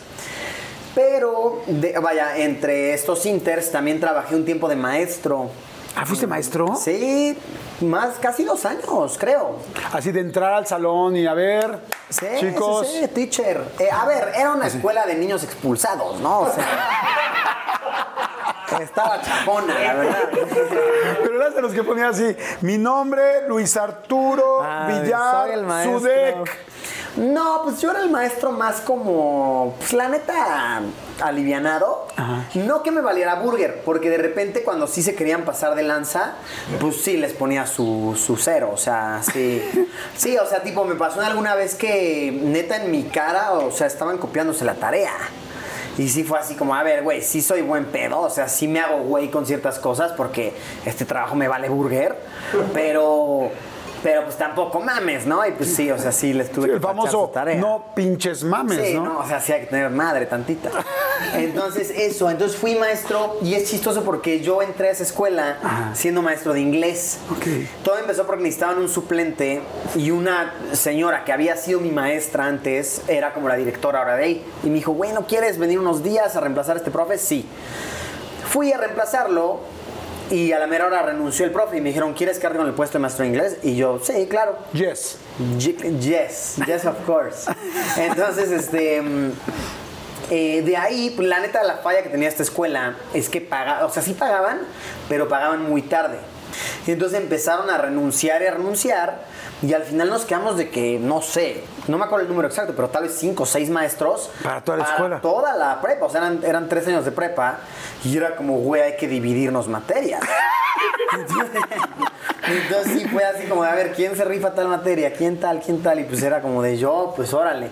Pero, 0.96 1.60
de- 1.66 1.92
vaya, 1.98 2.38
entre 2.38 2.94
estos 2.94 3.26
inters 3.26 3.70
también 3.70 4.00
trabajé 4.00 4.34
un 4.34 4.46
tiempo 4.46 4.66
de 4.66 4.76
maestro 4.76 5.50
Ah, 5.98 6.04
¿fuiste 6.04 6.26
maestro? 6.26 6.74
Sí, 6.76 7.36
más 7.80 8.16
casi 8.20 8.44
dos 8.44 8.64
años, 8.66 9.16
creo. 9.18 9.56
Así 9.92 10.12
de 10.12 10.20
entrar 10.20 10.52
al 10.52 10.66
salón 10.66 11.16
y 11.16 11.26
a 11.26 11.32
ver, 11.32 11.80
Sí, 12.10 12.26
chicos. 12.38 12.86
sí, 12.86 12.98
sí, 13.00 13.08
teacher. 13.08 13.64
Eh, 13.78 13.88
a 13.90 14.04
ver, 14.04 14.32
era 14.36 14.52
una 14.52 14.66
escuela 14.66 15.06
de 15.06 15.14
niños 15.14 15.42
expulsados, 15.42 16.20
¿no? 16.20 16.40
O 16.40 16.50
sea, 16.52 16.66
estaba 18.82 19.22
chapona, 19.22 19.72
la 19.78 19.94
verdad. 19.94 20.28
Pero 21.22 21.36
eras 21.36 21.54
de 21.54 21.62
los 21.62 21.72
que 21.72 21.82
ponía 21.82 22.08
así, 22.10 22.36
mi 22.60 22.76
nombre, 22.76 23.48
Luis 23.48 23.74
Arturo 23.76 24.62
Ay, 24.62 24.92
soy 24.96 25.02
Villar. 25.02 25.84
Sudek. 25.84 26.58
No, 27.16 27.62
pues 27.64 27.80
yo 27.80 27.90
era 27.90 28.00
el 28.00 28.10
maestro 28.10 28.52
más 28.52 28.80
como, 28.82 29.74
pues 29.78 29.94
la 29.94 30.08
neta, 30.08 30.82
alivianado. 31.20 32.06
No 32.54 32.82
que 32.82 32.90
me 32.90 33.00
valiera 33.00 33.34
burger, 33.36 33.82
porque 33.84 34.10
de 34.10 34.18
repente 34.18 34.62
cuando 34.62 34.86
sí 34.86 35.02
se 35.02 35.14
querían 35.14 35.44
pasar 35.44 35.74
de 35.74 35.82
lanza, 35.82 36.34
pues 36.80 37.02
sí 37.02 37.16
les 37.16 37.32
ponía 37.32 37.66
su, 37.66 38.18
su 38.20 38.36
cero, 38.36 38.70
o 38.72 38.76
sea, 38.76 39.20
sí. 39.22 39.62
Sí, 40.16 40.36
o 40.36 40.46
sea, 40.46 40.62
tipo, 40.62 40.84
me 40.84 40.94
pasó 40.94 41.20
alguna 41.20 41.54
vez 41.54 41.74
que 41.74 42.38
neta 42.42 42.76
en 42.76 42.90
mi 42.90 43.04
cara, 43.04 43.52
o 43.52 43.70
sea, 43.70 43.86
estaban 43.86 44.18
copiándose 44.18 44.64
la 44.64 44.74
tarea. 44.74 45.12
Y 45.98 46.08
sí 46.08 46.24
fue 46.24 46.38
así 46.38 46.54
como, 46.54 46.74
a 46.74 46.82
ver, 46.82 47.02
güey, 47.02 47.22
sí 47.22 47.40
soy 47.40 47.62
buen 47.62 47.86
pedo, 47.86 48.20
o 48.20 48.30
sea, 48.30 48.48
sí 48.48 48.68
me 48.68 48.80
hago 48.80 48.98
güey 48.98 49.30
con 49.30 49.46
ciertas 49.46 49.78
cosas 49.78 50.12
porque 50.12 50.52
este 50.84 51.06
trabajo 51.06 51.34
me 51.34 51.48
vale 51.48 51.68
burger, 51.68 52.16
pero, 52.74 53.50
pero 54.06 54.22
pues 54.22 54.36
tampoco 54.36 54.78
mames, 54.78 55.26
¿no? 55.26 55.44
Y 55.44 55.50
pues 55.50 55.74
sí, 55.74 55.90
o 55.90 55.98
sea, 55.98 56.12
sí 56.12 56.32
les 56.32 56.52
tuve 56.52 56.66
Sí, 56.66 56.70
que 56.70 56.76
el 56.76 56.80
famoso 56.80 57.26
su 57.26 57.32
tarea. 57.32 57.56
no 57.60 57.86
pinches 57.92 58.44
mames, 58.44 58.78
Sí, 58.90 58.94
¿no? 58.94 59.02
¿no? 59.04 59.18
O 59.18 59.26
sea, 59.26 59.40
sí 59.40 59.50
hay 59.50 59.62
que 59.62 59.66
tener 59.66 59.90
madre 59.90 60.26
tantita. 60.26 60.70
Entonces, 61.34 61.90
eso. 61.90 62.30
Entonces 62.30 62.56
fui 62.56 62.76
maestro 62.76 63.36
y 63.42 63.54
es 63.54 63.68
chistoso 63.68 64.04
porque 64.04 64.38
yo 64.42 64.62
entré 64.62 64.90
a 64.90 64.90
esa 64.92 65.02
escuela 65.02 65.90
siendo 65.94 66.22
maestro 66.22 66.52
de 66.52 66.60
inglés. 66.60 67.18
Ok. 67.32 67.46
Todo 67.82 67.98
empezó 67.98 68.28
porque 68.28 68.44
necesitaban 68.44 68.78
un 68.78 68.88
suplente 68.88 69.62
y 69.96 70.12
una 70.12 70.54
señora 70.70 71.24
que 71.24 71.32
había 71.32 71.56
sido 71.56 71.80
mi 71.80 71.90
maestra 71.90 72.46
antes 72.46 73.02
era 73.08 73.34
como 73.34 73.48
la 73.48 73.56
directora 73.56 73.98
ahora 73.98 74.14
de 74.14 74.22
ahí. 74.24 74.46
Y 74.62 74.68
me 74.68 74.74
dijo, 74.76 74.92
güey, 74.92 75.14
¿no 75.14 75.26
quieres 75.26 75.58
venir 75.58 75.80
unos 75.80 76.04
días 76.04 76.36
a 76.36 76.40
reemplazar 76.40 76.76
a 76.76 76.78
este 76.78 76.92
profe? 76.92 77.18
Sí. 77.18 77.44
Fui 78.50 78.72
a 78.72 78.78
reemplazarlo 78.78 79.58
y 80.30 80.52
a 80.52 80.58
la 80.58 80.66
mera 80.66 80.86
hora 80.86 81.02
renunció 81.02 81.44
el 81.44 81.52
profe 81.52 81.76
y 81.76 81.80
me 81.80 81.88
dijeron, 81.90 82.12
¿quieres 82.14 82.38
quedarte 82.38 82.58
con 82.58 82.66
el 82.66 82.74
puesto 82.74 82.98
de 82.98 83.02
maestro 83.02 83.22
de 83.22 83.28
inglés? 83.28 83.56
Y 83.62 83.76
yo, 83.76 84.00
sí, 84.02 84.26
claro. 84.28 84.56
Yes. 84.72 85.18
Ye- 85.58 85.76
Yes, 86.00 86.56
yes, 86.66 86.84
of 86.84 86.96
course. 87.06 87.50
Entonces, 87.96 88.50
este. 88.50 89.00
mm, 89.02 89.30
eh, 90.30 90.62
de 90.62 90.76
ahí, 90.76 91.12
pues, 91.14 91.28
la 91.28 91.38
neta, 91.40 91.62
la 91.62 91.76
falla 91.76 92.02
que 92.02 92.08
tenía 92.08 92.28
esta 92.28 92.42
escuela 92.42 92.96
es 93.14 93.28
que 93.28 93.40
pagaban, 93.40 93.84
o 93.84 93.90
sea, 93.90 94.02
sí 94.02 94.12
pagaban, 94.14 94.60
pero 95.08 95.28
pagaban 95.28 95.62
muy 95.62 95.82
tarde. 95.82 96.18
Y 96.86 96.90
entonces 96.92 97.20
empezaron 97.20 97.70
a 97.70 97.78
renunciar 97.78 98.42
y 98.42 98.46
a 98.46 98.50
renunciar, 98.52 99.20
y 99.62 99.72
al 99.72 99.84
final 99.84 100.10
nos 100.10 100.24
quedamos 100.24 100.56
de 100.56 100.70
que, 100.70 100.98
no 100.98 101.22
sé, 101.22 101.64
no 101.88 101.98
me 101.98 102.04
acuerdo 102.04 102.24
el 102.24 102.28
número 102.28 102.48
exacto, 102.48 102.74
pero 102.76 102.88
tal 102.88 103.04
vez 103.04 103.16
cinco 103.18 103.44
o 103.44 103.46
seis 103.46 103.70
maestros. 103.70 104.30
Para 104.42 104.62
toda 104.62 104.78
la 104.78 104.84
escuela. 104.84 105.20
Toda 105.20 105.56
la 105.56 105.80
prepa, 105.80 106.06
o 106.06 106.10
sea, 106.10 106.20
eran, 106.20 106.40
eran 106.44 106.68
tres 106.68 106.86
años 106.88 107.04
de 107.04 107.12
prepa, 107.12 107.58
y 108.04 108.16
era 108.16 108.36
como, 108.36 108.58
güey, 108.58 108.82
hay 108.82 108.96
que 108.96 109.08
dividirnos 109.08 109.68
materias. 109.68 110.22
Entonces 112.46 112.92
sí 112.92 113.08
fue 113.08 113.24
así 113.24 113.46
como, 113.46 113.64
de, 113.64 113.70
a 113.70 113.74
ver, 113.74 113.92
¿quién 113.92 114.16
se 114.16 114.24
rifa 114.24 114.54
tal 114.54 114.68
materia? 114.68 115.12
¿Quién 115.12 115.40
tal? 115.40 115.60
¿Quién 115.60 115.82
tal? 115.82 115.98
Y 116.00 116.04
pues 116.04 116.22
era 116.22 116.40
como 116.40 116.62
de 116.62 116.76
yo, 116.76 117.12
pues 117.16 117.34
órale. 117.34 117.70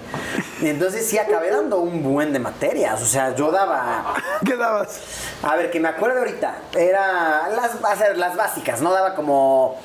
Y 0.61 0.69
entonces 0.69 1.07
sí 1.07 1.19
acabé 1.19 1.51
dando 1.51 1.79
un 1.79 2.03
buen 2.03 2.33
de 2.33 2.39
materias. 2.41 3.01
O 3.01 3.07
sea, 3.07 3.35
yo 3.35 3.53
daba. 3.53 4.15
¿Qué 4.47 4.57
dabas? 4.57 5.01
A 5.43 5.55
ver, 5.57 5.71
que 5.71 5.79
me 5.79 5.89
acuerdo 5.89 6.19
ahorita. 6.19 6.57
Era 6.75 7.49
las, 7.51 7.77
a 7.85 7.97
ser, 7.97 8.17
las 8.17 8.35
básicas, 8.37 8.81
¿no? 8.81 8.93
Daba 8.93 9.15
como. 9.15 9.79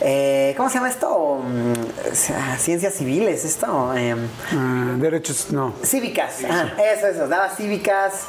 Eh, 0.00 0.54
¿Cómo 0.56 0.68
se 0.68 0.74
llama 0.76 0.88
esto? 0.88 1.40
Mm, 1.42 2.14
sea, 2.14 2.56
Ciencias 2.58 2.94
civiles, 2.94 3.44
esto. 3.44 3.94
Em, 3.94 4.26
Ah, 4.52 4.94
derechos, 4.98 5.50
no. 5.50 5.72
cívicas. 5.84 6.38
Ah, 6.48 6.72
eso, 6.94 7.06
eso. 7.08 7.28
Daba 7.28 7.50
cívicas. 7.54 8.24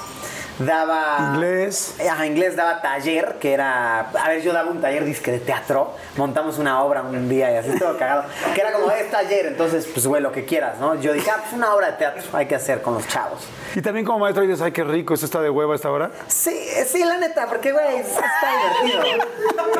Daba. 0.59 1.33
Inglés. 1.33 1.95
Ajá, 2.09 2.25
inglés 2.25 2.55
daba 2.55 2.81
taller, 2.81 3.37
que 3.39 3.53
era. 3.53 3.99
A 3.99 4.29
ver, 4.29 4.41
yo 4.41 4.53
daba 4.53 4.71
un 4.71 4.81
taller 4.81 5.05
disque 5.05 5.31
de 5.31 5.39
teatro. 5.39 5.93
Montamos 6.15 6.57
una 6.57 6.81
obra 6.81 7.03
un 7.03 7.29
día 7.29 7.51
y 7.51 7.57
así 7.57 7.77
todo 7.77 7.97
cagado. 7.97 8.25
Que 8.55 8.61
era 8.61 8.71
como, 8.71 8.89
es 8.91 9.09
taller, 9.11 9.47
entonces, 9.47 9.87
pues, 9.93 10.07
güey, 10.07 10.21
lo 10.21 10.31
que 10.31 10.45
quieras, 10.45 10.79
¿no? 10.79 10.95
Yo 10.95 11.13
dije, 11.13 11.29
ah, 11.29 11.37
pues 11.41 11.53
una 11.53 11.73
obra 11.73 11.91
de 11.91 11.93
teatro 11.93 12.23
hay 12.33 12.47
que 12.47 12.55
hacer 12.55 12.81
con 12.81 12.95
los 12.95 13.07
chavos. 13.07 13.41
Y 13.75 13.81
también 13.81 14.05
como 14.05 14.19
maestro 14.19 14.43
dices, 14.43 14.61
ay, 14.61 14.71
qué 14.71 14.83
rico, 14.83 15.13
esto 15.13 15.27
está 15.27 15.41
de 15.41 15.49
hueva 15.49 15.75
esta 15.75 15.91
hora. 15.91 16.11
Sí, 16.27 16.49
eh, 16.49 16.85
sí, 16.85 17.03
la 17.03 17.17
neta, 17.17 17.45
porque, 17.47 17.71
güey, 17.71 17.97
está 17.97 18.83
divertido. 18.83 19.27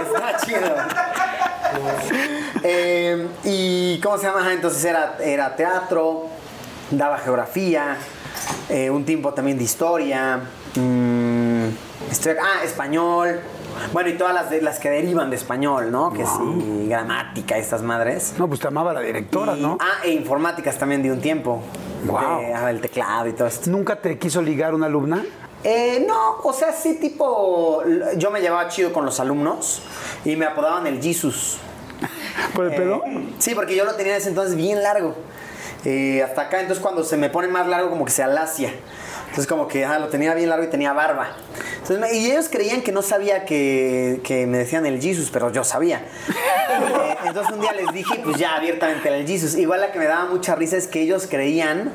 Está 0.01 0.38
chido. 0.45 0.75
Eh, 2.63 3.28
y, 3.43 3.99
¿cómo 4.01 4.17
se 4.17 4.28
llama? 4.28 4.53
Entonces 4.53 4.84
era, 4.86 5.17
era 5.21 5.55
teatro, 5.55 6.28
daba 6.91 7.17
geografía, 7.17 7.97
eh, 8.69 8.89
un 8.89 9.05
tiempo 9.05 9.34
también 9.34 9.57
de 9.57 9.63
historia, 9.63 10.41
mm, 10.78 11.67
historia- 12.11 12.41
ah, 12.43 12.63
español. 12.63 13.39
Bueno, 13.93 14.09
y 14.09 14.13
todas 14.17 14.34
las, 14.34 14.49
de- 14.49 14.61
las 14.61 14.80
que 14.80 14.89
derivan 14.89 15.30
de 15.30 15.36
español, 15.36 15.91
¿no? 15.91 16.11
Que 16.11 16.25
sí, 16.25 16.88
gramática, 16.88 17.57
estas 17.57 17.84
madres. 17.84 18.34
No, 18.38 18.47
pues 18.47 18.59
te 18.59 18.67
amaba 18.67 18.91
la 18.93 19.01
directora, 19.01 19.55
Y- 19.55 19.61
¿no? 19.61 19.78
Ah, 19.80 20.03
e 20.03 20.11
informáticas 20.11 20.78
también 20.78 21.03
de 21.03 21.11
un 21.11 21.21
tiempo. 21.21 21.61
De- 22.03 22.11
ah, 22.53 22.69
el 22.71 22.82
teclado 22.82 23.28
y 23.28 23.34
todo 23.34 23.47
esto. 23.47 23.69
¿Nunca 23.69 24.01
te 24.01 24.17
quiso 24.17 24.41
ligar 24.41 24.73
una 24.73 24.88
alumna? 24.88 25.23
Eh, 25.63 26.03
no, 26.07 26.38
o 26.43 26.53
sea, 26.53 26.71
sí, 26.71 26.95
tipo. 26.99 27.84
Yo 28.15 28.32
me 28.32 28.41
llevaba 28.41 28.67
chido 28.67 28.93
con 28.93 29.05
los 29.05 29.19
alumnos 29.19 29.82
y 30.25 30.36
me 30.36 30.45
apodaban 30.45 30.88
el 30.88 31.01
Jesus. 31.01 31.57
¿Por 32.55 32.65
el 32.65 32.75
pelo? 32.75 33.03
Eh, 33.05 33.34
sí, 33.39 33.53
porque 33.55 33.75
yo 33.75 33.84
lo 33.86 33.95
tenía 33.95 34.13
en 34.13 34.19
ese 34.21 34.30
entonces 34.30 34.55
bien 34.55 34.82
largo. 34.82 35.15
Eh, 35.86 36.23
hasta 36.23 36.43
acá, 36.43 36.61
entonces 36.61 36.82
cuando 36.82 37.03
se 37.03 37.17
me 37.17 37.30
pone 37.30 37.47
más 37.47 37.67
largo, 37.67 37.89
como 37.89 38.05
que 38.05 38.11
se 38.11 38.23
alacia. 38.23 38.71
Entonces, 39.30 39.47
como 39.47 39.67
que 39.67 39.86
ah, 39.86 39.99
lo 39.99 40.07
tenía 40.07 40.34
bien 40.34 40.49
largo 40.49 40.65
y 40.65 40.69
tenía 40.69 40.93
barba. 40.93 41.30
Entonces, 41.82 42.13
y 42.13 42.32
ellos 42.32 42.47
creían 42.49 42.82
que 42.82 42.91
no 42.91 43.01
sabía 43.01 43.45
que, 43.45 44.21
que 44.23 44.47
me 44.47 44.57
decían 44.57 44.86
el 44.86 45.01
Jesus, 45.01 45.30
pero 45.32 45.51
yo 45.51 45.63
sabía. 45.63 46.05
Eh, 46.30 47.15
entonces, 47.25 47.53
un 47.53 47.61
día 47.61 47.73
les 47.73 47.91
dije, 47.93 48.19
pues 48.23 48.38
ya 48.38 48.55
abiertamente 48.55 49.09
el 49.09 49.28
Jesus. 49.28 49.55
Igual 49.55 49.82
la 49.82 49.91
que 49.91 49.99
me 49.99 50.05
daba 50.05 50.25
mucha 50.25 50.55
risa 50.55 50.78
es 50.78 50.88
que 50.88 51.01
ellos 51.01 51.28
creían 51.30 51.91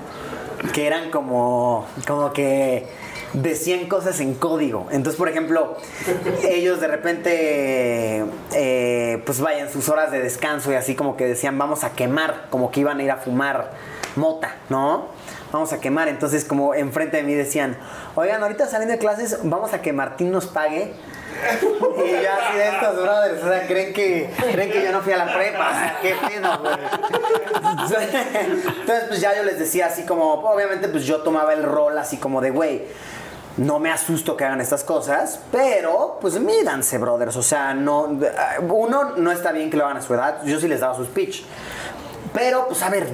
que 0.73 0.87
eran 0.87 1.11
como, 1.11 1.87
como 2.07 2.33
que 2.33 2.87
decían 3.33 3.87
cosas 3.87 4.21
en 4.21 4.35
código. 4.35 4.89
Entonces, 4.91 5.19
por 5.19 5.29
ejemplo, 5.29 5.77
ellos 6.49 6.81
de 6.81 6.89
repente, 6.89 8.25
eh, 8.55 9.23
pues 9.25 9.41
vayan 9.41 9.71
sus 9.71 9.89
horas 9.89 10.11
de 10.11 10.21
descanso 10.21 10.73
y 10.73 10.75
así 10.75 10.95
como 10.95 11.17
que 11.17 11.27
decían, 11.27 11.59
vamos 11.59 11.85
a 11.85 11.93
quemar, 11.93 12.47
como 12.51 12.71
que 12.71 12.81
iban 12.81 12.99
a 13.01 13.03
ir 13.03 13.11
a 13.11 13.17
fumar 13.17 13.73
mota, 14.17 14.57
¿no? 14.69 15.09
Vamos 15.53 15.73
a 15.73 15.81
quemar. 15.81 16.09
Entonces, 16.09 16.45
como 16.45 16.75
enfrente 16.75 17.19
de 17.19 17.23
mí 17.23 17.35
decían, 17.35 17.77
oigan, 18.15 18.43
ahorita 18.43 18.67
saliendo 18.67 18.93
de 18.93 18.99
clases, 18.99 19.39
vamos 19.43 19.73
a 19.75 19.83
que 19.83 19.93
Martín 19.93 20.33
nos 20.33 20.47
pague. 20.47 20.95
Y 21.33 22.11
yo 22.11 22.31
así 22.31 22.57
de 22.57 22.69
estos 22.69 23.03
brothers, 23.03 23.43
o 23.43 23.49
sea, 23.49 23.67
creen 23.67 23.93
que, 23.93 24.31
creen 24.53 24.71
que 24.71 24.83
yo 24.83 24.93
no 24.93 25.01
fui 25.01 25.13
a 25.13 25.19
la 25.19 25.35
prepa, 25.35 25.95
qué 26.03 26.15
pedo, 26.27 26.59
güey. 26.59 26.75
Entonces, 28.81 29.05
pues 29.09 29.21
ya 29.21 29.37
yo 29.37 29.43
les 29.43 29.59
decía 29.59 29.87
así 29.87 30.05
como, 30.05 30.35
obviamente, 30.35 30.89
pues 30.89 31.05
yo 31.05 31.23
tomaba 31.23 31.53
el 31.53 31.63
rol 31.63 31.97
así 31.99 32.19
como 32.19 32.41
de, 32.41 32.51
güey, 32.51 32.87
no 33.57 33.79
me 33.79 33.91
asusto 33.91 34.37
que 34.37 34.45
hagan 34.45 34.61
estas 34.61 34.85
cosas, 34.85 35.41
pero 35.51 36.19
pues 36.21 36.39
mídanse, 36.39 36.99
brothers, 36.99 37.37
o 37.37 37.43
sea, 37.43 37.75
no, 37.75 38.19
uno, 38.69 39.17
no 39.17 39.33
está 39.33 39.53
bien 39.53 39.71
que 39.71 39.77
lo 39.77 39.85
hagan 39.85 39.99
a 39.99 40.03
su 40.03 40.15
edad, 40.15 40.43
yo 40.45 40.59
sí 40.59 40.69
les 40.69 40.81
daba 40.81 40.95
su 40.95 41.05
speech. 41.05 41.45
Pero, 42.33 42.67
pues 42.67 42.83
a 42.83 42.91
ver, 42.91 43.09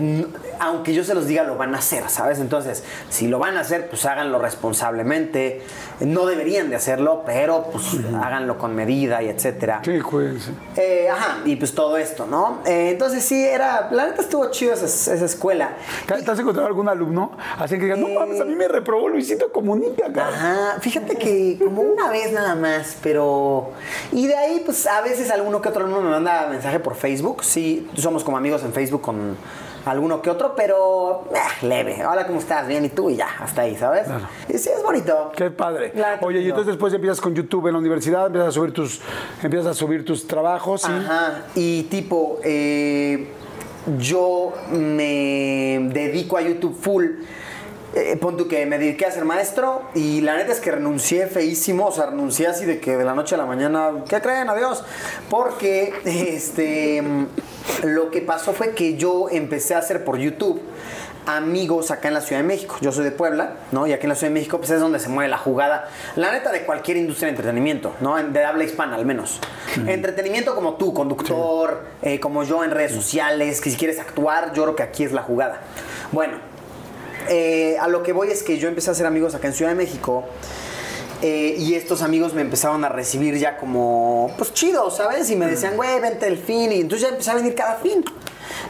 aunque 0.60 0.94
yo 0.94 1.04
se 1.04 1.14
los 1.14 1.26
diga, 1.26 1.42
lo 1.42 1.56
van 1.56 1.74
a 1.74 1.78
hacer, 1.78 2.08
¿sabes? 2.08 2.38
Entonces, 2.38 2.84
si 3.10 3.26
lo 3.26 3.38
van 3.38 3.56
a 3.56 3.60
hacer, 3.60 3.88
pues 3.88 4.04
háganlo 4.06 4.38
responsablemente. 4.38 5.62
No 6.00 6.26
deberían 6.26 6.70
de 6.70 6.76
hacerlo, 6.76 7.22
pero 7.26 7.64
pues 7.72 7.84
háganlo 8.22 8.58
con 8.58 8.74
medida 8.74 9.22
y 9.22 9.28
etcétera. 9.28 9.80
Sí, 9.84 10.00
cuídense. 10.00 10.52
Eh, 10.76 11.08
ajá, 11.10 11.38
y 11.44 11.56
pues 11.56 11.74
todo 11.74 11.96
esto, 11.96 12.26
¿no? 12.26 12.60
Eh, 12.66 12.90
entonces 12.90 13.24
sí, 13.24 13.44
era, 13.44 13.88
la 13.90 14.06
neta 14.06 14.22
estuvo 14.22 14.48
chido 14.50 14.74
esa, 14.74 14.86
esa 14.86 15.24
escuela. 15.24 15.70
¿Te 16.06 16.14
has 16.14 16.38
encontrado 16.38 16.68
algún 16.68 16.88
alumno? 16.88 17.32
Así 17.58 17.76
que 17.76 17.84
digan, 17.84 18.00
no 18.00 18.08
mames, 18.08 18.40
a 18.40 18.44
mí 18.44 18.54
me 18.54 18.68
reprobó 18.68 19.08
Luisito 19.08 19.50
Comunica, 19.50 20.06
acá. 20.06 20.28
Ajá, 20.28 20.80
fíjate 20.80 21.16
que 21.16 21.58
como 21.62 21.82
una 21.82 22.10
vez 22.10 22.32
nada 22.32 22.54
más, 22.54 22.96
pero... 23.02 23.70
Y 24.12 24.26
de 24.26 24.36
ahí, 24.36 24.62
pues 24.64 24.86
a 24.86 25.00
veces 25.00 25.30
alguno 25.30 25.60
que 25.60 25.68
otro 25.68 25.84
alumno 25.84 26.02
me 26.02 26.10
manda 26.10 26.46
mensaje 26.48 26.78
por 26.78 26.94
Facebook. 26.94 27.42
Sí, 27.44 27.88
somos 27.96 28.22
como 28.22 28.36
amigos 28.36 28.62
en 28.62 28.72
Facebook 28.72 29.02
con 29.08 29.36
alguno 29.86 30.20
que 30.20 30.28
otro, 30.28 30.52
pero 30.54 31.24
eh, 31.34 31.66
leve. 31.66 32.04
Hola, 32.04 32.26
¿cómo 32.26 32.40
estás? 32.40 32.68
Bien, 32.68 32.84
¿y 32.84 32.90
tú? 32.90 33.08
Y 33.08 33.16
ya, 33.16 33.28
hasta 33.40 33.62
ahí, 33.62 33.74
¿sabes? 33.74 34.06
Y 34.50 34.58
sí, 34.58 34.68
es 34.68 34.82
bonito. 34.82 35.32
Qué 35.34 35.50
padre. 35.50 35.92
La 35.94 36.10
neta, 36.10 36.26
Oye, 36.26 36.40
y 36.40 36.44
entonces 36.44 36.66
después 36.66 36.92
empiezas 36.92 37.22
con 37.22 37.34
YouTube 37.34 37.68
en 37.68 37.72
la 37.72 37.78
universidad, 37.78 38.26
empiezas 38.26 38.50
a 38.50 38.52
subir 38.52 38.74
tus, 38.74 39.00
empiezas 39.42 39.68
a 39.68 39.72
subir 39.74 40.04
tus 40.04 40.26
trabajos 40.26 40.82
y 40.82 40.92
Ajá, 40.92 41.42
y 41.54 41.82
tipo, 41.84 42.38
eh, 42.44 43.28
yo 43.98 44.52
me 44.72 45.88
dedico 45.90 46.36
a 46.36 46.42
YouTube 46.42 46.78
full 46.78 47.06
eh, 47.94 48.16
pon 48.20 48.36
tú 48.36 48.48
que 48.48 48.66
me 48.66 48.78
dediqué 48.78 49.06
a 49.06 49.10
ser 49.10 49.24
maestro 49.24 49.82
y 49.94 50.20
la 50.20 50.36
neta 50.36 50.52
es 50.52 50.60
que 50.60 50.70
renuncié 50.70 51.26
feísimo, 51.26 51.86
o 51.86 51.92
sea, 51.92 52.06
renuncié 52.06 52.46
así 52.46 52.64
de 52.64 52.80
que 52.80 52.96
de 52.96 53.04
la 53.04 53.14
noche 53.14 53.34
a 53.34 53.38
la 53.38 53.46
mañana, 53.46 54.04
¿qué 54.08 54.20
creen? 54.20 54.48
Adiós. 54.50 54.84
Porque 55.30 55.94
este, 56.04 57.02
lo 57.84 58.10
que 58.10 58.20
pasó 58.20 58.52
fue 58.52 58.74
que 58.74 58.96
yo 58.96 59.28
empecé 59.30 59.74
a 59.74 59.78
hacer 59.78 60.04
por 60.04 60.18
YouTube 60.18 60.60
amigos 61.28 61.90
acá 61.90 62.08
en 62.08 62.14
la 62.14 62.20
Ciudad 62.20 62.40
de 62.40 62.48
México. 62.48 62.76
Yo 62.80 62.90
soy 62.90 63.04
de 63.04 63.10
Puebla, 63.10 63.52
¿no? 63.70 63.86
Y 63.86 63.92
aquí 63.92 64.04
en 64.04 64.08
la 64.08 64.14
Ciudad 64.14 64.30
de 64.30 64.34
México 64.34 64.58
pues 64.58 64.70
es 64.70 64.80
donde 64.80 64.98
se 64.98 65.08
mueve 65.08 65.28
la 65.28 65.36
jugada, 65.36 65.88
la 66.16 66.32
neta 66.32 66.50
de 66.50 66.62
cualquier 66.62 66.96
industria 66.96 67.26
de 67.26 67.36
entretenimiento, 67.36 67.94
¿no? 68.00 68.16
De 68.16 68.44
habla 68.44 68.64
hispana 68.64 68.96
al 68.96 69.04
menos. 69.04 69.38
Entretenimiento 69.86 70.54
como 70.54 70.74
tú, 70.74 70.94
conductor, 70.94 71.82
eh, 72.00 72.18
como 72.18 72.44
yo 72.44 72.64
en 72.64 72.70
redes 72.70 72.92
sociales, 72.92 73.60
que 73.60 73.70
si 73.70 73.76
quieres 73.76 73.98
actuar, 73.98 74.52
yo 74.54 74.62
creo 74.64 74.76
que 74.76 74.82
aquí 74.82 75.04
es 75.04 75.12
la 75.12 75.22
jugada. 75.22 75.60
Bueno, 76.12 76.38
eh, 77.28 77.76
a 77.80 77.88
lo 77.88 78.02
que 78.02 78.12
voy 78.12 78.30
es 78.30 78.42
que 78.42 78.58
yo 78.58 78.68
empecé 78.68 78.90
a 78.90 78.92
hacer 78.92 79.06
amigos 79.06 79.34
acá 79.34 79.48
en 79.48 79.54
Ciudad 79.54 79.70
de 79.70 79.76
México. 79.76 80.24
eh, 81.20 81.56
y 81.58 81.74
estos 81.74 82.02
amigos 82.02 82.32
me 82.32 82.42
empezaban 82.42 82.84
a 82.84 82.88
recibir 82.88 83.36
ya 83.36 83.56
como, 83.56 84.32
pues 84.38 84.52
chido, 84.54 84.88
¿sabes? 84.90 85.28
Y 85.30 85.36
me 85.36 85.46
decían, 85.46 85.74
güey, 85.76 85.98
vente 86.00 86.26
el 86.28 86.38
fin. 86.38 86.70
Y 86.70 86.80
entonces 86.82 87.08
ya 87.08 87.12
empecé 87.12 87.30
a 87.32 87.34
venir 87.34 87.54
cada 87.56 87.74
fin. 87.76 88.04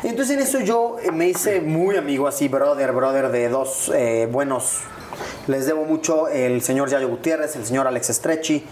Y 0.02 0.08
entonces 0.08 0.36
en 0.36 0.42
eso 0.42 0.60
yo 0.60 0.96
eh, 1.02 1.10
me 1.12 1.28
hice 1.28 1.60
muy 1.60 1.96
amigo 1.96 2.26
así, 2.26 2.48
brother, 2.48 2.92
brother, 2.92 3.30
de 3.30 3.48
dos 3.50 3.90
eh, 3.94 4.26
buenos. 4.30 4.78
Les 5.46 5.66
debo 5.66 5.84
mucho 5.84 6.28
el 6.28 6.62
señor 6.62 6.88
Yayo 6.88 7.08
Gutiérrez, 7.08 7.54
el 7.56 7.66
señor 7.66 7.86
Alex 7.86 8.10
Estrechi. 8.10 8.64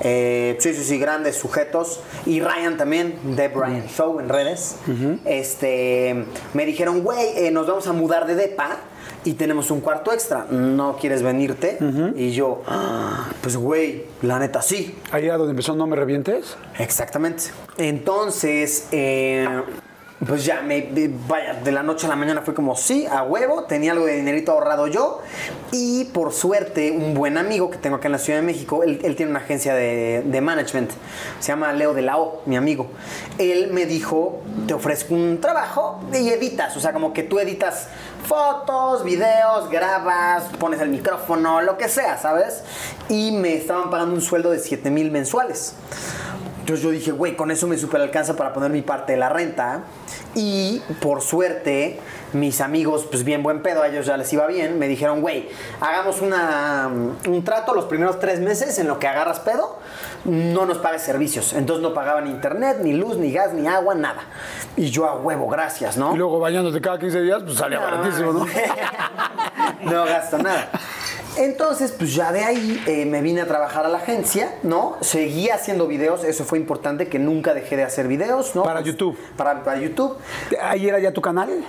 eh, 0.00 0.56
sí, 0.58 0.74
sí, 0.74 0.82
sí, 0.84 0.98
grandes 0.98 1.36
sujetos. 1.36 2.00
Y 2.26 2.40
Ryan 2.40 2.76
también, 2.76 3.36
de 3.36 3.48
Brian 3.48 3.86
Show 3.88 4.18
en 4.20 4.28
redes. 4.28 4.76
Este, 5.24 6.24
me 6.54 6.66
dijeron, 6.66 7.02
güey, 7.02 7.28
eh, 7.36 7.50
nos 7.50 7.66
vamos 7.66 7.86
a 7.86 7.92
mudar 7.92 8.26
de 8.26 8.34
DEPA 8.34 8.78
y 9.24 9.34
tenemos 9.34 9.70
un 9.70 9.80
cuarto 9.80 10.12
extra. 10.12 10.46
¿No 10.50 10.96
quieres 10.96 11.22
venirte? 11.22 11.78
Y 12.16 12.30
yo, 12.32 12.62
"Ah, 12.66 13.28
pues 13.40 13.56
güey, 13.56 14.04
la 14.22 14.38
neta 14.38 14.62
sí. 14.62 14.98
Ahí 15.10 15.26
era 15.26 15.36
donde 15.36 15.50
empezó 15.52 15.74
No 15.74 15.86
Me 15.86 15.96
Revientes. 15.96 16.56
Exactamente. 16.78 17.44
Entonces, 17.78 18.88
eh, 18.92 19.46
pues 20.26 20.44
ya, 20.44 20.62
me, 20.62 20.88
vaya, 21.26 21.54
de 21.54 21.72
la 21.72 21.82
noche 21.82 22.06
a 22.06 22.08
la 22.08 22.14
mañana 22.14 22.42
fue 22.42 22.54
como, 22.54 22.76
sí, 22.76 23.06
a 23.10 23.24
huevo, 23.24 23.64
tenía 23.64 23.90
algo 23.90 24.06
de 24.06 24.14
dinerito 24.14 24.52
ahorrado 24.52 24.86
yo. 24.86 25.20
Y 25.72 26.04
por 26.06 26.32
suerte, 26.32 26.92
un 26.92 27.14
buen 27.14 27.38
amigo 27.38 27.70
que 27.70 27.78
tengo 27.78 27.96
acá 27.96 28.06
en 28.06 28.12
la 28.12 28.18
Ciudad 28.18 28.38
de 28.38 28.46
México, 28.46 28.84
él, 28.84 29.00
él 29.02 29.16
tiene 29.16 29.30
una 29.30 29.40
agencia 29.40 29.74
de, 29.74 30.22
de 30.24 30.40
management, 30.40 30.90
se 31.40 31.48
llama 31.48 31.72
Leo 31.72 31.92
de 31.92 32.02
la 32.02 32.18
O, 32.18 32.42
mi 32.46 32.56
amigo. 32.56 32.86
Él 33.38 33.70
me 33.72 33.84
dijo, 33.84 34.42
te 34.68 34.74
ofrezco 34.74 35.14
un 35.14 35.40
trabajo 35.40 36.00
y 36.12 36.28
editas, 36.28 36.76
o 36.76 36.80
sea, 36.80 36.92
como 36.92 37.12
que 37.12 37.24
tú 37.24 37.40
editas 37.40 37.88
fotos, 38.26 39.04
videos, 39.04 39.68
grabas, 39.70 40.44
pones 40.58 40.80
el 40.80 40.88
micrófono, 40.88 41.60
lo 41.60 41.76
que 41.76 41.88
sea, 41.88 42.18
¿sabes? 42.18 42.62
Y 43.08 43.32
me 43.32 43.54
estaban 43.54 43.90
pagando 43.90 44.14
un 44.14 44.20
sueldo 44.20 44.50
de 44.50 44.58
7 44.58 44.90
mil 44.90 45.10
mensuales. 45.10 45.74
Entonces 46.60 46.84
yo 46.84 46.90
dije, 46.90 47.10
güey, 47.10 47.36
con 47.36 47.50
eso 47.50 47.66
me 47.66 47.76
super 47.76 48.00
alcanza 48.00 48.36
para 48.36 48.52
poner 48.52 48.70
mi 48.70 48.82
parte 48.82 49.12
de 49.12 49.18
la 49.18 49.28
renta. 49.28 49.82
Y 50.34 50.80
por 51.00 51.20
suerte, 51.20 52.00
mis 52.32 52.60
amigos, 52.60 53.06
pues 53.10 53.24
bien 53.24 53.42
buen 53.42 53.62
pedo, 53.62 53.82
a 53.82 53.88
ellos 53.88 54.06
ya 54.06 54.16
les 54.16 54.32
iba 54.32 54.46
bien, 54.46 54.78
me 54.78 54.88
dijeron, 54.88 55.20
güey, 55.20 55.48
hagamos 55.80 56.22
una, 56.22 56.88
un 57.28 57.44
trato 57.44 57.74
los 57.74 57.84
primeros 57.84 58.18
tres 58.18 58.40
meses 58.40 58.78
en 58.78 58.88
lo 58.88 58.98
que 58.98 59.06
agarras 59.06 59.40
pedo, 59.40 59.78
no 60.24 60.64
nos 60.64 60.78
pagues 60.78 61.02
servicios. 61.02 61.52
Entonces 61.52 61.82
no 61.82 61.92
pagaban 61.92 62.26
internet, 62.26 62.78
ni 62.82 62.94
luz, 62.94 63.18
ni 63.18 63.32
gas, 63.32 63.52
ni 63.52 63.66
agua, 63.66 63.94
nada. 63.94 64.22
Y 64.76 64.90
yo 64.90 65.06
a 65.06 65.16
huevo, 65.16 65.48
gracias, 65.48 65.96
¿no? 65.96 66.14
Y 66.14 66.18
luego 66.18 66.38
bañándote 66.38 66.80
cada 66.80 66.98
15 66.98 67.20
días, 67.20 67.42
pues 67.44 67.58
salía 67.58 67.80
baratísimo, 67.80 68.32
¿no? 68.32 68.46
no 69.90 70.04
gasto 70.04 70.38
nada. 70.38 70.70
Entonces, 71.36 71.92
pues 71.92 72.14
ya 72.14 72.30
de 72.32 72.44
ahí 72.44 72.82
eh, 72.86 73.06
me 73.06 73.22
vine 73.22 73.40
a 73.40 73.46
trabajar 73.46 73.86
a 73.86 73.88
la 73.88 73.98
agencia, 73.98 74.54
¿no? 74.62 74.96
Seguí 75.00 75.48
haciendo 75.48 75.86
videos, 75.86 76.24
eso 76.24 76.44
fue 76.44 76.58
importante, 76.58 77.08
que 77.08 77.18
nunca 77.18 77.54
dejé 77.54 77.76
de 77.76 77.84
hacer 77.84 78.06
videos, 78.06 78.54
¿no? 78.54 78.62
Para 78.64 78.80
Pues, 78.80 78.92
YouTube. 78.92 79.18
Para, 79.36 79.62
para 79.64 79.80
YouTube. 79.80 80.16
¿Ahí 80.60 80.86
era 80.88 80.98
ya 80.98 81.12
tu 81.12 81.22
canal? 81.22 81.64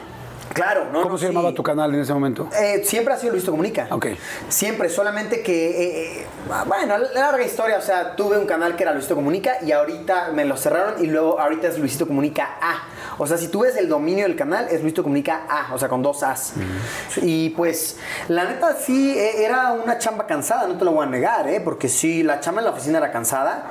Claro, 0.51 0.85
¿no? 0.91 1.01
¿Cómo 1.01 1.13
no, 1.13 1.17
se 1.17 1.27
sí. 1.27 1.33
llamaba 1.33 1.53
tu 1.53 1.63
canal 1.63 1.93
en 1.93 2.01
ese 2.01 2.13
momento? 2.13 2.49
Eh, 2.59 2.81
siempre 2.83 3.13
ha 3.13 3.17
sido 3.17 3.31
Luisito 3.31 3.51
Comunica. 3.51 3.87
Ok. 3.91 4.07
Siempre, 4.49 4.89
solamente 4.89 5.41
que, 5.41 5.69
eh, 5.69 6.19
eh, 6.19 6.25
bueno, 6.67 6.97
larga 7.13 7.43
historia, 7.43 7.77
o 7.77 7.81
sea, 7.81 8.15
tuve 8.15 8.37
un 8.37 8.45
canal 8.45 8.75
que 8.75 8.83
era 8.83 8.93
Luisito 8.93 9.15
Comunica 9.15 9.57
y 9.63 9.71
ahorita 9.71 10.31
me 10.33 10.45
lo 10.45 10.57
cerraron 10.57 11.03
y 11.03 11.07
luego 11.07 11.39
ahorita 11.39 11.69
es 11.69 11.79
Luisito 11.79 12.07
Comunica 12.07 12.57
A. 12.61 12.83
O 13.17 13.27
sea, 13.27 13.37
si 13.37 13.47
tú 13.47 13.61
ves 13.61 13.77
el 13.77 13.87
dominio 13.87 14.25
del 14.25 14.35
canal, 14.35 14.67
es 14.69 14.81
Luisito 14.81 15.03
Comunica 15.03 15.43
A, 15.49 15.73
o 15.73 15.79
sea, 15.79 15.87
con 15.87 16.01
dos 16.01 16.23
As. 16.23 16.53
Y 17.21 17.51
pues, 17.51 17.97
la 18.27 18.45
neta 18.45 18.75
sí, 18.75 19.17
eh, 19.17 19.45
era 19.45 19.71
una 19.71 19.97
chamba 19.97 20.27
cansada, 20.27 20.67
no 20.67 20.77
te 20.77 20.85
lo 20.85 20.91
voy 20.91 21.05
a 21.05 21.09
negar, 21.09 21.47
¿eh? 21.47 21.61
Porque 21.61 21.89
sí, 21.89 22.23
la 22.23 22.39
chamba 22.39 22.61
en 22.61 22.65
la 22.65 22.71
oficina 22.71 22.97
era 22.97 23.11
cansada, 23.11 23.65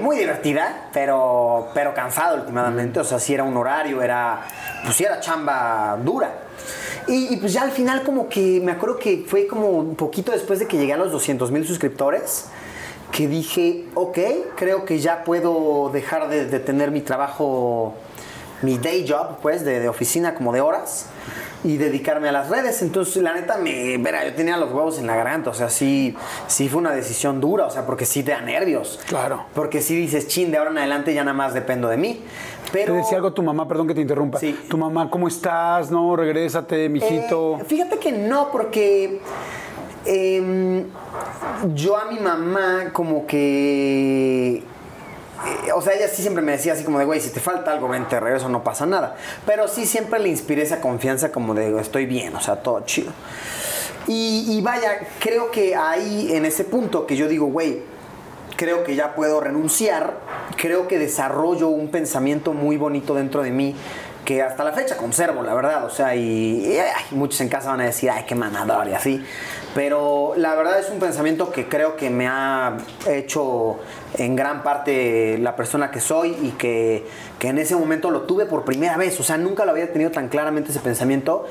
muy 0.00 0.16
divertida, 0.16 0.88
pero, 0.92 1.70
pero 1.74 1.94
cansada 1.94 2.34
últimamente, 2.34 3.00
o 3.00 3.04
sea, 3.04 3.18
sí 3.18 3.34
era 3.34 3.44
un 3.44 3.56
horario, 3.56 4.02
era, 4.02 4.40
pues 4.84 4.96
sí 4.96 5.04
era 5.04 5.20
chamba 5.20 5.81
dura. 6.02 6.44
Y, 7.08 7.34
y 7.34 7.36
pues 7.38 7.52
ya 7.52 7.62
al 7.62 7.72
final 7.72 8.02
como 8.04 8.28
que 8.28 8.60
me 8.62 8.72
acuerdo 8.72 8.96
que 8.96 9.24
fue 9.26 9.46
como 9.46 9.68
un 9.70 9.96
poquito 9.96 10.32
después 10.32 10.58
de 10.58 10.66
que 10.66 10.76
llegué 10.76 10.92
a 10.92 10.96
los 10.96 11.10
200 11.10 11.50
mil 11.50 11.66
suscriptores 11.66 12.46
que 13.12 13.28
dije, 13.28 13.84
ok, 13.94 14.18
creo 14.56 14.84
que 14.84 14.98
ya 14.98 15.22
puedo 15.22 15.90
dejar 15.92 16.28
de, 16.28 16.46
de 16.46 16.58
tener 16.58 16.90
mi 16.90 17.02
trabajo, 17.02 17.94
mi 18.62 18.78
day 18.78 19.06
job, 19.06 19.36
pues, 19.42 19.64
de, 19.64 19.80
de 19.80 19.88
oficina 19.88 20.34
como 20.34 20.52
de 20.52 20.62
horas 20.62 21.06
y 21.64 21.76
dedicarme 21.76 22.28
a 22.28 22.32
las 22.32 22.48
redes. 22.48 22.82
Entonces, 22.82 23.22
la 23.22 23.34
neta, 23.34 23.58
me, 23.58 23.98
verá, 23.98 24.24
yo 24.24 24.34
tenía 24.34 24.56
los 24.56 24.72
huevos 24.72 24.98
en 24.98 25.06
la 25.06 25.14
garganta, 25.14 25.50
o 25.50 25.54
sea, 25.54 25.68
sí, 25.68 26.16
sí 26.46 26.68
fue 26.68 26.80
una 26.80 26.92
decisión 26.92 27.40
dura, 27.40 27.66
o 27.66 27.70
sea, 27.70 27.86
porque 27.86 28.06
sí 28.06 28.22
te 28.22 28.32
da 28.32 28.40
nervios. 28.40 28.98
Claro. 29.06 29.44
Porque 29.54 29.82
sí 29.82 29.94
dices, 29.94 30.26
chin, 30.26 30.50
de 30.50 30.58
ahora 30.58 30.70
en 30.70 30.78
adelante 30.78 31.14
ya 31.14 31.22
nada 31.22 31.36
más 31.36 31.54
dependo 31.54 31.88
de 31.88 31.98
mí. 31.98 32.24
Pero... 32.72 32.94
Te 32.94 32.98
decía 32.98 33.16
algo 33.18 33.32
tu 33.32 33.42
mamá, 33.42 33.68
perdón 33.68 33.86
que 33.86 33.94
te 33.94 34.00
interrumpa. 34.00 34.38
Sí. 34.38 34.58
Tu 34.68 34.78
mamá, 34.78 35.10
¿cómo 35.10 35.28
estás? 35.28 35.90
No, 35.90 36.16
regrésate, 36.16 36.88
mijito. 36.88 37.58
Eh, 37.60 37.64
fíjate 37.66 37.98
que 37.98 38.12
no, 38.12 38.50
porque 38.50 39.20
em, 40.04 40.86
yo 41.74 41.96
a 41.96 42.06
mi 42.10 42.18
mamá 42.18 42.90
como 42.92 43.26
que... 43.26 44.56
eh, 44.56 45.72
o 45.74 45.82
sea, 45.82 45.94
ella 45.94 46.08
sí 46.08 46.22
siempre 46.22 46.42
me 46.42 46.52
decía 46.52 46.72
así 46.72 46.82
como 46.84 46.98
de, 46.98 47.04
güey, 47.04 47.20
si 47.20 47.30
te 47.30 47.40
falta 47.40 47.72
algo, 47.72 47.88
vente, 47.88 48.18
regreso, 48.18 48.48
no 48.48 48.64
pasa 48.64 48.86
nada. 48.86 49.16
Pero 49.46 49.68
sí 49.68 49.86
siempre 49.86 50.18
le 50.18 50.28
inspiré 50.28 50.62
esa 50.62 50.80
confianza 50.80 51.30
como 51.30 51.54
de, 51.54 51.78
estoy 51.80 52.06
bien, 52.06 52.34
o 52.34 52.40
sea, 52.40 52.56
todo 52.62 52.80
chido. 52.86 53.12
Y, 54.08 54.46
y 54.48 54.60
vaya, 54.62 54.98
creo 55.20 55.50
que 55.50 55.76
ahí, 55.76 56.32
en 56.32 56.44
ese 56.44 56.64
punto 56.64 57.06
que 57.06 57.16
yo 57.16 57.28
digo, 57.28 57.46
güey, 57.46 57.82
creo 58.62 58.84
que 58.84 58.94
ya 58.94 59.16
puedo 59.16 59.40
renunciar, 59.40 60.14
creo 60.56 60.86
que 60.86 60.96
desarrollo 60.96 61.66
un 61.66 61.88
pensamiento 61.88 62.52
muy 62.52 62.76
bonito 62.76 63.12
dentro 63.12 63.42
de 63.42 63.50
mí 63.50 63.74
que 64.24 64.40
hasta 64.40 64.62
la 64.62 64.70
fecha 64.70 64.96
conservo, 64.96 65.42
la 65.42 65.52
verdad, 65.52 65.84
o 65.84 65.90
sea, 65.90 66.14
y, 66.14 66.78
muchos 67.10 67.40
en 67.40 67.48
casa 67.48 67.70
van 67.70 67.80
a 67.80 67.86
decir, 67.86 68.08
ay, 68.08 68.22
qué 68.24 68.36
manador 68.36 68.86
y 68.86 68.92
así, 68.92 69.20
pero 69.74 70.34
la 70.36 70.54
verdad 70.54 70.78
es 70.78 70.88
un 70.90 71.00
pensamiento 71.00 71.50
que 71.50 71.68
creo 71.68 71.96
que 71.96 72.08
me 72.08 72.28
ha 72.28 72.76
hecho 73.08 73.80
en 74.16 74.36
gran 74.36 74.62
parte 74.62 75.38
la 75.38 75.56
persona 75.56 75.90
que 75.90 75.98
soy 75.98 76.36
y 76.40 76.50
que, 76.50 77.04
que 77.40 77.48
en 77.48 77.58
ese 77.58 77.74
momento 77.74 78.12
lo 78.12 78.20
tuve 78.20 78.46
por 78.46 78.64
primera 78.64 78.96
vez, 78.96 79.18
o 79.18 79.24
sea, 79.24 79.38
nunca 79.38 79.64
lo 79.64 79.72
había 79.72 79.92
tenido 79.92 80.12
tan 80.12 80.28
claramente 80.28 80.70
ese 80.70 80.78
pensamiento 80.78 81.48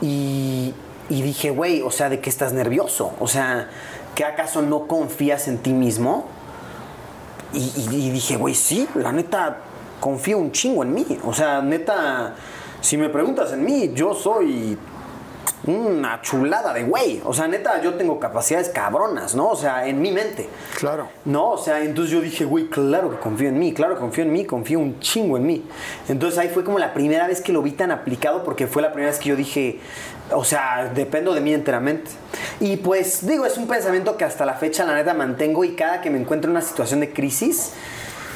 y, 0.00 0.72
y 1.08 1.22
dije, 1.22 1.50
güey, 1.50 1.82
o 1.82 1.90
sea, 1.90 2.10
¿de 2.10 2.20
qué 2.20 2.30
estás 2.30 2.52
nervioso? 2.52 3.12
O 3.18 3.26
sea, 3.26 3.70
¿que 4.14 4.24
acaso 4.24 4.62
no 4.62 4.86
confías 4.86 5.48
en 5.48 5.58
ti 5.58 5.72
mismo? 5.72 6.28
Y, 7.54 7.58
y- 7.90 8.06
y 8.08 8.10
dije, 8.10 8.36
güey, 8.36 8.54
sí, 8.54 8.88
la 8.94 9.12
neta, 9.12 9.58
confío 10.00 10.38
un 10.38 10.52
chingo 10.52 10.82
en 10.82 10.92
mí. 10.92 11.06
O 11.24 11.32
sea, 11.32 11.62
neta, 11.62 12.34
si 12.80 12.96
me 12.96 13.08
preguntas 13.08 13.52
en 13.52 13.64
mí, 13.64 13.92
yo 13.94 14.12
soy 14.14 14.76
una 15.66 16.20
chulada 16.20 16.74
de 16.74 16.82
güey. 16.84 17.22
O 17.24 17.32
sea, 17.32 17.48
neta, 17.48 17.80
yo 17.80 17.94
tengo 17.94 18.20
capacidades 18.20 18.68
cabronas, 18.68 19.34
¿no? 19.34 19.48
O 19.48 19.56
sea, 19.56 19.86
en 19.86 20.00
mi 20.02 20.12
mente. 20.12 20.46
Claro. 20.78 21.08
No, 21.24 21.52
o 21.52 21.58
sea, 21.58 21.82
entonces 21.82 22.12
yo 22.12 22.20
dije, 22.20 22.44
güey, 22.44 22.68
claro 22.68 23.10
que 23.10 23.16
confío 23.16 23.48
en 23.48 23.58
mí, 23.58 23.72
claro 23.72 23.94
que 23.94 24.00
confío 24.00 24.24
en 24.24 24.32
mí, 24.32 24.44
confío 24.44 24.78
un 24.78 25.00
chingo 25.00 25.38
en 25.38 25.46
mí. 25.46 25.64
Entonces 26.08 26.38
ahí 26.38 26.48
fue 26.50 26.64
como 26.64 26.78
la 26.78 26.92
primera 26.92 27.26
vez 27.26 27.40
que 27.40 27.52
lo 27.52 27.62
vi 27.62 27.70
tan 27.72 27.90
aplicado 27.92 28.44
porque 28.44 28.66
fue 28.66 28.82
la 28.82 28.92
primera 28.92 29.10
vez 29.10 29.18
que 29.18 29.30
yo 29.30 29.36
dije, 29.36 29.80
o 30.32 30.44
sea, 30.44 30.90
dependo 30.94 31.34
de 31.34 31.40
mí 31.40 31.52
enteramente. 31.52 32.10
Y 32.60 32.76
pues 32.76 33.26
digo, 33.26 33.46
es 33.46 33.56
un 33.56 33.66
pensamiento 33.66 34.16
que 34.16 34.24
hasta 34.24 34.44
la 34.44 34.54
fecha 34.54 34.84
la 34.84 34.94
neta 34.94 35.14
mantengo 35.14 35.64
y 35.64 35.74
cada 35.74 36.00
que 36.00 36.10
me 36.10 36.18
encuentro 36.18 36.50
en 36.50 36.56
una 36.56 36.64
situación 36.64 37.00
de 37.00 37.12
crisis, 37.12 37.72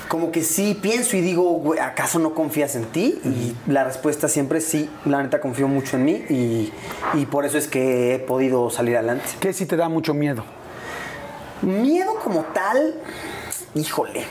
como 0.08 0.32
que 0.32 0.42
sí 0.42 0.78
pienso 0.80 1.16
y 1.16 1.20
digo, 1.20 1.74
¿acaso 1.80 2.18
no 2.18 2.34
confías 2.34 2.74
en 2.76 2.86
ti? 2.86 3.20
Y 3.24 3.70
la 3.70 3.84
respuesta 3.84 4.28
siempre 4.28 4.58
es 4.58 4.64
sí, 4.64 4.88
la 5.04 5.22
neta 5.22 5.40
confío 5.40 5.68
mucho 5.68 5.96
en 5.96 6.04
mí 6.04 6.24
y, 6.30 6.72
y 7.14 7.26
por 7.26 7.44
eso 7.44 7.58
es 7.58 7.68
que 7.68 8.14
he 8.14 8.18
podido 8.18 8.70
salir 8.70 8.96
adelante. 8.96 9.24
¿Qué 9.40 9.52
si 9.52 9.66
te 9.66 9.76
da 9.76 9.88
mucho 9.88 10.14
miedo? 10.14 10.44
Miedo 11.62 12.14
como 12.22 12.42
tal, 12.42 12.94
híjole. 13.74 14.24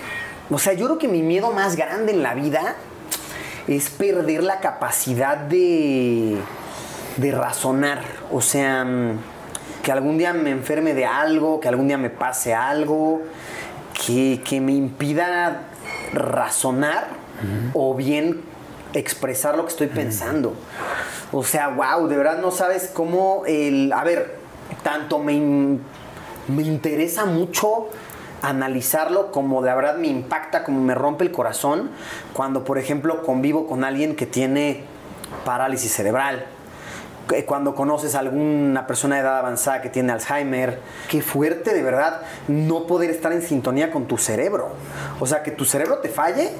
O 0.49 0.57
sea, 0.57 0.73
yo 0.73 0.85
creo 0.85 0.97
que 0.97 1.07
mi 1.07 1.21
miedo 1.21 1.51
más 1.51 1.75
grande 1.75 2.13
en 2.13 2.23
la 2.23 2.33
vida 2.33 2.75
es 3.67 3.89
perder 3.89 4.43
la 4.43 4.59
capacidad 4.59 5.37
de. 5.37 6.37
De 7.17 7.31
razonar. 7.31 8.01
O 8.31 8.41
sea, 8.41 8.83
mm, 8.85 9.19
que 9.83 9.91
algún 9.91 10.17
día 10.17 10.33
me 10.33 10.51
enferme 10.51 10.93
de 10.93 11.05
algo, 11.05 11.59
que 11.59 11.67
algún 11.67 11.87
día 11.87 11.97
me 11.97 12.09
pase 12.09 12.53
algo, 12.53 13.21
que, 14.05 14.41
que 14.43 14.59
me 14.61 14.73
impida 14.73 15.61
razonar 16.13 17.07
o 17.73 17.93
bien 17.93 18.41
expresar 18.93 19.55
lo 19.55 19.63
que 19.65 19.69
estoy 19.71 19.87
pensando. 19.87 20.55
O 21.31 21.43
sea, 21.43 21.69
wow, 21.69 22.07
de 22.07 22.17
verdad 22.17 22.39
no 22.39 22.51
sabes 22.51 22.89
cómo 22.93 23.43
el... 23.45 23.93
A 23.93 24.03
ver, 24.03 24.35
tanto 24.83 25.19
me, 25.19 25.33
in- 25.33 25.81
me 26.47 26.63
interesa 26.63 27.25
mucho 27.25 27.89
analizarlo 28.41 29.31
como 29.31 29.61
de 29.61 29.73
verdad 29.73 29.97
me 29.97 30.07
impacta, 30.07 30.63
como 30.63 30.81
me 30.81 30.95
rompe 30.95 31.23
el 31.25 31.31
corazón 31.31 31.89
cuando, 32.33 32.63
por 32.63 32.77
ejemplo, 32.77 33.23
convivo 33.23 33.67
con 33.67 33.83
alguien 33.83 34.15
que 34.15 34.25
tiene 34.25 34.83
parálisis 35.45 35.91
cerebral. 35.93 36.45
Que 37.27 37.45
Cuando 37.45 37.75
conoces 37.75 38.15
a 38.15 38.19
alguna 38.19 38.87
persona 38.87 39.15
de 39.15 39.21
edad 39.21 39.37
avanzada 39.39 39.81
que 39.81 39.89
tiene 39.89 40.11
Alzheimer, 40.13 40.79
qué 41.09 41.21
fuerte 41.21 41.73
de 41.73 41.83
verdad 41.83 42.21
no 42.47 42.87
poder 42.87 43.09
estar 43.09 43.31
en 43.31 43.41
sintonía 43.41 43.91
con 43.91 44.05
tu 44.05 44.17
cerebro. 44.17 44.69
O 45.19 45.25
sea, 45.25 45.43
que 45.43 45.51
tu 45.51 45.65
cerebro 45.65 45.99
te 45.99 46.09
falle 46.09 46.51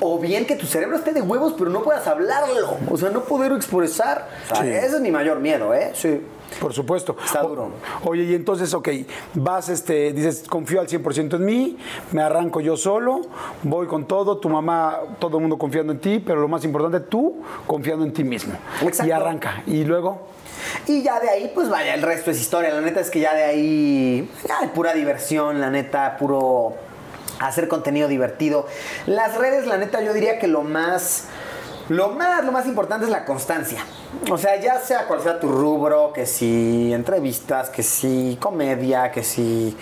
o 0.00 0.18
bien 0.18 0.46
que 0.46 0.56
tu 0.56 0.66
cerebro 0.66 0.96
esté 0.96 1.12
de 1.12 1.22
huevos 1.22 1.54
pero 1.56 1.70
no 1.70 1.82
puedas 1.82 2.06
hablarlo. 2.06 2.76
O 2.90 2.96
sea, 2.96 3.10
no 3.10 3.24
poder 3.24 3.52
expresar. 3.52 4.28
O 4.50 4.54
sea, 4.54 4.64
Sí. 4.64 4.70
Ese 4.70 4.96
es 4.96 5.00
mi 5.00 5.10
mayor 5.10 5.40
miedo, 5.40 5.72
¿eh? 5.74 5.92
Sí. 5.94 6.20
Por 6.60 6.72
supuesto. 6.72 7.16
Está 7.24 7.44
O- 7.44 7.48
duro. 7.48 7.70
Oye, 8.04 8.24
y 8.24 8.34
entonces, 8.34 8.72
ok, 8.74 8.88
vas, 9.34 9.68
este, 9.68 10.12
dices, 10.12 10.44
confío 10.48 10.80
al 10.80 10.88
100% 10.88 11.36
en 11.36 11.44
mí, 11.44 11.76
me 12.12 12.22
arranco 12.22 12.60
yo 12.60 12.76
solo, 12.76 13.22
voy 13.62 13.86
con 13.86 14.06
todo, 14.06 14.38
tu 14.38 14.48
mamá, 14.48 14.98
todo 15.18 15.36
el 15.38 15.40
mundo 15.42 15.58
confiando 15.58 15.92
en 15.92 16.00
ti, 16.00 16.22
pero 16.24 16.40
lo 16.40 16.48
más 16.48 16.64
importante, 16.64 17.00
tú 17.00 17.42
confiando 17.66 18.04
en 18.04 18.12
ti 18.12 18.24
mismo. 18.24 18.54
Exacto. 18.82 19.06
Y 19.08 19.10
arranca. 19.12 19.62
Y 19.66 19.84
luego, 19.84 20.28
Y 20.86 21.02
ya 21.02 21.20
de 21.20 21.28
ahí, 21.28 21.52
pues 21.54 21.68
vaya, 21.68 21.94
el 21.94 22.02
resto 22.02 22.30
es 22.30 22.40
historia. 22.40 22.72
La 22.72 22.80
neta 22.80 23.00
es 23.00 23.10
que 23.10 23.20
ya 23.20 23.34
de 23.34 23.44
ahí, 23.44 24.30
ya 24.48 24.60
hay 24.60 24.68
pura 24.68 24.92
diversión, 24.94 25.60
la 25.60 25.70
neta, 25.70 26.16
puro 26.16 26.74
hacer 27.38 27.68
contenido 27.68 28.08
divertido. 28.08 28.66
Las 29.06 29.36
redes, 29.36 29.66
la 29.66 29.76
neta, 29.76 30.00
yo 30.02 30.12
diría 30.14 30.38
que 30.38 30.46
lo 30.46 30.62
más, 30.62 31.26
lo 31.88 32.08
más, 32.10 32.44
lo 32.44 32.52
más 32.52 32.66
importante 32.66 33.04
es 33.04 33.10
la 33.10 33.24
constancia. 33.24 33.84
O 34.30 34.38
sea, 34.38 34.60
ya 34.60 34.78
sea 34.80 35.06
cual 35.06 35.20
sea 35.20 35.38
tu 35.38 35.48
rubro, 35.48 36.12
que 36.12 36.24
si 36.24 36.92
entrevistas, 36.92 37.68
que 37.68 37.82
si 37.82 38.38
comedia, 38.40 39.10
que 39.12 39.22
si 39.22 39.76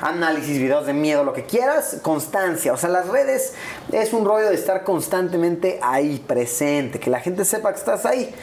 análisis, 0.00 0.58
videos 0.58 0.86
de 0.86 0.92
miedo, 0.92 1.24
lo 1.24 1.32
que 1.32 1.44
quieras, 1.44 1.98
constancia. 2.02 2.72
O 2.72 2.76
sea, 2.76 2.88
las 2.88 3.08
redes 3.08 3.54
es 3.92 4.12
un 4.12 4.24
rollo 4.24 4.48
de 4.48 4.54
estar 4.54 4.82
constantemente 4.82 5.78
ahí 5.82 6.24
presente, 6.26 6.98
que 6.98 7.10
la 7.10 7.20
gente 7.20 7.44
sepa 7.44 7.72
que 7.72 7.78
estás 7.78 8.06
ahí, 8.06 8.34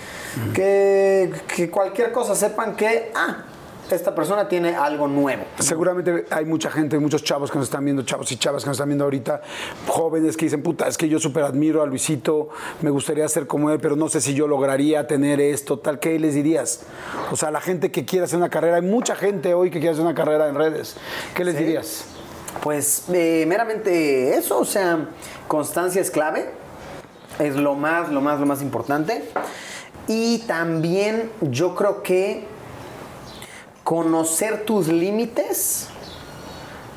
que, 0.53 1.32
que 1.55 1.70
cualquier 1.70 2.12
cosa 2.12 2.36
sepan 2.36 2.76
que, 2.76 3.12
ah, 3.16 3.43
esta 3.96 4.14
persona 4.14 4.48
tiene 4.48 4.76
algo 4.76 5.08
nuevo. 5.08 5.44
seguramente 5.60 6.26
hay 6.30 6.46
mucha 6.46 6.70
gente, 6.70 6.98
muchos 7.00 7.24
chavos 7.24 7.52
que 7.52 7.58
nos 7.58 7.68
están 7.68 7.84
viendo, 7.86 8.04
chavos 8.04 8.32
y 8.32 8.38
chavas 8.38 8.64
que 8.64 8.70
nos 8.70 8.78
están 8.78 8.90
viendo 8.90 9.04
ahorita, 9.04 9.42
jóvenes 9.88 10.38
que 10.38 10.46
dicen, 10.46 10.62
puta, 10.62 10.88
es 10.88 10.98
que 10.98 11.10
yo 11.10 11.20
súper 11.20 11.44
admiro 11.44 11.82
a 11.82 11.86
Luisito, 11.86 12.50
me 12.82 12.90
gustaría 12.90 13.28
ser 13.28 13.48
como 13.48 13.72
él, 13.72 13.80
pero 13.80 13.96
no 13.96 14.10
sé 14.10 14.22
si 14.22 14.34
yo 14.34 14.48
lograría 14.48 15.08
tener 15.08 15.40
esto, 15.40 15.80
tal, 15.80 16.00
¿qué 16.00 16.18
les 16.20 16.36
dirías? 16.36 16.82
O 17.32 17.36
sea, 17.36 17.52
la 17.52 17.62
gente 17.62 17.92
que 17.92 18.06
quiere 18.06 18.26
hacer 18.26 18.38
una 18.38 18.50
carrera, 18.50 18.78
hay 18.78 18.82
mucha 18.82 19.16
gente 19.16 19.54
hoy 19.54 19.70
que 19.70 19.80
quiere 19.80 19.94
hacer 19.94 20.06
una 20.06 20.16
carrera 20.16 20.48
en 20.48 20.56
redes, 20.56 20.96
¿qué 21.36 21.44
les 21.44 21.58
dirías? 21.58 22.06
Pues 22.62 23.06
eh, 23.14 23.46
meramente 23.48 24.36
eso, 24.36 24.60
o 24.60 24.66
sea, 24.66 25.10
constancia 25.48 26.02
es 26.02 26.12
clave, 26.12 26.50
es 27.40 27.56
lo 27.56 27.76
más, 27.76 28.12
lo 28.12 28.22
más, 28.22 28.40
lo 28.40 28.46
más 28.46 28.62
importante. 28.62 29.24
Y 30.08 30.40
también 30.40 31.30
yo 31.42 31.76
creo 31.76 32.02
que 32.02 32.46
conocer 33.90 34.66
tus 34.66 34.88
límites, 34.88 35.88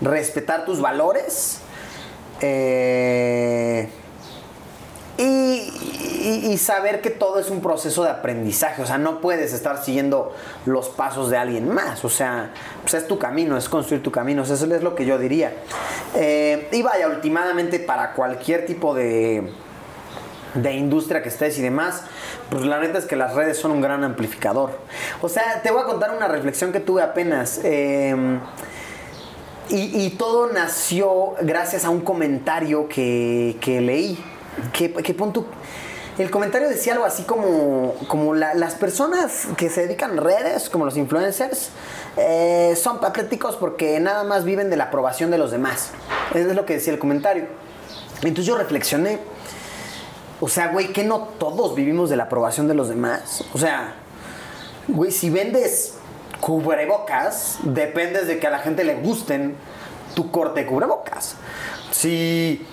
respetar 0.03 0.67
tus 0.67 0.79
valores 0.79 1.61
eh, 2.43 3.89
y, 5.17 6.59
saber 6.59 7.01
que 7.01 7.09
todo 7.09 7.41
es 7.41 7.49
un 7.49 7.63
proceso 7.63 8.05
de 8.05 8.11
aprendizaje. 8.11 8.83
O 8.83 8.87
sea, 8.87 8.99
no 8.99 9.23
puedes 9.23 9.55
estar 9.55 9.83
siguiendo 9.83 10.35
los 10.67 10.91
pasos 10.91 11.31
de 11.31 11.39
alguien 11.39 11.67
más. 11.73 12.05
O 12.05 12.11
sea, 12.11 12.53
pues 12.83 12.93
es 12.93 13.09
tu 13.09 13.19
camino, 13.19 13.57
es 13.57 13.71
construir 13.71 14.03
tu 14.03 14.13
camino. 14.13 14.43
O 14.43 14.45
sea, 14.45 14.57
eso 14.57 14.67
es 14.67 14.83
lo 14.83 14.95
que 14.95 15.07
yo 15.07 15.17
diría. 15.17 15.55
Eh, 16.15 16.69
y 16.73 16.83
vaya, 16.83 17.09
últimamente 17.09 17.79
para 17.79 18.13
cualquier 18.13 18.67
tipo 18.67 18.95
de, 18.95 19.51
de 20.55 20.73
industria 20.75 21.23
que 21.23 21.31
estés 21.31 21.59
y 21.59 21.63
demás, 21.63 22.03
pues 22.53 22.67
la 22.67 22.79
neta 22.81 22.99
es 22.99 23.07
que 23.07 23.17
las 23.17 23.35
redes 23.35 23.57
son 23.57 23.71
un 23.71 23.81
gran 23.81 24.05
amplificador. 24.05 24.71
O 25.23 25.29
sea, 25.31 25.63
te 25.63 25.71
voy 25.71 25.81
a 25.81 25.85
contar 25.87 26.15
una 26.15 26.29
reflexión 26.29 26.71
que 26.71 26.81
tuve 26.81 27.03
apenas. 27.03 27.61
eh, 27.65 28.15
y, 29.71 30.11
todo 30.11 30.49
nació 30.53 31.35
gracias 31.41 31.87
a 31.87 31.91
un 31.91 32.03
comentario 32.03 32.89
que, 32.89 33.57
que 33.61 33.81
leí. 33.81 34.23
Que, 34.75 34.91
tú- 34.91 35.47
el 36.19 36.31
comentario 36.31 36.69
decía 36.69 36.93
algo 36.93 37.07
así 37.07 37.23
como, 37.23 37.95
como 38.07 38.35
la- 38.35 38.53
las 38.53 38.75
personas 38.75 39.47
que 39.57 39.71
se 39.71 39.87
dedican 39.87 40.19
a 40.19 40.21
redes, 40.21 40.69
como 40.69 40.85
los 40.85 40.99
influencers, 40.99 41.71
eh, 42.19 42.75
son 42.77 43.01
patéticos 43.01 43.57
porque 43.57 43.99
nada 43.99 44.25
más 44.25 44.45
viven 44.45 44.69
de 44.69 44.77
la 44.77 44.85
aprobación 44.85 45.31
de 45.31 45.39
los 45.39 45.51
demás. 45.53 45.93
Eso 46.35 46.51
es 46.51 46.55
lo 46.57 46.67
que 46.67 46.75
decía 46.75 46.93
el 46.93 46.99
comentario. 46.99 47.47
Entonces 48.17 48.45
yo 48.45 48.59
reflexioné. 48.59 49.21
O 50.45 50.49
sea, 50.49 50.73
güey, 50.73 50.89
que 50.93 51.05
no 51.05 51.21
todos 51.39 51.77
vivimos 51.77 52.11
de 52.11 52.17
la 52.17 52.25
aprobación 52.25 52.67
de 52.67 52.75
los 52.75 52.89
demás. 52.89 53.45
O 53.55 53.59
sea, 53.59 53.95
güey, 54.89 55.13
si 55.13 55.31
vendes 55.31 55.95
cubrebocas, 56.41 57.59
dependes 57.63 58.27
de 58.27 58.41
que 58.41 58.49
a 58.49 58.51
la 58.51 58.59
gente 58.59 58.83
le 58.83 58.97
gusten 58.97 59.55
tu 60.17 60.33
corte 60.33 60.63
de 60.63 60.67
cubrebocas. 60.67 61.37
Si 61.93 62.67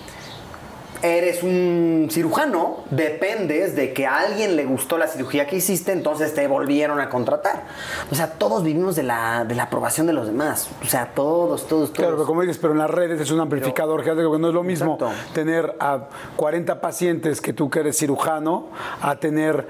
eres 1.02 1.42
un 1.42 2.08
cirujano, 2.10 2.84
dependes 2.90 3.74
de 3.76 3.92
que 3.92 4.06
a 4.06 4.18
alguien 4.18 4.56
le 4.56 4.64
gustó 4.64 4.98
la 4.98 5.06
cirugía 5.06 5.46
que 5.46 5.56
hiciste, 5.56 5.92
entonces 5.92 6.34
te 6.34 6.46
volvieron 6.46 7.00
a 7.00 7.08
contratar. 7.08 7.64
O 8.10 8.14
sea, 8.14 8.32
todos 8.32 8.62
vivimos 8.62 8.96
de 8.96 9.02
la, 9.02 9.44
de 9.44 9.54
la 9.54 9.64
aprobación 9.64 10.06
de 10.06 10.12
los 10.12 10.26
demás. 10.26 10.68
O 10.82 10.86
sea, 10.86 11.12
todos, 11.14 11.66
todos, 11.66 11.88
todos. 11.88 11.90
Claro, 11.90 12.16
pero 12.16 12.26
como 12.26 12.42
dices, 12.42 12.58
pero 12.58 12.72
en 12.72 12.78
las 12.78 12.90
redes 12.90 13.20
es 13.20 13.30
un 13.30 13.40
amplificador, 13.40 14.04
que 14.04 14.14
no 14.14 14.48
es 14.48 14.54
lo 14.54 14.62
mismo 14.62 14.94
Exacto. 14.94 15.32
tener 15.32 15.74
a 15.80 16.08
40 16.36 16.80
pacientes 16.80 17.40
que 17.40 17.52
tú 17.52 17.70
que 17.70 17.80
eres 17.80 17.96
cirujano, 17.96 18.68
a 19.00 19.16
tener 19.16 19.66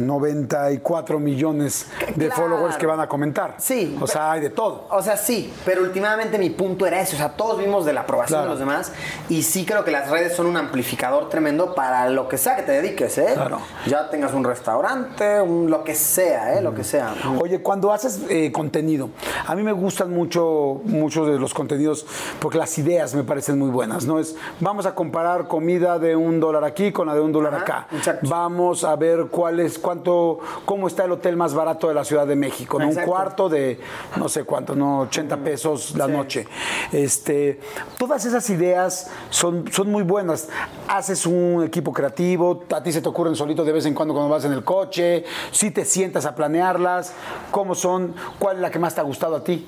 94 0.00 1.18
millones 1.18 1.86
de 2.14 2.26
Claro. 2.26 2.42
followers 2.42 2.76
que 2.76 2.86
van 2.86 3.00
a 3.00 3.08
comentar. 3.08 3.54
Sí. 3.58 3.96
O 4.00 4.06
sea, 4.06 4.32
hay 4.32 4.40
de 4.40 4.50
todo. 4.50 4.86
O 4.90 5.02
sea, 5.02 5.16
sí, 5.16 5.52
pero 5.64 5.82
últimamente 5.82 6.38
mi 6.38 6.50
punto 6.50 6.86
era 6.86 7.00
eso. 7.00 7.14
O 7.16 7.18
sea, 7.18 7.30
todos 7.30 7.58
vimos 7.58 7.84
de 7.84 7.92
la 7.92 8.02
aprobación 8.02 8.40
Claro. 8.40 8.44
de 8.44 8.50
los 8.50 8.58
demás. 8.58 8.92
Y 9.28 9.42
sí 9.42 9.64
creo 9.64 9.84
que 9.84 9.90
las 9.90 10.10
redes 10.10 10.34
son 10.36 10.46
un 10.46 10.56
amplificador 10.56 11.28
tremendo 11.28 11.74
para 11.74 12.08
lo 12.08 12.28
que 12.28 12.38
sea 12.38 12.56
que 12.56 12.62
te 12.62 12.72
dediques, 12.72 13.16
¿eh? 13.18 13.32
Claro. 13.34 13.58
Ya 13.86 14.08
tengas 14.10 14.32
un 14.32 14.44
restaurante, 14.44 15.40
un- 15.40 15.70
lo 15.70 15.84
que 15.84 15.94
sea, 15.94 16.54
¿eh? 16.54 16.62
Lo 16.62 16.74
que 16.74 16.84
sea. 16.84 17.14
Oye, 17.40 17.60
cuando 17.62 17.92
haces 17.92 18.20
eh, 18.28 18.50
contenido, 18.52 19.10
a 19.46 19.54
mí 19.54 19.62
me 19.62 19.72
gustan 19.72 20.10
mucho 20.12 20.80
muchos 20.84 21.26
de 21.26 21.38
los 21.38 21.54
contenidos 21.54 22.06
porque 22.40 22.58
las 22.58 22.76
ideas 22.78 23.14
me 23.14 23.24
parecen 23.24 23.58
muy 23.58 23.70
buenas, 23.70 24.04
¿no? 24.06 24.18
Es, 24.18 24.34
vamos 24.60 24.86
a 24.86 24.94
comparar 24.94 25.48
comida 25.48 25.98
de 25.98 26.16
un 26.16 26.40
dólar 26.40 26.64
aquí 26.64 26.92
con 26.92 27.06
la 27.06 27.14
de 27.14 27.20
un 27.20 27.32
dólar 27.32 27.54
Ajá, 27.54 27.62
acá. 27.62 27.86
exacto. 27.92 28.28
Vamos 28.28 28.84
a 28.84 28.94
ver 28.96 29.26
cuál 29.30 29.41
es, 29.48 29.78
cuánto, 29.78 30.38
cómo 30.64 30.86
está 30.88 31.04
el 31.04 31.12
hotel 31.12 31.36
más 31.36 31.54
barato 31.54 31.88
de 31.88 31.94
la 31.94 32.04
Ciudad 32.04 32.26
de 32.26 32.36
México, 32.36 32.78
¿no? 32.78 32.88
Un 32.88 32.94
cuarto 32.94 33.48
de, 33.48 33.78
no 34.16 34.28
sé 34.28 34.44
cuánto, 34.44 34.74
¿no? 34.74 35.00
80 35.00 35.36
pesos 35.38 35.94
la 35.96 36.06
Sí. 36.06 36.12
noche. 36.12 36.48
Este, 36.92 37.60
todas 37.98 38.24
esas 38.24 38.48
ideas 38.50 39.10
son, 39.30 39.70
son 39.72 39.90
muy 39.90 40.02
buenas. 40.02 40.48
Haces 40.88 41.26
un 41.26 41.64
equipo 41.64 41.92
creativo, 41.92 42.64
a 42.74 42.82
ti 42.82 42.92
se 42.92 43.00
te 43.02 43.08
ocurren 43.08 43.34
solitos 43.36 43.66
de 43.66 43.72
vez 43.72 43.86
en 43.86 43.94
cuando 43.94 44.14
cuando 44.14 44.30
vas 44.30 44.44
en 44.44 44.52
el 44.52 44.64
coche, 44.64 45.24
si 45.50 45.70
te 45.70 45.84
sientas 45.84 46.26
a 46.26 46.34
planearlas, 46.34 47.12
cómo 47.50 47.74
son, 47.74 48.14
cuál 48.38 48.56
es 48.56 48.62
la 48.62 48.70
que 48.70 48.78
más 48.78 48.94
te 48.94 49.00
ha 49.00 49.04
gustado 49.04 49.36
a 49.36 49.44
ti. 49.44 49.66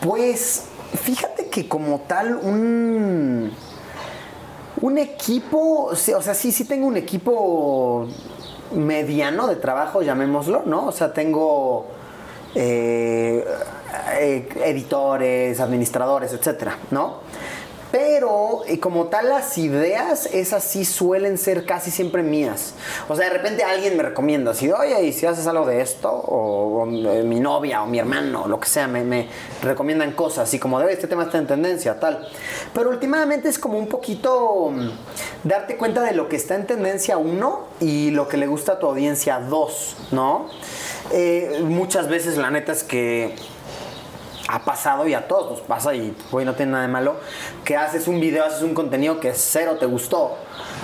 Pues 0.00 0.64
fíjate 1.02 1.48
que 1.48 1.68
como 1.68 2.00
tal 2.06 2.36
un 2.36 3.52
un 4.80 4.96
equipo, 4.96 5.86
o 5.86 5.96
sea, 5.96 6.34
sí 6.34 6.52
sí 6.52 6.64
tengo 6.64 6.86
un 6.86 6.96
equipo 6.96 8.06
mediano 8.72 9.46
de 9.46 9.56
trabajo, 9.56 10.02
llamémoslo, 10.02 10.62
¿no? 10.66 10.86
O 10.86 10.92
sea, 10.92 11.12
tengo 11.12 11.86
eh, 12.54 13.44
eh, 14.18 14.48
editores, 14.64 15.60
administradores, 15.60 16.32
etcétera, 16.32 16.76
¿no? 16.90 17.20
Pero 17.90 18.62
eh, 18.66 18.78
como 18.78 19.06
tal 19.06 19.28
las 19.28 19.56
ideas, 19.56 20.26
esas 20.26 20.64
sí 20.64 20.84
suelen 20.84 21.38
ser 21.38 21.64
casi 21.64 21.90
siempre 21.90 22.22
mías. 22.22 22.74
O 23.08 23.16
sea, 23.16 23.28
de 23.28 23.32
repente 23.32 23.64
alguien 23.64 23.96
me 23.96 24.02
recomienda, 24.02 24.50
así, 24.50 24.70
oye, 24.70 25.02
¿y 25.06 25.12
si 25.12 25.26
haces 25.26 25.46
algo 25.46 25.66
de 25.66 25.80
esto? 25.80 26.10
O, 26.10 26.82
o, 26.82 26.86
eh, 26.86 27.22
mi 27.22 27.40
novia 27.40 27.82
o 27.82 27.86
mi 27.86 27.98
hermano, 27.98 28.46
lo 28.46 28.60
que 28.60 28.68
sea, 28.68 28.88
me, 28.88 29.04
me 29.04 29.28
recomiendan 29.62 30.12
cosas, 30.12 30.48
así 30.48 30.58
como, 30.58 30.78
de 30.80 30.92
este 30.92 31.06
tema 31.06 31.24
está 31.24 31.38
en 31.38 31.46
tendencia, 31.46 31.98
tal. 31.98 32.28
Pero 32.74 32.90
últimamente 32.90 33.48
es 33.48 33.58
como 33.58 33.78
un 33.78 33.88
poquito 33.88 34.70
mm, 34.70 34.90
darte 35.44 35.76
cuenta 35.76 36.02
de 36.02 36.12
lo 36.12 36.28
que 36.28 36.36
está 36.36 36.54
en 36.56 36.66
tendencia 36.66 37.16
uno 37.16 37.68
y 37.80 38.10
lo 38.10 38.28
que 38.28 38.36
le 38.36 38.46
gusta 38.46 38.72
a 38.72 38.78
tu 38.78 38.86
audiencia 38.86 39.40
dos, 39.40 39.96
¿no? 40.10 40.48
Eh, 41.10 41.62
muchas 41.64 42.08
veces 42.08 42.36
la 42.36 42.50
neta 42.50 42.72
es 42.72 42.84
que 42.84 43.34
ha 44.48 44.64
pasado 44.64 45.06
y 45.06 45.14
a 45.14 45.28
todos 45.28 45.50
nos 45.50 45.60
pasa 45.60 45.94
y 45.94 46.16
güey 46.30 46.44
no 46.44 46.54
tiene 46.54 46.72
nada 46.72 46.86
de 46.86 46.92
malo. 46.92 47.16
Que 47.64 47.76
haces 47.76 48.08
un 48.08 48.18
video, 48.18 48.44
haces 48.44 48.62
un 48.62 48.74
contenido 48.74 49.20
que 49.20 49.32
cero 49.34 49.76
te 49.78 49.86
gustó, 49.86 50.36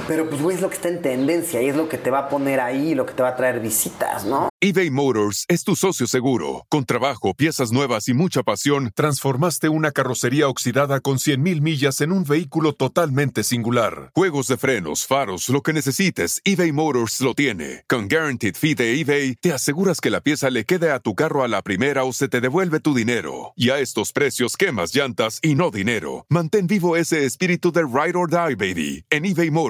pero 0.06 0.28
pues 0.28 0.42
güey 0.42 0.56
es 0.56 0.62
lo 0.62 0.68
que 0.68 0.76
está 0.76 0.88
en 0.88 1.02
tendencia 1.02 1.62
y 1.62 1.68
es 1.68 1.76
lo 1.76 1.88
que 1.88 1.98
te 1.98 2.10
va 2.10 2.20
a 2.20 2.28
poner 2.28 2.60
ahí, 2.60 2.94
lo 2.94 3.06
que 3.06 3.14
te 3.14 3.22
va 3.22 3.30
a 3.30 3.36
traer 3.36 3.60
visitas, 3.60 4.24
¿no? 4.24 4.48
eBay 4.66 4.90
Motors 4.90 5.44
es 5.48 5.62
tu 5.62 5.76
socio 5.76 6.06
seguro. 6.06 6.64
Con 6.70 6.86
trabajo, 6.86 7.34
piezas 7.34 7.70
nuevas 7.70 8.08
y 8.08 8.14
mucha 8.14 8.42
pasión, 8.42 8.92
transformaste 8.94 9.68
una 9.68 9.90
carrocería 9.90 10.48
oxidada 10.48 11.00
con 11.00 11.18
100.000 11.18 11.60
millas 11.60 12.00
en 12.00 12.12
un 12.12 12.24
vehículo 12.24 12.72
totalmente 12.72 13.42
singular. 13.42 14.10
Juegos 14.14 14.48
de 14.48 14.56
frenos, 14.56 15.06
faros, 15.06 15.50
lo 15.50 15.60
que 15.60 15.74
necesites, 15.74 16.40
eBay 16.44 16.72
Motors 16.72 17.20
lo 17.20 17.34
tiene. 17.34 17.84
Con 17.86 18.08
Guaranteed 18.08 18.54
Fee 18.54 18.74
de 18.74 18.98
eBay, 18.98 19.34
te 19.34 19.52
aseguras 19.52 20.00
que 20.00 20.08
la 20.08 20.22
pieza 20.22 20.48
le 20.48 20.64
quede 20.64 20.92
a 20.92 20.98
tu 20.98 21.14
carro 21.14 21.44
a 21.44 21.48
la 21.48 21.60
primera 21.60 22.04
o 22.04 22.14
se 22.14 22.28
te 22.28 22.40
devuelve 22.40 22.80
tu 22.80 22.94
dinero. 22.94 23.52
Y 23.56 23.68
a 23.68 23.80
estos 23.80 24.12
precios, 24.12 24.56
quemas 24.56 24.94
llantas 24.94 25.40
y 25.42 25.56
no 25.56 25.70
dinero. 25.70 26.24
Mantén 26.30 26.68
vivo 26.68 26.96
ese 26.96 27.26
espíritu 27.26 27.70
de 27.70 27.82
Ride 27.82 28.16
or 28.16 28.30
Die, 28.30 28.54
baby, 28.54 29.04
en 29.10 29.26
eBay 29.26 29.50
Motors. 29.50 29.63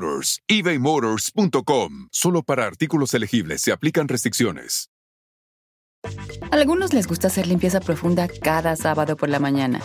ebaymotors.com. 0.49 2.09
Solo 2.11 2.43
para 2.43 2.67
artículos 2.67 3.15
elegibles 3.15 3.61
se 3.61 3.73
aplican 3.73 4.09
restricciones. 4.09 4.89
Algunos 6.51 6.93
les 6.93 7.07
gusta 7.07 7.29
hacer 7.29 7.47
limpieza 7.47 7.81
profunda 7.81 8.29
cada 8.29 8.77
sábado 8.77 9.17
por 9.17 9.29
la 9.29 9.39
mañana. 9.39 9.81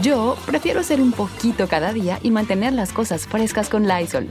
Yo 0.00 0.36
prefiero 0.46 0.80
hacer 0.80 1.00
un 1.00 1.12
poquito 1.12 1.68
cada 1.68 1.92
día 1.92 2.18
y 2.22 2.30
mantener 2.30 2.72
las 2.72 2.92
cosas 2.92 3.26
frescas 3.26 3.68
con 3.68 3.86
Lysol. 3.86 4.30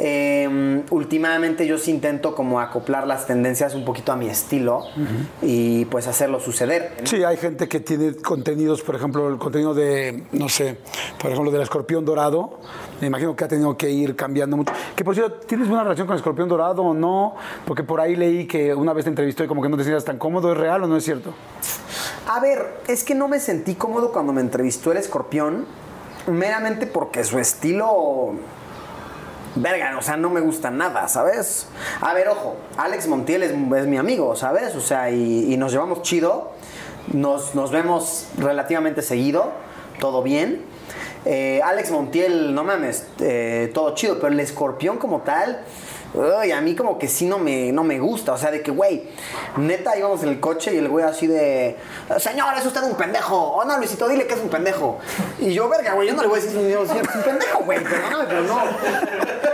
Eh, 0.00 0.84
últimamente 0.90 1.66
yo 1.66 1.76
sí 1.76 1.90
intento 1.90 2.34
como 2.34 2.60
acoplar 2.60 3.06
las 3.06 3.26
tendencias 3.26 3.74
un 3.74 3.84
poquito 3.84 4.12
a 4.12 4.16
mi 4.16 4.28
estilo 4.28 4.84
y 5.42 5.84
pues 5.86 6.06
hacerlo 6.06 6.38
suceder. 6.38 6.92
Sí, 7.02 7.24
hay 7.24 7.36
gente 7.36 7.68
que 7.68 7.80
tiene 7.80 8.14
contenidos, 8.14 8.82
por 8.82 8.94
ejemplo, 8.94 9.28
el 9.28 9.38
contenido 9.38 9.74
de, 9.74 10.22
no 10.32 10.48
sé, 10.48 10.78
por 11.20 11.32
ejemplo, 11.32 11.50
del 11.50 11.62
escorpión 11.62 12.04
dorado. 12.04 12.60
Me 13.00 13.08
imagino 13.08 13.34
que 13.34 13.44
ha 13.44 13.48
tenido 13.48 13.76
que 13.76 13.90
ir 13.90 14.14
cambiando 14.14 14.56
mucho. 14.56 14.72
Que 14.94 15.04
por 15.04 15.14
cierto, 15.14 15.46
¿tienes 15.46 15.68
buena 15.68 15.82
relación 15.82 16.06
con 16.06 16.14
el 16.14 16.18
escorpión 16.18 16.48
dorado 16.48 16.82
o 16.82 16.94
no? 16.94 17.34
Porque 17.66 17.82
por 17.82 18.00
ahí 18.00 18.14
leí 18.14 18.46
que 18.46 18.74
una 18.74 18.92
vez 18.92 19.04
te 19.04 19.10
entrevistó 19.10 19.42
y 19.42 19.48
como 19.48 19.62
que 19.62 19.68
no 19.68 19.76
te 19.76 19.82
sientas 19.82 20.04
tan 20.04 20.18
cómodo. 20.18 20.52
¿Es 20.52 20.58
real 20.58 20.84
o 20.84 20.86
no 20.86 20.96
es 20.96 21.04
cierto? 21.04 21.34
A 22.28 22.40
ver, 22.40 22.82
es 22.86 23.04
que 23.04 23.14
no 23.14 23.26
me 23.26 23.40
sentí 23.40 23.74
cómodo 23.74 24.12
cuando 24.12 24.32
me 24.32 24.40
entrevistó 24.42 24.92
el 24.92 24.98
escorpión, 24.98 25.64
meramente 26.26 26.86
porque 26.86 27.24
su 27.24 27.38
estilo 27.38 28.34
verga, 29.62 29.96
o 29.98 30.02
sea, 30.02 30.16
no 30.16 30.30
me 30.30 30.40
gusta 30.40 30.70
nada, 30.70 31.08
¿sabes? 31.08 31.66
A 32.00 32.14
ver, 32.14 32.28
ojo, 32.28 32.56
Alex 32.76 33.06
Montiel 33.06 33.42
es, 33.42 33.54
mi 33.54 33.96
amigo, 33.96 34.36
¿sabes? 34.36 34.74
O 34.74 34.80
sea, 34.80 35.10
y, 35.10 35.56
nos 35.56 35.72
llevamos 35.72 36.02
chido, 36.02 36.52
nos, 37.12 37.54
nos, 37.54 37.70
vemos 37.70 38.28
relativamente 38.36 39.02
seguido, 39.02 39.52
todo 40.00 40.22
bien. 40.22 40.62
Eh, 41.24 41.60
Alex 41.64 41.90
Montiel, 41.90 42.54
no 42.54 42.64
mames, 42.64 43.06
eh, 43.20 43.70
todo 43.74 43.94
chido, 43.94 44.16
pero 44.16 44.28
el 44.28 44.40
escorpión 44.40 44.98
como 44.98 45.22
tal, 45.22 45.62
uy, 46.14 46.52
a 46.52 46.60
mí 46.60 46.74
como 46.74 46.98
que 46.98 47.08
sí 47.08 47.26
no 47.26 47.38
me, 47.38 47.72
no 47.72 47.84
me 47.84 47.98
gusta, 47.98 48.32
o 48.32 48.38
sea, 48.38 48.50
de 48.50 48.62
que, 48.62 48.70
güey, 48.70 49.08
neta 49.56 49.96
íbamos 49.96 50.22
en 50.22 50.30
el 50.30 50.40
coche 50.40 50.74
y 50.74 50.78
el 50.78 50.88
güey 50.88 51.04
así 51.04 51.26
de, 51.26 51.76
señor, 52.18 52.54
es 52.56 52.64
usted 52.64 52.82
un 52.82 52.94
pendejo, 52.94 53.36
o 53.36 53.64
no, 53.64 53.76
Luisito, 53.78 54.08
dile 54.08 54.26
que 54.26 54.34
es 54.34 54.40
un 54.40 54.48
pendejo. 54.48 54.98
Y 55.38 55.52
yo, 55.52 55.68
verga, 55.68 55.94
güey, 55.94 56.08
yo 56.08 56.14
no 56.14 56.22
le 56.22 56.28
voy 56.28 56.38
a 56.38 56.42
decir, 56.42 56.58
es 56.58 56.90
un 56.90 57.22
pendejo, 57.22 57.64
güey, 57.64 57.82
perdóname, 57.82 58.24
pero 58.28 58.42
no. 58.42 58.58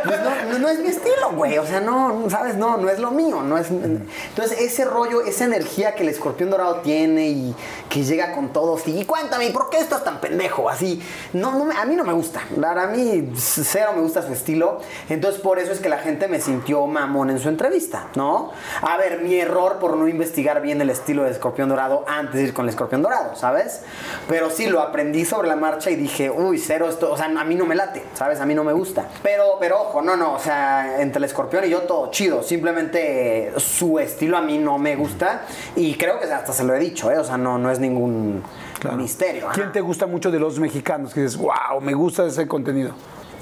Pues 0.04 0.58
no, 0.60 0.68
es 0.68 0.78
mi 0.78 0.88
estilo, 0.88 1.32
güey. 1.32 1.58
O 1.58 1.66
sea, 1.66 1.80
no, 1.80 2.28
¿sabes? 2.28 2.56
No, 2.56 2.76
no 2.76 2.88
es 2.88 2.98
lo 2.98 3.10
mío. 3.10 3.42
No 3.42 3.58
es... 3.58 3.70
Entonces, 3.70 4.60
ese 4.60 4.84
rollo, 4.84 5.22
esa 5.22 5.44
energía 5.44 5.94
que 5.94 6.02
el 6.02 6.08
escorpión 6.08 6.50
dorado 6.50 6.76
tiene 6.76 7.28
y 7.28 7.54
que 7.94 8.02
llega 8.02 8.32
con 8.32 8.52
todos. 8.52 8.88
Y 8.88 9.04
cuéntame, 9.04 9.50
¿por 9.50 9.70
qué 9.70 9.78
estás 9.78 10.02
tan 10.02 10.20
pendejo? 10.20 10.68
Así, 10.68 11.00
no, 11.32 11.64
no 11.64 11.70
a 11.70 11.84
mí 11.84 11.94
no 11.94 12.02
me 12.02 12.12
gusta. 12.12 12.42
A 12.60 12.86
mí 12.88 13.32
cero 13.36 13.92
me 13.94 14.02
gusta 14.02 14.20
su 14.22 14.32
estilo. 14.32 14.80
Entonces, 15.08 15.40
por 15.40 15.60
eso 15.60 15.70
es 15.70 15.78
que 15.78 15.88
la 15.88 15.98
gente 15.98 16.26
me 16.26 16.40
sintió 16.40 16.84
mamón 16.88 17.30
en 17.30 17.38
su 17.38 17.48
entrevista, 17.48 18.08
¿no? 18.16 18.50
A 18.82 18.96
ver, 18.96 19.20
mi 19.20 19.36
error 19.38 19.78
por 19.78 19.96
no 19.96 20.08
investigar 20.08 20.60
bien 20.60 20.80
el 20.80 20.90
estilo 20.90 21.22
de 21.22 21.30
escorpión 21.30 21.68
dorado 21.68 22.04
antes 22.08 22.34
de 22.34 22.42
ir 22.42 22.52
con 22.52 22.64
el 22.64 22.70
escorpión 22.70 23.00
dorado, 23.00 23.36
¿sabes? 23.36 23.82
Pero 24.28 24.50
sí, 24.50 24.66
lo 24.66 24.80
aprendí 24.80 25.24
sobre 25.24 25.46
la 25.46 25.54
marcha 25.54 25.88
y 25.90 25.94
dije, 25.94 26.30
uy, 26.30 26.58
cero 26.58 26.88
esto. 26.88 27.12
O 27.12 27.16
sea, 27.16 27.26
a 27.26 27.44
mí 27.44 27.54
no 27.54 27.64
me 27.64 27.76
late, 27.76 28.02
¿sabes? 28.14 28.40
A 28.40 28.46
mí 28.46 28.56
no 28.56 28.64
me 28.64 28.72
gusta. 28.72 29.08
Pero, 29.22 29.56
pero 29.60 29.80
ojo, 29.80 30.02
no, 30.02 30.16
no, 30.16 30.34
o 30.34 30.40
sea, 30.40 31.00
entre 31.00 31.18
el 31.18 31.24
escorpión 31.24 31.64
y 31.64 31.68
yo 31.68 31.82
todo 31.82 32.10
chido. 32.10 32.42
Simplemente 32.42 33.52
su 33.58 34.00
estilo 34.00 34.36
a 34.36 34.40
mí 34.40 34.58
no 34.58 34.78
me 34.78 34.96
gusta 34.96 35.42
y 35.76 35.94
creo 35.94 36.18
que 36.18 36.24
hasta 36.24 36.52
se 36.52 36.64
lo 36.64 36.74
he 36.74 36.80
dicho, 36.80 37.12
¿eh? 37.12 37.18
O 37.18 37.24
sea, 37.24 37.36
no, 37.36 37.56
no 37.56 37.70
es 37.70 37.78
ningún 37.88 38.42
claro. 38.80 38.96
misterio. 38.96 39.46
¿Quién 39.52 39.72
te 39.72 39.80
gusta 39.80 40.06
mucho 40.06 40.30
de 40.30 40.38
los 40.38 40.58
mexicanos? 40.58 41.14
Que 41.14 41.22
dices, 41.22 41.36
wow, 41.36 41.80
me 41.80 41.94
gusta 41.94 42.26
ese 42.26 42.46
contenido. 42.46 42.92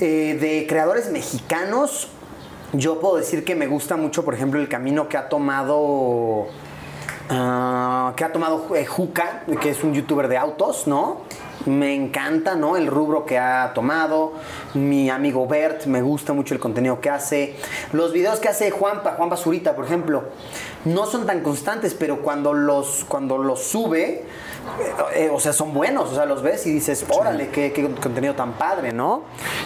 Eh, 0.01 0.37
de 0.41 0.67
creadores 0.67 1.11
mexicanos, 1.11 2.09
yo 2.73 3.01
puedo 3.01 3.17
decir 3.17 3.45
que 3.45 3.55
me 3.55 3.67
gusta 3.67 3.97
mucho, 3.97 4.25
por 4.25 4.35
ejemplo, 4.35 4.61
el 4.61 4.69
camino 4.69 5.09
que 5.09 5.17
ha 5.17 5.29
tomado. 5.29 6.49
Uh, 7.31 8.13
que 8.15 8.25
ha 8.25 8.33
tomado 8.33 8.75
eh, 8.75 8.85
Juca, 8.85 9.45
que 9.61 9.71
es 9.71 9.85
un 9.85 9.95
youtuber 9.95 10.29
de 10.29 10.37
autos, 10.37 10.87
¿no? 10.87 11.23
Me 11.67 11.95
encanta, 11.95 12.57
¿no? 12.57 12.77
El 12.77 12.89
rubro 12.89 13.25
que 13.25 13.39
ha 13.39 13.73
tomado. 13.75 14.33
Mi 14.75 15.09
amigo 15.09 15.47
Bert, 15.47 15.87
me 15.87 16.03
gusta 16.03 16.33
mucho 16.33 16.55
el 16.55 16.61
contenido 16.61 17.01
que 17.01 17.09
hace. 17.09 17.57
Los 17.93 18.13
videos 18.13 18.41
que 18.41 18.49
hace 18.49 18.71
Juanpa, 18.71 19.13
Juan 19.13 19.31
Basurita, 19.31 19.77
por 19.77 19.85
ejemplo, 19.85 20.25
no 20.85 21.07
son 21.07 21.27
tan 21.27 21.41
constantes, 21.41 21.95
pero 21.95 22.23
cuando 22.23 22.55
los, 22.55 23.05
cuando 23.09 23.39
los 23.39 23.63
sube, 23.63 24.25
eh, 25.15 25.31
o 25.33 25.41
sea, 25.41 25.53
son 25.53 25.75
buenos, 25.75 26.11
o 26.11 26.15
sea, 26.15 26.27
los 26.27 26.43
ves 26.43 26.67
y 26.67 26.73
dices, 26.73 27.05
órale, 27.09 27.49
qué, 27.49 27.73
qué, 27.73 27.89
contenido 27.95 28.35
tan 28.35 28.53
padre, 28.53 28.93
¿no? 28.93 29.25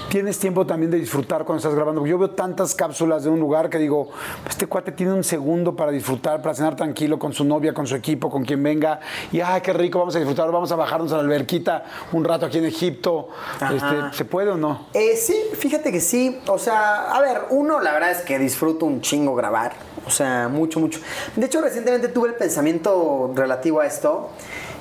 Tienes 0.09 0.39
tiempo 0.39 0.67
también 0.67 0.91
de 0.91 0.99
disfrutar 0.99 1.45
cuando 1.45 1.59
estás 1.59 1.75
grabando. 1.75 2.07
Yo 2.07 2.19
veo 2.19 2.31
tantas 2.31 2.75
cápsulas 2.75 3.25
de 3.25 3.31
un 3.31 3.41
lugar 3.41 3.71
que 3.71 3.79
digo, 3.79 4.09
este 4.49 4.67
cuate 4.67 4.93
tiene 4.93 5.13
un 5.13 5.25
segundo 5.25 5.77
para 5.77 5.93
disfrutar, 5.93 6.43
para 6.43 6.55
cenar 6.55 6.77
tranquilo 6.77 7.19
con 7.19 7.33
su 7.33 7.45
novia, 7.45 7.73
con 7.73 7.87
su 7.87 7.95
equipo, 7.95 8.31
con 8.31 8.45
quien 8.45 8.63
venga, 8.63 9.01
y 9.33 9.41
ay, 9.41 9.61
qué 9.61 9.73
rico, 9.73 9.99
vamos 9.99 10.17
a 10.17 10.19
disfrutar, 10.19 10.51
vamos 10.51 10.73
a 10.73 10.77
bajarnos 10.77 11.13
a 11.13 11.17
la 11.17 11.23
alberquita 11.23 11.85
un 12.13 12.25
rato 12.25 12.47
aquí 12.47 12.59
en 12.59 12.67
Egipto. 12.67 13.29
Este, 13.61 14.17
¿Se 14.17 14.25
puede 14.25 14.51
o 14.51 14.57
no? 14.57 14.87
Eh, 14.95 15.17
sí, 15.17 15.37
fíjate 15.55 15.93
que 15.93 16.01
sí. 16.01 16.41
O 16.49 16.59
sea, 16.59 17.13
a 17.13 17.21
ver, 17.21 17.43
uno, 17.51 17.81
la 17.81 17.93
verdad 17.93 18.11
es 18.11 18.23
que 18.23 18.39
disfruto 18.39 18.87
un 18.87 19.01
chingo 19.01 19.35
grabar. 19.35 19.75
O 20.07 20.11
sea, 20.11 20.49
mucho, 20.49 20.79
mucho. 20.81 21.01
De 21.35 21.47
hecho, 21.47 21.61
recientemente 21.61 22.09
tuve 22.09 22.29
el 22.29 22.35
pensamiento 22.35 23.33
relativo 23.35 23.81
a 23.81 23.87
esto 23.87 24.31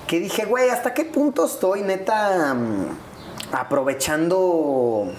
que 0.08 0.20
dije, 0.20 0.46
güey, 0.46 0.70
¿hasta 0.70 0.94
qué 0.94 1.06
punto 1.06 1.46
estoy 1.46 1.82
neta 1.82 2.54
um, 2.54 2.86
aprovechando 3.52 5.12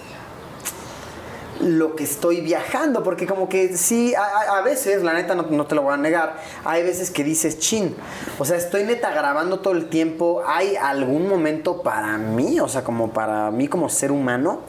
lo 1.59 1.95
que 1.95 2.03
estoy 2.05 2.41
viajando? 2.41 3.03
Porque 3.03 3.27
como 3.27 3.49
que 3.49 3.75
sí, 3.75 4.15
a, 4.15 4.57
a 4.57 4.61
veces, 4.61 5.03
la 5.03 5.13
neta 5.13 5.35
no, 5.35 5.43
no, 5.43 5.65
te 5.65 5.75
lo 5.75 5.81
voy 5.81 5.93
a 5.93 5.97
negar, 5.97 6.37
hay 6.63 6.83
veces 6.83 7.11
que 7.11 7.23
dices, 7.23 7.59
chin, 7.59 7.95
o 8.39 8.45
sea, 8.45 8.55
estoy 8.55 8.83
neta 8.83 9.11
grabando 9.11 9.59
todo 9.59 9.73
el 9.73 9.89
tiempo, 9.89 10.43
hay 10.47 10.77
algún 10.77 11.27
momento 11.27 11.81
para 11.81 12.17
mí, 12.17 12.59
o 12.59 12.69
sea, 12.69 12.83
como 12.83 13.11
para 13.11 13.51
mí 13.51 13.67
como 13.67 13.89
ser 13.89 14.11
humano. 14.11 14.61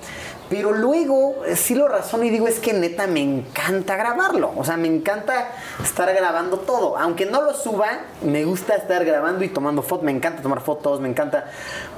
Pero 0.48 0.72
luego 0.72 1.42
sí 1.54 1.74
lo 1.74 1.88
razono 1.88 2.24
y 2.24 2.30
digo, 2.30 2.48
es 2.48 2.58
que 2.58 2.72
neta 2.72 3.06
me 3.06 3.20
encanta 3.20 3.96
grabarlo. 3.96 4.52
O 4.56 4.64
sea, 4.64 4.76
me 4.76 4.88
encanta 4.88 5.50
estar 5.82 6.12
grabando 6.14 6.58
todo. 6.60 6.96
Aunque 6.96 7.26
no 7.26 7.42
lo 7.42 7.54
suba, 7.54 8.00
me 8.22 8.44
gusta 8.44 8.74
estar 8.76 9.04
grabando 9.04 9.44
y 9.44 9.48
tomando 9.48 9.82
fotos. 9.82 10.04
Me 10.04 10.12
encanta 10.12 10.42
tomar 10.42 10.60
fotos, 10.60 11.00
me 11.00 11.08
encanta. 11.08 11.50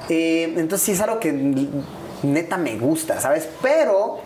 Eh, 0.09 0.53
entonces 0.57 0.81
sí 0.85 0.91
es 0.91 1.01
algo 1.01 1.19
que 1.19 1.31
neta 2.23 2.57
me 2.57 2.77
gusta, 2.77 3.19
¿sabes? 3.19 3.47
Pero, 3.61 4.19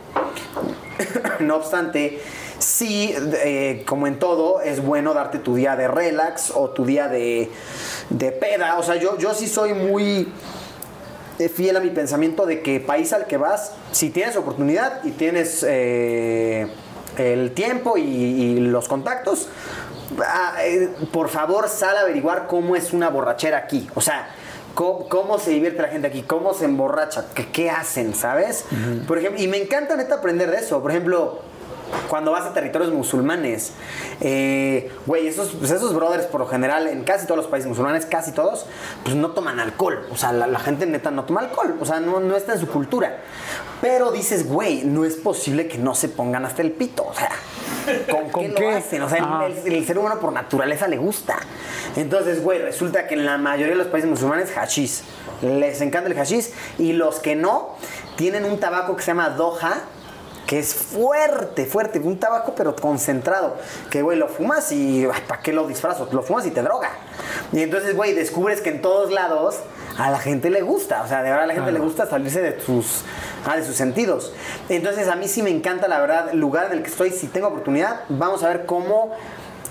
no 1.39 1.57
obstante, 1.57 2.19
sí, 2.59 3.13
eh, 3.43 3.83
como 3.85 4.07
en 4.07 4.19
todo, 4.19 4.61
es 4.61 4.83
bueno 4.83 5.13
darte 5.13 5.39
tu 5.39 5.55
día 5.55 5.75
de 5.75 5.87
relax 5.87 6.51
o 6.53 6.69
tu 6.69 6.85
día 6.85 7.07
de, 7.07 7.51
de 8.09 8.31
peda. 8.31 8.77
O 8.77 8.83
sea, 8.83 8.95
yo, 8.95 9.17
yo 9.17 9.33
sí 9.33 9.47
soy 9.47 9.73
muy 9.73 10.21
eh, 10.21 10.27
fiel 11.49 11.77
a 11.77 11.79
mi 11.79 11.89
pensamiento 11.89 12.45
de 12.45 12.61
que 12.61 12.79
país 12.79 13.13
al 13.13 13.25
que 13.27 13.37
vas, 13.37 13.73
si 13.91 14.09
tienes 14.09 14.35
oportunidad 14.35 15.03
y 15.03 15.11
tienes 15.11 15.65
eh, 15.67 16.67
el 17.17 17.51
tiempo 17.51 17.97
y, 17.97 18.01
y 18.03 18.59
los 18.59 18.87
contactos, 18.87 19.49
ah, 20.25 20.55
eh, 20.63 20.89
por 21.11 21.29
favor 21.29 21.69
sal 21.69 21.97
a 21.97 22.01
averiguar 22.01 22.47
cómo 22.47 22.75
es 22.75 22.93
una 22.93 23.09
borrachera 23.09 23.57
aquí. 23.57 23.87
O 23.95 24.01
sea, 24.01 24.29
cómo, 24.75 25.09
cómo 25.09 25.39
se 25.39 25.51
divierte 25.51 25.81
la 25.81 25.87
gente 25.87 26.07
aquí, 26.07 26.21
cómo 26.21 26.53
se 26.53 26.65
emborracha, 26.65 27.25
qué, 27.33 27.47
qué 27.47 27.69
hacen, 27.69 28.13
¿sabes? 28.13 28.65
Por 29.07 29.17
ejemplo, 29.17 29.41
y 29.41 29.47
me 29.47 29.57
encanta 29.57 29.95
neta 29.95 30.15
aprender 30.15 30.51
de 30.51 30.57
eso. 30.57 30.81
Por 30.81 30.91
ejemplo, 30.91 31.41
cuando 32.09 32.31
vas 32.31 32.45
a 32.45 32.53
territorios 32.53 32.91
musulmanes, 32.91 33.73
eh, 34.21 34.91
güey, 35.05 35.27
esos, 35.27 35.49
pues 35.51 35.71
esos 35.71 35.93
brothers 35.93 36.25
por 36.25 36.41
lo 36.41 36.47
general, 36.47 36.87
en 36.87 37.03
casi 37.03 37.25
todos 37.25 37.37
los 37.37 37.47
países 37.47 37.67
musulmanes, 37.67 38.05
casi 38.05 38.31
todos, 38.31 38.65
pues 39.03 39.15
no 39.15 39.31
toman 39.31 39.59
alcohol. 39.59 40.05
O 40.11 40.17
sea, 40.17 40.31
la, 40.31 40.47
la 40.47 40.59
gente 40.59 40.85
neta 40.85 41.11
no 41.11 41.23
toma 41.25 41.41
alcohol. 41.41 41.75
O 41.79 41.85
sea, 41.85 41.99
no, 41.99 42.19
no 42.19 42.35
está 42.35 42.53
en 42.53 42.59
su 42.59 42.67
cultura. 42.67 43.17
Pero 43.81 44.11
dices, 44.11 44.47
güey, 44.47 44.83
no 44.83 45.05
es 45.05 45.15
posible 45.15 45.67
que 45.67 45.77
no 45.77 45.95
se 45.95 46.09
pongan 46.09 46.45
hasta 46.45 46.61
el 46.61 46.71
pito. 46.71 47.05
O 47.05 47.13
sea, 47.13 47.31
¿con, 48.09 48.29
¿Con 48.29 48.43
qué, 48.43 48.53
qué? 48.53 48.61
lo 48.61 48.77
hacen? 48.77 49.01
O 49.01 49.09
sea, 49.09 49.47
el 49.65 49.85
ser 49.85 49.97
humano 49.97 50.19
por 50.19 50.33
naturaleza 50.33 50.87
le 50.87 50.97
gusta. 50.97 51.37
Entonces, 51.95 52.43
güey, 52.43 52.59
resulta 52.59 53.07
que 53.07 53.15
en 53.15 53.25
la 53.25 53.37
mayoría 53.37 53.73
de 53.73 53.79
los 53.79 53.87
países 53.87 54.09
musulmanes, 54.09 54.51
hashish. 54.51 55.01
Les 55.41 55.81
encanta 55.81 56.09
el 56.09 56.15
hashish. 56.15 56.49
Y 56.77 56.93
los 56.93 57.19
que 57.19 57.35
no, 57.35 57.75
tienen 58.15 58.45
un 58.45 58.59
tabaco 58.59 58.95
que 58.95 59.03
se 59.03 59.07
llama 59.07 59.29
Doha, 59.29 59.83
que 60.47 60.59
es 60.59 60.73
fuerte, 60.73 61.65
fuerte, 61.65 61.99
un 61.99 62.19
tabaco 62.19 62.53
pero 62.55 62.75
concentrado, 62.75 63.55
que 63.89 64.01
güey 64.01 64.17
lo 64.17 64.27
fumas 64.27 64.71
y 64.71 65.07
¿para 65.27 65.41
qué 65.41 65.53
lo 65.53 65.67
disfrazo? 65.67 66.07
Lo 66.11 66.21
fumas 66.21 66.45
y 66.45 66.51
te 66.51 66.61
droga. 66.61 66.89
Y 67.51 67.61
entonces, 67.61 67.95
güey, 67.95 68.13
descubres 68.13 68.61
que 68.61 68.69
en 68.69 68.81
todos 68.81 69.11
lados 69.11 69.55
a 69.97 70.11
la 70.11 70.19
gente 70.19 70.49
le 70.49 70.61
gusta, 70.61 71.01
o 71.03 71.07
sea, 71.07 71.23
de 71.23 71.29
verdad 71.29 71.45
a 71.45 71.47
la 71.47 71.53
gente 71.53 71.71
le 71.71 71.79
gusta 71.79 72.05
salirse 72.05 72.41
de 72.41 72.59
sus 72.59 73.01
ah, 73.45 73.55
de 73.55 73.63
sus 73.65 73.75
sentidos. 73.75 74.33
Entonces, 74.69 75.07
a 75.07 75.15
mí 75.15 75.27
sí 75.27 75.41
me 75.41 75.49
encanta 75.49 75.87
la 75.87 75.99
verdad 75.99 76.29
el 76.31 76.39
lugar 76.39 76.67
en 76.67 76.73
el 76.73 76.83
que 76.83 76.89
estoy, 76.89 77.11
si 77.11 77.27
tengo 77.27 77.47
oportunidad, 77.47 78.01
vamos 78.09 78.43
a 78.43 78.49
ver 78.49 78.65
cómo 78.65 79.11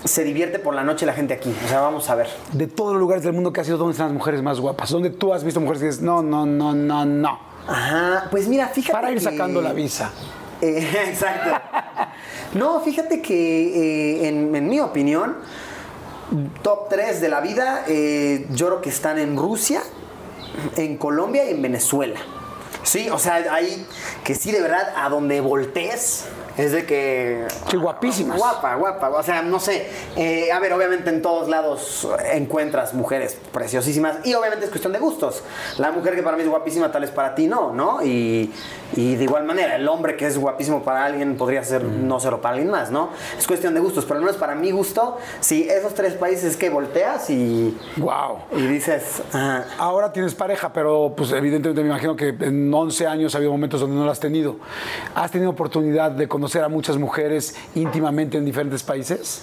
se 0.03 0.23
divierte 0.23 0.59
por 0.59 0.73
la 0.75 0.83
noche 0.83 1.05
la 1.05 1.13
gente 1.13 1.33
aquí. 1.33 1.55
O 1.65 1.67
sea, 1.67 1.81
vamos 1.81 2.09
a 2.09 2.15
ver. 2.15 2.27
De 2.53 2.67
todos 2.67 2.93
los 2.93 2.99
lugares 2.99 3.23
del 3.23 3.33
mundo 3.33 3.53
que 3.53 3.61
has 3.61 3.67
ido, 3.67 3.77
¿dónde 3.77 3.93
están 3.93 4.07
las 4.07 4.13
mujeres 4.15 4.41
más 4.41 4.59
guapas? 4.59 4.89
¿Dónde 4.91 5.09
tú 5.09 5.33
has 5.33 5.43
visto 5.43 5.59
mujeres 5.59 5.79
que 5.81 5.87
dices, 5.87 6.01
no, 6.01 6.21
no, 6.21 6.45
no, 6.45 6.73
no, 6.73 7.05
no? 7.05 7.39
Ajá, 7.67 8.27
pues 8.29 8.47
mira, 8.47 8.67
fíjate 8.67 8.91
Para 8.93 9.11
ir 9.11 9.17
que- 9.17 9.23
sacando 9.23 9.61
la 9.61 9.73
visa. 9.73 10.11
Eh, 10.61 11.05
exacto. 11.07 11.61
No, 12.53 12.79
fíjate 12.81 13.21
que 13.21 14.23
eh, 14.23 14.27
en, 14.27 14.55
en 14.55 14.67
mi 14.67 14.79
opinión, 14.79 15.37
top 16.61 16.89
3 16.89 17.21
de 17.21 17.29
la 17.29 17.41
vida, 17.41 17.83
eh, 17.87 18.45
yo 18.51 18.67
creo 18.67 18.81
que 18.81 18.89
están 18.89 19.17
en 19.19 19.37
Rusia, 19.37 19.81
en 20.77 20.97
Colombia 20.97 21.45
y 21.45 21.51
en 21.51 21.61
Venezuela. 21.61 22.19
Sí, 22.83 23.09
o 23.09 23.17
sea, 23.17 23.35
hay 23.51 23.85
que 24.23 24.35
sí, 24.35 24.51
de 24.51 24.61
verdad, 24.61 24.93
a 24.95 25.09
donde 25.09 25.41
voltees, 25.41 26.25
es 26.57 26.71
de 26.71 26.85
que... 26.85 27.45
Sí, 27.69 27.77
guapísimas. 27.77 28.37
Guapa, 28.37 28.75
guapa. 28.75 29.09
O 29.09 29.23
sea, 29.23 29.41
no 29.41 29.59
sé. 29.59 29.87
eh, 30.15 30.51
a 30.51 30.59
ver, 30.59 30.73
obviamente 30.73 31.09
en 31.09 31.21
todos 31.21 31.49
lados 31.49 32.07
encuentras 32.33 32.93
mujeres 32.93 33.37
preciosísimas 33.51 34.17
y 34.25 34.33
obviamente 34.33 34.65
es 34.65 34.71
cuestión 34.71 34.93
de 34.93 34.99
gustos. 34.99 35.43
La 35.77 35.91
mujer 35.91 36.15
que 36.15 36.23
para 36.23 36.37
mí 36.37 36.43
es 36.43 36.49
guapísima 36.49 36.91
tal 36.91 37.01
vez 37.01 37.11
para 37.11 37.35
ti 37.35 37.47
no, 37.47 37.73
¿no? 37.73 38.03
Y, 38.03 38.53
y 38.95 39.15
de 39.15 39.23
igual 39.23 39.43
manera, 39.43 39.75
el 39.75 39.87
hombre 39.87 40.15
que 40.15 40.27
es 40.27 40.37
guapísimo 40.37 40.83
para 40.83 41.03
alguien 41.05 41.35
podría 41.37 41.63
ser 41.63 41.83
no 41.83 42.19
serlo 42.19 42.39
para 42.41 42.53
alguien 42.53 42.71
más, 42.71 42.91
¿no? 42.91 43.09
Es 43.37 43.45
cuestión 43.47 43.73
de 43.73 43.79
gustos, 43.81 44.05
pero 44.05 44.19
no 44.21 44.29
es 44.29 44.37
para 44.37 44.55
mi 44.55 44.71
gusto. 44.71 45.17
Si 45.41 45.67
esos 45.67 45.93
tres 45.93 46.13
países 46.13 46.55
que 46.55 46.69
volteas 46.69 47.29
y, 47.29 47.77
Wow. 47.97 48.37
y 48.55 48.61
dices, 48.67 49.21
ah, 49.33 49.63
Ahora 49.77 50.13
tienes 50.13 50.33
pareja, 50.35 50.71
pero 50.71 51.13
pues 51.17 51.31
evidentemente 51.31 51.81
me 51.81 51.89
imagino 51.89 52.15
que 52.15 52.29
en 52.29 52.73
11 52.73 53.07
años 53.07 53.33
ha 53.35 53.39
habido 53.39 53.51
momentos 53.51 53.81
donde 53.81 53.95
no 53.97 54.05
la 54.05 54.11
has 54.13 54.19
tenido. 54.19 54.55
¿Has 55.15 55.31
tenido 55.31 55.49
oportunidad 55.51 56.11
de 56.11 56.27
conocer 56.27 56.44
a 56.63 56.69
muchas 56.69 56.97
mujeres 56.97 57.55
íntimamente 57.73 58.37
en 58.37 58.45
diferentes 58.45 58.83
países? 58.83 59.41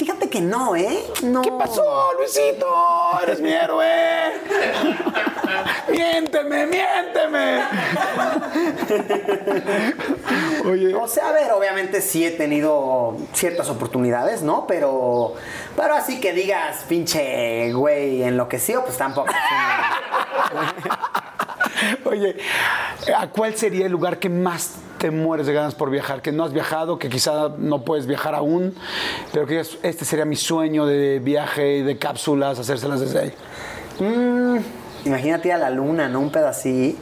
fíjate 0.00 0.30
que 0.30 0.40
no, 0.40 0.74
¿eh? 0.76 0.98
No. 1.22 1.42
¿Qué 1.42 1.52
pasó, 1.52 2.12
Luisito? 2.16 2.66
Eres 3.22 3.38
mi 3.38 3.50
héroe. 3.52 4.32
miénteme, 5.90 6.66
miénteme. 6.66 7.62
Oye, 10.64 10.94
O 10.94 11.06
sea, 11.06 11.28
a 11.28 11.32
ver, 11.32 11.52
obviamente 11.52 12.00
sí 12.00 12.24
he 12.24 12.30
tenido 12.30 13.18
ciertas 13.34 13.68
oportunidades, 13.68 14.40
¿no? 14.40 14.66
Pero, 14.66 15.34
pero 15.76 15.94
así 15.94 16.18
que 16.18 16.32
digas, 16.32 16.84
pinche 16.88 17.70
güey 17.74 18.22
enloquecido, 18.22 18.82
pues 18.82 18.96
tampoco. 18.96 19.30
oye, 22.06 22.36
¿a 23.14 23.26
cuál 23.28 23.54
sería 23.54 23.84
el 23.84 23.92
lugar 23.92 24.18
que 24.18 24.30
más 24.30 24.76
te 25.00 25.10
mueres 25.10 25.46
de 25.46 25.54
ganas 25.54 25.74
por 25.74 25.90
viajar? 25.90 26.20
Que 26.20 26.30
no 26.30 26.44
has 26.44 26.52
viajado, 26.52 26.98
que 26.98 27.08
quizá 27.08 27.48
no 27.56 27.84
puedes 27.84 28.06
viajar 28.06 28.34
aún, 28.34 28.74
pero 29.32 29.46
que 29.46 29.60
este 29.60 30.04
sería 30.04 30.26
mi 30.26 30.36
sueño 30.36 30.84
de 30.84 31.20
viaje, 31.20 31.82
de 31.82 31.98
cápsulas, 31.98 32.58
hacérselas 32.58 33.00
desde 33.00 33.18
ahí. 33.18 33.32
Mm, 33.98 34.58
imagínate 35.06 35.52
a 35.54 35.58
la 35.58 35.70
luna, 35.70 36.08
¿no? 36.10 36.20
Un 36.20 36.36
así. 36.36 36.98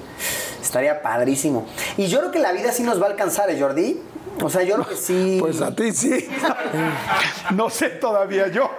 Estaría 0.62 1.02
padrísimo. 1.02 1.66
Y 1.96 2.06
yo 2.06 2.20
creo 2.20 2.30
que 2.30 2.38
la 2.38 2.52
vida 2.52 2.70
sí 2.70 2.84
nos 2.84 3.02
va 3.02 3.06
a 3.06 3.10
alcanzar, 3.10 3.50
¿eh, 3.50 3.58
Jordi? 3.58 4.00
O 4.42 4.48
sea, 4.48 4.62
yo 4.62 4.74
creo 4.74 4.86
que 4.86 4.96
sí. 4.96 5.38
Pues 5.40 5.60
a 5.60 5.74
ti 5.74 5.92
sí. 5.92 6.28
no 7.54 7.68
sé 7.68 7.88
todavía 7.88 8.46
yo. 8.46 8.70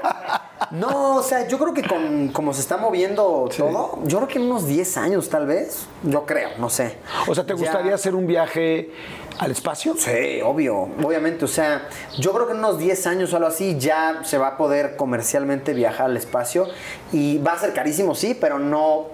No, 0.71 1.15
o 1.17 1.23
sea, 1.23 1.47
yo 1.47 1.57
creo 1.57 1.73
que 1.73 1.83
con 1.87 2.29
como 2.29 2.53
se 2.53 2.61
está 2.61 2.77
moviendo 2.77 3.49
todo, 3.55 3.99
yo 4.05 4.17
creo 4.17 4.27
que 4.27 4.37
en 4.39 4.45
unos 4.45 4.65
10 4.67 4.97
años 4.97 5.29
tal 5.29 5.45
vez. 5.47 5.85
Yo 6.03 6.25
creo, 6.25 6.49
no 6.57 6.69
sé. 6.69 6.97
O 7.27 7.33
sea, 7.35 7.43
¿te 7.45 7.53
Ya- 7.53 7.59
gustaría 7.59 7.95
hacer 7.95 8.13
un 8.15 8.27
viaje 8.27 8.91
al 9.39 9.51
espacio? 9.51 9.95
Sí, 9.97 10.41
obvio, 10.43 10.89
obviamente, 11.03 11.45
o 11.45 11.47
sea, 11.47 11.87
yo 12.17 12.33
creo 12.33 12.45
que 12.47 12.53
en 12.53 12.59
unos 12.59 12.77
10 12.77 13.07
años 13.07 13.31
o 13.33 13.37
algo 13.37 13.47
así 13.47 13.77
ya 13.79 14.21
se 14.23 14.37
va 14.37 14.49
a 14.49 14.57
poder 14.57 14.95
comercialmente 14.95 15.73
viajar 15.73 16.07
al 16.07 16.17
espacio 16.17 16.67
y 17.13 17.37
va 17.39 17.53
a 17.53 17.59
ser 17.59 17.73
carísimo, 17.73 18.13
sí, 18.15 18.37
pero 18.39 18.59
no 18.59 19.05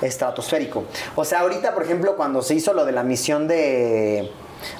estratosférico. 0.00 0.84
O 1.16 1.24
sea, 1.24 1.40
ahorita, 1.40 1.74
por 1.74 1.84
ejemplo, 1.84 2.16
cuando 2.16 2.42
se 2.42 2.54
hizo 2.54 2.72
lo 2.74 2.84
de 2.84 2.92
la 2.92 3.02
misión 3.02 3.46
de, 3.48 4.30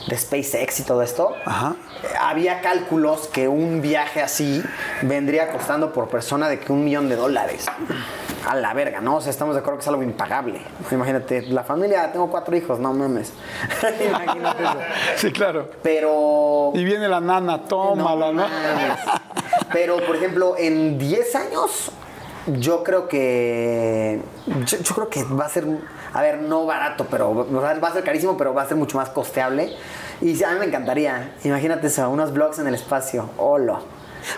de 0.07 0.17
SpaceX 0.17 0.81
y 0.81 0.83
todo 0.85 1.03
esto, 1.03 1.35
Ajá. 1.45 1.77
había 2.21 2.61
cálculos 2.61 3.29
que 3.29 3.49
un 3.49 3.81
viaje 3.83 4.23
así 4.23 4.63
vendría 5.03 5.51
costando 5.51 5.93
por 5.93 6.09
persona 6.09 6.49
de 6.49 6.59
que 6.59 6.73
un 6.73 6.85
millón 6.85 7.09
de 7.09 7.17
dólares. 7.17 7.67
A 8.49 8.57
la 8.57 8.75
verga, 8.75 9.01
¿no? 9.01 9.17
O 9.17 9.21
sea, 9.21 9.31
estamos 9.31 9.55
de 9.55 9.61
acuerdo 9.61 9.79
que 9.79 9.83
es 9.83 9.89
algo 9.89 10.03
impagable. 10.03 10.61
Imagínate, 10.91 11.43
la 11.43 11.63
familia, 11.63 12.11
tengo 12.11 12.29
cuatro 12.29 12.57
hijos, 12.57 12.81
no 12.81 12.93
mames. 12.93 13.33
Imagínate 14.09 14.63
eso. 14.63 14.79
Sí, 15.17 15.33
claro. 15.33 15.71
Pero. 15.83 16.73
Y 16.75 16.85
viene 16.85 17.07
la 17.09 17.21
nana, 17.21 17.63
tómala, 17.65 18.33
¿no? 18.33 18.43
mames. 18.43 18.99
Pero, 19.73 20.05
por 20.05 20.17
ejemplo, 20.17 20.57
en 20.59 20.99
10 20.99 21.37
años, 21.37 21.93
yo 22.47 22.83
creo 22.83 23.07
que. 23.09 24.21
Yo, 24.67 24.79
yo 24.79 24.95
creo 24.95 25.09
que 25.09 25.23
va 25.25 25.47
a 25.47 25.49
ser. 25.49 25.65
A 26.13 26.23
ver, 26.23 26.41
no 26.41 26.67
barato, 26.67 27.07
pero. 27.11 27.47
Va 27.53 27.89
a 27.89 27.93
ser 27.93 28.05
carísimo, 28.05 28.37
pero 28.37 28.55
va 28.55 28.63
a 28.63 28.69
ser 28.69 28.77
mucho 28.77 28.99
más 28.99 29.09
costeable. 29.09 29.75
Y 30.21 30.43
a 30.43 30.53
mí 30.53 30.59
me 30.59 30.67
encantaría. 30.67 31.35
Imagínate 31.45 31.87
eso, 31.87 32.09
unos 32.11 32.33
vlogs 32.33 32.59
en 32.59 32.67
el 32.67 32.75
espacio. 32.75 33.31
Hola. 33.39 33.81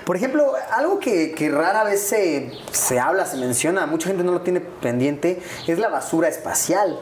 Por 0.07 0.17
ejemplo, 0.17 0.53
algo 0.73 0.99
que, 0.99 1.33
que 1.33 1.51
rara 1.51 1.85
vez 1.85 2.01
se, 2.01 2.53
se 2.71 2.99
habla, 2.99 3.27
se 3.27 3.37
menciona, 3.37 3.85
mucha 3.87 4.09
gente 4.09 4.25
no 4.25 4.33
lo 4.33 4.41
tiene 4.41 4.61
pendiente, 4.61 5.43
es 5.67 5.79
la 5.79 5.89
basura 5.89 6.29
espacial. 6.29 6.99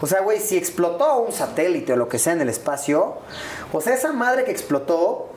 O 0.00 0.06
sea, 0.06 0.20
güey, 0.20 0.38
si 0.38 0.56
explotó 0.56 1.18
un 1.18 1.32
satélite 1.32 1.92
o 1.92 1.96
lo 1.96 2.08
que 2.08 2.20
sea 2.20 2.32
en 2.32 2.40
el 2.40 2.48
espacio, 2.48 3.16
o 3.72 3.80
sea, 3.80 3.94
esa 3.94 4.12
madre 4.12 4.44
que 4.44 4.52
explotó 4.52 5.30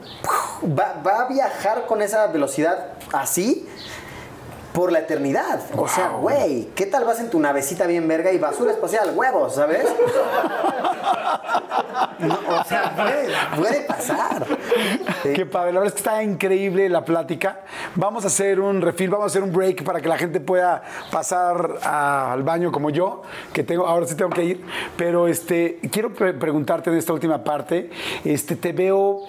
va, 0.62 1.00
va 1.04 1.22
a 1.22 1.28
viajar 1.28 1.86
con 1.86 2.02
esa 2.02 2.26
velocidad 2.28 2.92
así 3.12 3.68
por 4.76 4.92
la 4.92 4.98
eternidad. 4.98 5.60
O 5.74 5.88
sea, 5.88 6.08
güey, 6.10 6.68
¿qué 6.74 6.84
tal 6.84 7.06
vas 7.06 7.18
en 7.18 7.30
tu 7.30 7.40
navecita 7.40 7.86
bien 7.86 8.06
verga 8.06 8.30
y 8.30 8.36
basura 8.38 8.72
espacial, 8.72 9.12
huevos, 9.14 9.54
¿sabes? 9.54 9.86
No, 12.18 12.38
o 12.60 12.64
sea, 12.64 12.94
puede, 12.94 13.28
puede 13.56 13.80
pasar. 13.86 14.44
Sí. 15.22 15.32
Qué 15.34 15.46
padre, 15.46 15.72
la 15.72 15.80
verdad 15.80 15.86
es 15.96 16.02
que 16.02 16.08
está 16.08 16.22
increíble 16.22 16.90
la 16.90 17.06
plática. 17.06 17.60
Vamos 17.94 18.24
a 18.24 18.26
hacer 18.26 18.60
un 18.60 18.82
refil, 18.82 19.08
vamos 19.08 19.24
a 19.24 19.26
hacer 19.28 19.42
un 19.42 19.52
break 19.52 19.82
para 19.82 20.02
que 20.02 20.08
la 20.10 20.18
gente 20.18 20.40
pueda 20.40 20.82
pasar 21.10 21.78
a- 21.82 22.32
al 22.32 22.42
baño 22.42 22.70
como 22.70 22.90
yo, 22.90 23.22
que 23.54 23.62
tengo, 23.64 23.86
ahora 23.86 24.06
sí 24.06 24.14
tengo 24.14 24.30
que 24.30 24.44
ir. 24.44 24.64
Pero 24.98 25.26
este, 25.26 25.78
quiero 25.90 26.12
pre- 26.12 26.34
preguntarte 26.34 26.90
en 26.90 26.96
esta 26.96 27.14
última 27.14 27.42
parte, 27.42 27.88
este, 28.24 28.56
te 28.56 28.72
veo 28.72 29.20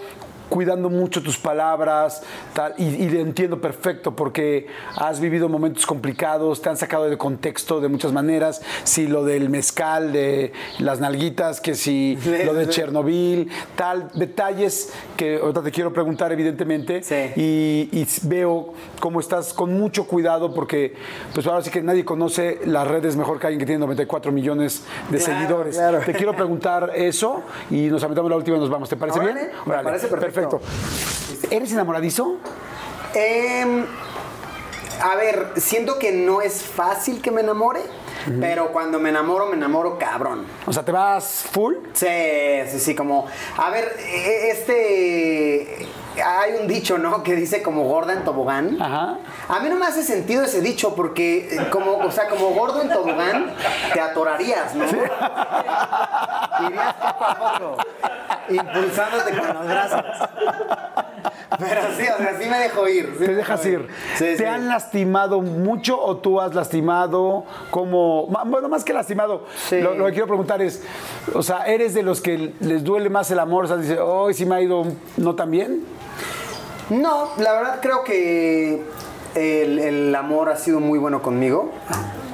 cuidando 0.49 0.89
mucho 0.89 1.21
tus 1.21 1.37
palabras, 1.37 2.23
tal, 2.53 2.73
y, 2.77 3.03
entiendo 3.17 3.59
perfecto 3.59 4.15
porque 4.15 4.67
has 4.95 5.19
vivido 5.19 5.49
momentos 5.49 5.85
complicados, 5.85 6.61
te 6.61 6.69
han 6.69 6.77
sacado 6.77 7.09
de 7.09 7.17
contexto 7.17 7.81
de 7.81 7.87
muchas 7.89 8.11
maneras, 8.13 8.61
si 8.83 9.07
lo 9.07 9.23
del 9.25 9.49
mezcal, 9.49 10.11
de 10.13 10.53
las 10.79 10.99
nalguitas, 10.99 11.59
que 11.61 11.75
si 11.75 12.17
lo 12.45 12.53
de 12.53 12.67
Chernobyl, 12.69 13.49
tal, 13.75 14.09
detalles 14.13 14.93
que 15.15 15.37
ahorita 15.41 15.63
te 15.63 15.71
quiero 15.71 15.91
preguntar 15.93 16.31
evidentemente, 16.31 17.03
Sí. 17.03 17.31
y, 17.35 17.89
y 17.91 18.07
veo 18.23 18.73
cómo 18.99 19.19
estás 19.19 19.53
con 19.53 19.73
mucho 19.73 20.07
cuidado 20.07 20.53
porque 20.53 20.93
pues 21.33 21.45
ahora 21.47 21.61
sí 21.61 21.69
que 21.69 21.81
nadie 21.81 22.05
conoce 22.05 22.59
las 22.65 22.87
redes 22.87 23.15
mejor 23.15 23.39
que 23.39 23.47
alguien 23.47 23.59
que 23.59 23.65
tiene 23.65 23.79
94 23.79 24.31
millones 24.31 24.83
de 25.09 25.17
Claro, 25.17 25.33
seguidores. 25.39 25.75
claro. 25.77 25.99
Te 26.05 26.13
quiero 26.13 26.35
preguntar 26.35 26.91
eso 26.95 27.43
y 27.69 27.87
nos 27.87 28.03
aventamos 28.03 28.29
la 28.31 28.37
última 28.37 28.57
y 28.57 28.59
nos 28.59 28.69
vamos. 28.69 28.89
¿Te 28.89 28.95
parece 28.95 29.19
Órale, 29.19 29.33
bien? 29.33 29.51
me 29.65 29.83
parece 29.83 30.07
perfecto. 30.07 30.36
¿Eres 31.49 31.71
enamoradizo? 31.71 32.37
Em, 33.13 33.85
a 35.01 35.15
ver, 35.15 35.53
siento 35.57 35.97
que 35.99 36.11
no 36.11 36.41
es 36.41 36.61
fácil 36.63 37.21
que 37.21 37.31
me 37.31 37.41
enamore, 37.41 37.81
pero 38.41 38.71
cuando 38.73 38.99
me 38.99 39.09
enamoro, 39.09 39.45
me 39.45 39.55
enamoro 39.55 39.97
cabrón. 39.97 40.45
O 40.65 40.73
sea, 40.73 40.83
¿te 40.83 40.91
vas 40.91 41.45
full? 41.51 41.75
Sí, 41.93 42.07
sí, 42.71 42.79
sí, 42.79 42.95
como, 42.95 43.25
a 43.57 43.69
ver, 43.69 43.95
e- 43.99 44.49
este, 44.51 45.87
hay 46.21 46.53
un 46.59 46.67
dicho, 46.67 46.97
¿no? 46.97 47.23
Que 47.23 47.35
dice 47.35 47.61
como 47.61 47.83
gorda 47.83 48.13
en 48.13 48.23
tobogán. 48.23 48.81
Ajá. 48.81 49.17
A 49.47 49.59
mí 49.59 49.69
no 49.69 49.75
me 49.77 49.85
hace 49.85 50.03
sentido 50.03 50.43
ese 50.43 50.61
dicho 50.61 50.95
porque, 50.95 51.55
eh, 51.55 51.69
como, 51.69 51.97
o 51.97 52.11
sea, 52.11 52.27
como 52.27 52.49
gordo 52.49 52.81
en 52.81 52.89
tobogán, 52.89 53.53
te 53.93 53.99
atorarías, 53.99 54.75
¿no? 54.75 54.85
Irías 56.67 56.93
poco 56.95 57.25
a 57.25 57.35
poco, 57.35 57.77
impulsándote 58.49 59.37
con 59.37 59.53
los 59.53 59.67
brazos. 59.67 60.03
Pero 61.59 61.81
sí, 61.97 62.03
o 62.03 62.17
sea, 62.17 62.37
sí 62.39 62.49
me 62.49 62.59
dejo 62.59 62.87
ir. 62.87 63.15
sí 63.17 63.25
Te 63.25 63.35
dejas 63.35 63.65
ir. 63.65 63.87
Sí, 64.15 64.25
¿Te 64.25 64.37
sí. 64.37 64.45
han 64.45 64.67
lastimado 64.67 65.41
mucho 65.41 65.99
o 65.99 66.17
tú 66.17 66.41
has 66.41 66.53
lastimado? 66.53 67.45
como 67.71 68.27
Bueno, 68.45 68.69
más 68.69 68.83
que 68.83 68.93
lastimado, 68.93 69.45
lo 69.71 70.05
que 70.05 70.11
quiero 70.11 70.27
preguntar 70.27 70.61
es, 70.61 70.83
o 71.33 71.43
sea, 71.43 71.65
¿eres 71.65 71.93
de 71.93 72.03
los 72.03 72.21
que 72.21 72.53
les 72.59 72.83
duele 72.83 73.09
más 73.09 73.31
el 73.31 73.39
amor? 73.39 73.65
O 73.65 73.67
sea, 73.67 73.77
dice, 73.77 73.99
hoy 73.99 74.33
sí 74.33 74.45
me 74.45 74.55
ha 74.55 74.61
ido 74.61 74.83
no 75.17 75.35
tan 75.35 75.51
bien. 75.51 75.83
No, 76.89 77.29
la 77.37 77.53
verdad 77.53 77.79
creo 77.81 78.03
que 78.03 78.81
el, 79.35 79.79
el 79.79 80.15
amor 80.15 80.49
ha 80.49 80.55
sido 80.55 80.79
muy 80.79 80.97
bueno 80.99 81.21
conmigo. 81.21 81.71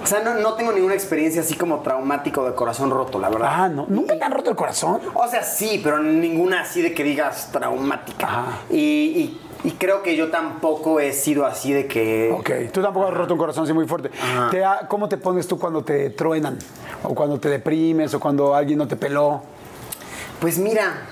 O 0.04 0.06
sea, 0.06 0.20
no, 0.22 0.34
no 0.36 0.54
tengo 0.56 0.74
ninguna 0.74 0.94
experiencia 0.96 1.42
así 1.42 1.56
como 1.56 1.80
traumático 1.80 2.46
de 2.46 2.54
corazón 2.54 2.92
roto, 2.92 3.20
la 3.20 3.30
verdad. 3.30 3.50
Ah, 3.52 3.70
no. 3.70 3.86
¿Nunca 3.88 4.18
te 4.18 4.24
han 4.24 4.32
roto 4.34 4.50
el 4.50 4.56
corazón? 4.56 5.00
O 5.14 5.28
sea, 5.28 5.44
sí, 5.44 5.80
pero 5.82 6.00
ninguna 6.00 6.62
así 6.62 6.82
de 6.82 6.94
que 6.94 7.04
digas 7.04 7.50
traumática. 7.52 8.46
Y, 8.70 8.78
y- 8.78 9.40
y 9.66 9.72
creo 9.72 10.04
que 10.04 10.18
yo 10.18 10.30
tampoco 10.30 11.00
he 11.00 11.14
sido 11.14 11.46
así 11.46 11.72
de 11.72 11.88
que... 11.88 12.36
Ok, 12.38 12.50
tú 12.74 12.82
tampoco 12.82 13.08
has 13.08 13.14
roto 13.14 13.34
un 13.34 13.40
corazón 13.40 13.64
así 13.64 13.72
muy 13.72 13.88
fuerte. 13.88 14.12
Ajá. 14.22 14.50
Te 14.52 14.66
ha- 14.66 14.88
¿Cómo 14.90 15.08
te 15.08 15.18
pones 15.18 15.48
tú 15.48 15.58
cuando 15.58 15.82
te 15.86 16.10
truenan? 16.10 16.60
O 17.04 17.16
cuando 17.16 17.40
te 17.40 17.48
deprimes, 17.48 18.14
o 18.14 18.20
cuando 18.20 18.54
alguien 18.54 18.78
no 18.78 18.90
te 18.90 18.98
peló. 18.98 19.42
Pues 20.42 20.58
mira, 20.58 21.04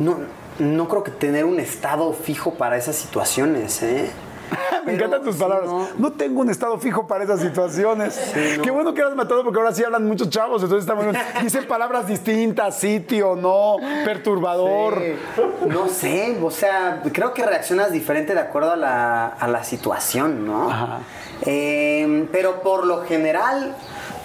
no, 0.00 0.16
no 0.58 0.88
creo 0.88 1.02
que 1.04 1.10
tener 1.10 1.44
un 1.44 1.60
estado 1.60 2.12
fijo 2.12 2.54
para 2.54 2.76
esas 2.76 2.96
situaciones, 2.96 3.82
¿eh? 3.82 4.10
Me 4.86 4.92
Pero, 4.92 5.06
encantan 5.06 5.22
tus 5.24 5.36
palabras. 5.36 5.68
no. 5.68 5.88
No. 5.98 6.12
tengo 6.12 6.40
un 6.40 6.50
estado 6.50 6.78
fijo 6.78 7.06
para 7.06 7.24
esas 7.24 7.40
situaciones. 7.40 8.16
Qué 8.62 8.70
bueno 8.70 8.94
que 8.94 9.02
has 9.02 9.14
matado 9.14 9.42
porque 9.42 9.58
ahora 9.58 9.74
sí 9.74 9.82
hablan 9.82 10.06
muchos 10.06 10.30
chavos, 10.30 10.62
entonces 10.62 10.88
está 10.88 10.94
muy 10.94 11.06
bien. 11.06 11.16
Dicen 11.42 11.66
palabras 11.66 12.06
distintas, 12.06 12.78
sitio, 12.78 13.34
no, 13.34 13.76
perturbador. 14.04 15.02
Sí. 15.02 15.42
No 15.66 15.88
sé, 15.88 16.38
o 16.40 16.50
sea, 16.50 17.02
creo 17.12 17.34
que 17.34 17.44
reaccionas 17.44 17.90
diferente 17.90 18.34
de 18.34 18.40
acuerdo 18.40 18.72
a 18.72 18.76
la, 18.76 19.26
a 19.26 19.48
la 19.48 19.64
situación, 19.64 20.46
¿no? 20.46 20.70
Ajá. 20.70 21.00
Eh, 21.42 22.28
pero 22.32 22.62
por 22.62 22.86
lo 22.86 23.02
general, 23.02 23.74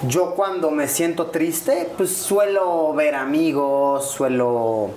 yo 0.06 0.34
cuando 0.34 0.70
me 0.70 0.88
siento 0.88 1.26
triste, 1.26 1.90
pues 1.96 2.16
suelo 2.16 2.92
ver 2.94 3.14
amigos, 3.16 4.08
suelo... 4.10 4.90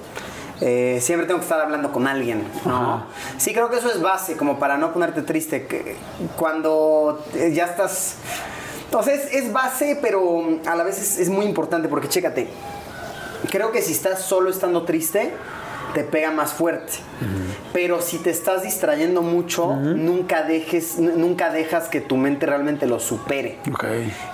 eh, 0.61 0.99
siempre 1.01 1.27
tengo 1.27 1.39
que 1.39 1.45
estar 1.45 1.59
hablando 1.59 1.91
con 1.91 2.07
alguien, 2.07 2.43
¿no? 2.65 3.05
Sí, 3.37 3.53
creo 3.53 3.69
que 3.69 3.77
eso 3.77 3.89
es 3.91 4.01
base, 4.01 4.37
como 4.37 4.57
para 4.59 4.77
no 4.77 4.93
ponerte 4.93 5.21
triste. 5.21 5.67
que 5.67 5.95
cuando 6.37 7.23
eh, 7.35 7.51
ya 7.53 7.65
estás... 7.65 8.17
Entonces 8.85 9.33
es 9.33 9.51
base, 9.51 9.97
pero 10.01 10.43
a 10.65 10.75
la 10.75 10.83
vez 10.83 10.99
es, 11.01 11.19
es 11.19 11.29
muy 11.29 11.45
importante 11.45 11.87
porque 11.89 12.07
chécate, 12.07 12.47
creo 13.49 13.71
que 13.71 13.81
si 13.81 13.91
estás 13.91 14.21
solo 14.21 14.49
estando 14.49 14.83
triste, 14.83 15.33
te 15.95 16.03
pega 16.03 16.29
más 16.29 16.53
fuerte. 16.53 16.91
Pero 17.71 18.01
si 18.01 18.17
te 18.17 18.29
estás 18.29 18.63
distrayendo 18.63 19.21
mucho, 19.21 19.73
nunca 19.75 20.43
dejes, 20.43 20.99
nunca 20.99 21.49
dejas 21.49 21.87
que 21.87 22.01
tu 22.01 22.17
mente 22.17 22.45
realmente 22.45 22.85
lo 22.85 22.99
supere. 22.99 23.59
Ok. 23.71 23.85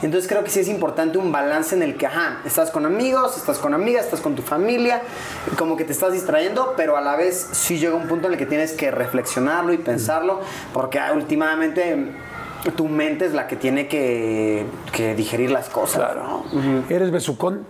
Entonces 0.02 0.28
creo 0.28 0.44
que 0.44 0.50
sí 0.50 0.60
es 0.60 0.68
importante 0.68 1.20
un 1.20 1.32
balance 1.32 1.76
en 1.76 1.84
el 1.84 1.96
que, 1.96 2.08
ajá, 2.08 2.42
estás 2.46 2.72
con 2.72 2.86
amigos, 2.86 3.38
estás 3.38 3.60
con 3.60 3.76
amigas, 3.76 4.06
estás 4.06 4.22
con 4.22 4.36
tu 4.36 4.42
familia, 4.42 5.04
como 5.58 5.78
que 5.78 5.86
te 5.86 5.94
estás 5.94 6.12
distrayendo, 6.12 6.74
pero 6.76 6.98
a 6.98 7.02
la 7.02 7.16
vez 7.16 7.50
sí 7.52 7.78
llega 7.78 7.96
un 7.96 8.08
punto 8.08 8.28
en 8.28 8.34
el 8.34 8.40
que 8.40 8.48
tienes 8.48 8.74
que 8.74 8.90
reflexionarlo 8.90 9.72
y 9.72 9.78
pensarlo, 9.78 10.42
porque 10.74 10.98
ah, 11.00 11.14
últimamente 11.14 12.08
tu 12.76 12.88
mente 12.88 13.26
es 13.26 13.34
la 13.34 13.48
que 13.48 13.56
tiene 13.56 13.88
que, 13.88 14.66
que 14.92 15.14
digerir 15.14 15.52
las 15.52 15.70
cosas. 15.70 16.16
¿no? 16.16 16.44
¿Eres 16.90 17.12
besucón? 17.12 17.66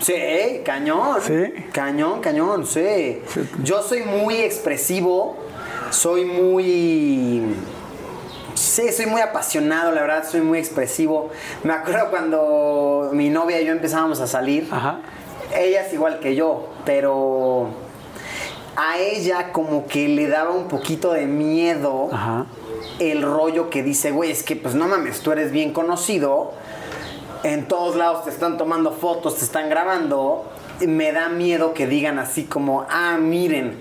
Sí, 0.00 0.60
cañón. 0.64 1.20
¿Sí? 1.22 1.52
Cañón, 1.72 2.20
cañón, 2.20 2.66
sí. 2.66 3.22
Yo 3.62 3.82
soy 3.82 4.02
muy 4.02 4.36
expresivo, 4.36 5.36
soy 5.90 6.24
muy... 6.24 7.54
Sí, 8.54 8.90
soy 8.92 9.06
muy 9.06 9.20
apasionado, 9.20 9.92
la 9.92 10.00
verdad, 10.00 10.24
soy 10.28 10.40
muy 10.40 10.58
expresivo. 10.58 11.30
Me 11.62 11.72
acuerdo 11.74 12.08
cuando 12.10 13.10
mi 13.12 13.28
novia 13.28 13.60
y 13.60 13.66
yo 13.66 13.72
empezábamos 13.72 14.20
a 14.20 14.26
salir. 14.26 14.68
Ajá. 14.70 15.00
Ella 15.54 15.82
es 15.86 15.92
igual 15.92 16.20
que 16.20 16.34
yo, 16.34 16.68
pero 16.84 17.68
a 18.76 18.98
ella 18.98 19.52
como 19.52 19.86
que 19.86 20.08
le 20.08 20.28
daba 20.28 20.50
un 20.52 20.68
poquito 20.68 21.12
de 21.12 21.26
miedo 21.26 22.08
Ajá. 22.12 22.46
el 22.98 23.22
rollo 23.22 23.70
que 23.70 23.82
dice, 23.82 24.10
güey, 24.10 24.30
es 24.30 24.42
que 24.42 24.56
pues 24.56 24.74
no 24.74 24.86
mames, 24.86 25.20
tú 25.20 25.32
eres 25.32 25.50
bien 25.52 25.72
conocido, 25.72 26.52
en 27.42 27.68
todos 27.68 27.96
lados 27.96 28.24
te 28.24 28.30
están 28.30 28.56
tomando 28.56 28.92
fotos, 28.92 29.36
te 29.36 29.44
están 29.44 29.68
grabando. 29.68 30.44
Me 30.80 31.12
da 31.12 31.28
miedo 31.28 31.72
que 31.74 31.86
digan 31.86 32.18
así 32.18 32.44
como, 32.44 32.86
ah, 32.90 33.16
miren, 33.20 33.78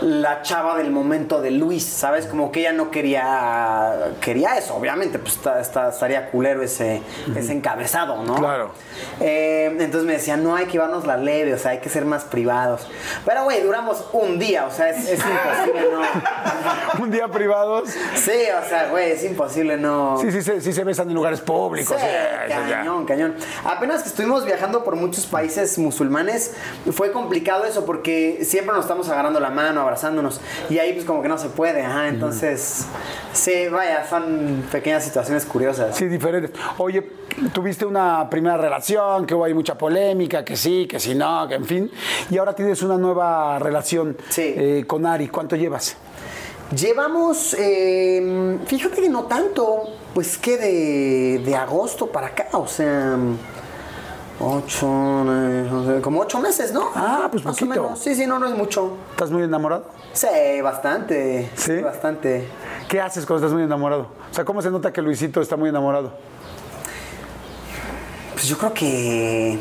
la 0.00 0.42
chava 0.42 0.76
del 0.76 0.90
momento 0.90 1.40
de 1.40 1.50
Luis, 1.52 1.84
¿sabes? 1.84 2.26
Como 2.26 2.50
que 2.50 2.60
ella 2.60 2.72
no 2.72 2.90
quería, 2.90 4.12
quería 4.20 4.56
eso, 4.56 4.74
obviamente, 4.74 5.18
pues 5.18 5.34
está- 5.36 5.60
está- 5.60 5.88
estaría 5.90 6.30
culero 6.30 6.62
ese, 6.62 7.02
ese 7.36 7.52
encabezado, 7.52 8.22
¿no? 8.24 8.34
Claro. 8.34 8.72
Eh, 9.20 9.66
entonces 9.78 10.04
me 10.04 10.14
decían, 10.14 10.42
no 10.42 10.56
hay 10.56 10.66
que 10.66 10.72
llevarnos 10.72 11.06
la 11.06 11.16
leve, 11.16 11.54
o 11.54 11.58
sea, 11.58 11.72
hay 11.72 11.78
que 11.78 11.88
ser 11.88 12.04
más 12.04 12.24
privados. 12.24 12.88
Pero, 13.24 13.44
güey, 13.44 13.62
duramos 13.62 14.04
un 14.12 14.38
día, 14.38 14.66
o 14.66 14.70
sea, 14.70 14.88
es, 14.90 15.08
es 15.08 15.20
imposible 15.20 15.88
no. 15.92 16.02
Un 17.02 17.10
día 17.10 17.28
privados. 17.28 17.88
Sí, 18.14 18.30
o 18.64 18.68
sea, 18.68 18.88
güey, 18.90 19.12
es 19.12 19.24
imposible 19.24 19.76
no. 19.76 20.18
Sí, 20.20 20.30
sí, 20.32 20.42
sí, 20.42 20.52
sí 20.60 20.72
se 20.72 20.84
besan 20.84 21.08
en 21.08 21.14
lugares 21.14 21.40
públicos. 21.40 21.96
Sí, 21.98 22.06
sí, 22.48 22.52
cañón, 22.70 23.04
cañón. 23.06 23.34
Apenas 23.64 24.02
que 24.02 24.08
estuvimos 24.08 24.44
viajando 24.44 24.84
por 24.84 24.96
muchos 24.96 25.26
países 25.26 25.78
musulmanes, 25.78 26.31
fue 26.92 27.12
complicado 27.12 27.64
eso 27.64 27.84
porque 27.84 28.40
siempre 28.44 28.74
nos 28.74 28.84
estamos 28.84 29.08
agarrando 29.08 29.40
la 29.40 29.50
mano, 29.50 29.80
abrazándonos. 29.80 30.40
Y 30.70 30.78
ahí 30.78 30.92
pues 30.92 31.04
como 31.04 31.22
que 31.22 31.28
no 31.28 31.38
se 31.38 31.48
puede, 31.48 31.82
ajá. 31.84 32.08
Entonces, 32.08 32.86
sí, 33.32 33.68
vaya, 33.68 34.06
son 34.08 34.64
pequeñas 34.70 35.04
situaciones 35.04 35.44
curiosas. 35.44 35.96
Sí, 35.96 36.06
diferentes. 36.06 36.50
Oye, 36.78 37.02
tuviste 37.52 37.84
una 37.86 38.28
primera 38.30 38.56
relación, 38.56 39.26
que 39.26 39.34
hubo 39.34 39.44
ahí 39.44 39.54
mucha 39.54 39.76
polémica, 39.76 40.44
que 40.44 40.56
sí, 40.56 40.86
que 40.88 40.98
sí, 41.00 41.14
no, 41.14 41.46
que 41.48 41.54
en 41.54 41.64
fin. 41.64 41.90
Y 42.30 42.38
ahora 42.38 42.54
tienes 42.54 42.82
una 42.82 42.96
nueva 42.96 43.58
relación 43.58 44.16
Sí. 44.28 44.54
eh, 44.56 44.84
con 44.86 45.06
Ari. 45.06 45.28
¿Cuánto 45.28 45.56
llevas? 45.56 45.96
Llevamos, 46.74 47.54
eh, 47.58 48.58
fíjate 48.66 49.02
que 49.02 49.08
no 49.10 49.24
tanto, 49.24 49.82
pues 50.14 50.38
que 50.38 50.56
de, 50.56 51.42
de 51.44 51.54
agosto 51.54 52.06
para 52.06 52.28
acá, 52.28 52.48
o 52.52 52.66
sea, 52.66 53.18
ocho, 54.42 54.86
once, 54.88 56.00
como 56.02 56.20
ocho 56.20 56.40
meses, 56.40 56.72
¿no? 56.72 56.90
Ah, 56.94 57.28
pues 57.30 57.44
Más 57.44 57.56
o 57.56 57.66
poquito. 57.66 57.82
menos. 57.82 57.98
Sí, 57.98 58.14
sí, 58.14 58.26
no, 58.26 58.38
no 58.38 58.46
es 58.46 58.54
mucho. 58.54 58.96
¿Estás 59.10 59.30
muy 59.30 59.42
enamorado? 59.42 59.86
Sí, 60.12 60.60
bastante. 60.62 61.50
¿Sí? 61.54 61.78
bastante. 61.80 62.46
¿Qué 62.88 63.00
haces 63.00 63.24
cuando 63.26 63.46
estás 63.46 63.54
muy 63.54 63.62
enamorado? 63.64 64.08
O 64.30 64.34
sea, 64.34 64.44
¿cómo 64.44 64.60
se 64.62 64.70
nota 64.70 64.92
que 64.92 65.00
Luisito 65.02 65.40
está 65.40 65.56
muy 65.56 65.68
enamorado? 65.68 66.12
Pues 68.32 68.48
yo 68.48 68.58
creo 68.58 68.74
que. 68.74 69.58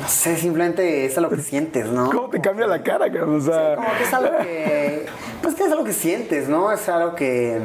No 0.00 0.08
sé, 0.08 0.36
simplemente 0.36 1.06
es 1.06 1.18
algo 1.18 1.30
que 1.30 1.42
sientes, 1.42 1.86
¿no? 1.88 2.10
¿Cómo 2.12 2.28
te 2.30 2.40
cambia 2.40 2.66
la 2.66 2.82
cara, 2.82 3.10
cabrón? 3.12 3.36
O 3.36 3.40
sea, 3.40 3.74
Como 3.76 3.88
que 3.96 4.02
es 4.04 4.14
algo 4.14 4.38
que. 4.38 5.06
Pues 5.42 5.54
que 5.54 5.64
es 5.64 5.72
algo 5.72 5.84
que 5.84 5.92
sientes, 5.92 6.48
¿no? 6.48 6.72
Es 6.72 6.88
algo 6.88 7.14
que. 7.14 7.60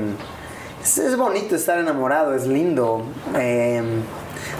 Es, 0.83 0.97
es 0.97 1.15
bonito 1.15 1.55
estar 1.55 1.77
enamorado, 1.77 2.33
es 2.35 2.45
lindo. 2.45 3.03
Eh, 3.35 3.81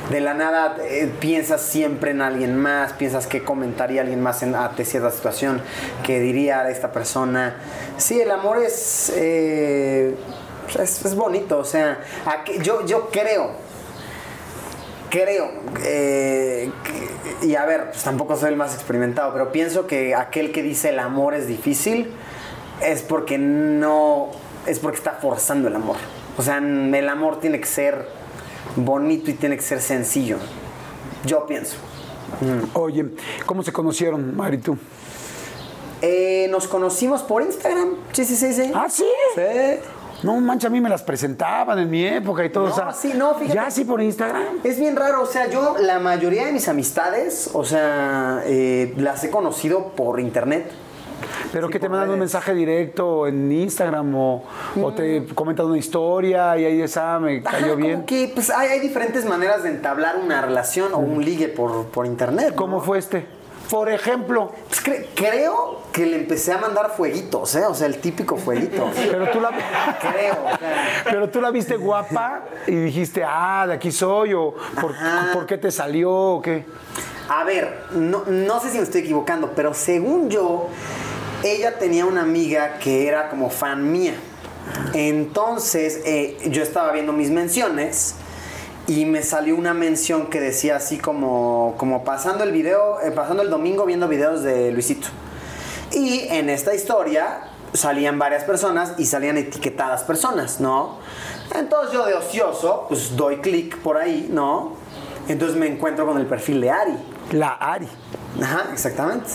de 0.09 0.19
la 0.21 0.34
nada 0.34 0.77
eh, 0.81 1.11
piensas 1.19 1.61
siempre 1.61 2.11
en 2.11 2.21
alguien 2.21 2.57
más, 2.57 2.93
piensas 2.93 3.27
que 3.27 3.43
comentaría 3.43 4.01
alguien 4.01 4.21
más 4.21 4.43
en, 4.43 4.55
ante 4.55 4.86
cierta 4.86 5.11
situación, 5.11 5.61
que 6.03 6.19
diría 6.19 6.69
esta 6.69 6.91
persona. 6.91 7.57
Sí, 7.97 8.19
el 8.19 8.31
amor 8.31 8.59
es, 8.59 9.11
eh, 9.15 10.15
es, 10.79 11.15
bonito, 11.15 11.59
o 11.59 11.65
sea, 11.65 11.99
yo, 12.61 12.86
yo 12.86 13.09
creo, 13.09 13.51
creo, 15.09 15.51
eh, 15.84 16.71
y 17.41 17.55
a 17.55 17.65
ver, 17.65 17.91
pues 17.91 18.03
tampoco 18.03 18.36
soy 18.36 18.49
el 18.49 18.57
más 18.57 18.73
experimentado, 18.73 19.34
pero 19.34 19.51
pienso 19.51 19.88
que 19.88 20.15
aquel 20.15 20.51
que 20.51 20.63
dice 20.63 20.89
el 20.89 20.99
amor 20.99 21.34
es 21.34 21.47
difícil 21.47 22.13
es 22.81 23.01
porque 23.01 23.38
no, 23.38 24.29
es 24.65 24.79
porque 24.79 24.97
está 24.97 25.11
forzando 25.11 25.67
el 25.67 25.75
amor. 25.75 25.97
O 26.38 26.41
sea, 26.41 26.57
el 26.57 27.09
amor 27.09 27.39
tiene 27.39 27.59
que 27.59 27.67
ser 27.67 28.07
bonito 28.76 29.32
y 29.32 29.34
tiene 29.34 29.55
que 29.55 29.61
ser 29.61 29.82
sencillo. 29.82 30.38
Yo 31.26 31.45
pienso. 31.45 31.78
Oye, 32.74 33.05
¿cómo 33.45 33.63
se 33.63 33.71
conocieron, 33.71 34.36
Mari, 34.36 34.57
tú? 34.57 34.78
Eh, 36.01 36.47
nos 36.49 36.67
conocimos 36.67 37.21
por 37.21 37.43
Instagram. 37.43 37.91
Sí, 38.11 38.26
sí, 38.26 38.35
sí, 38.35 38.53
sí. 38.53 38.72
¿Ah, 38.76 38.88
sí? 38.89 39.06
Sí. 39.35 39.41
No, 40.23 40.39
mancha, 40.39 40.68
a 40.68 40.69
mí 40.69 40.80
me 40.80 40.89
las 40.89 41.03
presentaban 41.03 41.80
en 41.80 41.89
mi 41.89 42.06
época 42.06 42.45
y 42.45 42.49
todo. 42.49 42.68
No, 42.68 42.73
o 42.73 42.76
sea, 42.76 42.91
sí, 42.93 43.14
no, 43.15 43.35
fíjate. 43.35 43.56
¿Ya 43.56 43.69
sí 43.69 43.84
por 43.84 44.02
Instagram? 44.02 44.60
Es 44.64 44.80
bien 44.80 44.95
raro, 44.95 45.22
o 45.22 45.26
sea, 45.26 45.49
yo 45.49 45.76
la 45.80 45.99
mayoría 45.99 46.45
de 46.45 46.53
mis 46.53 46.68
amistades, 46.69 47.49
o 47.53 47.65
sea, 47.65 48.41
eh, 48.45 48.93
las 48.98 49.23
he 49.23 49.30
conocido 49.30 49.89
por 49.89 50.19
internet. 50.19 50.72
¿Pero 51.51 51.68
Sí, 51.68 51.73
que 51.73 51.80
te 51.80 51.89
mandan 51.89 52.10
un 52.11 52.19
mensaje 52.19 52.53
directo 52.53 53.27
en 53.27 53.51
Instagram 53.51 54.15
o, 54.15 54.43
o 54.81 54.93
te 54.93 55.26
comentan 55.35 55.65
una 55.68 55.77
historia 55.77 56.57
y 56.57 56.65
ahí 56.65 56.81
esa 56.81 57.19
me 57.19 57.41
Ajá, 57.45 57.60
cayó 57.60 57.76
bien? 57.76 57.93
Como 57.93 58.05
que 58.05 58.31
pues 58.34 58.49
hay, 58.49 58.69
hay 58.69 58.80
diferentes 58.80 59.26
maneras 59.26 59.64
de 59.64 59.69
entablar 59.69 60.18
una 60.18 60.41
relación 60.41 60.93
o 60.93 60.97
un 60.97 61.23
ligue 61.23 61.47
por, 61.47 61.85
por 61.88 62.05
internet. 62.05 62.53
¿Cómo 62.55 62.77
¿no? 62.77 62.84
fue 62.84 62.97
este? 62.99 63.26
Por 63.69 63.89
ejemplo, 63.89 64.51
Pues 64.68 64.84
cre- 64.84 65.05
creo 65.15 65.80
que 65.91 66.05
le 66.05 66.18
empecé 66.18 66.51
a 66.51 66.57
mandar 66.57 66.91
fueguitos, 66.95 67.55
¿eh? 67.55 67.64
O 67.65 67.73
sea, 67.73 67.88
el 67.88 67.97
típico 67.97 68.35
fueguito. 68.38 68.89
pero 69.11 69.31
tú 69.31 69.39
la, 69.39 69.49
creo, 69.99 70.34
o 70.45 70.57
sea. 70.60 71.03
pero 71.05 71.30
tú 71.30 71.41
la 71.41 71.49
viste 71.49 71.77
guapa 71.77 72.43
y 72.68 72.76
dijiste, 72.76 73.23
ah, 73.26 73.65
de 73.68 73.73
aquí 73.73 73.91
soy, 73.91 74.34
o 74.34 74.53
por. 74.80 74.93
¿por 75.34 75.45
qué 75.45 75.57
te 75.57 75.72
salió 75.72 76.11
o 76.11 76.41
qué? 76.41 76.65
A 77.30 77.45
ver, 77.45 77.85
no, 77.93 78.23
no 78.27 78.60
sé 78.60 78.69
si 78.69 78.77
me 78.77 78.84
estoy 78.84 79.01
equivocando, 79.01 79.51
pero 79.55 79.73
según 79.73 80.30
yo, 80.30 80.68
ella 81.44 81.78
tenía 81.78 82.06
una 82.06 82.22
amiga 82.22 82.80
que 82.80 83.07
era 83.07 83.30
como 83.30 83.49
fan 83.49 83.91
mía. 83.91 84.15
Entonces, 84.94 86.02
eh, 86.06 86.38
yo 86.45 86.64
estaba 86.64 86.91
viendo 86.91 87.14
mis 87.14 87.30
menciones 87.30 88.15
y 88.88 89.06
me 89.06 89.24
salió 89.24 89.56
una 89.56 89.74
mención 89.74 90.28
que 90.28 90.40
decía 90.40 90.76
así 90.76 90.98
como, 90.98 91.76
como 91.78 92.03
pasando 92.03 92.44
el 92.44 92.52
video, 92.52 92.99
eh, 93.02 93.11
pasando 93.11 93.44
el 93.44 93.49
domingo 93.49 93.86
viendo 93.86 94.07
videos 94.07 94.44
de 94.44 94.72
Luisito. 94.72 95.07
Y 95.91 96.22
en 96.30 96.49
esta 96.49 96.74
historia 96.74 97.49
salían 97.74 98.20
varias 98.20 98.44
personas 98.44 98.94
y 98.98 99.06
salían 99.06 99.38
etiquetadas 99.38 100.03
personas, 100.03 100.60
¿no? 100.60 100.98
Entonces 101.56 101.94
yo 101.94 102.06
de 102.06 102.14
ocioso, 102.14 102.86
pues 102.88 103.15
doy 103.15 103.38
clic 103.38 103.78
por 103.80 103.98
ahí, 103.98 104.28
¿no? 104.32 104.74
Entonces 105.28 105.57
me 105.57 105.68
encuentro 105.68 106.06
con 106.06 106.18
el 106.18 106.26
perfil 106.26 106.61
de 106.61 106.72
Ari. 106.72 106.98
La 107.32 107.50
Ari. 107.54 107.88
Ajá, 108.41 108.70
exactamente. 108.72 109.30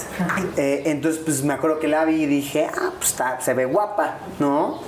Eh, 0.56 0.82
entonces, 0.86 1.20
pues 1.24 1.42
me 1.42 1.54
acuerdo 1.54 1.78
que 1.78 1.88
la 1.88 2.04
vi 2.04 2.22
y 2.22 2.26
dije, 2.26 2.68
ah, 2.72 2.90
pues 2.96 3.10
está, 3.10 3.40
se 3.40 3.54
ve 3.54 3.64
guapa, 3.64 4.18
¿no? 4.38 4.80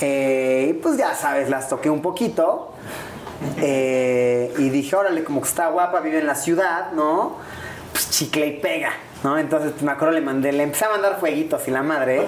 Eh, 0.00 0.68
y 0.70 0.72
pues 0.74 0.96
ya 0.96 1.14
sabes, 1.14 1.48
las 1.50 1.68
toqué 1.68 1.90
un 1.90 2.02
poquito. 2.02 2.72
eh, 3.58 4.52
y 4.58 4.70
dije, 4.70 4.96
órale, 4.96 5.22
como 5.24 5.40
que 5.40 5.48
está 5.48 5.68
guapa, 5.68 6.00
vive 6.00 6.18
en 6.18 6.26
la 6.26 6.34
ciudad, 6.34 6.92
¿no? 6.92 7.36
Pues 7.92 8.10
chicle 8.10 8.46
y 8.46 8.60
pega, 8.60 8.90
¿no? 9.24 9.38
Entonces, 9.38 9.80
me 9.82 9.92
acuerdo, 9.92 10.14
le 10.14 10.20
mandé, 10.20 10.52
le 10.52 10.62
empecé 10.62 10.84
a 10.84 10.90
mandar 10.90 11.18
fueguitos 11.18 11.66
y 11.66 11.70
la 11.70 11.82
madre. 11.82 12.26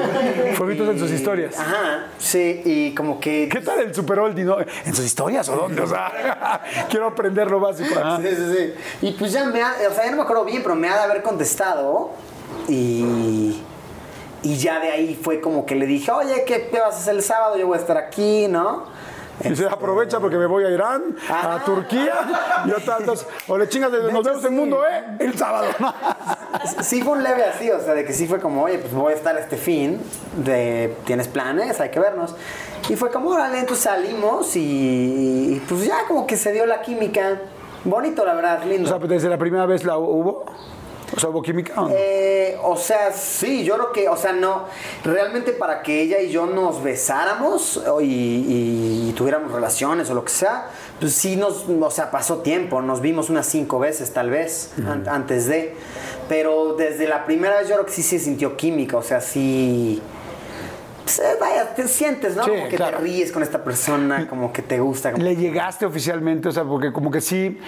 Fueguitos 0.54 0.88
en 0.88 0.98
sus 0.98 1.10
historias. 1.10 1.58
Ajá, 1.58 2.06
sí, 2.18 2.62
y 2.64 2.94
como 2.94 3.20
que. 3.20 3.48
¿Qué 3.50 3.60
tal 3.60 3.80
el 3.80 3.94
Super 3.94 4.18
Oldie? 4.20 4.44
no? 4.44 4.58
¿En 4.60 4.94
sus 4.94 5.04
historias 5.04 5.48
o 5.48 5.56
dónde? 5.56 5.82
O 5.82 5.86
sea, 5.86 6.62
quiero 6.88 7.06
aprender 7.06 7.50
lo 7.50 7.60
básico. 7.60 7.98
Ajá. 7.98 8.18
Sí, 8.18 8.28
sí, 8.28 8.54
sí. 8.56 8.74
Y 9.02 9.12
pues 9.12 9.32
ya 9.32 9.44
me 9.44 9.62
ha, 9.62 9.74
o 9.90 9.94
sea, 9.94 10.04
ya 10.04 10.10
no 10.10 10.16
me 10.18 10.22
acuerdo 10.22 10.44
bien, 10.44 10.62
pero 10.62 10.74
me 10.74 10.88
ha 10.88 10.96
de 10.96 11.02
haber 11.02 11.22
contestado 11.22 12.10
y, 12.68 13.60
y 14.42 14.56
ya 14.56 14.80
de 14.80 14.90
ahí 14.90 15.18
fue 15.20 15.40
como 15.40 15.66
que 15.66 15.74
le 15.74 15.86
dije, 15.86 16.10
oye, 16.10 16.44
¿qué, 16.46 16.68
qué 16.70 16.80
vas 16.80 16.94
a 16.94 16.98
hacer 16.98 17.16
el 17.16 17.22
sábado? 17.22 17.56
Yo 17.56 17.66
voy 17.66 17.76
a 17.76 17.80
estar 17.80 17.96
aquí, 17.96 18.46
¿no? 18.48 18.86
Y 19.42 19.56
se 19.56 19.66
aprovecha 19.66 20.20
porque 20.20 20.36
me 20.36 20.46
voy 20.46 20.64
a 20.64 20.70
Irán, 20.70 21.16
a 21.28 21.54
Ajá. 21.54 21.64
Turquía, 21.64 22.12
y 22.66 22.72
otra, 22.72 22.98
entonces, 23.00 23.26
o 23.48 23.56
le 23.56 23.68
chingas 23.68 23.90
de, 23.90 24.12
nos 24.12 24.22
vemos 24.24 24.44
en 24.44 24.54
mundo, 24.54 24.82
¿eh? 24.86 25.04
El 25.18 25.36
sábado. 25.38 25.68
Sí 26.82 27.00
fue 27.02 27.12
un 27.14 27.22
leve 27.22 27.44
así, 27.44 27.70
o 27.70 27.80
sea, 27.80 27.94
de 27.94 28.04
que 28.04 28.12
sí 28.12 28.26
fue 28.26 28.40
como, 28.40 28.62
oye, 28.62 28.78
pues 28.78 28.92
voy 28.92 29.12
a 29.12 29.16
estar 29.16 29.36
este 29.38 29.56
fin, 29.56 30.00
de, 30.44 30.94
¿tienes 31.04 31.28
planes? 31.28 31.80
Hay 31.80 31.90
que 31.90 32.00
vernos. 32.00 32.34
Y 32.88 32.96
fue 32.96 33.10
como, 33.10 33.30
órale, 33.30 33.60
entonces 33.60 33.84
salimos 33.84 34.56
y, 34.56 35.54
y 35.54 35.62
pues 35.68 35.86
ya 35.86 36.06
como 36.08 36.26
que 36.26 36.36
se 36.36 36.52
dio 36.52 36.66
la 36.66 36.82
química. 36.82 37.38
Bonito, 37.84 38.26
la 38.26 38.34
verdad, 38.34 38.60
O 38.62 38.66
lindo. 38.66 38.88
sea, 38.88 38.98
pues, 38.98 39.08
desde 39.08 39.28
la 39.30 39.38
primera 39.38 39.64
vez 39.64 39.84
la 39.84 39.96
hubo. 39.96 40.44
O 41.16 41.18
sea, 41.20 41.28
hubo 41.30 41.42
química. 41.42 41.72
¿o 41.80 41.88
no? 41.88 41.94
Eh, 41.96 42.56
o 42.62 42.76
sea, 42.76 43.12
sí, 43.12 43.64
yo 43.64 43.74
creo 43.74 43.92
que, 43.92 44.08
o 44.08 44.16
sea, 44.16 44.32
no, 44.32 44.66
realmente 45.04 45.52
para 45.52 45.82
que 45.82 46.00
ella 46.02 46.20
y 46.20 46.30
yo 46.30 46.46
nos 46.46 46.82
besáramos 46.82 47.82
y, 48.00 48.04
y- 48.04 49.08
y 49.08 49.12
tuviéramos 49.16 49.50
relaciones 49.52 50.08
o 50.10 50.14
lo 50.14 50.24
que 50.24 50.30
sea, 50.32 50.68
pues 51.00 51.12
sí 51.14 51.36
nos, 51.36 51.64
o 51.68 51.90
sea, 51.90 52.10
pasó 52.10 52.38
tiempo, 52.38 52.80
nos 52.80 53.00
vimos 53.00 53.28
unas 53.30 53.46
cinco 53.46 53.78
veces 53.78 54.12
tal 54.12 54.30
vez 54.30 54.72
an- 54.86 55.08
antes 55.08 55.46
de, 55.46 55.74
pero 56.28 56.74
desde 56.74 57.08
la 57.08 57.26
primera 57.26 57.58
vez 57.58 57.68
yo 57.68 57.74
creo 57.74 57.86
que 57.86 57.92
sí 57.92 58.02
se 58.02 58.18
sintió 58.18 58.56
química, 58.56 58.96
o 58.96 59.02
sea, 59.02 59.20
sí... 59.20 60.00
pues, 61.04 61.18
eh, 61.18 61.36
vaya, 61.40 61.74
te 61.74 61.86
sientes, 61.88 62.36
¿no? 62.36 62.44
Sí, 62.44 62.50
como 62.50 62.68
que 62.68 62.76
claro. 62.76 62.98
te 62.98 63.04
ríes 63.04 63.32
con 63.32 63.42
esta 63.42 63.62
persona, 63.64 64.26
como 64.28 64.52
que 64.52 64.62
te 64.62 64.78
gusta. 64.80 65.12
como- 65.12 65.24
¿Le 65.24 65.36
llegaste 65.36 65.86
oficialmente? 65.86 66.48
O 66.48 66.52
sea, 66.52 66.64
porque 66.64 66.92
como 66.92 67.10
que 67.10 67.20
sí, 67.20 67.58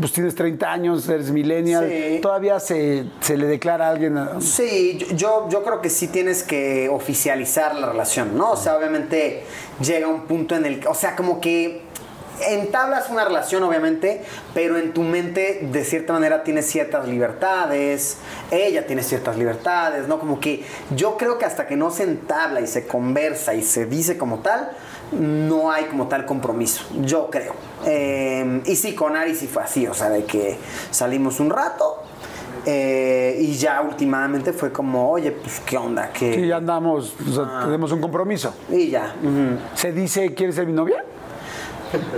pues 0.00 0.12
tienes 0.12 0.34
30 0.34 0.70
años, 0.72 1.08
eres 1.08 1.30
millennial, 1.30 1.88
Sí. 1.88 2.18
todavía 2.20 2.58
se, 2.60 3.04
se 3.20 3.36
le 3.36 3.46
declara 3.46 3.86
a 3.88 3.90
alguien. 3.90 4.16
a- 4.16 4.40
Sí, 4.40 4.98
yo, 5.14 5.48
yo 5.50 5.62
creo 5.64 5.80
que 5.80 5.90
sí 5.90 6.08
tienes 6.08 6.42
que 6.42 6.88
oficializar 6.88 7.74
la 7.74 7.90
relación, 7.90 8.36
¿no? 8.36 8.52
O 8.52 8.56
sea, 8.56 8.76
obviamente 8.76 9.42
llega 9.80 10.08
un 10.08 10.22
punto 10.22 10.56
en 10.56 10.66
el 10.66 10.80
que, 10.80 10.88
o 10.88 10.94
sea, 10.94 11.14
como 11.16 11.40
que 11.40 11.82
entablas 12.46 13.10
una 13.10 13.24
relación, 13.24 13.62
obviamente, 13.62 14.22
pero 14.54 14.76
en 14.78 14.92
tu 14.92 15.02
mente, 15.02 15.68
de 15.70 15.84
cierta 15.84 16.12
manera, 16.12 16.42
tienes 16.44 16.66
ciertas 16.66 17.06
libertades, 17.08 18.18
ella 18.50 18.86
tiene 18.86 19.02
ciertas 19.02 19.36
libertades, 19.36 20.08
¿no? 20.08 20.18
Como 20.18 20.40
que 20.40 20.64
yo 20.94 21.16
creo 21.16 21.38
que 21.38 21.44
hasta 21.44 21.66
que 21.66 21.76
no 21.76 21.90
se 21.90 22.04
entabla 22.04 22.60
y 22.60 22.66
se 22.66 22.86
conversa 22.86 23.54
y 23.54 23.62
se 23.62 23.86
dice 23.86 24.16
como 24.18 24.38
tal, 24.38 24.70
no 25.12 25.70
hay 25.72 25.84
como 25.84 26.06
tal 26.08 26.26
compromiso, 26.26 26.84
yo 27.02 27.30
creo. 27.30 27.54
Eh, 27.86 28.62
y 28.66 28.76
sí, 28.76 28.94
con 28.94 29.16
Ari 29.16 29.34
sí 29.34 29.46
fue 29.46 29.62
así, 29.62 29.86
o 29.86 29.94
sea, 29.94 30.10
de 30.10 30.24
que 30.24 30.56
salimos 30.90 31.40
un 31.40 31.50
rato, 31.50 32.02
eh, 32.66 33.38
y 33.40 33.54
ya 33.54 33.80
últimamente 33.80 34.52
fue 34.52 34.70
como, 34.72 35.10
oye, 35.10 35.30
pues 35.32 35.60
qué 35.64 35.78
onda, 35.78 36.10
que 36.10 36.34
Sí, 36.34 36.46
ya 36.46 36.56
andamos, 36.56 37.14
o 37.26 37.32
sea, 37.32 37.44
Ah. 37.46 37.62
tenemos 37.64 37.90
un 37.92 38.00
compromiso. 38.00 38.52
y 38.70 38.90
ya. 38.90 39.14
¿Se 39.74 39.92
dice, 39.92 40.34
¿quieres 40.34 40.56
ser 40.56 40.66
mi 40.66 40.72
novia? 40.72 41.02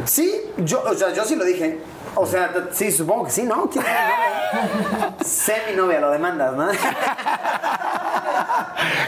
Sí, 0.04 0.40
yo, 0.58 0.82
o 0.82 0.94
sea, 0.94 1.12
yo 1.12 1.24
sí 1.24 1.36
lo 1.36 1.44
dije. 1.44 1.78
O 2.14 2.26
sea, 2.26 2.68
sí, 2.72 2.90
supongo 2.90 3.24
que 3.24 3.30
sí, 3.30 3.42
¿no? 3.44 3.70
¿Quién 3.70 3.84
es 3.84 3.92
mi 3.92 3.98
novia? 4.00 5.16
sé 5.24 5.54
mi 5.70 5.76
novia, 5.76 6.00
lo 6.00 6.10
demandas, 6.10 6.54
¿no? 6.54 6.68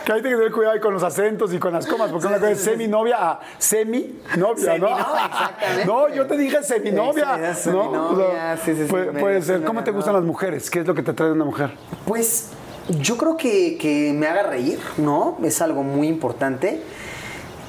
Que 0.05 0.13
hay 0.13 0.23
que 0.23 0.29
tener 0.29 0.51
cuidado 0.51 0.81
con 0.81 0.95
los 0.95 1.03
acentos 1.03 1.53
y 1.53 1.59
con 1.59 1.73
las 1.73 1.87
comas, 1.87 2.11
porque 2.11 2.27
una 2.27 2.39
cosa 2.39 2.51
es 2.51 2.61
semi-novia 2.61 3.17
a 3.19 3.41
semi-novia, 3.59 4.79
¿no? 4.79 4.89
Exactamente. 4.99 5.85
No, 5.87 6.09
yo 6.09 6.27
te 6.27 6.37
dije 6.37 6.63
semi-novia. 6.63 7.55
Sí, 7.55 7.63
sí, 7.63 7.71
¿no? 7.71 7.85
seminovia, 7.85 8.57
sí, 8.57 8.75
sí, 8.75 8.83
sí, 8.85 8.89
puede, 8.89 9.41
sí 9.41 9.47
ser. 9.47 9.65
¿Cómo 9.65 9.85
te 9.85 9.91
gustan 9.91 10.15
las 10.15 10.25
mujeres? 10.25 10.71
¿Qué 10.71 10.81
es 10.81 10.87
lo 10.87 10.95
que 10.95 11.03
te 11.03 11.13
trae 11.13 11.29
de 11.29 11.35
una 11.35 11.45
mujer? 11.45 11.71
Pues 12.05 12.51
yo 12.89 13.17
creo 13.17 13.37
que, 13.37 13.79
que 13.79 14.13
me 14.13 14.27
haga 14.27 14.43
reír, 14.43 14.81
¿no? 14.99 15.39
Es 15.43 15.63
algo 15.63 15.83
muy 15.83 16.09
importante. 16.09 16.83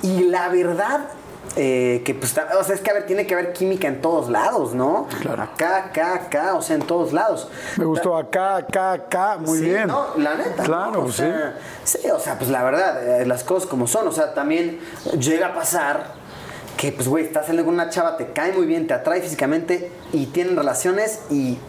Y 0.02 0.24
la 0.24 0.50
verdad, 0.50 1.08
eh, 1.56 2.02
que 2.04 2.16
pues, 2.16 2.32
o 2.32 2.64
sea, 2.64 2.76
es 2.76 2.82
que 2.82 2.90
a 2.90 2.94
ver, 2.94 3.06
tiene 3.06 3.28
que 3.28 3.34
haber 3.34 3.54
química 3.54 3.88
en 3.88 4.02
todos 4.02 4.30
lados, 4.30 4.74
¿no? 4.74 5.08
Claro. 5.22 5.44
Acá, 5.44 5.78
acá, 5.86 6.16
acá, 6.16 6.54
o 6.56 6.62
sea, 6.62 6.76
en 6.76 6.82
todos 6.82 7.14
lados. 7.14 7.48
Me 7.78 7.86
gustó 7.86 8.18
acá, 8.18 8.58
acá, 8.58 8.94
acá, 8.94 9.38
muy 9.38 9.60
Sí, 9.60 9.66
bien. 9.66 9.88
No, 9.88 10.08
la 10.18 10.36
neta. 10.36 10.64
Claro, 10.64 10.92
¿no? 10.92 11.00
O 11.06 11.12
sea, 11.12 11.60
sí. 11.84 12.00
o 12.10 12.20
sea, 12.20 12.38
pues 12.38 12.50
la 12.50 12.64
verdad, 12.64 13.22
eh, 13.22 13.26
las 13.26 13.44
cosas 13.44 13.70
como 13.70 13.88
son. 13.88 14.08
O 14.08 14.12
sea, 14.12 14.34
también 14.34 14.80
llega 15.20 15.48
a 15.48 15.54
pasar 15.54 16.14
que, 16.78 16.92
pues, 16.92 17.08
güey, 17.08 17.26
estás 17.26 17.46
saliendo 17.46 17.66
con 17.66 17.76
una 17.76 17.90
chava, 17.90 18.18
te 18.18 18.32
cae 18.32 18.52
muy 18.54 18.66
bien, 18.66 18.88
te 18.88 18.94
atrae 18.96 19.22
físicamente 19.22 19.92
y 20.12 20.28
tienen 20.28 20.56
relaciones 20.56 21.22
y 21.30 21.60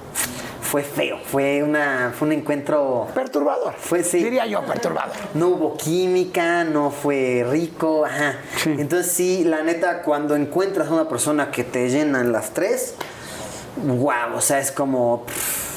fue 0.65 0.83
feo. 0.83 1.19
Fue, 1.25 1.63
una, 1.63 2.13
fue 2.17 2.27
un 2.27 2.33
encuentro. 2.33 3.07
Perturbador. 3.15 3.75
Fue, 3.79 4.03
sí. 4.03 4.23
Diría 4.23 4.47
yo, 4.47 4.65
perturbador. 4.65 5.15
No 5.35 5.49
hubo 5.49 5.77
química, 5.77 6.65
no 6.65 6.91
fue 6.91 7.47
rico, 7.49 8.05
ajá. 8.05 8.39
Sí. 8.57 8.75
Entonces 8.79 9.13
sí, 9.13 9.45
la 9.45 9.63
neta, 9.63 10.03
cuando 10.03 10.35
encuentras 10.35 10.89
a 10.89 10.93
una 10.93 11.09
persona 11.09 11.51
que 11.51 11.63
te 11.65 11.89
llena 11.89 12.21
en 12.21 12.33
las 12.33 12.51
tres, 12.51 12.95
wow, 13.77 14.37
o 14.37 14.41
sea, 14.41 14.59
es 14.59 14.73
como... 14.73 15.25
pff, 15.27 15.74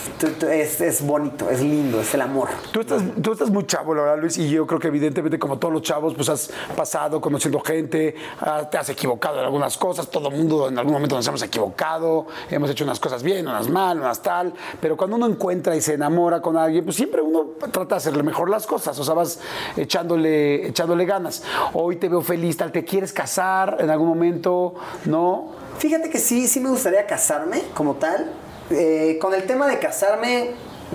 es, 0.51 0.81
es 0.81 1.05
bonito, 1.05 1.49
es 1.49 1.61
lindo, 1.61 2.01
es 2.01 2.13
el 2.13 2.21
amor. 2.21 2.49
Tú 2.71 2.81
estás, 2.81 3.01
tú 3.21 3.31
estás 3.31 3.49
muy 3.49 3.65
chavo, 3.65 3.93
la 3.93 4.01
verdad, 4.01 4.19
Luis, 4.19 4.38
y 4.38 4.49
yo 4.49 4.65
creo 4.65 4.79
que 4.79 4.88
evidentemente 4.88 5.39
como 5.39 5.57
todos 5.57 5.73
los 5.73 5.81
chavos, 5.81 6.13
pues 6.15 6.29
has 6.29 6.49
pasado 6.75 7.21
conociendo 7.21 7.59
gente, 7.59 8.15
ah, 8.41 8.67
te 8.69 8.77
has 8.77 8.89
equivocado 8.89 9.39
en 9.39 9.45
algunas 9.45 9.77
cosas, 9.77 10.09
todo 10.09 10.29
el 10.29 10.35
mundo 10.35 10.67
en 10.67 10.77
algún 10.77 10.93
momento 10.93 11.15
nos 11.15 11.27
hemos 11.27 11.41
equivocado, 11.43 12.27
hemos 12.49 12.69
hecho 12.69 12.84
unas 12.84 12.99
cosas 12.99 13.23
bien, 13.23 13.47
unas 13.47 13.69
mal, 13.69 13.99
unas 13.99 14.21
tal, 14.21 14.53
pero 14.79 14.97
cuando 14.97 15.15
uno 15.15 15.27
encuentra 15.27 15.75
y 15.75 15.81
se 15.81 15.93
enamora 15.93 16.41
con 16.41 16.57
alguien, 16.57 16.84
pues 16.84 16.95
siempre 16.95 17.21
uno 17.21 17.51
trata 17.59 17.95
de 17.95 17.95
hacerle 17.95 18.23
mejor 18.23 18.49
las 18.49 18.65
cosas, 18.65 18.97
o 18.99 19.03
sea, 19.03 19.13
vas 19.13 19.39
echándole, 19.75 20.67
echándole 20.67 21.05
ganas. 21.05 21.43
Hoy 21.73 21.97
te 21.97 22.09
veo 22.09 22.21
feliz, 22.21 22.57
tal, 22.57 22.71
¿te 22.71 22.84
quieres 22.84 23.13
casar 23.13 23.77
en 23.79 23.89
algún 23.89 24.07
momento? 24.07 24.75
¿No? 25.05 25.51
Fíjate 25.77 26.09
que 26.09 26.19
sí, 26.19 26.47
sí 26.47 26.59
me 26.59 26.69
gustaría 26.69 27.05
casarme 27.05 27.61
como 27.75 27.95
tal. 27.95 28.31
Eh, 28.69 29.18
con 29.22 29.34
el 29.34 29.44
tema 29.44 29.68
de 29.68 29.80
casarme 29.80 30.52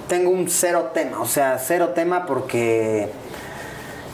tengo 0.08 0.30
un 0.30 0.48
cero 0.50 0.90
tema, 0.92 1.20
o 1.20 1.26
sea, 1.26 1.58
cero 1.58 1.90
tema 1.94 2.26
porque, 2.26 3.08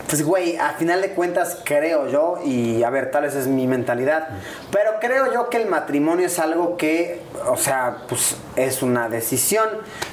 pues 0.07 0.23
güey, 0.25 0.57
a 0.57 0.75
final 0.75 1.01
de 1.01 1.11
cuentas 1.11 1.59
creo 1.65 2.09
yo, 2.09 2.39
y 2.45 2.85
a 2.85 2.91
ver, 2.91 3.11
tal 3.11 3.25
vez 3.25 3.35
es 3.35 3.49
mi 3.49 3.67
mentalidad, 3.67 4.29
pero 4.71 4.93
creo 5.01 5.33
yo 5.33 5.49
que 5.49 5.57
el 5.57 5.67
matrimonio 5.67 6.27
es 6.27 6.39
algo 6.39 6.77
que, 6.77 7.23
o 7.49 7.57
sea, 7.57 8.03
pues 8.09 8.37
es 8.55 8.83
una 8.83 9.09
decisión 9.09 9.69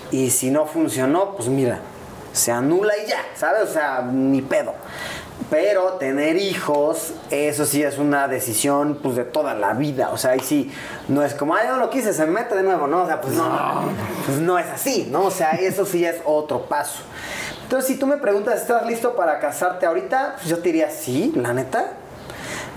y 0.10 0.32
si 0.32 0.50
no 0.50 0.66
funcionó, 0.66 1.36
pues 1.36 1.48
mira, 1.48 1.80
se 2.34 2.52
anula 2.52 2.94
y 2.98 3.08
ya, 3.08 3.24
¿sabes? 3.36 3.62
O 3.64 3.72
sea, 3.72 4.02
ni 4.12 4.42
pedo. 4.42 4.74
Pero 5.50 5.94
tener 5.94 6.38
hijos, 6.38 7.14
eso 7.30 7.66
sí 7.66 7.84
es 7.84 7.98
una 8.00 8.28
decisión 8.28 9.00
pues 9.02 9.16
de 9.16 9.26
toda 9.26 9.54
la 9.54 9.74
vida. 9.74 10.10
O 10.12 10.18
sea, 10.18 10.32
ahí 10.32 10.40
sí, 10.40 10.72
no 11.08 11.24
es 11.24 11.36
como, 11.36 11.56
ay, 11.56 11.68
no 11.68 11.78
lo 11.78 11.90
quise, 11.90 12.14
se 12.14 12.26
mete 12.26 12.56
de 12.56 12.64
nuevo, 12.64 12.88
¿no? 12.88 13.04
O 13.04 13.06
sea, 13.06 13.22
pues 13.22 13.36
no, 13.36 13.48
pues 14.26 14.40
no 14.40 14.58
es 14.58 14.68
así, 14.68 15.08
¿no? 15.12 15.26
O 15.26 15.32
sea, 15.32 15.52
eso 15.52 15.86
sí 15.86 16.04
es 16.04 16.18
otro 16.26 16.64
paso. 16.64 17.04
Entonces, 17.64 17.88
si 17.88 18.00
tú 18.00 18.08
me 18.08 18.18
preguntas, 18.18 18.62
¿estás 18.62 18.86
listo 18.86 19.16
para 19.16 19.40
casarte 19.40 19.86
ahorita? 19.86 20.36
Pues 20.36 20.48
yo 20.50 20.58
te 20.58 20.64
diría, 20.64 20.90
sí, 20.90 21.32
la 21.36 21.54
neta. 21.54 21.94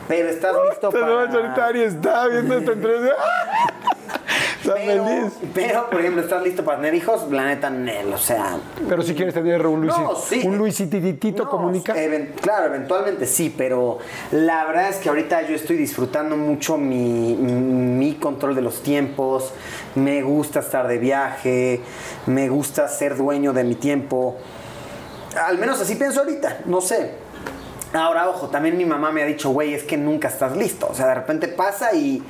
Pero 0.07 0.29
estás 0.31 0.55
listo 0.71 0.91
para... 0.91 1.25
está 1.25 2.27
viendo 2.29 2.57
esta 2.57 2.73
entrevista. 2.73 3.15
Está 4.69 4.87
Pero, 4.87 5.05
feliz. 5.07 5.33
pero, 5.55 5.91
por 5.91 6.01
ejemplo, 6.01 6.23
¿estás 6.23 6.43
listo 6.43 6.65
para 6.65 6.79
tener 6.79 6.95
hijos? 6.95 7.31
La 7.31 7.47
neta, 7.47 7.71
Nel, 7.71 8.13
o 8.13 8.19
sea... 8.19 8.57
Pero 8.89 9.03
si 9.03 9.15
quieres 9.15 9.35
tener 9.35 9.67
un 9.67 9.81
Luis, 9.83 9.97
No, 9.97 10.15
sí. 10.17 10.43
un 10.45 10.59
Luisititito 10.59 11.45
No, 11.45 11.51
comunica. 11.51 11.95
even- 12.01 12.35
claro, 12.41 12.67
eventualmente 12.67 13.27
sí, 13.27 13.55
pero 13.57 13.99
la 14.33 14.65
verdad 14.67 14.89
es 14.91 14.97
que 14.97 15.09
ahorita 15.09 15.43
yo 15.49 15.55
estoy 15.57 15.77
disfrutando 15.77 16.37
mucho 16.37 16.77
mi, 16.79 17.35
mi 17.35 18.15
control 18.15 18.55
de 18.55 18.63
los 18.63 18.83
tiempos, 18.83 19.53
me 19.95 20.23
gusta 20.23 20.61
estar 20.61 20.87
de 20.89 20.99
viaje, 20.99 21.81
me 22.27 22.49
gusta 22.49 22.89
ser 22.89 23.17
dueño 23.17 23.53
de 23.53 23.65
mi 23.65 23.75
tiempo. 23.75 24.37
Al 25.47 25.59
menos 25.59 25.81
así 25.81 25.95
pienso 25.95 26.21
ahorita, 26.21 26.61
no 26.67 26.81
sé. 26.81 27.28
Ahora, 27.93 28.29
ojo, 28.29 28.49
también 28.49 28.77
mi 28.77 28.85
mamá 28.85 29.11
me 29.13 29.23
ha 29.23 29.27
dicho, 29.27 29.51
güey, 29.51 29.73
es 29.75 29.83
que 29.83 29.97
nunca 29.97 30.29
estás 30.29 30.57
listo. 30.57 30.89
O 30.91 30.95
sea, 30.95 31.07
de 31.07 31.15
repente 31.15 31.49
pasa 31.49 31.95
y 31.95 32.23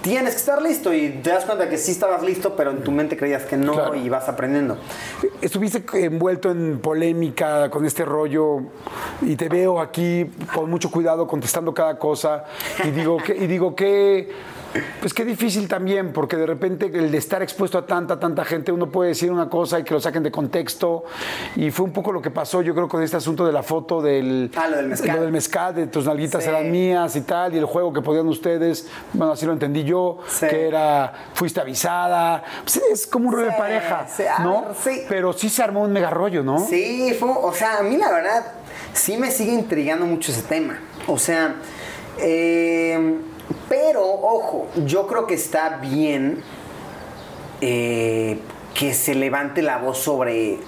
tienes 0.00 0.32
que 0.32 0.38
estar 0.40 0.62
listo 0.62 0.92
y 0.92 1.10
te 1.22 1.30
das 1.30 1.44
cuenta 1.44 1.68
que 1.68 1.76
sí 1.76 1.92
estabas 1.92 2.22
listo, 2.22 2.56
pero 2.56 2.70
en 2.70 2.82
tu 2.82 2.90
mente 2.90 3.16
creías 3.16 3.42
que 3.44 3.56
no 3.56 3.74
Claro. 3.74 3.94
y 3.94 4.08
vas 4.08 4.28
aprendiendo. 4.28 4.78
Estuviste 5.42 5.84
envuelto 6.04 6.50
en 6.50 6.78
polémica 6.80 7.68
con 7.70 7.84
este 7.84 8.04
rollo 8.04 8.60
y 9.20 9.36
te 9.36 9.48
veo 9.48 9.80
aquí 9.80 10.30
con 10.54 10.70
mucho 10.70 10.90
cuidado 10.90 11.26
contestando 11.26 11.74
cada 11.74 11.98
cosa 11.98 12.44
y 12.82 12.90
digo 12.90 13.18
que 13.18 13.36
y 13.36 13.46
digo 13.46 13.76
que 13.76 14.30
pues 15.00 15.12
qué 15.12 15.24
difícil 15.24 15.68
también 15.68 16.12
porque 16.12 16.36
de 16.36 16.46
repente 16.46 16.86
el 16.86 17.10
de 17.10 17.18
estar 17.18 17.42
expuesto 17.42 17.76
a 17.78 17.86
tanta 17.86 18.18
tanta 18.18 18.44
gente 18.44 18.72
uno 18.72 18.90
puede 18.90 19.10
decir 19.10 19.30
una 19.30 19.48
cosa 19.48 19.78
y 19.78 19.84
que 19.84 19.92
lo 19.94 20.00
saquen 20.00 20.22
de 20.22 20.30
contexto 20.30 21.04
y 21.56 21.70
fue 21.70 21.84
un 21.84 21.92
poco 21.92 22.10
lo 22.12 22.22
que 22.22 22.30
pasó 22.30 22.62
yo 22.62 22.74
creo 22.74 22.88
con 22.88 23.02
este 23.02 23.16
asunto 23.16 23.44
de 23.44 23.52
la 23.52 23.62
foto 23.62 24.00
del 24.00 24.50
Ah, 24.56 24.68
lo 24.68 24.76
del 24.78 24.86
mezcal. 24.88 25.16
lo 25.16 25.22
del 25.22 25.32
mezcal 25.32 25.74
de 25.74 25.86
tus 25.88 26.06
nalguitas 26.06 26.42
Sí. 26.42 26.48
eran 26.48 26.70
mías 26.70 27.14
y 27.16 27.20
tal 27.22 27.54
y 27.54 27.58
el 27.58 27.66
juego 27.66 27.92
que 27.92 28.00
podían 28.02 28.28
ustedes 28.28 28.88
bueno 29.12 29.32
así 29.32 29.44
lo 29.46 29.52
entendí 29.52 29.84
yo 29.84 30.18
Sí. 30.28 30.46
que 30.48 30.68
era 30.68 31.12
fuiste 31.34 31.60
avisada 31.60 32.42
Pues 32.62 32.76
es 32.92 33.06
como 33.06 33.28
un 33.28 33.34
rollo 33.34 33.46
de 33.46 33.56
pareja 33.56 34.06
¿no? 34.42 34.62
ver, 34.66 34.74
sí. 34.82 35.02
Pero 35.08 35.32
sí 35.32 35.48
se 35.48 35.62
armó 35.62 35.82
un 35.82 35.92
mega 35.92 36.10
rollo, 36.10 36.42
¿no? 36.42 36.58
Sí, 36.66 37.14
fue, 37.18 37.28
o 37.30 37.52
sea, 37.52 37.78
a 37.78 37.82
mí 37.82 37.96
la 37.96 38.10
verdad 38.10 38.44
sí 38.92 39.16
me 39.16 39.30
sigue 39.30 39.52
intrigando 39.52 40.06
mucho 40.06 40.32
ese 40.32 40.42
tema. 40.42 40.78
O 41.06 41.18
sea, 41.18 41.54
eh, 42.18 43.16
pero 43.68 44.04
ojo, 44.04 44.68
yo 44.84 45.06
creo 45.06 45.26
que 45.26 45.34
está 45.34 45.78
bien 45.80 46.42
eh, 47.60 48.38
que 48.74 48.92
se 48.94 49.14
levante 49.14 49.62
la 49.62 49.78
voz 49.78 49.98
sobre, 49.98 50.58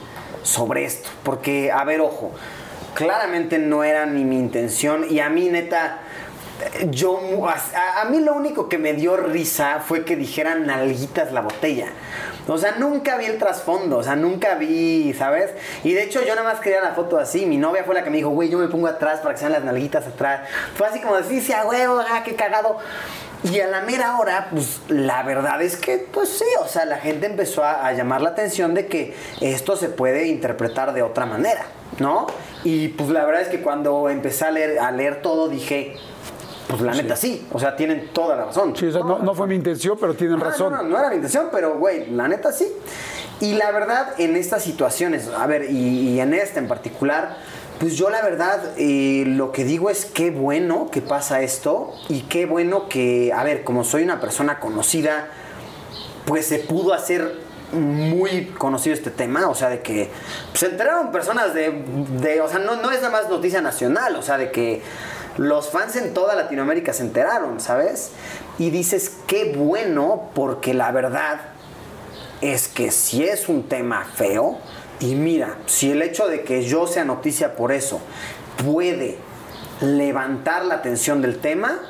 sobre 0.42 0.84
esto. 0.84 1.10
Porque, 1.22 1.70
a 1.70 1.84
ver, 1.84 2.00
ojo, 2.00 2.32
claramente 2.94 3.58
no 3.58 3.84
era 3.84 4.06
ni 4.06 4.24
mi 4.24 4.38
intención 4.38 5.06
y 5.10 5.20
a 5.20 5.28
mí 5.28 5.48
neta... 5.48 6.00
Yo, 6.88 7.20
a, 7.48 8.00
a 8.00 8.04
mí 8.04 8.20
lo 8.20 8.32
único 8.32 8.68
que 8.68 8.78
me 8.78 8.94
dio 8.94 9.16
risa 9.16 9.82
fue 9.84 10.04
que 10.04 10.14
dijeran 10.16 10.66
nalguitas 10.66 11.32
la 11.32 11.40
botella. 11.40 11.88
O 12.46 12.58
sea, 12.58 12.72
nunca 12.72 13.16
vi 13.16 13.24
el 13.24 13.38
trasfondo, 13.38 13.98
o 13.98 14.02
sea, 14.02 14.16
nunca 14.16 14.54
vi, 14.56 15.14
¿sabes? 15.14 15.50
Y 15.82 15.94
de 15.94 16.02
hecho 16.02 16.22
yo 16.22 16.34
nada 16.34 16.52
más 16.52 16.60
quería 16.60 16.80
la 16.80 16.92
foto 16.92 17.18
así. 17.18 17.46
Mi 17.46 17.56
novia 17.56 17.84
fue 17.84 17.94
la 17.94 18.04
que 18.04 18.10
me 18.10 18.18
dijo, 18.18 18.30
güey, 18.30 18.50
yo 18.50 18.58
me 18.58 18.68
pongo 18.68 18.86
atrás 18.86 19.20
para 19.20 19.34
que 19.34 19.40
sean 19.40 19.52
las 19.52 19.64
nalguitas 19.64 20.06
atrás. 20.06 20.48
Fue 20.76 20.86
así 20.86 21.00
como 21.00 21.16
decir, 21.16 21.42
sí, 21.42 21.52
a 21.52 21.64
huevo, 21.64 22.00
ah, 22.00 22.22
qué 22.24 22.34
cagado. 22.34 22.78
Y 23.44 23.60
a 23.60 23.66
la 23.66 23.82
mera 23.82 24.18
hora, 24.18 24.48
pues 24.50 24.80
la 24.88 25.22
verdad 25.22 25.60
es 25.62 25.76
que, 25.76 25.98
pues 25.98 26.30
sí, 26.30 26.46
o 26.60 26.66
sea, 26.66 26.84
la 26.86 26.98
gente 26.98 27.26
empezó 27.26 27.62
a, 27.62 27.92
llamar 27.92 28.22
la 28.22 28.30
atención 28.30 28.74
de 28.74 28.86
que 28.86 29.14
esto 29.40 29.76
se 29.76 29.88
puede 29.88 30.26
interpretar 30.28 30.94
de 30.94 31.02
otra 31.02 31.26
manera, 31.26 31.66
¿no? 31.98 32.26
Y 32.62 32.88
pues 32.88 33.10
la 33.10 33.24
verdad 33.26 33.42
es 33.42 33.48
que 33.48 33.60
cuando 33.60 34.08
empecé 34.08 34.46
a 34.46 34.90
leer 34.90 35.20
todo 35.20 35.48
dije, 35.48 35.96
pues 36.68 36.80
la 36.80 36.92
neta 36.94 37.14
sí, 37.16 37.46
o 37.52 37.58
sea, 37.60 37.76
tienen 37.76 38.08
toda 38.12 38.36
la 38.36 38.46
razón. 38.46 38.74
Sí, 38.76 38.86
o 38.86 38.92
sea, 38.92 39.00
no, 39.02 39.18
no 39.18 39.34
fue 39.34 39.46
mi 39.46 39.54
intención, 39.54 39.96
pero 40.00 40.14
tienen 40.14 40.40
Ah, 40.40 40.44
razón. 40.46 40.72
No, 40.72 40.82
no, 40.82 40.88
no 40.90 40.98
era 40.98 41.08
mi 41.10 41.16
intención, 41.16 41.48
pero 41.52 41.78
güey, 41.78 42.10
la 42.10 42.26
neta 42.28 42.52
sí. 42.52 42.66
Y 43.40 43.54
la 43.54 43.70
verdad, 43.72 44.14
en 44.18 44.36
estas 44.36 44.62
situaciones, 44.62 45.28
a 45.28 45.46
ver, 45.46 45.70
y, 45.70 46.10
y 46.10 46.20
en 46.20 46.32
esta 46.34 46.60
en 46.60 46.68
particular, 46.68 47.36
pues 47.80 47.96
yo 47.96 48.08
la 48.08 48.22
verdad 48.22 48.60
eh, 48.78 49.24
lo 49.26 49.50
que 49.52 49.64
digo 49.64 49.90
es 49.90 50.06
qué 50.06 50.30
bueno 50.30 50.88
que 50.90 51.02
pasa 51.02 51.42
esto 51.42 51.92
y 52.08 52.22
qué 52.22 52.46
bueno 52.46 52.88
que, 52.88 53.32
a 53.34 53.42
ver, 53.44 53.64
como 53.64 53.82
soy 53.84 54.02
una 54.04 54.20
persona 54.20 54.60
conocida, 54.60 55.28
pues 56.24 56.46
se 56.46 56.60
pudo 56.60 56.94
hacer 56.94 57.42
muy 57.72 58.46
conocido 58.56 58.94
este 58.94 59.10
tema, 59.10 59.48
o 59.48 59.54
sea, 59.54 59.68
de 59.68 59.80
que 59.80 60.08
pues, 60.50 60.60
se 60.60 60.66
enteraron 60.66 61.10
personas 61.10 61.52
de, 61.54 61.82
de- 62.20 62.40
o 62.40 62.48
sea, 62.48 62.60
no, 62.60 62.76
no 62.76 62.90
es 62.92 63.02
nada 63.02 63.10
más 63.10 63.28
noticia 63.28 63.60
nacional, 63.60 64.14
o 64.16 64.22
sea, 64.22 64.38
de 64.38 64.52
que 64.52 64.80
los 65.36 65.70
fans 65.70 65.96
en 65.96 66.14
toda 66.14 66.34
Latinoamérica 66.34 66.92
se 66.92 67.02
enteraron, 67.02 67.60
¿sabes? 67.60 68.10
Y 68.58 68.70
dices, 68.70 69.16
qué 69.26 69.54
bueno, 69.56 70.30
porque 70.34 70.74
la 70.74 70.92
verdad 70.92 71.40
es 72.40 72.68
que 72.68 72.90
si 72.90 73.24
es 73.24 73.48
un 73.48 73.68
tema 73.68 74.04
feo, 74.04 74.58
y 75.00 75.14
mira, 75.14 75.56
si 75.66 75.90
el 75.90 76.02
hecho 76.02 76.28
de 76.28 76.42
que 76.42 76.62
yo 76.62 76.86
sea 76.86 77.04
noticia 77.04 77.56
por 77.56 77.72
eso 77.72 78.00
puede 78.64 79.18
levantar 79.80 80.64
la 80.64 80.76
atención 80.76 81.20
del 81.20 81.40
tema, 81.40 81.80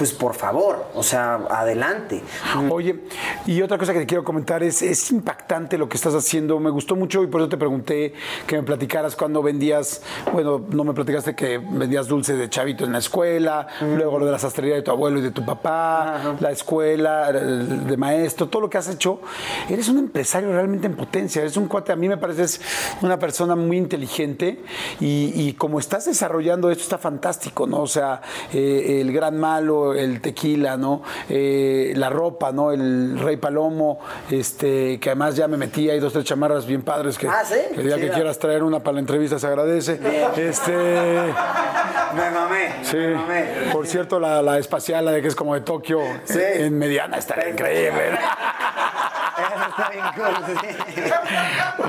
pues 0.00 0.14
por 0.14 0.32
favor, 0.32 0.86
o 0.94 1.02
sea, 1.02 1.34
adelante. 1.50 2.22
Oye, 2.70 3.00
y 3.44 3.60
otra 3.60 3.76
cosa 3.76 3.92
que 3.92 3.98
te 3.98 4.06
quiero 4.06 4.24
comentar 4.24 4.62
es, 4.62 4.80
es 4.80 5.10
impactante 5.10 5.76
lo 5.76 5.90
que 5.90 5.98
estás 5.98 6.14
haciendo. 6.14 6.58
Me 6.58 6.70
gustó 6.70 6.96
mucho 6.96 7.22
y 7.22 7.26
por 7.26 7.42
eso 7.42 7.50
te 7.50 7.58
pregunté 7.58 8.14
que 8.46 8.56
me 8.56 8.62
platicaras 8.62 9.14
cuando 9.14 9.42
vendías, 9.42 10.00
bueno, 10.32 10.64
no 10.70 10.84
me 10.84 10.94
platicaste 10.94 11.34
que 11.34 11.58
vendías 11.58 12.08
dulce 12.08 12.34
de 12.34 12.48
chavito 12.48 12.86
en 12.86 12.92
la 12.92 12.98
escuela, 13.00 13.66
luego 13.82 14.18
lo 14.18 14.24
de 14.24 14.32
la 14.32 14.38
sastrería 14.38 14.76
de 14.76 14.80
tu 14.80 14.90
abuelo 14.90 15.18
y 15.18 15.20
de 15.20 15.32
tu 15.32 15.44
papá, 15.44 16.34
la 16.40 16.50
escuela 16.50 17.28
el 17.28 17.86
de 17.86 17.96
maestro, 17.98 18.48
todo 18.48 18.62
lo 18.62 18.70
que 18.70 18.78
has 18.78 18.88
hecho. 18.88 19.20
Eres 19.68 19.90
un 19.90 19.98
empresario 19.98 20.50
realmente 20.50 20.86
en 20.86 20.96
potencia, 20.96 21.42
eres 21.42 21.58
un 21.58 21.68
cuate, 21.68 21.92
a 21.92 21.96
mí 21.96 22.08
me 22.08 22.16
pareces 22.16 22.58
una 23.02 23.18
persona 23.18 23.54
muy 23.54 23.76
inteligente 23.76 24.62
y, 24.98 25.34
y 25.34 25.52
como 25.52 25.78
estás 25.78 26.06
desarrollando 26.06 26.70
esto 26.70 26.84
está 26.84 26.96
fantástico, 26.96 27.66
¿no? 27.66 27.82
O 27.82 27.86
sea, 27.86 28.22
eh, 28.54 29.02
el 29.02 29.12
gran 29.12 29.38
malo, 29.38 29.89
el 29.94 30.20
tequila, 30.20 30.76
¿no? 30.76 31.02
Eh, 31.28 31.92
la 31.96 32.10
ropa, 32.10 32.52
¿no? 32.52 32.72
El 32.72 33.18
Rey 33.20 33.36
Palomo, 33.36 33.98
este, 34.30 34.98
que 35.00 35.10
además 35.10 35.36
ya 35.36 35.48
me 35.48 35.56
metí, 35.56 35.88
hay 35.90 36.00
dos, 36.00 36.12
tres 36.12 36.24
chamarras 36.24 36.66
bien 36.66 36.82
padres 36.82 37.16
que, 37.18 37.28
Ah, 37.28 37.42
¿sí? 37.44 37.54
que 37.74 37.82
día 37.82 37.96
que 37.96 38.10
quieras 38.10 38.38
traer 38.38 38.62
una 38.62 38.80
para 38.80 38.94
la 38.94 39.00
entrevista 39.00 39.38
se 39.38 39.46
agradece. 39.46 40.00
Este, 40.36 40.72
Me 40.72 42.30
mamé, 42.30 42.72
sí. 42.82 42.96
me 42.96 43.14
mamé. 43.14 43.44
Por 43.72 43.86
cierto, 43.86 44.18
la, 44.18 44.42
la 44.42 44.58
espacial, 44.58 45.04
la 45.04 45.12
de 45.12 45.22
que 45.22 45.28
es 45.28 45.34
como 45.36 45.54
de 45.54 45.60
Tokio, 45.60 46.00
Sí. 46.24 46.38
en 46.42 46.76
mediana, 46.78 47.18
está 47.18 47.48
increíble. 47.48 48.18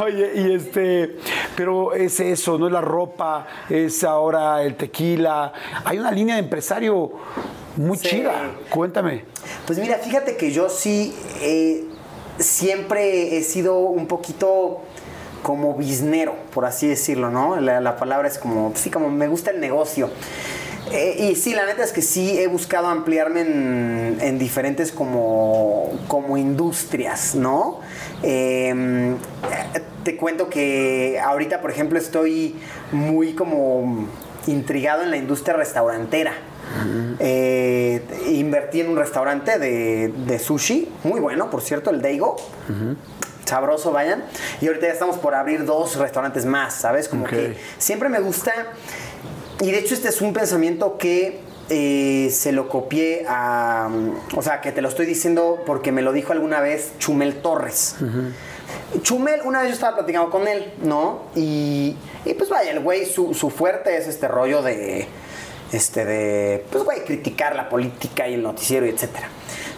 Oye, 0.02 0.32
y 0.36 0.53
este, 0.56 1.18
pero 1.56 1.94
es 1.94 2.19
eso, 2.19 2.57
no 2.57 2.68
es 2.68 2.72
la 2.73 2.82
ropa, 2.82 3.45
es 3.69 4.03
ahora 4.03 4.61
el 4.64 4.76
tequila. 4.76 5.52
Hay 5.86 5.99
una 5.99 6.11
línea 6.11 6.36
de 6.36 6.41
empresario 6.41 7.11
muy 7.77 7.98
Sí. 7.98 8.07
chida. 8.10 8.52
Cuéntame. 8.69 9.23
Pues 9.65 9.80
mira, 9.80 9.98
fíjate 9.98 10.38
que 10.38 10.52
yo 10.52 10.69
sí, 10.69 11.15
eh, 11.41 11.84
siempre 12.39 13.38
he 13.38 13.43
sido 13.43 13.77
un 13.80 14.07
poquito 14.07 14.81
como 15.43 15.73
biznero, 15.76 16.35
por 16.53 16.65
así 16.65 16.88
decirlo, 16.88 17.30
¿no? 17.31 17.60
La, 17.60 17.81
la 17.81 17.98
palabra 17.98 18.27
es 18.27 18.38
como, 18.38 18.73
sí, 18.76 18.89
como 18.91 19.10
me 19.10 19.27
gusta 19.27 19.52
el 19.52 19.60
negocio. 19.60 20.10
Eh, 20.91 21.30
y 21.31 21.35
sí, 21.35 21.53
la 21.53 21.65
neta 21.65 21.84
es 21.84 21.91
que 21.93 22.02
sí 22.02 22.38
he 22.39 22.48
buscado 22.48 22.88
ampliarme 22.88 23.41
en, 23.41 24.18
en 24.19 24.39
diferentes 24.39 24.91
como, 24.91 25.91
como 26.07 26.38
industrias, 26.38 27.35
¿no? 27.35 27.80
Eh, 28.23 29.15
te 30.03 30.18
cuento 30.18 30.49
que 30.49 31.19
ahorita, 31.23 31.61
por 31.61 31.72
ejemplo, 31.72 31.98
estoy 31.99 32.56
muy 32.91 33.34
como 33.34 34.07
intrigado 34.48 35.03
en 35.03 35.11
la 35.11 35.18
industria 35.18 35.56
restaurantera. 35.56 36.34
Eh, 37.19 38.02
invertí 38.30 38.81
en 38.81 38.89
un 38.89 38.98
restaurante 38.98 39.60
de, 39.60 40.10
de 40.10 40.39
sushi, 40.39 40.91
muy 41.03 41.19
bueno, 41.19 41.49
por 41.49 41.61
cierto, 41.61 41.89
el 41.89 42.02
Daigo. 42.02 42.38
Sabroso, 43.45 43.91
vayan. 43.91 44.23
Y 44.61 44.68
ahorita 44.68 44.88
ya 44.88 44.93
estamos 44.93 45.18
por 45.18 45.35
abrir 45.35 45.65
dos 45.65 45.98
restaurantes 45.98 46.45
más, 46.45 46.73
¿sabes? 46.73 47.10
Como 47.10 47.26
que 47.26 47.57
siempre 47.77 48.07
me 48.07 48.19
gusta. 48.19 48.53
Y 49.60 49.72
de 49.72 49.80
hecho, 49.80 49.93
este 49.93 50.07
es 50.07 50.22
un 50.22 50.31
pensamiento 50.31 50.98
que 50.98 51.41
eh, 51.69 52.30
se 52.31 52.52
lo 52.53 52.69
copié 52.69 53.26
a. 53.27 53.89
O 54.35 54.41
sea, 54.41 54.61
que 54.61 54.72
te 54.72 54.81
lo 54.81 54.88
estoy 54.88 55.06
diciendo 55.06 55.64
porque 55.65 55.91
me 55.91 56.02
lo 56.02 56.14
dijo 56.14 56.31
alguna 56.31 56.61
vez 56.61 56.93
Chumel 56.99 57.41
Torres. 57.41 57.95
Chumel, 59.02 59.41
una 59.43 59.61
vez 59.61 59.69
yo 59.69 59.73
estaba 59.76 59.98
platicando 59.98 60.30
con 60.30 60.48
él, 60.48 60.73
¿no? 60.84 61.23
Y, 61.35 61.98
y 62.23 62.34
pues 62.35 62.49
vaya, 62.49 62.72
el 62.72 62.80
güey, 62.80 63.06
su, 63.06 63.34
su 63.34 63.49
fuerte 63.49 63.98
es 63.98 64.07
este 64.07 64.27
rollo 64.27 64.61
de, 64.61 65.07
este, 65.72 66.06
de, 66.06 66.65
pues 66.72 66.84
güey, 66.84 67.03
criticar 67.06 67.56
la 67.56 67.69
política 67.69 68.27
y 68.27 68.34
el 68.34 68.43
noticiero 68.43 68.85
y 68.85 68.89
etcétera. 68.89 69.30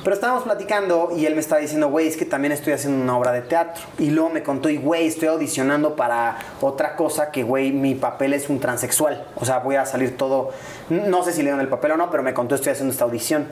Pero 0.03 0.15
estábamos 0.15 0.43
platicando 0.43 1.13
y 1.15 1.25
él 1.25 1.33
me 1.33 1.39
estaba 1.39 1.61
diciendo, 1.61 1.87
güey, 1.87 2.07
es 2.07 2.17
que 2.17 2.25
también 2.25 2.51
estoy 2.51 2.73
haciendo 2.73 3.01
una 3.01 3.17
obra 3.17 3.31
de 3.31 3.41
teatro. 3.41 3.83
Y 3.97 4.09
luego 4.09 4.31
me 4.31 4.43
contó, 4.43 4.69
y 4.69 4.75
güey, 4.75 5.07
estoy 5.07 5.29
audicionando 5.29 5.95
para 5.95 6.39
otra 6.59 6.97
cosa 6.97 7.31
que, 7.31 7.43
güey, 7.43 7.71
mi 7.71 7.95
papel 7.95 8.33
es 8.33 8.49
un 8.49 8.59
transexual. 8.59 9.25
O 9.35 9.45
sea, 9.45 9.59
voy 9.59 9.77
a 9.77 9.85
salir 9.85 10.17
todo, 10.17 10.51
no 10.89 11.23
sé 11.23 11.31
si 11.31 11.37
le 11.37 11.43
dieron 11.45 11.61
el 11.61 11.69
papel 11.69 11.93
o 11.93 11.97
no, 11.97 12.11
pero 12.11 12.21
me 12.21 12.33
contó, 12.33 12.55
estoy 12.55 12.73
haciendo 12.73 12.91
esta 12.91 13.05
audición. 13.05 13.47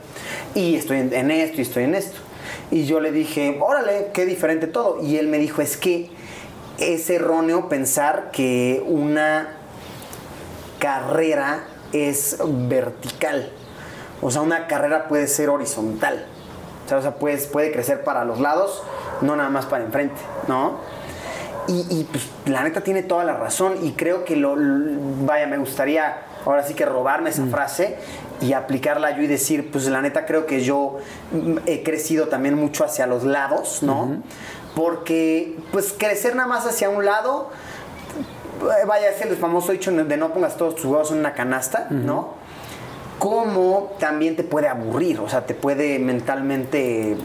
Y 0.54 0.76
estoy 0.76 0.98
en, 1.00 1.32
esto 1.32 1.60
y 1.60 1.62
estoy 1.62 1.86
en 1.86 1.96
esto. 1.96 2.20
Y 2.70 2.84
yo 2.84 3.00
le 3.00 3.14
dije, 3.14 3.58
órale, 3.62 4.08
qué 4.14 4.26
diferente 4.26 4.68
todo. 4.68 5.02
Y 5.02 5.16
él 5.16 5.28
me 5.28 5.38
dijo, 5.38 5.62
es 5.62 5.78
que 5.78 6.10
es 6.80 7.10
erróneo 7.10 7.70
pensar 7.70 8.30
que 8.32 8.84
una 8.86 9.56
carrera 10.80 11.64
es 11.94 12.38
vertical. 12.46 13.50
O 14.22 14.30
sea, 14.32 14.42
una 14.42 14.68
carrera 14.68 15.08
puede 15.08 15.28
ser 15.28 15.50
horizontal. 15.50 16.26
O 16.96 17.02
sea, 17.02 17.16
puedes- 17.16 17.48
puede 17.48 17.72
crecer 17.72 18.04
para 18.04 18.26
los 18.26 18.40
lados, 18.40 18.84
no 19.22 19.36
nada 19.36 19.50
más 19.50 19.66
para 19.66 19.84
enfrente, 19.84 20.20
¿no? 20.48 20.80
Y, 21.68 21.86
y, 21.90 22.04
pues, 22.04 22.28
la 22.48 22.64
neta 22.64 22.82
tiene 22.82 23.02
toda 23.04 23.24
la 23.24 23.34
razón 23.38 23.76
y 23.82 23.92
creo 23.92 24.26
que 24.26 24.36
lo, 24.36 24.56
vaya, 25.26 25.48
me 25.48 25.58
gustaría 25.58 26.18
ahora 26.44 26.64
sí 26.64 26.74
que 26.74 26.86
robarme 26.86 27.30
esa 27.30 27.46
frase 27.46 27.98
y 28.42 28.54
aplicarla 28.54 29.16
yo 29.16 29.22
y 29.22 29.28
decir, 29.28 29.72
pues 29.72 29.86
la 29.86 30.02
neta 30.02 30.26
creo 30.26 30.48
que 30.48 30.64
yo 30.64 30.98
mm, 31.32 31.60
he 31.68 31.84
crecido 31.84 32.28
también 32.30 32.56
mucho 32.56 32.84
hacia 32.84 33.06
los 33.06 33.24
lados, 33.24 33.84
¿no? 33.84 34.24
Porque 34.76 35.56
pues 35.72 35.94
crecer 35.98 36.36
nada 36.36 36.48
más 36.48 36.66
hacia 36.66 36.90
un 36.90 37.06
lado, 37.06 37.52
vaya, 38.88 39.10
es 39.10 39.22
el 39.22 39.36
famoso 39.36 39.72
dicho 39.72 39.92
de 39.92 40.18
no 40.18 40.34
pongas 40.34 40.58
todos 40.58 40.76
tus 40.76 40.86
huevos 40.86 41.12
en 41.12 41.20
una 41.20 41.34
canasta, 41.34 41.88
¿no? 41.90 42.36
Como 43.20 43.94
también 44.00 44.36
te 44.36 44.44
puede 44.44 44.68
aburrir, 44.68 45.20
o 45.20 45.30
sea, 45.30 45.46
te 45.46 45.54
puede 45.54 46.00
mentalmente 46.00 47.18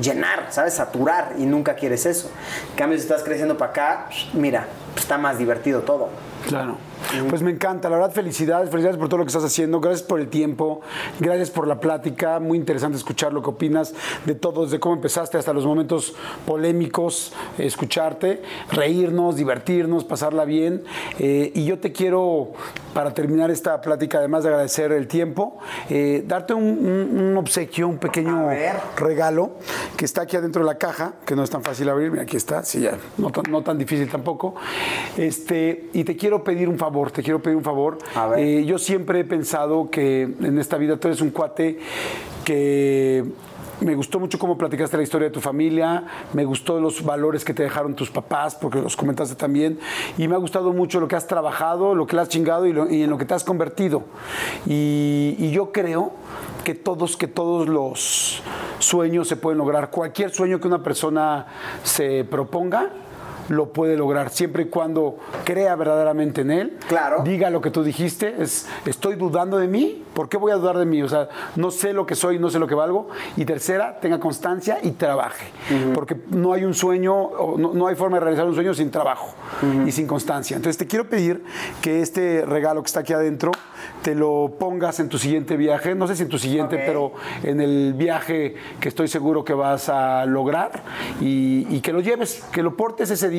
llenar, 0.00 0.46
¿sabes? 0.50 0.74
Saturar 0.74 1.34
y 1.38 1.46
nunca 1.46 1.74
quieres 1.74 2.06
eso. 2.06 2.30
En 2.70 2.76
cambio, 2.76 2.98
si 2.98 3.04
estás 3.04 3.22
creciendo 3.22 3.56
para 3.56 3.70
acá, 3.70 4.06
mira, 4.32 4.66
pues, 4.92 5.04
está 5.04 5.18
más 5.18 5.38
divertido 5.38 5.82
todo. 5.82 6.08
Claro. 6.46 6.76
Pues 7.28 7.42
me 7.42 7.50
encanta, 7.50 7.88
la 7.90 7.96
verdad, 7.96 8.12
felicidades, 8.12 8.70
felicidades 8.70 8.98
por 8.98 9.08
todo 9.08 9.18
lo 9.18 9.24
que 9.24 9.28
estás 9.28 9.44
haciendo, 9.44 9.80
gracias 9.80 10.02
por 10.06 10.20
el 10.20 10.28
tiempo, 10.28 10.80
gracias 11.20 11.50
por 11.50 11.66
la 11.68 11.78
plática, 11.78 12.40
muy 12.40 12.58
interesante 12.58 12.96
escuchar 12.96 13.32
lo 13.32 13.42
que 13.42 13.50
opinas 13.50 13.94
de 14.24 14.34
todo, 14.34 14.64
desde 14.64 14.80
cómo 14.80 14.94
empezaste 14.96 15.38
hasta 15.38 15.52
los 15.52 15.64
momentos 15.66 16.14
polémicos, 16.46 17.32
escucharte, 17.58 18.42
reírnos, 18.72 19.36
divertirnos, 19.36 20.04
pasarla 20.04 20.44
bien. 20.44 20.82
Eh, 21.18 21.52
y 21.54 21.64
yo 21.64 21.78
te 21.78 21.92
quiero, 21.92 22.52
para 22.94 23.12
terminar 23.14 23.50
esta 23.50 23.80
plática, 23.80 24.18
además 24.18 24.42
de 24.44 24.50
agradecer 24.50 24.90
el 24.92 25.06
tiempo, 25.06 25.58
eh, 25.90 26.24
darte 26.26 26.54
un, 26.54 26.64
un- 26.64 27.18
un 27.20 27.36
obsequio, 27.36 27.86
un 27.88 27.98
pequeño 27.98 28.48
regalo 28.96 29.52
que 29.96 30.04
está 30.04 30.22
aquí 30.22 30.36
adentro 30.36 30.62
de 30.62 30.66
la 30.66 30.78
caja, 30.78 31.14
que 31.26 31.36
no 31.36 31.44
es 31.44 31.50
tan 31.50 31.62
fácil 31.62 31.88
abrir, 31.88 32.10
mira, 32.10 32.22
aquí 32.22 32.36
está, 32.36 32.64
sí, 32.64 32.80
ya, 32.80 32.96
no 33.18 33.30
tan, 33.30 33.44
no 33.50 33.62
tan 33.62 33.78
difícil 33.78 34.10
tampoco. 34.10 34.54
Este, 35.16 35.90
y 35.92 36.04
te 36.04 36.16
quiero 36.16 36.42
pedir 36.42 36.68
un 36.68 36.76
favor, 36.84 37.10
te 37.10 37.22
quiero 37.22 37.40
pedir 37.40 37.56
un 37.56 37.64
favor. 37.64 37.98
A 38.14 38.26
ver. 38.28 38.38
Eh, 38.40 38.64
yo 38.64 38.78
siempre 38.78 39.20
he 39.20 39.24
pensado 39.24 39.88
que 39.90 40.22
en 40.22 40.58
esta 40.58 40.76
vida 40.76 40.96
tú 40.96 41.08
eres 41.08 41.20
un 41.20 41.30
cuate 41.30 41.78
que 42.44 43.24
me 43.80 43.94
gustó 43.96 44.20
mucho 44.20 44.38
cómo 44.38 44.56
platicaste 44.56 44.96
la 44.96 45.02
historia 45.02 45.28
de 45.28 45.34
tu 45.34 45.40
familia, 45.40 46.04
me 46.32 46.44
gustó 46.44 46.78
los 46.80 47.02
valores 47.04 47.44
que 47.44 47.52
te 47.52 47.62
dejaron 47.64 47.94
tus 47.94 48.08
papás, 48.10 48.54
porque 48.54 48.80
los 48.80 48.96
comentaste 48.96 49.34
también, 49.34 49.78
y 50.16 50.28
me 50.28 50.34
ha 50.36 50.38
gustado 50.38 50.72
mucho 50.72 51.00
lo 51.00 51.08
que 51.08 51.16
has 51.16 51.26
trabajado, 51.26 51.94
lo 51.94 52.06
que 52.06 52.14
le 52.16 52.22
has 52.22 52.28
chingado 52.28 52.66
y, 52.66 52.72
lo- 52.72 52.88
y 52.88 53.02
en 53.02 53.10
lo 53.10 53.18
que 53.18 53.24
te 53.24 53.34
has 53.34 53.42
convertido. 53.44 54.04
Y, 54.66 55.34
y 55.38 55.50
yo 55.50 55.72
creo 55.72 56.12
que 56.62 56.74
todos, 56.74 57.16
que 57.16 57.26
todos 57.26 57.68
los 57.68 58.42
sueños 58.78 59.26
se 59.28 59.36
pueden 59.36 59.58
lograr. 59.58 59.90
Cualquier 59.90 60.30
sueño 60.30 60.60
que 60.60 60.68
una 60.68 60.82
persona 60.82 61.46
se 61.82 62.24
proponga, 62.24 62.90
lo 63.48 63.72
puede 63.72 63.96
lograr 63.96 64.30
siempre 64.30 64.64
y 64.64 64.66
cuando 64.66 65.18
crea 65.44 65.76
verdaderamente 65.76 66.42
en 66.42 66.50
él. 66.50 66.78
Claro. 66.88 67.22
Diga 67.22 67.50
lo 67.50 67.60
que 67.60 67.70
tú 67.70 67.82
dijiste, 67.82 68.34
es 68.38 68.66
estoy 68.86 69.16
dudando 69.16 69.58
de 69.58 69.68
mí, 69.68 70.04
¿por 70.14 70.28
qué 70.28 70.36
voy 70.36 70.52
a 70.52 70.56
dudar 70.56 70.78
de 70.78 70.86
mí? 70.86 71.02
O 71.02 71.08
sea, 71.08 71.28
no 71.56 71.70
sé 71.70 71.92
lo 71.92 72.06
que 72.06 72.14
soy, 72.14 72.38
no 72.38 72.50
sé 72.50 72.58
lo 72.58 72.66
que 72.66 72.74
valgo. 72.74 73.08
Y 73.36 73.44
tercera, 73.44 74.00
tenga 74.00 74.20
constancia 74.20 74.78
y 74.82 74.92
trabaje. 74.92 75.46
Porque 75.94 76.16
no 76.30 76.52
hay 76.52 76.64
un 76.64 76.74
sueño, 76.74 77.30
no, 77.58 77.74
no 77.74 77.86
hay 77.86 77.94
forma 77.94 78.18
de 78.18 78.20
realizar 78.20 78.46
un 78.46 78.54
sueño 78.54 78.74
sin 78.74 78.90
trabajo 78.90 79.34
y 79.86 79.92
sin 79.92 80.06
constancia. 80.06 80.56
Entonces 80.56 80.78
te 80.78 80.86
quiero 80.86 81.08
pedir 81.08 81.44
que 81.82 82.00
este 82.00 82.44
regalo 82.46 82.82
que 82.82 82.86
está 82.86 83.00
aquí 83.00 83.12
adentro 83.12 83.52
te 84.02 84.14
lo 84.14 84.56
pongas 84.58 85.00
en 85.00 85.08
tu 85.08 85.18
siguiente 85.18 85.56
viaje, 85.56 85.94
no 85.94 86.06
sé 86.06 86.16
si 86.16 86.22
en 86.22 86.28
tu 86.28 86.38
siguiente, 86.38 86.82
pero 86.86 87.12
en 87.42 87.60
el 87.60 87.94
viaje 87.94 88.54
que 88.80 88.88
estoy 88.88 89.08
seguro 89.08 89.44
que 89.44 89.54
vas 89.54 89.88
a 89.88 90.24
lograr 90.26 90.82
y, 91.20 91.66
y 91.70 91.80
que 91.80 91.92
lo 91.92 92.00
lleves, 92.00 92.44
que 92.52 92.62
lo 92.62 92.76
portes 92.76 93.10
ese 93.10 93.28
día 93.28 93.33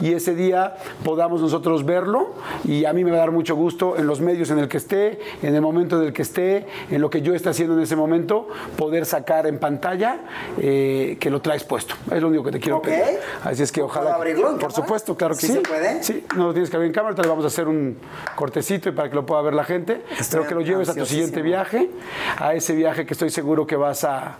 y 0.00 0.12
ese 0.12 0.34
día 0.34 0.74
podamos 1.04 1.40
nosotros 1.40 1.84
verlo 1.84 2.34
y 2.64 2.84
a 2.84 2.92
mí 2.92 3.04
me 3.04 3.10
va 3.10 3.16
a 3.16 3.20
dar 3.20 3.30
mucho 3.30 3.56
gusto 3.56 3.96
en 3.96 4.06
los 4.06 4.20
medios 4.20 4.50
en 4.50 4.58
el 4.58 4.68
que 4.68 4.76
esté, 4.76 5.18
en 5.42 5.54
el 5.54 5.62
momento 5.62 6.00
en 6.00 6.08
el 6.08 6.12
que 6.12 6.22
esté, 6.22 6.66
en 6.90 7.00
lo 7.00 7.08
que 7.08 7.22
yo 7.22 7.34
esté 7.34 7.48
haciendo 7.48 7.74
en 7.74 7.82
ese 7.82 7.96
momento, 7.96 8.48
poder 8.76 9.06
sacar 9.06 9.46
en 9.46 9.58
pantalla 9.58 10.18
eh, 10.58 11.16
que 11.18 11.30
lo 11.30 11.40
traes 11.40 11.64
puesto. 11.64 11.94
Es 12.10 12.20
lo 12.20 12.28
único 12.28 12.44
que 12.44 12.52
te 12.52 12.60
quiero 12.60 12.82
pedir. 12.82 13.18
Así 13.42 13.62
es 13.62 13.72
que 13.72 13.80
ojalá... 13.82 14.10
¿Puedo 14.10 14.16
abrirlo 14.16 14.50
en 14.50 14.58
Por 14.58 14.70
cámara? 14.70 14.74
supuesto, 14.74 15.16
claro 15.16 15.34
que 15.34 15.40
¿Sí 15.40 15.46
sí. 15.46 15.52
se 15.54 15.60
puede? 15.60 16.02
Sí, 16.02 16.26
no 16.36 16.48
lo 16.48 16.52
tienes 16.52 16.68
que 16.68 16.76
abrir 16.76 16.88
en 16.88 16.94
cámara, 16.94 17.14
te 17.14 17.26
vamos 17.26 17.44
a 17.44 17.48
hacer 17.48 17.68
un 17.68 17.96
cortecito 18.36 18.88
y 18.88 18.92
para 18.92 19.08
que 19.08 19.14
lo 19.14 19.24
pueda 19.24 19.40
ver 19.42 19.54
la 19.54 19.64
gente. 19.64 20.02
Espero 20.18 20.46
que 20.46 20.54
lo 20.54 20.60
lleves 20.60 20.88
a 20.88 20.94
tu 20.94 21.06
siguiente 21.06 21.42
viaje, 21.42 21.90
a 22.38 22.54
ese 22.54 22.74
viaje 22.74 23.06
que 23.06 23.14
estoy 23.14 23.30
seguro 23.30 23.66
que 23.66 23.76
vas 23.76 24.04
a, 24.04 24.36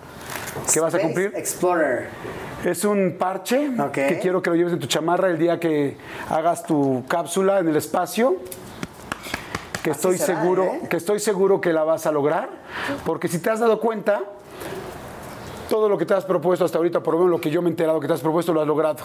que 0.72 0.80
vas 0.80 0.94
a 0.94 0.98
cumplir. 0.98 1.32
Explorer. 1.34 2.08
Es 2.64 2.84
un 2.84 3.16
parche 3.18 3.70
que 3.92 4.18
quiero 4.20 4.40
que 4.42 4.50
lo 4.50 4.56
lleves 4.56 4.72
en 4.72 4.78
tu 4.78 4.86
chamarra 4.86 5.28
el 5.28 5.38
día 5.38 5.58
que 5.58 5.96
hagas 6.28 6.64
tu 6.64 7.04
cápsula 7.08 7.58
en 7.58 7.68
el 7.68 7.76
espacio. 7.76 8.36
Que 9.82 9.90
Así 9.90 9.98
estoy 9.98 10.18
será, 10.18 10.40
seguro, 10.40 10.64
¿eh? 10.64 10.82
que 10.88 10.96
estoy 10.96 11.18
seguro 11.18 11.60
que 11.60 11.72
la 11.72 11.82
vas 11.82 12.06
a 12.06 12.12
lograr, 12.12 12.50
porque 13.04 13.26
si 13.26 13.40
te 13.40 13.50
has 13.50 13.58
dado 13.58 13.80
cuenta, 13.80 14.22
todo 15.72 15.88
lo 15.88 15.96
que 15.96 16.04
te 16.04 16.12
has 16.12 16.26
propuesto 16.26 16.66
hasta 16.66 16.76
ahorita, 16.76 17.02
por 17.02 17.14
lo 17.14 17.20
menos 17.20 17.30
lo 17.30 17.40
que 17.40 17.48
yo 17.48 17.62
me 17.62 17.68
he 17.68 17.70
enterado 17.70 17.98
que 17.98 18.06
te 18.06 18.12
has 18.12 18.20
propuesto, 18.20 18.52
lo 18.52 18.60
has 18.60 18.66
logrado. 18.66 19.04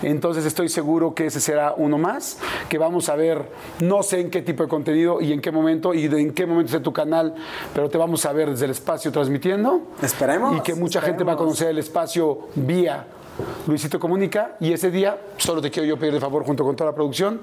Entonces 0.00 0.46
estoy 0.46 0.70
seguro 0.70 1.12
que 1.12 1.26
ese 1.26 1.38
será 1.38 1.74
uno 1.76 1.98
más, 1.98 2.38
que 2.70 2.78
vamos 2.78 3.10
a 3.10 3.14
ver, 3.14 3.44
no 3.80 4.02
sé 4.02 4.20
en 4.20 4.30
qué 4.30 4.40
tipo 4.40 4.62
de 4.62 4.70
contenido 4.70 5.20
y 5.20 5.34
en 5.34 5.42
qué 5.42 5.52
momento 5.52 5.92
y 5.92 6.08
de 6.08 6.18
en 6.18 6.32
qué 6.32 6.46
momento 6.46 6.68
esté 6.68 6.80
tu 6.82 6.94
canal, 6.94 7.34
pero 7.74 7.90
te 7.90 7.98
vamos 7.98 8.24
a 8.24 8.32
ver 8.32 8.48
desde 8.48 8.64
el 8.64 8.70
espacio 8.70 9.12
transmitiendo. 9.12 9.82
Esperemos, 10.00 10.56
Y 10.56 10.60
que 10.62 10.74
mucha 10.74 11.02
gente 11.02 11.24
va 11.24 11.34
a 11.34 11.36
conocer 11.36 11.68
el 11.68 11.78
espacio 11.78 12.38
vía 12.54 13.04
Luisito 13.66 14.00
Comunica 14.00 14.56
y 14.60 14.72
ese 14.72 14.90
día 14.90 15.18
solo 15.36 15.60
te 15.60 15.70
quiero 15.70 15.86
yo 15.86 15.98
pedir 15.98 16.14
de 16.14 16.20
favor 16.20 16.42
junto 16.42 16.64
con 16.64 16.74
toda 16.74 16.90
la 16.90 16.94
producción 16.94 17.38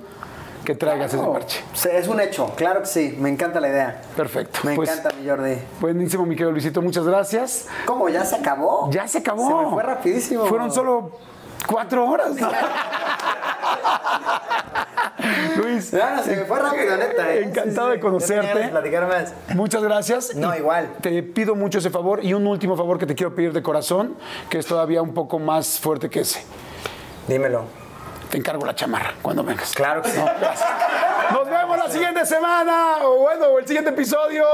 que 0.65 0.75
traigas 0.75 1.13
ese 1.13 1.23
parche. 1.23 1.63
Sí, 1.73 1.87
Es 1.91 2.07
un 2.09 2.19
hecho, 2.19 2.51
claro 2.55 2.81
que 2.81 2.87
sí. 2.87 3.15
Me 3.19 3.29
encanta 3.29 3.59
la 3.61 3.69
idea. 3.69 4.01
Perfecto. 4.17 4.59
Me 4.63 4.75
Pues, 4.75 4.89
encanta, 4.89 5.15
mi 5.17 5.27
Jordi. 5.29 5.55
Buenísimo, 5.79 6.25
mi 6.25 6.35
querido 6.35 6.51
Luisito, 6.51 6.81
muchas 6.81 7.05
gracias. 7.05 7.67
¿Cómo? 7.85 8.09
¿Ya 8.09 8.25
se 8.25 8.35
acabó? 8.35 8.89
Ya 8.91 9.07
se 9.07 9.19
acabó. 9.19 9.47
Se 9.47 9.53
me 9.65 9.71
fue 9.71 9.83
rapidísimo. 9.83 10.45
Fueron 10.47 10.71
solo 10.73 11.11
cuatro 11.67 12.09
horas. 12.09 12.31
Luis, 15.57 15.93
no, 15.93 16.23
se 16.23 16.35
me 16.35 16.43
fue 16.45 16.59
rápido, 16.59 16.97
neta. 16.97 17.33
¿eh? 17.33 17.43
encantado 17.45 17.87
Sí, 17.87 17.93
de 17.93 17.99
conocerte. 17.99 18.59
de 18.59 18.67
platicar 18.69 19.07
más. 19.07 19.33
Muchas 19.55 19.81
gracias. 19.83 20.35
No, 20.35 20.53
Y 20.53 20.59
igual. 20.59 20.89
Te 21.01 21.23
pido 21.23 21.55
mucho 21.55 21.79
ese 21.79 21.89
favor 21.89 22.23
y 22.23 22.33
un 22.33 22.45
último 22.45 22.75
favor 22.75 22.97
que 22.99 23.05
te 23.05 23.15
quiero 23.15 23.33
pedir 23.33 23.53
de 23.53 23.63
corazón, 23.63 24.15
que 24.49 24.59
es 24.59 24.65
todavía 24.65 25.01
un 25.01 25.13
poco 25.13 25.39
más 25.39 25.79
fuerte 25.79 26.09
que 26.09 26.21
ese. 26.21 26.43
Dímelo. 27.27 27.84
Te 28.29 28.37
encargo 28.37 28.65
la 28.65 28.75
chamarra 28.75 29.13
cuando 29.21 29.43
vengas. 29.43 29.71
Claro 29.73 30.01
que 30.01 30.09
sí. 30.09 30.19
Nos 31.31 31.49
vemos 31.49 31.77
la 31.77 31.89
siguiente 31.89 32.25
semana, 32.25 32.97
o 33.03 33.17
bueno, 33.19 33.45
o 33.47 33.59
el 33.59 33.67
siguiente 33.67 33.91
episodio. 33.91 34.45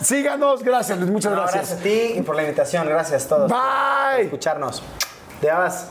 Síganos. 0.00 0.62
Gracias, 0.62 0.98
Luis. 0.98 1.10
Muchas 1.10 1.32
No, 1.32 1.38
gracias. 1.38 1.68
gracias 1.68 1.80
a 1.80 1.82
ti 1.82 2.18
y 2.18 2.22
por 2.22 2.36
la 2.36 2.42
invitación. 2.42 2.88
Gracias 2.88 3.26
a 3.26 3.28
todos. 3.28 3.52
por 3.52 3.60
Bye. 4.14 4.22
escucharnos. 4.24 4.82
Te 5.40 5.50
vas. 5.50 5.90